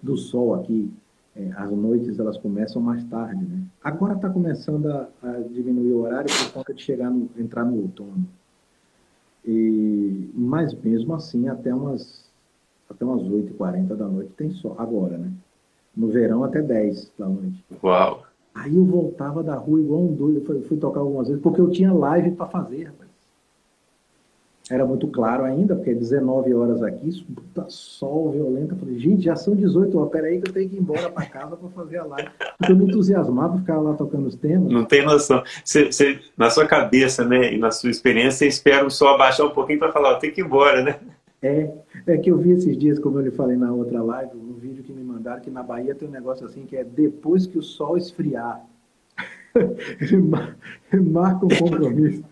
do 0.02 0.16
sol 0.16 0.54
aqui, 0.54 0.90
é, 1.34 1.50
as 1.56 1.70
noites 1.70 2.18
elas 2.18 2.36
começam 2.36 2.82
mais 2.82 3.02
tarde, 3.04 3.42
né? 3.44 3.62
Agora 3.82 4.14
está 4.14 4.28
começando 4.28 4.86
a, 4.86 5.08
a, 5.22 5.32
diminuir 5.50 5.92
o 5.92 6.02
horário 6.02 6.28
por 6.28 6.52
conta 6.52 6.74
de 6.74 6.82
chegar 6.82 7.10
no, 7.10 7.30
entrar 7.38 7.64
no 7.64 7.80
outono. 7.80 8.26
E, 9.44 10.30
mas 10.34 10.74
mesmo 10.74 11.14
assim, 11.14 11.48
até 11.48 11.74
umas, 11.74 12.30
até 12.88 13.04
umas 13.04 13.22
8h40 13.22 13.96
da 13.96 14.06
noite 14.06 14.32
tem 14.36 14.50
sol. 14.52 14.76
Agora, 14.78 15.16
né? 15.16 15.32
No 15.96 16.08
verão 16.08 16.44
até 16.44 16.60
10 16.60 17.12
da 17.18 17.26
noite. 17.26 17.64
Uau! 17.82 18.22
Aí 18.54 18.76
eu 18.76 18.84
voltava 18.84 19.42
da 19.42 19.54
rua 19.54 19.80
igual 19.80 20.02
um 20.02 20.14
doido, 20.14 20.40
eu 20.40 20.44
fui, 20.44 20.60
fui 20.62 20.76
tocar 20.76 21.00
algumas 21.00 21.28
vezes, 21.28 21.42
porque 21.42 21.60
eu 21.60 21.70
tinha 21.70 21.92
live 21.92 22.32
para 22.32 22.46
fazer, 22.46 22.84
rapaz. 22.84 23.02
Era 24.70 24.86
muito 24.86 25.08
claro 25.08 25.44
ainda, 25.44 25.74
porque 25.74 25.92
19 25.92 26.54
horas 26.54 26.82
aqui, 26.82 27.24
puta 27.34 27.66
sol 27.68 28.30
violento. 28.30 28.74
Eu 28.74 28.78
falei, 28.78 28.98
gente, 28.98 29.22
já 29.22 29.34
são 29.34 29.56
18 29.56 29.98
horas, 29.98 30.12
peraí 30.12 30.40
que 30.40 30.48
eu 30.48 30.52
tenho 30.52 30.70
que 30.70 30.76
ir 30.76 30.78
embora 30.78 31.10
para 31.10 31.26
casa 31.26 31.56
para 31.56 31.68
fazer 31.70 31.98
a 31.98 32.04
live. 32.04 32.30
Porque 32.56 32.72
eu 32.72 32.76
me 32.76 32.84
entusiasmava 32.84 33.58
ficar 33.58 33.80
lá 33.80 33.94
tocando 33.94 34.26
os 34.26 34.36
temas. 34.36 34.72
Não 34.72 34.84
tem 34.84 35.04
noção. 35.04 35.42
Você, 35.64 35.86
você, 35.90 36.20
na 36.36 36.48
sua 36.48 36.66
cabeça, 36.66 37.24
né, 37.24 37.52
e 37.52 37.58
na 37.58 37.70
sua 37.70 37.90
experiência, 37.90 38.38
você 38.38 38.46
espera 38.46 38.86
o 38.86 38.90
sol 38.90 39.08
abaixar 39.08 39.46
um 39.46 39.50
pouquinho 39.50 39.80
para 39.80 39.92
falar, 39.92 40.12
eu 40.12 40.18
tenho 40.20 40.32
que 40.32 40.40
ir 40.40 40.44
embora, 40.44 40.82
né? 40.82 41.00
É, 41.42 41.74
é 42.06 42.16
que 42.18 42.30
eu 42.30 42.38
vi 42.38 42.52
esses 42.52 42.78
dias, 42.78 43.00
como 43.00 43.18
eu 43.18 43.22
lhe 43.22 43.30
falei 43.32 43.56
na 43.56 43.72
outra 43.72 44.00
live, 44.00 44.36
um 44.36 44.54
vídeo 44.54 44.84
que 44.84 44.92
me 44.92 45.02
mandaram, 45.02 45.42
que 45.42 45.50
na 45.50 45.62
Bahia 45.62 45.94
tem 45.94 46.08
um 46.08 46.12
negócio 46.12 46.46
assim, 46.46 46.64
que 46.64 46.76
é 46.76 46.84
depois 46.84 47.46
que 47.46 47.58
o 47.58 47.62
sol 47.62 47.96
esfriar. 47.96 48.64
Ele 49.52 51.02
marca 51.02 51.44
um 51.44 51.48
compromisso. 51.48 52.24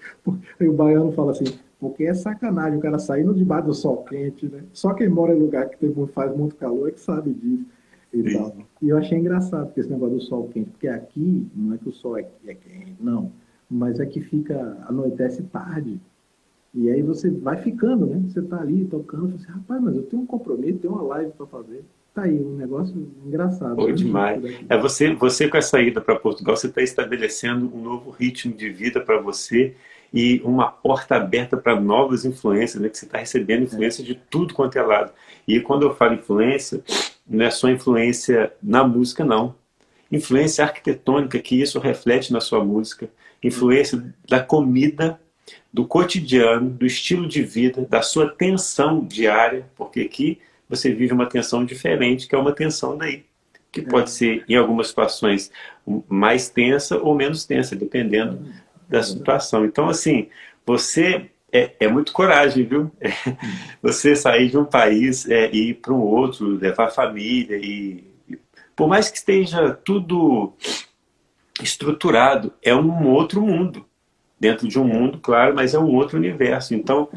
E 0.61 0.68
o 0.68 0.72
baiano 0.72 1.11
fala 1.12 1.32
assim, 1.32 1.44
porque 1.80 2.04
é 2.04 2.14
sacanagem 2.14 2.78
o 2.78 2.82
cara 2.82 2.98
saindo 2.98 3.34
debaixo 3.34 3.66
do 3.66 3.74
sol 3.74 4.04
quente, 4.04 4.46
né? 4.46 4.62
Só 4.72 4.94
quem 4.94 5.08
mora 5.08 5.34
em 5.34 5.38
lugar 5.38 5.68
que 5.68 5.78
tem, 5.78 5.92
faz 6.08 6.36
muito 6.36 6.54
calor 6.54 6.88
é 6.88 6.92
que 6.92 7.00
sabe 7.00 7.32
disso. 7.32 7.66
E, 8.12 8.34
tal. 8.34 8.56
e 8.82 8.88
eu 8.88 8.98
achei 8.98 9.16
engraçado 9.16 9.66
porque 9.66 9.80
esse 9.80 9.90
negócio 9.90 10.16
do 10.16 10.20
sol 10.20 10.48
quente, 10.48 10.70
porque 10.70 10.88
aqui 10.88 11.46
não 11.54 11.74
é 11.74 11.78
que 11.78 11.88
o 11.88 11.92
sol 11.92 12.18
é, 12.18 12.26
é 12.46 12.54
quente, 12.54 12.96
não, 13.00 13.30
mas 13.70 14.00
é 14.00 14.06
que 14.06 14.20
fica, 14.20 14.76
anoitece 14.88 15.42
tarde. 15.44 16.00
E 16.72 16.88
aí 16.88 17.02
você 17.02 17.30
vai 17.30 17.56
ficando, 17.56 18.06
né? 18.06 18.22
Você 18.28 18.42
tá 18.42 18.60
ali 18.60 18.84
tocando, 18.84 19.30
você 19.30 19.44
assim, 19.44 19.52
rapaz, 19.52 19.82
mas 19.82 19.96
eu 19.96 20.02
tenho 20.02 20.22
um 20.22 20.26
compromisso, 20.26 20.78
tenho 20.78 20.92
uma 20.92 21.02
live 21.02 21.32
para 21.32 21.46
fazer. 21.46 21.84
Tá 22.14 22.22
aí, 22.22 22.40
um 22.40 22.56
negócio 22.56 22.94
engraçado. 23.24 23.76
Foi 23.76 23.90
né? 23.90 23.96
demais. 23.96 24.42
É 24.68 24.76
você, 24.76 25.14
você 25.14 25.48
com 25.48 25.56
essa 25.56 25.80
ida 25.80 26.00
para 26.00 26.16
Portugal, 26.16 26.56
você 26.56 26.68
está 26.68 26.82
estabelecendo 26.82 27.70
um 27.74 27.82
novo 27.82 28.10
ritmo 28.10 28.54
de 28.54 28.68
vida 28.70 29.00
para 29.00 29.20
você 29.20 29.74
e 30.12 30.40
uma 30.44 30.68
porta 30.68 31.16
aberta 31.16 31.56
para 31.56 31.80
novas 31.80 32.24
influências, 32.24 32.80
né? 32.80 32.88
Que 32.88 32.98
você 32.98 33.04
está 33.04 33.18
recebendo 33.18 33.64
influência 33.64 34.02
é. 34.02 34.06
de 34.06 34.14
tudo 34.14 34.54
quanto 34.54 34.76
é 34.76 34.82
lado. 34.82 35.12
E 35.46 35.60
quando 35.60 35.82
eu 35.82 35.94
falo 35.94 36.14
influência, 36.14 36.82
não 37.28 37.44
é 37.44 37.50
só 37.50 37.68
influência 37.68 38.52
na 38.62 38.84
música, 38.84 39.24
não. 39.24 39.54
Influência 40.10 40.64
arquitetônica, 40.64 41.38
que 41.38 41.60
isso 41.60 41.78
reflete 41.78 42.32
na 42.32 42.40
sua 42.40 42.64
música. 42.64 43.08
Influência 43.42 44.12
da 44.28 44.40
comida 44.40 45.20
do 45.72 45.86
cotidiano, 45.86 46.68
do 46.68 46.84
estilo 46.84 47.28
de 47.28 47.42
vida, 47.42 47.86
da 47.88 48.02
sua 48.02 48.28
tensão 48.28 49.04
diária, 49.04 49.66
porque 49.76 50.00
aqui 50.00 50.40
você 50.68 50.92
vive 50.92 51.12
uma 51.12 51.26
tensão 51.26 51.64
diferente, 51.64 52.26
que 52.26 52.34
é 52.34 52.38
uma 52.38 52.52
tensão 52.52 52.96
daí, 52.96 53.24
que 53.70 53.82
pode 53.82 54.10
é. 54.10 54.12
ser, 54.12 54.44
em 54.48 54.56
algumas 54.56 54.88
situações, 54.88 55.50
mais 56.08 56.48
tensa 56.48 56.98
ou 56.98 57.14
menos 57.14 57.44
tensa, 57.44 57.76
dependendo 57.76 58.40
da 58.88 59.02
situação. 59.02 59.64
Então, 59.64 59.88
assim, 59.88 60.28
você 60.66 61.30
é, 61.52 61.72
é 61.80 61.88
muito 61.88 62.12
coragem, 62.12 62.64
viu? 62.64 62.90
É, 63.00 63.10
você 63.82 64.14
sair 64.16 64.50
de 64.50 64.58
um 64.58 64.64
país 64.64 65.28
é, 65.28 65.50
e 65.52 65.70
ir 65.70 65.74
para 65.74 65.92
um 65.92 66.00
outro, 66.00 66.46
levar 66.46 66.86
a 66.86 66.90
família 66.90 67.56
e, 67.56 68.04
e, 68.28 68.38
por 68.74 68.88
mais 68.88 69.08
que 69.08 69.18
esteja 69.18 69.72
tudo 69.72 70.52
estruturado, 71.62 72.52
é 72.62 72.74
um 72.74 73.06
outro 73.09 73.42
mundo 73.42 73.84
dentro 74.40 74.66
de 74.66 74.78
um 74.78 74.84
mundo, 74.84 75.18
claro, 75.20 75.54
mas 75.54 75.74
é 75.74 75.78
um 75.78 75.94
outro 75.94 76.16
universo. 76.16 76.74
Então, 76.74 77.08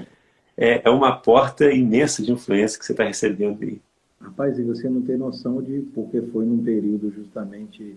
é, 0.57 0.81
é 0.83 0.89
uma 0.89 1.15
porta 1.15 1.71
imensa 1.71 2.21
de 2.21 2.33
influência 2.33 2.77
que 2.77 2.85
você 2.85 2.91
está 2.91 3.05
recebendo 3.05 3.63
aí. 3.63 3.81
Rapaz, 4.19 4.59
e 4.59 4.63
você 4.63 4.89
não 4.89 5.01
tem 5.01 5.17
noção 5.17 5.61
de 5.61 5.81
porque 5.93 6.21
foi 6.21 6.45
num 6.45 6.61
período 6.61 7.11
justamente 7.11 7.95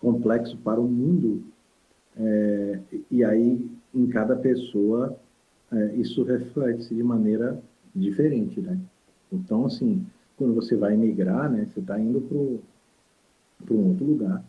complexo 0.00 0.56
para 0.58 0.80
o 0.80 0.88
mundo. 0.88 1.44
É, 2.16 2.78
e 3.10 3.24
aí, 3.24 3.64
em 3.94 4.06
cada 4.08 4.36
pessoa, 4.36 5.16
é, 5.72 5.94
isso 5.94 6.24
reflete 6.24 6.94
de 6.94 7.02
maneira 7.02 7.60
diferente, 7.94 8.60
né? 8.60 8.78
Então, 9.32 9.66
assim, 9.66 10.04
quando 10.36 10.54
você 10.54 10.76
vai 10.76 10.96
migrar, 10.96 11.50
né, 11.50 11.66
você 11.72 11.80
está 11.80 11.98
indo 11.98 12.20
para 12.20 13.74
um 13.74 13.88
outro 13.88 14.04
lugar 14.04 14.44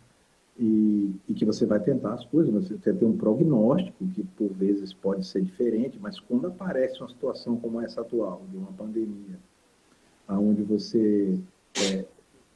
e, 0.58 1.14
e, 1.28 1.34
que 1.34 1.44
você 1.44 1.66
vai 1.66 1.78
tentar 1.80 2.14
as 2.14 2.24
coisas, 2.24 2.52
você 2.52 2.92
tem 2.92 3.08
um 3.08 3.16
prognóstico 3.16 4.06
que 4.14 4.22
por 4.36 4.48
vezes 4.52 4.92
pode 4.92 5.26
ser 5.26 5.42
diferente, 5.42 5.98
mas 6.00 6.18
quando 6.18 6.46
aparece 6.46 7.00
uma 7.00 7.08
situação 7.08 7.56
como 7.56 7.80
essa 7.80 8.00
atual, 8.00 8.42
de 8.50 8.56
uma 8.56 8.72
pandemia, 8.72 9.38
onde 10.28 10.62
você 10.62 11.38
é, 11.76 12.04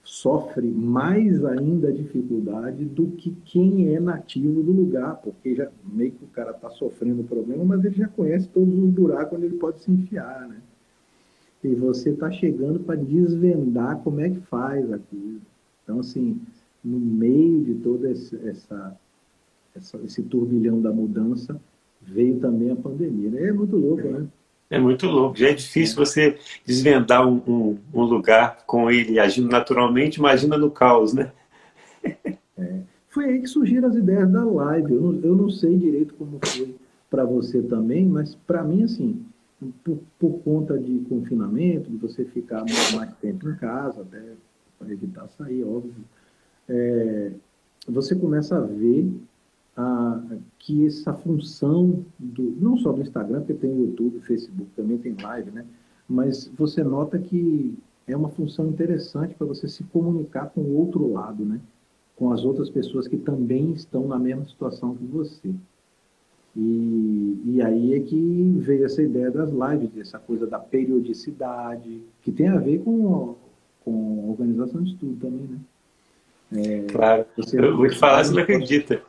sofre 0.02 0.66
mais 0.66 1.44
ainda 1.44 1.92
dificuldade 1.92 2.84
do 2.84 3.08
que 3.08 3.36
quem 3.44 3.94
é 3.94 4.00
nativo 4.00 4.62
do 4.62 4.72
lugar, 4.72 5.16
porque 5.16 5.54
já 5.54 5.70
meio 5.84 6.12
que 6.12 6.24
o 6.24 6.28
cara 6.28 6.52
está 6.52 6.70
sofrendo 6.70 7.20
o 7.20 7.24
problema, 7.24 7.64
mas 7.64 7.84
ele 7.84 7.94
já 7.94 8.08
conhece 8.08 8.48
todos 8.48 8.76
os 8.76 8.90
buracos 8.90 9.36
onde 9.36 9.46
ele 9.46 9.58
pode 9.58 9.80
se 9.80 9.90
enfiar, 9.90 10.48
né? 10.48 10.60
E 11.62 11.74
você 11.74 12.10
está 12.10 12.30
chegando 12.30 12.80
para 12.80 12.96
desvendar 12.96 13.98
como 13.98 14.20
é 14.20 14.30
que 14.30 14.40
faz 14.40 14.90
aquilo. 14.90 15.42
Então, 15.84 16.00
assim, 16.00 16.40
no 16.84 16.98
meio 16.98 17.62
de 17.64 17.74
todo 17.74 18.06
esse, 18.06 18.36
essa, 18.48 18.98
essa, 19.74 19.98
esse 20.04 20.22
turbilhão 20.22 20.80
da 20.80 20.90
mudança, 20.90 21.60
veio 22.00 22.38
também 22.38 22.70
a 22.70 22.76
pandemia. 22.76 23.30
Né? 23.30 23.48
É 23.48 23.52
muito 23.52 23.76
louco, 23.76 24.08
né? 24.08 24.26
É 24.70 24.78
muito 24.78 25.06
louco. 25.06 25.36
Já 25.36 25.48
é 25.48 25.54
difícil 25.54 25.96
você 25.96 26.38
desvendar 26.64 27.26
um, 27.26 27.42
um, 27.46 27.78
um 27.92 28.02
lugar 28.04 28.64
com 28.66 28.90
ele 28.90 29.18
agindo 29.18 29.48
naturalmente, 29.48 30.16
imagina 30.16 30.56
no 30.56 30.70
caos, 30.70 31.12
né? 31.12 31.32
É. 32.56 32.80
Foi 33.08 33.24
aí 33.24 33.40
que 33.40 33.48
surgiram 33.48 33.88
as 33.88 33.96
ideias 33.96 34.30
da 34.30 34.44
live. 34.44 34.94
Eu 34.94 35.00
não, 35.00 35.20
eu 35.22 35.34
não 35.34 35.50
sei 35.50 35.76
direito 35.76 36.14
como 36.14 36.38
foi 36.44 36.76
para 37.10 37.24
você 37.24 37.60
também, 37.60 38.06
mas 38.06 38.36
para 38.46 38.62
mim, 38.62 38.84
assim, 38.84 39.26
por, 39.82 39.98
por, 40.18 40.38
conta 40.42 40.78
de 40.78 41.00
confinamento, 41.00 41.90
de 41.90 41.96
você 41.96 42.24
ficar 42.24 42.64
mais 42.94 43.12
tempo 43.20 43.48
em 43.50 43.56
casa, 43.56 44.02
até 44.02 44.22
para 44.78 44.92
evitar 44.92 45.28
sair, 45.36 45.64
óbvio, 45.64 45.92
é, 46.70 47.32
você 47.88 48.14
começa 48.14 48.56
a 48.56 48.60
ver 48.60 49.12
a, 49.76 50.22
que 50.58 50.86
essa 50.86 51.12
função, 51.12 52.04
do, 52.18 52.42
não 52.60 52.76
só 52.78 52.92
do 52.92 53.02
Instagram, 53.02 53.40
porque 53.40 53.54
tem 53.54 53.76
YouTube, 53.76 54.20
Facebook, 54.20 54.70
também 54.76 54.98
tem 54.98 55.16
live, 55.20 55.50
né? 55.50 55.66
mas 56.08 56.50
você 56.56 56.84
nota 56.84 57.18
que 57.18 57.76
é 58.06 58.16
uma 58.16 58.28
função 58.28 58.68
interessante 58.68 59.34
para 59.34 59.46
você 59.46 59.68
se 59.68 59.82
comunicar 59.84 60.46
com 60.50 60.60
o 60.60 60.76
outro 60.78 61.12
lado, 61.12 61.44
né? 61.44 61.60
com 62.14 62.32
as 62.32 62.44
outras 62.44 62.70
pessoas 62.70 63.08
que 63.08 63.16
também 63.16 63.72
estão 63.72 64.06
na 64.06 64.18
mesma 64.18 64.44
situação 64.44 64.94
que 64.94 65.04
você. 65.04 65.52
E, 66.54 67.40
e 67.46 67.62
aí 67.62 67.94
é 67.94 68.00
que 68.00 68.54
veio 68.58 68.84
essa 68.84 69.02
ideia 69.02 69.30
das 69.30 69.50
lives, 69.50 69.96
essa 69.96 70.18
coisa 70.18 70.46
da 70.46 70.58
periodicidade, 70.58 72.02
que 72.22 72.30
tem 72.30 72.48
a 72.48 72.58
ver 72.58 72.82
com, 72.82 73.36
com 73.84 74.28
organização 74.30 74.82
de 74.82 74.90
estudo 74.92 75.16
também, 75.20 75.46
né? 75.46 75.58
É, 76.52 76.92
claro. 76.92 77.24
Eu 77.52 77.76
vou 77.76 77.88
te 77.88 77.98
falar, 77.98 78.24
você 78.24 78.32
não 78.32 78.42
acredita. 78.42 79.02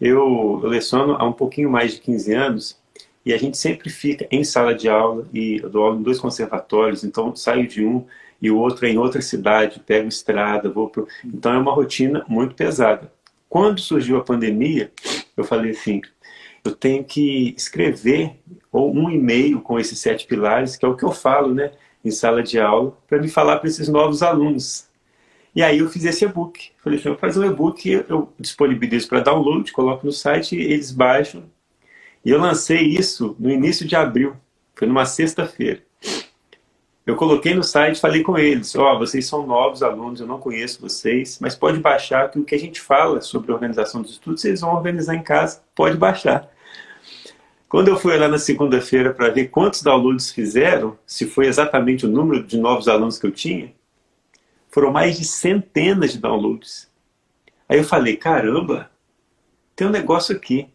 Eu, 0.00 0.60
eu 0.62 0.68
leciono 0.68 1.16
há 1.18 1.24
um 1.24 1.32
pouquinho 1.32 1.70
mais 1.70 1.94
de 1.94 2.00
15 2.00 2.32
anos 2.32 2.78
e 3.24 3.32
a 3.32 3.38
gente 3.38 3.56
sempre 3.56 3.90
fica 3.90 4.26
em 4.30 4.44
sala 4.44 4.74
de 4.74 4.88
aula 4.88 5.26
e 5.32 5.58
eu 5.62 5.68
dou 5.68 5.84
aula 5.84 5.98
em 5.98 6.02
dois 6.02 6.20
conservatórios, 6.20 7.02
então 7.02 7.34
saio 7.34 7.66
de 7.66 7.84
um 7.84 8.04
e 8.40 8.50
o 8.50 8.58
outro 8.58 8.86
é 8.86 8.90
em 8.90 8.98
outra 8.98 9.20
cidade, 9.22 9.80
pego 9.80 10.08
estrada, 10.08 10.70
vou 10.70 10.88
pro... 10.88 11.08
Então 11.24 11.52
é 11.52 11.58
uma 11.58 11.72
rotina 11.72 12.24
muito 12.28 12.54
pesada. 12.54 13.10
Quando 13.48 13.80
surgiu 13.80 14.18
a 14.18 14.24
pandemia, 14.24 14.92
eu 15.36 15.42
falei 15.42 15.70
assim, 15.70 16.02
eu 16.64 16.72
tenho 16.72 17.02
que 17.02 17.54
escrever 17.56 18.38
ou 18.70 18.94
um 18.94 19.10
e-mail 19.10 19.60
com 19.60 19.78
esses 19.78 19.98
sete 19.98 20.26
pilares, 20.26 20.76
que 20.76 20.84
é 20.84 20.88
o 20.88 20.96
que 20.96 21.04
eu 21.04 21.12
falo, 21.12 21.54
né, 21.54 21.72
em 22.04 22.10
sala 22.10 22.42
de 22.42 22.60
aula, 22.60 22.96
para 23.08 23.20
me 23.20 23.28
falar 23.28 23.58
para 23.58 23.68
esses 23.68 23.88
novos 23.88 24.22
alunos. 24.22 24.85
E 25.56 25.62
aí 25.62 25.78
eu 25.78 25.88
fiz 25.88 26.04
esse 26.04 26.22
e-book. 26.22 26.70
Falei 26.84 26.98
assim, 26.98 27.08
eu 27.08 27.14
vou 27.14 27.20
fazer 27.20 27.40
um 27.40 27.50
e-book, 27.50 27.90
eu 27.90 28.30
disponibilizo 28.38 29.08
para 29.08 29.20
download, 29.20 29.72
coloco 29.72 30.04
no 30.04 30.12
site, 30.12 30.54
eles 30.54 30.92
baixam. 30.92 31.44
E 32.22 32.28
eu 32.28 32.38
lancei 32.38 32.82
isso 32.82 33.34
no 33.38 33.50
início 33.50 33.86
de 33.86 33.96
abril, 33.96 34.36
foi 34.74 34.86
numa 34.86 35.06
sexta-feira. 35.06 35.82
Eu 37.06 37.16
coloquei 37.16 37.54
no 37.54 37.64
site, 37.64 38.00
falei 38.00 38.22
com 38.22 38.36
eles, 38.36 38.74
ó, 38.76 38.94
oh, 38.94 38.98
vocês 38.98 39.24
são 39.24 39.46
novos 39.46 39.82
alunos, 39.82 40.20
eu 40.20 40.26
não 40.26 40.38
conheço 40.38 40.82
vocês, 40.82 41.38
mas 41.40 41.54
pode 41.54 41.80
baixar 41.80 42.30
que 42.30 42.38
o 42.38 42.44
que 42.44 42.54
a 42.54 42.58
gente 42.58 42.78
fala 42.78 43.22
sobre 43.22 43.50
organização 43.50 44.02
dos 44.02 44.10
estudos, 44.10 44.42
vocês 44.42 44.60
vão 44.60 44.74
organizar 44.74 45.14
em 45.14 45.22
casa, 45.22 45.62
pode 45.74 45.96
baixar. 45.96 46.50
Quando 47.66 47.88
eu 47.88 47.96
fui 47.96 48.14
lá 48.18 48.28
na 48.28 48.38
segunda-feira 48.38 49.14
para 49.14 49.30
ver 49.30 49.46
quantos 49.46 49.80
downloads 49.80 50.30
fizeram, 50.30 50.98
se 51.06 51.24
foi 51.24 51.46
exatamente 51.46 52.04
o 52.04 52.10
número 52.10 52.42
de 52.42 52.58
novos 52.58 52.88
alunos 52.88 53.18
que 53.18 53.26
eu 53.26 53.32
tinha, 53.32 53.72
foram 54.76 54.92
mais 54.92 55.16
de 55.16 55.24
centenas 55.24 56.12
de 56.12 56.18
downloads. 56.18 56.86
Aí 57.66 57.78
eu 57.78 57.84
falei, 57.84 58.14
caramba, 58.14 58.90
tem 59.74 59.86
um 59.86 59.90
negócio 59.90 60.36
aqui. 60.36 60.68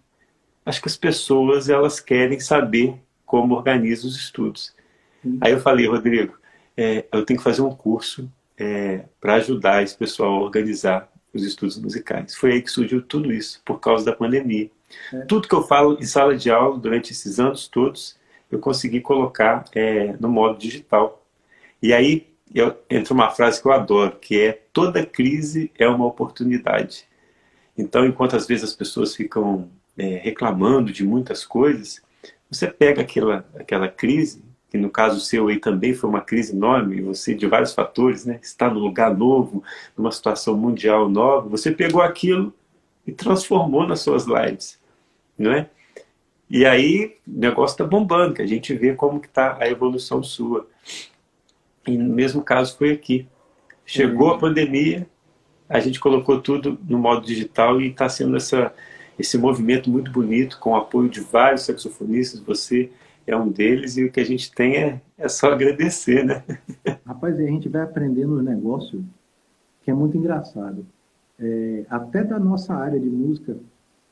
Acho 0.65 0.82
que 0.82 0.88
as 0.88 0.98
pessoas 0.98 1.69
elas 1.69 1.99
querem 1.99 2.40
saber 2.40 2.95
como 3.28 3.53
organiza 3.53 4.07
os 4.07 4.15
estudos. 4.15 4.73
Aí 5.40 5.52
eu 5.52 5.60
falei, 5.60 5.86
Rodrigo, 5.86 6.36
é, 6.76 7.06
eu 7.14 7.23
tenho 7.23 7.38
que 7.38 7.44
fazer 7.44 7.61
um 7.61 7.76
curso 7.76 8.28
é, 8.57 9.06
para 9.19 9.36
ajudar 9.36 9.84
esse 9.84 9.95
pessoal 9.95 10.34
a 10.34 10.41
organizar 10.41 11.07
os 11.32 11.44
estudos 11.44 11.78
musicais. 11.78 12.34
Foi 12.34 12.53
aí 12.53 12.61
que 12.64 12.72
surgiu 12.72 13.03
tudo 13.03 13.32
isso, 13.32 13.61
por 13.64 13.80
causa 13.80 14.03
da 14.03 14.14
pandemia. 14.14 14.72
É. 15.14 15.19
Tudo 15.26 15.48
que 15.48 15.53
eu 15.53 15.61
falo 15.61 15.95
em 15.99 16.06
sala 16.06 16.36
de 16.36 16.49
aula 16.49 16.76
durante 16.80 17.11
esses 17.11 17.40
anos 17.40 17.68
todos, 17.68 18.18
eu 18.52 18.57
consegui 18.57 18.99
colocar 18.99 19.64
é, 19.76 20.15
no 20.19 20.28
modo 20.28 20.57
digital. 20.57 21.23
E 21.84 21.94
aí 21.94 22.30
eu, 22.53 22.78
entra 22.90 23.14
uma 23.14 23.30
frase 23.30 23.61
que 23.61 23.68
eu 23.68 23.72
adoro, 23.72 24.18
que 24.19 24.40
é 24.40 24.61
toda 24.73 25.06
crise 25.06 25.72
é 25.78 25.88
uma 25.88 26.06
oportunidade. 26.06 27.06
Então, 27.78 28.06
enquanto 28.06 28.36
às 28.36 28.45
vezes 28.48 28.65
as 28.65 28.76
pessoas 28.76 29.15
ficam 29.15 29.69
é, 29.98 30.18
reclamando 30.18 30.91
de 30.91 31.03
muitas 31.03 31.45
coisas, 31.45 32.02
você 32.49 32.68
pega 32.68 33.02
aquela, 33.02 33.45
aquela 33.56 33.88
crise 33.88 34.44
que 34.72 34.78
no 34.78 34.90
caso 34.90 35.19
seu 35.19 35.49
aí 35.49 35.60
também 35.60 35.94
foi 35.94 36.10
uma 36.10 36.22
crise 36.22 36.56
enorme, 36.56 37.02
você 37.02 37.36
de 37.36 37.45
vários 37.45 37.73
fatores, 37.73 38.26
né, 38.26 38.40
está 38.41 38.69
no 38.69 38.80
lugar 38.80 39.14
novo, 39.14 39.61
numa 39.98 40.14
situação 40.14 40.56
mundial 40.56 41.10
nova, 41.10 41.49
você 41.49 41.72
pegou 41.72 42.02
aquilo 42.02 42.53
e 43.06 43.11
transformou 43.11 43.86
nas 43.86 43.99
suas 43.99 44.26
lives, 44.26 44.80
não 45.38 45.52
é? 45.52 45.69
E 46.49 46.65
aí 46.65 47.18
o 47.28 47.40
negócio 47.40 47.73
está 47.73 47.84
bombando, 47.84 48.36
que 48.36 48.41
a 48.41 48.48
gente 48.48 48.73
vê 48.73 48.94
como 48.94 49.19
que 49.19 49.28
está 49.28 49.57
a 49.60 49.69
evolução 49.69 50.23
sua. 50.23 50.65
E 51.87 51.97
no 51.97 52.13
mesmo 52.13 52.41
caso 52.41 52.77
foi 52.77 52.91
aqui. 52.91 53.27
Chegou 53.85 54.29
a 54.29 54.37
pandemia, 54.37 55.07
a 55.67 55.79
gente 55.79 55.99
colocou 55.99 56.39
tudo 56.39 56.77
no 56.87 56.97
modo 56.97 57.25
digital 57.25 57.81
e 57.81 57.87
está 57.87 58.07
sendo 58.07 58.35
essa, 58.37 58.73
esse 59.17 59.37
movimento 59.37 59.89
muito 59.89 60.11
bonito, 60.11 60.59
com 60.59 60.71
o 60.71 60.75
apoio 60.75 61.09
de 61.09 61.21
vários 61.21 61.63
saxofonistas, 61.63 62.39
você 62.39 62.91
é 63.25 63.35
um 63.35 63.49
deles 63.49 63.97
e 63.97 64.03
o 64.03 64.11
que 64.11 64.19
a 64.19 64.25
gente 64.25 64.51
tem 64.51 64.75
é, 64.75 65.01
é 65.17 65.29
só 65.29 65.51
agradecer, 65.51 66.25
né? 66.25 66.43
Rapaz, 67.05 67.39
a 67.39 67.43
gente 67.43 67.69
vai 67.69 67.83
aprendendo 67.83 68.37
um 68.37 68.41
negócio 68.41 69.03
que 69.83 69.91
é 69.91 69.93
muito 69.93 70.17
engraçado. 70.17 70.85
É, 71.39 71.85
até 71.89 72.23
da 72.23 72.39
nossa 72.39 72.73
área 72.73 72.99
de 72.99 73.09
música, 73.09 73.57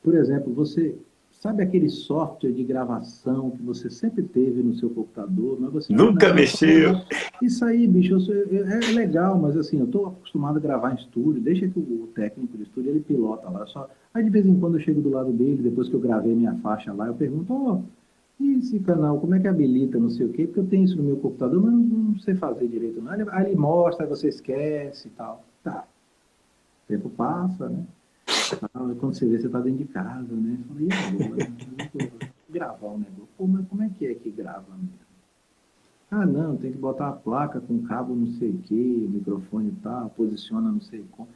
por 0.02 0.16
exemplo, 0.16 0.54
você 0.54 0.96
sabe 1.40 1.64
aquele 1.64 1.90
software 1.90 2.52
de 2.52 2.64
gravação 2.66 3.50
que 3.52 3.64
você 3.64 3.90
sempre 3.90 4.24
teve 4.24 4.62
no 4.62 4.76
seu 4.76 4.90
computador? 4.90 5.58
Mas 5.60 5.72
você 5.72 5.94
Nunca 5.94 6.34
mexeu. 6.34 7.02
Isso 7.42 7.64
aí, 7.64 7.88
bicho, 7.88 8.20
sou, 8.20 8.36
é 8.36 8.92
legal, 8.94 9.40
mas 9.40 9.56
assim, 9.56 9.80
eu 9.80 9.86
estou 9.86 10.08
acostumado 10.08 10.58
a 10.58 10.62
gravar 10.62 10.92
em 10.92 10.96
estúdio, 10.96 11.42
deixa 11.42 11.68
que 11.68 11.80
o 11.80 12.10
técnico 12.14 12.58
de 12.58 12.64
estúdio 12.64 12.92
ele 12.92 13.00
pilota 13.00 13.50
lá. 13.50 13.66
Só... 13.66 13.90
Aí 14.14 14.24
de 14.24 14.30
vez 14.30 14.46
em 14.46 14.60
quando 14.60 14.76
eu 14.76 14.82
chego 14.82 15.02
do 15.02 15.10
lado 15.10 15.32
dele, 15.32 15.64
depois 15.64 15.88
que 15.88 15.96
eu 15.96 16.00
gravei 16.02 16.36
minha 16.36 16.56
faixa 16.56 16.92
lá, 16.92 17.08
eu 17.08 17.14
pergunto, 17.14 17.54
ó, 17.54 17.74
oh, 17.76 17.82
e 18.40 18.58
esse 18.58 18.80
canal, 18.80 19.20
como 19.20 19.36
é 19.36 19.40
que 19.40 19.48
habilita, 19.48 19.98
não 19.98 20.10
sei 20.10 20.26
o 20.26 20.30
quê? 20.32 20.46
Porque 20.46 20.60
eu 20.60 20.68
tenho 20.68 20.84
isso 20.84 20.98
no 20.98 21.04
meu 21.04 21.18
computador, 21.18 21.62
mas 21.62 21.74
não, 21.74 21.80
não 21.82 22.20
sei 22.20 22.36
fazer 22.36 22.68
direito. 22.68 23.02
Não. 23.02 23.12
Aí 23.32 23.46
ele 23.46 23.56
mostra, 23.56 24.06
aí 24.06 24.10
você 24.10 24.28
esquece 24.28 25.08
e 25.08 25.12
tal. 25.12 25.44
Tá. 25.64 25.86
O 26.86 26.88
tempo 26.88 27.10
passa, 27.10 27.70
né? 27.70 27.84
Quando 29.00 29.14
você 29.14 29.26
vê, 29.28 29.40
você 29.40 29.48
está 29.48 29.60
dentro 29.60 29.80
de 29.80 29.86
casa, 29.86 30.34
né? 30.34 30.58
Fala, 30.68 30.82
e 30.82 30.90
agora? 31.24 31.52
gravar 32.50 32.88
um 32.88 32.98
negócio. 32.98 33.28
Pô, 33.38 33.48
mas 33.48 33.68
como 33.68 33.84
é 33.84 33.90
que 33.90 34.06
é 34.06 34.14
que 34.14 34.30
grava 34.30 34.66
mesmo? 34.72 35.10
Ah, 36.12 36.26
não, 36.26 36.58
tem 36.58 36.72
que 36.72 36.78
botar 36.78 37.10
a 37.10 37.14
placa 37.14 37.62
com 37.62 37.84
cabo 37.84 38.16
não 38.16 38.28
sei 38.34 38.50
o 38.50 38.58
quê, 38.64 38.74
microfone 38.74 39.70
e 39.70 39.84
tal, 39.84 40.10
posiciona 40.10 40.72
não 40.72 40.82
sei 40.82 41.06
como. 41.12 41.30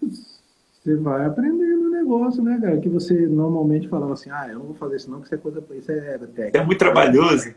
Você 0.00 0.94
vai 0.96 1.26
aprendendo 1.26 1.86
o 1.86 1.90
negócio, 1.90 2.42
né, 2.42 2.60
cara? 2.60 2.78
Que 2.80 2.88
você 2.88 3.26
normalmente 3.26 3.88
falava 3.88 4.12
assim, 4.12 4.30
ah, 4.30 4.46
eu 4.48 4.60
não 4.60 4.66
vou 4.66 4.74
fazer 4.74 4.96
isso 4.96 5.10
não, 5.10 5.18
que 5.18 5.26
isso 5.26 5.34
é 5.34 5.38
coisa, 5.38 5.64
isso 5.72 5.90
é 5.90 6.18
técnica. 6.18 6.58
É 6.58 6.64
muito 6.64 6.78
trabalhoso. 6.78 7.54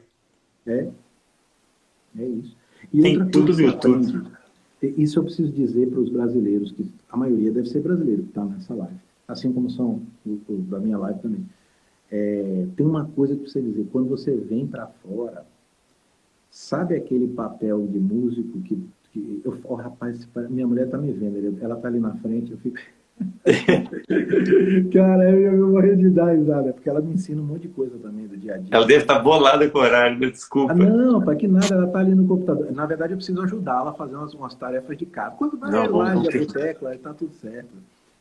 É. 0.65 0.89
É 2.17 2.25
isso. 2.25 2.57
E 2.91 3.01
Tem 3.01 3.29
tudo 3.29 3.53
no 3.53 3.61
YouTube. 3.61 4.36
Isso 4.81 5.19
eu 5.19 5.23
preciso 5.23 5.51
dizer 5.51 5.89
para 5.89 5.99
os 5.99 6.09
brasileiros, 6.09 6.71
que 6.71 6.85
a 7.09 7.17
maioria 7.17 7.51
deve 7.51 7.67
ser 7.67 7.81
brasileiro 7.81 8.23
que 8.23 8.29
está 8.29 8.45
nessa 8.45 8.75
live, 8.75 8.95
assim 9.27 9.51
como 9.51 9.69
são 9.69 10.01
os 10.25 10.67
da 10.67 10.79
minha 10.79 10.97
live 10.97 11.19
também. 11.19 11.45
É, 12.11 12.67
tem 12.75 12.85
uma 12.85 13.05
coisa 13.05 13.35
que 13.35 13.49
você 13.49 13.61
dizer, 13.61 13.87
quando 13.91 14.07
você 14.07 14.35
vem 14.35 14.67
para 14.67 14.87
fora, 14.87 15.45
sabe 16.49 16.95
aquele 16.95 17.27
papel 17.27 17.87
de 17.87 17.99
músico 17.99 18.61
que, 18.61 18.79
que 19.11 19.41
eu, 19.43 19.59
oh, 19.63 19.75
rapaz, 19.75 20.27
minha 20.49 20.67
mulher 20.67 20.85
está 20.85 20.97
me 20.97 21.11
vendo, 21.11 21.57
ela 21.61 21.75
está 21.75 21.87
ali 21.87 21.99
na 21.99 22.15
frente, 22.15 22.51
eu 22.51 22.57
fico 22.59 22.77
Cara, 24.93 25.31
eu, 25.31 25.53
eu 25.53 25.67
morri 25.69 25.95
de 25.95 26.09
dar 26.09 26.33
risada, 26.33 26.73
porque 26.73 26.89
ela 26.89 27.01
me 27.01 27.13
ensina 27.13 27.41
um 27.41 27.45
monte 27.45 27.61
de 27.63 27.69
coisa 27.69 27.97
também 27.97 28.27
do 28.27 28.37
dia 28.37 28.55
a 28.55 28.57
dia. 28.57 28.69
Ela 28.71 28.85
deve 28.85 29.01
estar 29.01 29.15
tá 29.15 29.21
bolada 29.21 29.67
com 29.69 29.79
o 29.79 29.81
horário, 29.81 30.19
né? 30.19 30.29
desculpa. 30.29 30.73
Ah, 30.73 30.75
não, 30.75 31.21
para 31.21 31.35
que 31.35 31.47
nada, 31.47 31.73
ela 31.73 31.85
está 31.85 31.99
ali 31.99 32.13
no 32.13 32.27
computador. 32.27 32.71
Na 32.71 32.85
verdade, 32.85 33.13
eu 33.13 33.17
preciso 33.17 33.41
ajudá-la 33.41 33.91
a 33.91 33.93
fazer 33.93 34.15
umas, 34.15 34.33
umas 34.33 34.53
tarefas 34.55 34.97
de 34.97 35.05
casa. 35.05 35.35
Quando 35.35 35.57
vai 35.57 35.71
não, 35.71 35.97
lá, 35.97 36.15
já 36.15 36.45
tecla, 36.45 36.93
está 36.93 37.13
tudo 37.13 37.33
certo. 37.33 37.71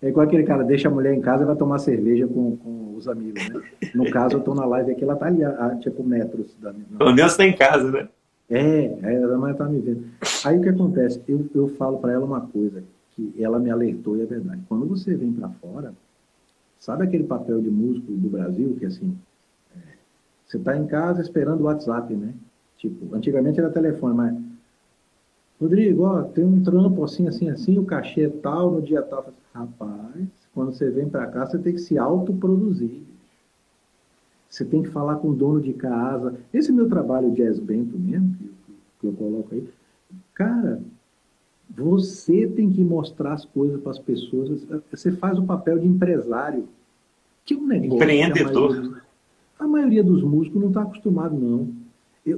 É 0.00 0.08
igual 0.08 0.26
aquele 0.26 0.44
cara, 0.44 0.62
deixa 0.62 0.88
a 0.88 0.90
mulher 0.90 1.14
em 1.14 1.20
casa 1.20 1.42
e 1.42 1.46
vai 1.46 1.56
tomar 1.56 1.78
cerveja 1.78 2.26
com, 2.26 2.56
com 2.56 2.94
os 2.96 3.08
amigos, 3.08 3.48
né? 3.48 3.62
No 3.94 4.10
caso, 4.10 4.36
eu 4.36 4.38
estou 4.38 4.54
na 4.54 4.64
live 4.64 4.92
aqui, 4.92 5.02
ela 5.02 5.14
está 5.14 5.26
ali 5.26 5.42
a, 5.42 5.50
a, 5.50 5.76
tipo 5.76 6.04
metros 6.04 6.54
da 6.60 6.72
minha. 6.72 6.86
Pelo 6.98 7.14
menos 7.14 7.32
está 7.32 7.44
em 7.44 7.56
casa, 7.56 7.90
né? 7.90 8.08
É, 8.48 8.98
ela 9.02 9.36
não 9.36 9.50
está 9.50 9.64
me 9.64 9.80
vendo. 9.80 10.04
Aí 10.44 10.58
o 10.58 10.62
que 10.62 10.68
acontece? 10.68 11.20
Eu, 11.26 11.46
eu 11.54 11.68
falo 11.68 11.98
para 11.98 12.12
ela 12.12 12.24
uma 12.24 12.42
coisa 12.42 12.82
que 13.16 13.42
ela 13.42 13.58
me 13.58 13.70
alertou 13.70 14.16
e 14.16 14.22
é 14.22 14.26
verdade. 14.26 14.62
Quando 14.68 14.86
você 14.86 15.14
vem 15.14 15.32
para 15.32 15.48
fora, 15.48 15.94
sabe 16.78 17.04
aquele 17.04 17.24
papel 17.24 17.60
de 17.60 17.70
músico 17.70 18.12
do 18.12 18.28
Brasil 18.28 18.76
que 18.78 18.84
assim, 18.84 19.16
é, 19.74 19.80
você 20.46 20.58
está 20.58 20.76
em 20.76 20.86
casa 20.86 21.22
esperando 21.22 21.62
o 21.62 21.64
WhatsApp, 21.64 22.14
né? 22.14 22.34
Tipo, 22.76 23.14
antigamente 23.14 23.58
era 23.58 23.70
telefone, 23.70 24.14
mas 24.14 24.36
Rodrigo, 25.58 26.02
ó, 26.02 26.22
tem 26.22 26.44
um 26.44 26.62
trampo 26.62 27.02
assim, 27.02 27.26
assim, 27.26 27.48
assim, 27.48 27.78
o 27.78 27.84
cachê 27.84 28.24
é 28.24 28.28
tal, 28.28 28.72
no 28.72 28.82
dia 28.82 29.00
tal. 29.02 29.32
Rapaz, 29.54 30.28
quando 30.52 30.74
você 30.74 30.90
vem 30.90 31.08
para 31.08 31.26
cá, 31.28 31.46
você 31.46 31.58
tem 31.58 31.72
que 31.72 31.80
se 31.80 31.96
autoproduzir. 31.96 33.02
Você 34.50 34.64
tem 34.66 34.82
que 34.82 34.90
falar 34.90 35.16
com 35.16 35.30
o 35.30 35.34
dono 35.34 35.60
de 35.60 35.72
casa. 35.72 36.34
Esse 36.52 36.70
meu 36.70 36.88
trabalho 36.88 37.32
Jazz 37.32 37.58
Bento 37.58 37.98
mesmo, 37.98 38.36
que 39.00 39.06
eu 39.06 39.12
coloco 39.14 39.54
aí, 39.54 39.66
cara, 40.34 40.80
você 41.76 42.46
tem 42.46 42.70
que 42.70 42.82
mostrar 42.82 43.34
as 43.34 43.44
coisas 43.44 43.80
para 43.80 43.92
as 43.92 43.98
pessoas. 43.98 44.66
Você 44.90 45.12
faz 45.12 45.38
o 45.38 45.44
papel 45.44 45.78
de 45.78 45.86
empresário. 45.86 46.66
Que 47.44 47.54
é 47.54 47.56
um 47.56 47.66
negócio. 47.66 47.96
Empreendedor. 47.96 48.70
A 48.70 48.74
maioria, 48.74 49.02
a 49.58 49.66
maioria 49.68 50.04
dos 50.04 50.22
músicos 50.22 50.60
não 50.60 50.68
está 50.68 50.82
acostumado, 50.82 51.36
não. 51.36 51.68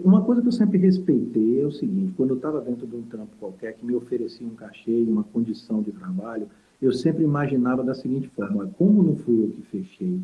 uma 0.04 0.22
coisa 0.22 0.42
que 0.42 0.48
eu 0.48 0.52
sempre 0.52 0.78
respeitei 0.78 1.62
é 1.62 1.64
o 1.64 1.70
seguinte, 1.70 2.12
quando 2.16 2.30
eu 2.30 2.36
estava 2.36 2.60
dentro 2.60 2.86
de 2.86 2.96
um 2.96 3.02
trampo 3.02 3.30
qualquer 3.38 3.74
que 3.74 3.86
me 3.86 3.94
oferecia 3.94 4.46
um 4.46 4.54
cachê, 4.54 5.04
uma 5.08 5.22
condição 5.24 5.82
de 5.82 5.92
trabalho, 5.92 6.48
eu 6.82 6.92
sempre 6.92 7.22
imaginava 7.22 7.82
da 7.82 7.94
seguinte 7.94 8.28
forma, 8.28 8.70
como 8.76 9.02
não 9.02 9.16
fui 9.16 9.44
eu 9.44 9.50
que 9.50 9.62
fechei, 9.62 10.20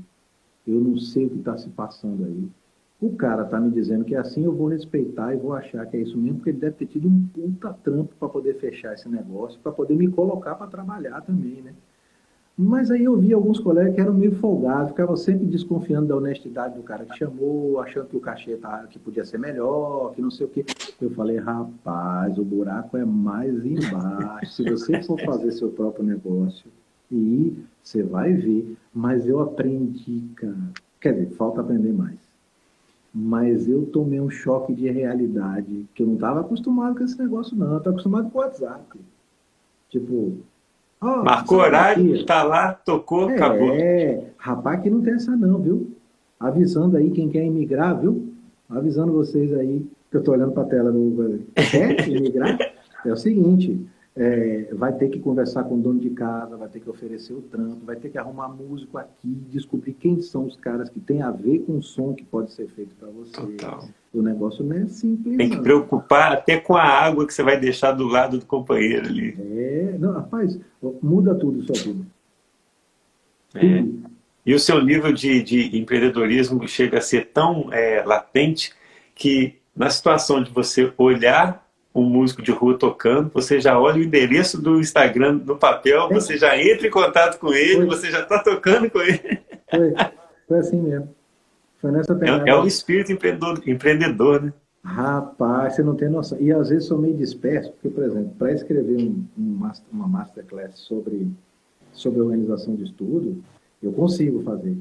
eu 0.67 0.81
não 0.81 0.99
sei 0.99 1.27
o 1.27 1.31
que 1.31 1.39
está 1.39 1.57
se 1.57 1.69
passando 1.71 2.25
aí, 2.25 2.49
o 3.01 3.15
cara 3.17 3.43
está 3.43 3.61
me 3.61 3.71
dizendo 3.71 4.05
que 4.05 4.15
é 4.15 4.19
assim, 4.19 4.45
eu 4.45 4.53
vou 4.53 4.69
respeitar 4.69 5.35
e 5.35 5.37
vou 5.37 5.53
achar 5.53 5.85
que 5.87 5.97
é 5.97 6.01
isso 6.01 6.17
mesmo, 6.17 6.37
porque 6.37 6.51
ele 6.51 6.59
deve 6.59 6.77
ter 6.77 6.87
tido 6.87 7.09
um 7.09 7.27
puta 7.27 7.73
trampo 7.83 8.15
para 8.19 8.29
poder 8.29 8.55
fechar 8.55 8.95
esse 8.95 9.09
negócio, 9.09 9.61
para 9.61 9.73
poder 9.73 9.95
me 9.95 10.09
colocar 10.09 10.55
para 10.55 10.67
trabalhar 10.67 11.21
também, 11.21 11.61
né? 11.63 11.75
Mas 12.57 12.89
aí 12.89 13.03
eu 13.03 13.17
vi 13.19 13.33
alguns 13.33 13.59
colegas 13.59 13.97
que 13.97 14.01
eram 14.01 14.15
meio 14.15 14.37
folgados, 14.37 14.91
ficavam 14.91 15.17
sempre 15.17 15.45
desconfiando 15.45 16.07
da 16.07 16.17
honestidade 16.17 16.77
do 16.77 16.85
cara 16.85 17.05
que 17.05 17.19
chamou, 17.19 17.81
achando 17.81 18.07
que 18.07 18.17
o 18.17 18.21
cachê 18.21 18.57
tá, 18.57 18.87
que 18.89 18.97
podia 18.97 19.25
ser 19.25 19.39
melhor, 19.39 20.15
que 20.15 20.23
não 20.23 20.31
sei 20.31 20.47
o 20.47 20.49
quê. 20.49 20.65
Eu 21.03 21.11
falei, 21.11 21.37
rapaz, 21.39 22.39
o 22.39 22.45
buraco 22.45 22.97
é 22.97 23.05
mais 23.05 23.67
embaixo. 23.67 24.53
Se 24.53 24.71
você 24.71 25.03
for 25.03 25.21
fazer 25.21 25.51
seu 25.51 25.69
próprio 25.71 26.05
negócio, 26.05 26.71
e 27.11 27.57
você 27.83 28.03
vai 28.03 28.33
ver. 28.33 28.77
Mas 28.93 29.27
eu 29.27 29.41
aprendi, 29.41 30.23
cara. 30.37 30.57
Quer 31.01 31.13
dizer, 31.13 31.35
falta 31.37 31.61
aprender 31.61 31.93
mais. 31.93 32.19
Mas 33.15 33.69
eu 33.69 33.87
tomei 33.87 34.21
um 34.21 34.29
choque 34.29 34.75
de 34.75 34.91
realidade, 34.91 35.87
que 35.95 36.03
eu 36.03 36.07
não 36.07 36.15
estava 36.15 36.41
acostumado 36.41 36.97
com 36.97 37.05
esse 37.05 37.19
negócio, 37.19 37.57
não. 37.57 37.73
Eu 37.73 37.79
estava 37.79 37.95
acostumado 37.95 38.31
com 38.31 38.39
o 38.39 38.43
WhatsApp. 38.43 38.99
Tipo, 39.89 40.39
Oh, 41.05 41.23
Marcou 41.23 41.59
horário, 41.59 42.15
está 42.17 42.43
lá, 42.43 42.73
tocou, 42.73 43.29
é, 43.29 43.35
acabou. 43.35 43.75
É, 43.75 44.25
rapaz, 44.39 44.81
que 44.81 44.89
não 44.89 45.03
tem 45.03 45.13
essa 45.13 45.37
não, 45.37 45.59
viu? 45.59 45.95
Avisando 46.41 46.97
aí 46.97 47.11
quem 47.11 47.29
quer 47.29 47.45
imigrar, 47.45 48.01
viu? 48.01 48.33
Avisando 48.71 49.13
vocês 49.13 49.53
aí, 49.53 49.87
que 50.11 50.17
eu 50.17 50.21
estou 50.21 50.33
olhando 50.33 50.53
para 50.53 50.63
a 50.63 50.67
tela 50.67 50.91
do. 50.91 51.41
Quer 51.71 52.09
imigrar? 52.09 52.57
é 53.05 53.13
o 53.13 53.17
seguinte, 53.17 53.87
é, 54.17 54.69
vai 54.73 54.93
ter 54.93 55.09
que 55.09 55.19
conversar 55.19 55.65
com 55.65 55.75
o 55.75 55.81
dono 55.81 55.99
de 55.99 56.11
casa, 56.11 56.57
vai 56.57 56.69
ter 56.69 56.79
que 56.79 56.89
oferecer 56.89 57.33
o 57.33 57.43
trampo, 57.43 57.85
vai 57.85 57.97
ter 57.97 58.11
que 58.11 58.19
arrumar 58.19 58.49
músico 58.49 58.97
aqui, 58.97 59.29
descobrir 59.51 59.93
quem 59.95 60.21
são 60.21 60.45
os 60.47 60.57
caras 60.57 60.89
que 60.89 61.01
tem 61.01 61.21
a 61.21 61.33
ver 61.33 61.61
com 61.61 61.79
o 61.79 61.83
som 61.83 62.15
que 62.15 62.25
pode 62.25 62.53
ser 62.53 62.69
feito 62.69 62.95
para 62.95 63.09
você. 63.09 63.33
Total. 63.33 63.89
O 64.13 64.23
negócio 64.23 64.65
não 64.65 64.77
é 64.77 64.87
simples. 64.87 65.37
Tem 65.37 65.51
que 65.51 65.57
não. 65.57 65.63
preocupar 65.65 66.33
até 66.33 66.59
com 66.59 66.77
a 66.77 66.85
água 66.85 67.27
que 67.27 67.35
você 67.35 67.43
vai 67.43 67.59
deixar 67.59 67.91
do 67.91 68.07
lado 68.07 68.39
do 68.39 68.47
companheiro 68.47 69.09
ali. 69.09 69.37
É, 69.41 69.97
não, 69.99 70.13
rapaz, 70.13 70.61
muda 71.03 71.35
tudo 71.35 71.63
sua 71.63 71.93
vida. 71.93 72.07
É. 73.57 73.85
E 74.47 74.55
o 74.55 74.61
seu 74.61 74.85
nível 74.85 75.13
de, 75.13 75.43
de 75.43 75.77
empreendedorismo 75.77 76.69
chega 76.69 76.99
a 76.99 77.01
ser 77.01 77.31
tão 77.33 77.73
é, 77.73 78.05
latente 78.05 78.73
que 79.15 79.57
na 79.75 79.91
situação 79.91 80.43
de 80.43 80.51
você 80.51 80.93
olhar 80.97 81.64
um 81.95 82.03
músico 82.03 82.43
de 82.43 82.51
rua 82.51 82.77
tocando, 82.77 83.31
você 83.33 83.61
já 83.61 83.79
olha 83.79 84.01
o 84.01 84.03
endereço 84.03 84.61
do 84.61 84.81
Instagram 84.81 85.41
no 85.45 85.57
papel, 85.57 86.09
você 86.09 86.37
já 86.37 86.61
entra 86.61 86.89
em 86.89 86.91
contato 86.91 87.39
com 87.39 87.53
ele, 87.53 87.77
Foi. 87.77 87.87
você 87.87 88.11
já 88.11 88.21
está 88.21 88.43
tocando 88.43 88.91
com 88.91 89.01
ele. 89.01 89.41
Foi. 89.71 89.95
Foi 90.49 90.59
assim 90.59 90.81
mesmo. 90.81 91.09
Foi 91.81 91.93
nessa 91.93 92.15
pegada. 92.15 92.45
É, 92.49 92.51
é 92.51 92.57
o 92.57 92.67
espírito 92.67 93.13
empreendedor, 93.13 93.63
empreendedor, 93.67 94.43
né? 94.43 94.53
Rapaz, 94.83 95.77
você 95.77 95.83
não 95.83 95.95
tem 95.95 96.11
noção. 96.11 96.39
E 96.41 96.53
às 96.53 96.69
vezes 96.69 96.87
sou 96.87 96.99
meio 96.99 97.17
disperso, 97.17 97.71
porque, 97.73 97.89
por 97.89 98.05
exemplo, 98.05 98.33
para 98.39 98.53
escrever 98.53 98.97
um, 98.99 99.25
um 99.39 99.57
master, 99.57 99.87
uma 99.93 100.07
masterclass 100.07 100.79
sobre, 100.81 101.31
sobre 101.93 102.21
organização 102.21 102.75
de 102.75 102.85
estudo, 102.85 103.43
eu 103.83 103.93
consigo 103.93 104.43
fazer. 104.43 104.77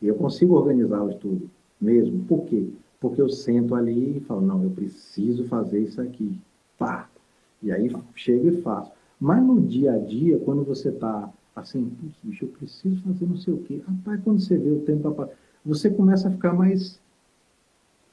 E 0.00 0.06
eu 0.06 0.14
consigo 0.14 0.54
organizar 0.54 1.02
o 1.02 1.10
estudo 1.10 1.50
mesmo. 1.80 2.24
Por 2.24 2.44
quê? 2.44 2.68
Porque 3.00 3.20
eu 3.20 3.28
sento 3.28 3.74
ali 3.74 4.18
e 4.18 4.20
falo, 4.20 4.42
não, 4.42 4.62
eu 4.62 4.70
preciso 4.70 5.44
fazer 5.46 5.80
isso 5.80 6.00
aqui 6.00 6.38
pá. 6.78 7.08
E 7.62 7.72
aí 7.72 7.90
chego 8.14 8.48
e 8.48 8.62
faço. 8.62 8.92
Mas 9.20 9.42
no 9.42 9.60
dia 9.60 9.92
a 9.94 9.98
dia, 9.98 10.38
quando 10.38 10.64
você 10.64 10.90
está 10.90 11.28
assim, 11.56 11.90
bicho, 12.22 12.44
eu 12.44 12.48
preciso 12.48 13.02
fazer 13.02 13.26
não 13.26 13.36
sei 13.36 13.54
o 13.54 13.58
quê. 13.58 13.80
Rapaz, 13.86 14.20
quando 14.22 14.40
você 14.40 14.56
vê 14.56 14.70
o 14.70 14.80
tempo, 14.80 15.28
você 15.64 15.90
começa 15.90 16.28
a 16.28 16.30
ficar 16.30 16.52
mais, 16.52 17.00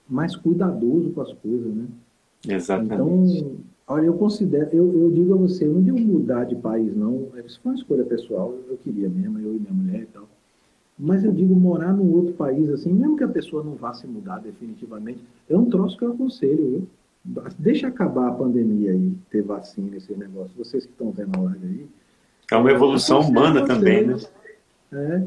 mais 0.09 0.35
cuidadoso 0.35 1.11
com 1.11 1.21
as 1.21 1.31
coisas, 1.33 1.73
né? 1.73 1.85
Exatamente. 2.47 3.39
Então, 3.39 3.55
olha, 3.87 4.05
eu 4.05 4.13
considero, 4.15 4.69
eu, 4.73 4.91
eu 4.93 5.11
digo 5.11 5.33
a 5.33 5.37
você, 5.37 5.65
eu 5.65 5.73
não 5.73 5.81
devo 5.81 5.99
mudar 5.99 6.45
de 6.45 6.55
país, 6.55 6.95
não. 6.95 7.27
Isso 7.45 7.59
foi 7.61 7.71
uma 7.71 7.77
escolha 7.77 8.03
pessoal, 8.03 8.55
eu 8.67 8.77
queria 8.77 9.09
mesmo, 9.09 9.39
eu 9.39 9.55
e 9.55 9.59
minha 9.59 9.73
mulher 9.73 10.01
e 10.01 10.07
tal. 10.07 10.27
Mas 10.97 11.23
eu 11.23 11.31
digo, 11.31 11.53
morar 11.53 11.93
num 11.93 12.11
outro 12.13 12.33
país, 12.33 12.69
assim, 12.69 12.91
mesmo 12.93 13.17
que 13.17 13.23
a 13.23 13.27
pessoa 13.27 13.63
não 13.63 13.75
vá 13.75 13.93
se 13.93 14.07
mudar 14.07 14.39
definitivamente, 14.39 15.21
é 15.49 15.57
um 15.57 15.69
troço 15.69 15.97
que 15.97 16.05
eu 16.05 16.13
aconselho, 16.13 16.69
viu? 16.69 16.87
Deixa 17.57 17.87
acabar 17.87 18.27
a 18.27 18.33
pandemia 18.33 18.91
aí, 18.91 19.13
ter 19.31 19.41
vacina, 19.41 19.97
esse 19.97 20.13
negócio. 20.15 20.55
Vocês 20.55 20.85
que 20.85 20.91
estão 20.91 21.11
vendo 21.11 21.37
a 21.37 21.41
live 21.41 21.65
aí. 21.65 21.87
É 22.51 22.55
uma 22.55 22.71
evolução 22.71 23.21
humana 23.21 23.65
também, 23.65 24.05
né? 24.05 24.15
É. 24.93 25.23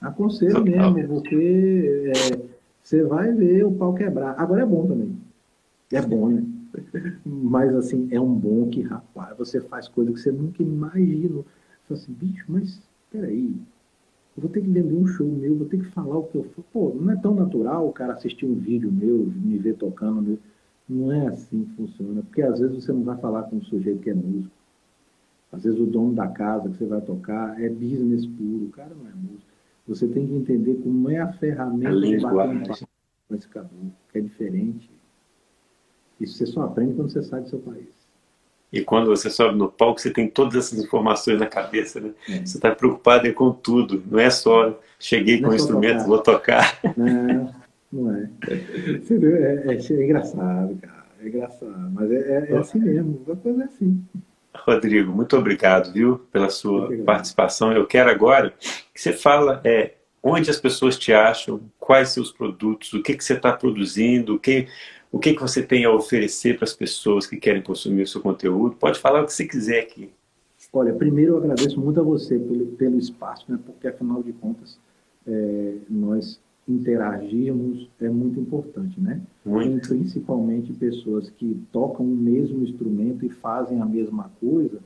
Aconselho 0.00 0.64
Total. 0.64 0.92
mesmo, 0.92 1.14
porque 1.14 2.12
é, 2.14 2.38
você 2.82 3.02
vai 3.02 3.32
ver 3.32 3.64
o 3.64 3.72
pau 3.72 3.94
quebrar. 3.94 4.36
Agora 4.38 4.62
é 4.62 4.66
bom 4.66 4.86
também. 4.86 5.18
É 5.92 6.00
bom, 6.00 6.28
né? 6.28 6.44
Mas 7.24 7.74
assim, 7.74 8.06
é 8.12 8.20
um 8.20 8.32
bom 8.32 8.68
que, 8.68 8.82
rapaz, 8.82 9.36
você 9.36 9.60
faz 9.60 9.88
coisa 9.88 10.12
que 10.12 10.20
você 10.20 10.30
nunca 10.30 10.62
imagina. 10.62 11.38
Você 11.38 11.44
fala 11.88 12.00
assim, 12.00 12.12
bicho, 12.12 12.44
mas 12.48 12.80
peraí, 13.10 13.54
eu 14.36 14.42
vou 14.42 14.50
ter 14.50 14.60
que 14.60 14.68
vender 14.68 14.94
um 14.94 15.06
show 15.06 15.26
meu, 15.26 15.56
vou 15.56 15.66
ter 15.66 15.78
que 15.78 15.86
falar 15.86 16.18
o 16.18 16.24
que 16.24 16.36
eu 16.36 16.44
for. 16.44 16.64
Pô, 16.72 16.94
não 16.94 17.10
é 17.10 17.16
tão 17.16 17.34
natural 17.34 17.88
o 17.88 17.92
cara 17.92 18.12
assistir 18.12 18.44
um 18.44 18.54
vídeo 18.54 18.92
meu, 18.92 19.26
me 19.34 19.56
ver 19.56 19.76
tocando. 19.76 20.22
Meu. 20.22 20.38
Não 20.88 21.10
é 21.10 21.26
assim 21.26 21.64
que 21.64 21.74
funciona. 21.74 22.22
Porque 22.22 22.42
às 22.42 22.60
vezes 22.60 22.84
você 22.84 22.92
não 22.92 23.02
vai 23.02 23.16
falar 23.16 23.44
com 23.44 23.56
um 23.56 23.62
sujeito 23.62 24.00
que 24.00 24.10
é 24.10 24.14
músico. 24.14 24.54
Às 25.50 25.64
vezes 25.64 25.80
o 25.80 25.86
dono 25.86 26.12
da 26.12 26.28
casa 26.28 26.68
que 26.68 26.76
você 26.76 26.84
vai 26.84 27.00
tocar 27.00 27.60
é 27.60 27.68
business 27.68 28.26
puro. 28.26 28.66
O 28.66 28.70
cara 28.70 28.94
não 28.94 29.08
é 29.08 29.14
músico. 29.14 29.50
Você 29.88 30.06
tem 30.06 30.26
que 30.26 30.34
entender 30.34 30.74
como 30.82 31.08
é 31.08 31.18
a 31.18 31.32
ferramenta 31.32 32.00
de 32.00 32.18
bater 32.18 32.86
com 33.28 33.34
esse 33.34 33.48
cabelo, 33.48 33.92
que 34.12 34.18
é 34.18 34.20
diferente. 34.20 34.90
Isso 36.20 36.34
você 36.34 36.46
só 36.46 36.62
aprende 36.62 36.94
quando 36.94 37.10
você 37.10 37.22
sai 37.22 37.42
do 37.42 37.48
seu 37.48 37.58
país. 37.60 37.95
E 38.72 38.82
quando 38.82 39.06
você 39.06 39.30
sobe 39.30 39.56
no 39.56 39.68
palco, 39.68 40.00
você 40.00 40.10
tem 40.10 40.28
todas 40.28 40.56
essas 40.56 40.84
informações 40.84 41.38
na 41.38 41.46
cabeça, 41.46 42.00
né? 42.00 42.10
É. 42.28 42.38
Você 42.44 42.58
está 42.58 42.70
preocupado 42.74 43.32
com 43.32 43.52
tudo, 43.52 44.02
não 44.10 44.18
é 44.18 44.28
só 44.28 44.78
cheguei 44.98 45.40
com 45.40 45.50
o 45.50 45.54
instrumento, 45.54 45.98
tocar. 45.98 46.06
vou 46.06 46.18
tocar. 46.18 46.80
Não, 46.96 47.54
não 47.92 48.16
é. 48.16 48.28
É, 48.48 49.72
é, 49.72 49.76
é 49.76 50.04
engraçado, 50.04 50.76
cara. 50.82 51.06
É 51.22 51.28
engraçado, 51.28 51.90
mas 51.92 52.10
é, 52.10 52.16
é, 52.16 52.52
é 52.52 52.58
assim 52.58 52.80
mesmo, 52.80 53.22
a 53.30 53.36
coisa 53.36 53.62
é 53.62 53.64
assim. 53.64 54.04
Rodrigo, 54.54 55.12
muito 55.12 55.36
obrigado, 55.36 55.92
viu, 55.92 56.18
pela 56.32 56.50
sua 56.50 56.90
participação. 57.04 57.72
Eu 57.72 57.86
quero 57.86 58.10
agora 58.10 58.52
que 58.92 59.00
você 59.00 59.12
fala 59.12 59.60
é, 59.64 59.92
onde 60.22 60.50
as 60.50 60.58
pessoas 60.58 60.98
te 60.98 61.12
acham, 61.12 61.60
quais 61.78 62.08
seus 62.08 62.32
produtos, 62.32 62.92
o 62.92 63.02
que, 63.02 63.14
que 63.14 63.24
você 63.24 63.34
está 63.34 63.52
produzindo, 63.52 64.34
o 64.34 64.38
que, 64.38 64.66
o 65.16 65.18
que, 65.18 65.32
que 65.32 65.40
você 65.40 65.62
tem 65.62 65.86
a 65.86 65.90
oferecer 65.90 66.56
para 66.56 66.64
as 66.64 66.74
pessoas 66.74 67.26
que 67.26 67.38
querem 67.38 67.62
consumir 67.62 68.02
o 68.02 68.06
seu 68.06 68.20
conteúdo? 68.20 68.76
Pode 68.76 68.98
falar 68.98 69.22
o 69.22 69.24
que 69.24 69.32
você 69.32 69.46
quiser 69.46 69.80
aqui. 69.80 70.10
Olha, 70.70 70.92
primeiro 70.92 71.32
eu 71.32 71.38
agradeço 71.38 71.80
muito 71.80 71.98
a 71.98 72.02
você 72.02 72.38
pelo, 72.38 72.66
pelo 72.66 72.98
espaço, 72.98 73.50
né? 73.50 73.58
porque 73.64 73.88
afinal 73.88 74.22
de 74.22 74.34
contas 74.34 74.78
é, 75.26 75.76
nós 75.88 76.38
interagirmos 76.68 77.88
é 77.98 78.10
muito 78.10 78.38
importante, 78.38 79.00
né? 79.00 79.22
Muito. 79.42 79.86
E 79.86 79.88
principalmente 79.88 80.74
pessoas 80.74 81.30
que 81.30 81.58
tocam 81.72 82.04
o 82.04 82.08
mesmo 82.14 82.62
instrumento 82.62 83.24
e 83.24 83.30
fazem 83.30 83.80
a 83.80 83.86
mesma 83.86 84.30
coisa. 84.38 84.80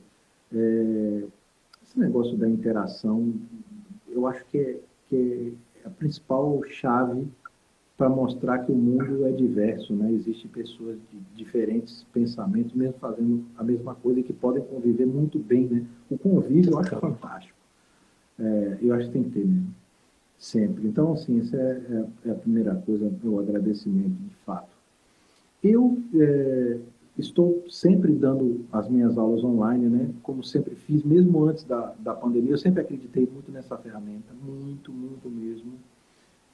É, 0.53 1.23
esse 1.83 1.99
negócio 1.99 2.37
da 2.37 2.47
interação, 2.47 3.33
eu 4.07 4.25
acho 4.27 4.45
que 4.45 4.57
é, 4.57 4.79
que 5.09 5.53
é 5.83 5.87
a 5.87 5.89
principal 5.89 6.61
chave 6.69 7.27
para 8.01 8.09
mostrar 8.09 8.65
que 8.65 8.71
o 8.71 8.75
mundo 8.75 9.27
é 9.27 9.31
diverso, 9.31 9.93
né? 9.93 10.11
Existem 10.11 10.49
pessoas 10.49 10.97
de 11.11 11.19
diferentes 11.35 12.03
pensamentos, 12.11 12.73
mesmo 12.73 12.95
fazendo 12.97 13.45
a 13.55 13.63
mesma 13.63 13.93
coisa 13.93 14.19
e 14.19 14.23
que 14.23 14.33
podem 14.33 14.63
conviver 14.63 15.05
muito 15.05 15.37
bem, 15.37 15.67
né? 15.67 15.85
O 16.09 16.17
convívio 16.17 16.71
eu 16.71 16.79
acho 16.79 16.95
fantástico. 16.99 17.55
É, 18.39 18.77
eu 18.81 18.95
acho 18.95 19.05
que 19.05 19.13
tem 19.13 19.23
que 19.25 19.29
ter 19.29 19.45
mesmo, 19.45 19.75
sempre. 20.39 20.87
Então, 20.87 21.13
assim, 21.13 21.41
essa 21.41 21.55
é, 21.55 21.81
é, 22.25 22.29
é 22.29 22.31
a 22.31 22.35
primeira 22.35 22.73
coisa, 22.73 23.13
o 23.23 23.39
agradecimento, 23.39 24.15
de 24.15 24.35
fato. 24.47 24.75
Eu 25.63 26.01
é, 26.15 26.79
estou 27.19 27.63
sempre 27.69 28.13
dando 28.13 28.65
as 28.71 28.89
minhas 28.89 29.15
aulas 29.15 29.43
online, 29.43 29.85
né? 29.85 30.09
Como 30.23 30.43
sempre 30.43 30.73
fiz, 30.73 31.03
mesmo 31.03 31.45
antes 31.45 31.65
da, 31.65 31.93
da 31.99 32.15
pandemia, 32.15 32.53
eu 32.53 32.57
sempre 32.57 32.81
acreditei 32.81 33.29
muito 33.31 33.51
nessa 33.51 33.77
ferramenta, 33.77 34.33
muito, 34.43 34.91
muito 34.91 35.29
mesmo 35.29 35.73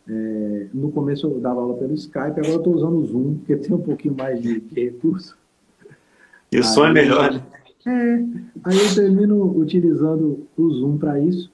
é, 0.09 0.67
no 0.73 0.91
começo 0.91 1.27
eu 1.27 1.39
dava 1.39 1.61
aula 1.61 1.75
pelo 1.75 1.93
Skype, 1.93 2.19
agora 2.19 2.47
eu 2.47 2.57
estou 2.57 2.75
usando 2.75 2.97
o 2.97 3.05
Zoom, 3.05 3.35
porque 3.35 3.55
tem 3.57 3.75
um 3.75 3.81
pouquinho 3.81 4.15
mais 4.15 4.41
de, 4.41 4.59
de 4.59 4.85
recurso. 4.85 5.37
E 6.51 6.59
o 6.59 6.63
som 6.63 6.85
é 6.85 6.93
melhor, 6.93 7.33
né? 7.33 7.43
É, 7.85 8.15
aí 8.65 8.77
eu 8.77 8.95
termino 8.95 9.57
utilizando 9.57 10.47
o 10.57 10.69
Zoom 10.69 10.97
para 10.97 11.19
isso, 11.19 11.51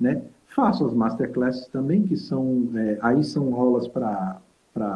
né? 0.00 0.22
Faço 0.48 0.84
as 0.86 0.94
masterclasses 0.94 1.66
também, 1.66 2.02
que 2.04 2.16
são, 2.16 2.68
é, 2.74 2.98
aí 3.02 3.22
são 3.22 3.54
aulas 3.54 3.86
para 3.86 4.40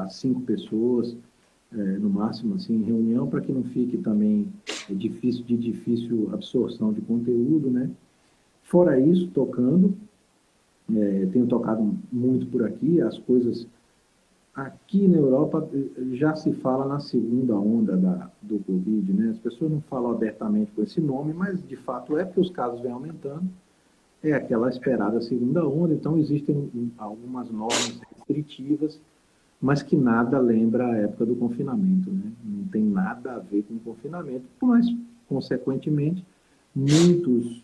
cinco 0.09 0.41
pessoas, 0.41 1.17
é, 1.73 1.77
no 1.77 2.11
máximo, 2.11 2.55
assim, 2.55 2.83
reunião, 2.83 3.29
para 3.29 3.41
que 3.41 3.53
não 3.53 3.63
fique 3.63 3.99
também 3.99 4.49
é, 4.89 4.95
difícil 4.95 5.45
de 5.45 5.57
difícil 5.57 6.31
absorção 6.33 6.93
de 6.93 7.01
conteúdo, 7.01 7.71
né? 7.71 7.91
Fora 8.63 8.99
isso, 8.99 9.29
tocando, 9.29 9.97
é, 10.97 11.27
tenho 11.27 11.47
tocado 11.47 11.95
muito 12.11 12.47
por 12.47 12.65
aqui, 12.65 13.01
as 13.01 13.19
coisas 13.19 13.67
aqui 14.55 15.07
na 15.07 15.19
Europa 15.19 15.69
eh, 15.73 16.17
já 16.17 16.35
se 16.35 16.53
fala 16.53 16.87
na 16.87 16.99
segunda 16.99 17.55
onda 17.55 17.97
da, 17.97 18.31
do 18.43 18.59
Covid, 18.59 19.13
né? 19.13 19.31
As 19.31 19.39
pessoas 19.39 19.71
não 19.71 19.81
falam 19.83 20.11
abertamente 20.11 20.73
com 20.73 20.83
esse 20.83 21.01
nome, 21.01 21.33
mas 21.33 21.63
de 21.67 21.77
fato 21.77 22.19
é 22.19 22.25
porque 22.25 22.41
os 22.41 22.51
casos 22.51 22.81
vêm 22.81 22.93
aumentando. 22.93 23.49
É 24.23 24.33
aquela 24.33 24.69
esperada 24.69 25.21
segunda 25.23 25.67
onda, 25.67 25.95
então 25.95 26.19
existem 26.19 26.71
algumas 26.99 27.51
normas 27.51 28.01
restritivas 28.17 29.01
mas 29.61 29.83
que 29.83 29.95
nada 29.95 30.39
lembra 30.39 30.87
a 30.87 30.97
época 30.97 31.27
do 31.27 31.37
confinamento, 31.37 32.11
né? 32.11 32.33
Não 32.43 32.65
tem 32.69 32.83
nada 32.83 33.35
a 33.35 33.39
ver 33.39 33.63
com 33.65 33.75
o 33.75 33.81
confinamento, 33.81 34.47
mas, 34.63 34.87
consequentemente, 35.29 36.25
muitos 36.75 37.63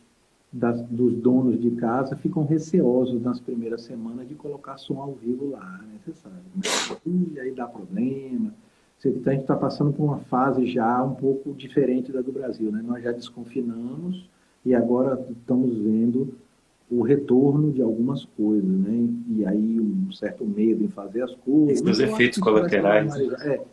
das, 0.56 0.80
dos 0.82 1.14
donos 1.14 1.60
de 1.60 1.70
casa 1.72 2.16
ficam 2.16 2.44
receosos 2.44 3.20
nas 3.22 3.38
primeiras 3.38 3.82
semanas 3.82 4.26
de 4.26 4.34
colocar 4.34 4.78
som 4.78 5.00
ao 5.00 5.12
vivo 5.12 5.50
lá, 5.50 5.80
né? 5.82 5.98
Você 6.04 6.12
sabe, 6.14 6.34
né? 6.54 7.32
E 7.34 7.40
aí 7.40 7.52
dá 7.52 7.66
problema. 7.66 8.54
Você, 8.98 9.08
a 9.08 9.30
gente 9.30 9.42
está 9.42 9.54
passando 9.54 9.92
por 9.92 10.04
uma 10.04 10.18
fase 10.18 10.66
já 10.66 11.02
um 11.02 11.14
pouco 11.14 11.52
diferente 11.52 12.10
da 12.10 12.22
do 12.22 12.32
Brasil, 12.32 12.72
né? 12.72 12.82
Nós 12.82 13.04
já 13.04 13.12
desconfinamos 13.12 14.28
e 14.64 14.74
agora 14.74 15.24
estamos 15.30 15.76
vendo 15.76 16.34
o 16.90 17.02
retorno 17.02 17.70
de 17.72 17.82
algumas 17.82 18.24
coisas, 18.24 18.64
né? 18.64 19.08
E 19.28 19.44
aí 19.44 19.80
um 19.80 20.10
certo 20.12 20.46
medo 20.46 20.82
em 20.82 20.88
fazer 20.88 21.22
as 21.22 21.34
coisas. 21.34 21.82
Os 21.82 22.00
efeitos 22.00 22.38
colaterais. 22.38 23.14
Vai 23.14 23.48
é, 23.48 23.64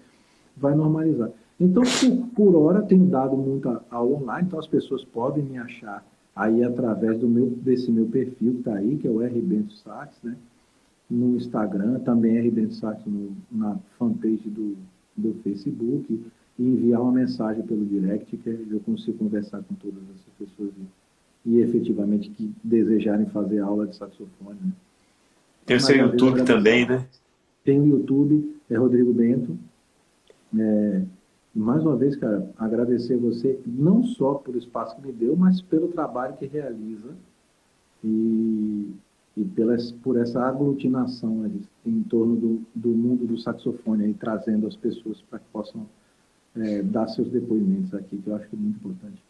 vai 0.58 0.76
normalizar. 0.76 1.32
Então, 1.60 1.84
por, 1.84 2.28
por 2.36 2.56
hora, 2.56 2.82
tenho 2.82 3.06
dado 3.06 3.38
muita 3.38 3.82
aula 3.90 4.18
online, 4.18 4.48
então 4.48 4.60
as 4.60 4.68
pessoas 4.68 5.06
podem 5.06 5.44
me 5.44 5.58
achar 5.58 6.04
aí 6.36 6.64
através 6.64 7.20
do 7.20 7.28
meu, 7.28 7.50
desse 7.50 7.92
meu 7.92 8.06
perfil 8.06 8.54
que 8.54 8.60
está 8.60 8.76
aí, 8.76 8.98
que 8.98 9.08
é 9.08 9.12
o 9.12 9.22
R. 9.22 9.42
Bento 9.42 9.74
Sachs, 9.74 10.18
né? 10.24 10.36
No 11.10 11.36
Instagram, 11.36 12.00
também 12.00 12.38
R. 12.38 12.50
Bento 12.50 12.74
Sachs 12.76 13.06
no, 13.06 13.36
na 13.52 13.78
fanpage 13.98 14.50
do, 14.50 14.76
do 15.16 15.34
Facebook, 15.44 16.24
e 16.60 16.64
enviar 16.64 17.02
uma 17.02 17.12
mensagem 17.12 17.64
pelo 17.64 17.86
direct, 17.86 18.38
que 18.38 18.50
eu 18.50 18.80
consigo 18.82 19.18
conversar 19.18 19.62
com 19.64 19.76
todas 19.76 20.04
essas 20.04 20.34
pessoas 20.38 20.72
aí 20.78 20.88
e 21.46 21.60
efetivamente 21.60 22.30
que 22.30 22.52
desejarem 22.64 23.26
fazer 23.28 23.60
aula 23.60 23.86
de 23.86 23.96
saxofone. 23.96 24.60
Né? 24.62 24.72
Tem 25.66 25.78
o 25.78 25.80
seu 25.80 25.96
YouTube 25.96 26.44
também, 26.46 26.88
né? 26.88 27.06
Tem 27.64 27.80
o 27.80 27.86
YouTube, 27.86 28.58
é 28.70 28.78
Rodrigo 28.78 29.14
Bento. 29.14 29.58
É, 30.58 31.02
mais 31.56 31.84
uma 31.84 31.96
vez, 31.96 32.16
cara, 32.16 32.50
agradecer 32.58 33.16
você 33.16 33.60
não 33.66 34.04
só 34.04 34.36
pelo 34.36 34.58
espaço 34.58 34.96
que 34.96 35.06
me 35.06 35.14
deu, 35.14 35.36
mas 35.36 35.62
pelo 35.62 35.88
trabalho 35.90 36.36
que 36.36 36.48
realiza 36.48 37.16
e, 38.04 38.92
e 39.38 39.44
pela, 39.56 39.76
por 40.02 40.18
essa 40.18 40.42
aglutinação 40.42 41.44
aí, 41.44 41.62
em 41.86 42.02
torno 42.04 42.36
do, 42.36 42.62
do 42.74 42.90
mundo 42.90 43.28
do 43.28 43.38
saxofone, 43.38 44.06
aí, 44.06 44.14
trazendo 44.14 44.66
as 44.68 44.76
pessoas 44.76 45.22
para 45.30 45.40
que 45.40 45.46
possam 45.54 45.86
é, 46.56 46.82
dar 46.82 47.08
seus 47.08 47.30
depoimentos 47.30 47.94
aqui, 47.94 48.18
que 48.18 48.30
eu 48.30 48.36
acho 48.36 48.48
que 48.48 48.56
é 48.56 48.60
muito 48.60 48.78
importante. 48.78 49.22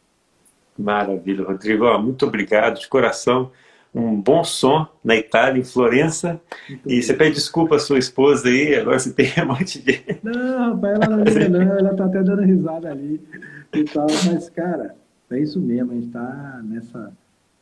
Maravilha, 0.78 1.46
Rodrigo. 1.46 2.00
muito 2.00 2.26
obrigado 2.26 2.80
de 2.80 2.88
coração. 2.88 3.52
Um 3.94 4.20
bom 4.20 4.44
som 4.44 4.88
na 5.04 5.16
Itália, 5.16 5.60
em 5.60 5.64
Florença. 5.64 6.42
Muito 6.68 6.90
e 6.90 6.96
bom. 6.96 7.02
você 7.02 7.14
pede 7.14 7.36
desculpa 7.36 7.76
à 7.76 7.80
sua 7.80 8.00
esposa 8.00 8.48
aí, 8.48 8.76
agora 8.76 8.98
você 8.98 9.14
tem 9.14 9.28
um 9.44 9.48
monte 9.48 9.82
de. 9.82 10.02
Não, 10.24 10.74
rapaz, 10.74 11.00
ela 11.00 11.18
não 11.18 11.24
liga, 11.24 11.50
não, 11.50 11.62
ela 11.62 11.96
tá 11.96 12.06
até 12.06 12.24
dando 12.24 12.42
risada 12.42 12.90
ali 12.90 13.22
e 13.74 13.84
tal. 13.84 14.08
Mas, 14.26 14.50
cara, 14.50 14.96
é 15.32 15.40
isso 15.40 15.60
mesmo, 15.60 15.92
a 15.92 15.96
gente 15.96 16.08
tá 16.08 16.62
nessa. 16.64 17.12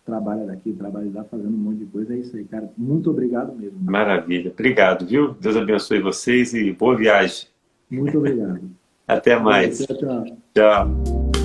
Trabalha 0.03 0.45
daqui, 0.45 0.73
trabalha 0.73 1.11
lá, 1.13 1.23
fazendo 1.25 1.49
um 1.49 1.57
monte 1.59 1.77
de 1.79 1.85
coisa. 1.85 2.13
É 2.13 2.17
isso 2.17 2.35
aí, 2.35 2.43
cara. 2.45 2.69
Muito 2.75 3.11
obrigado 3.11 3.53
mesmo. 3.55 3.77
Maravilha. 3.79 4.51
Obrigado, 4.51 5.05
viu? 5.05 5.35
Deus 5.39 5.55
abençoe 5.55 6.01
vocês 6.01 6.55
e 6.55 6.71
boa 6.71 6.97
viagem. 6.97 7.47
Muito 7.89 8.17
obrigado. 8.17 8.61
Até 9.07 9.37
mais. 9.37 9.85
Tchau, 9.85 9.97
tchau. 9.97 10.25
Tchau. 10.55 11.40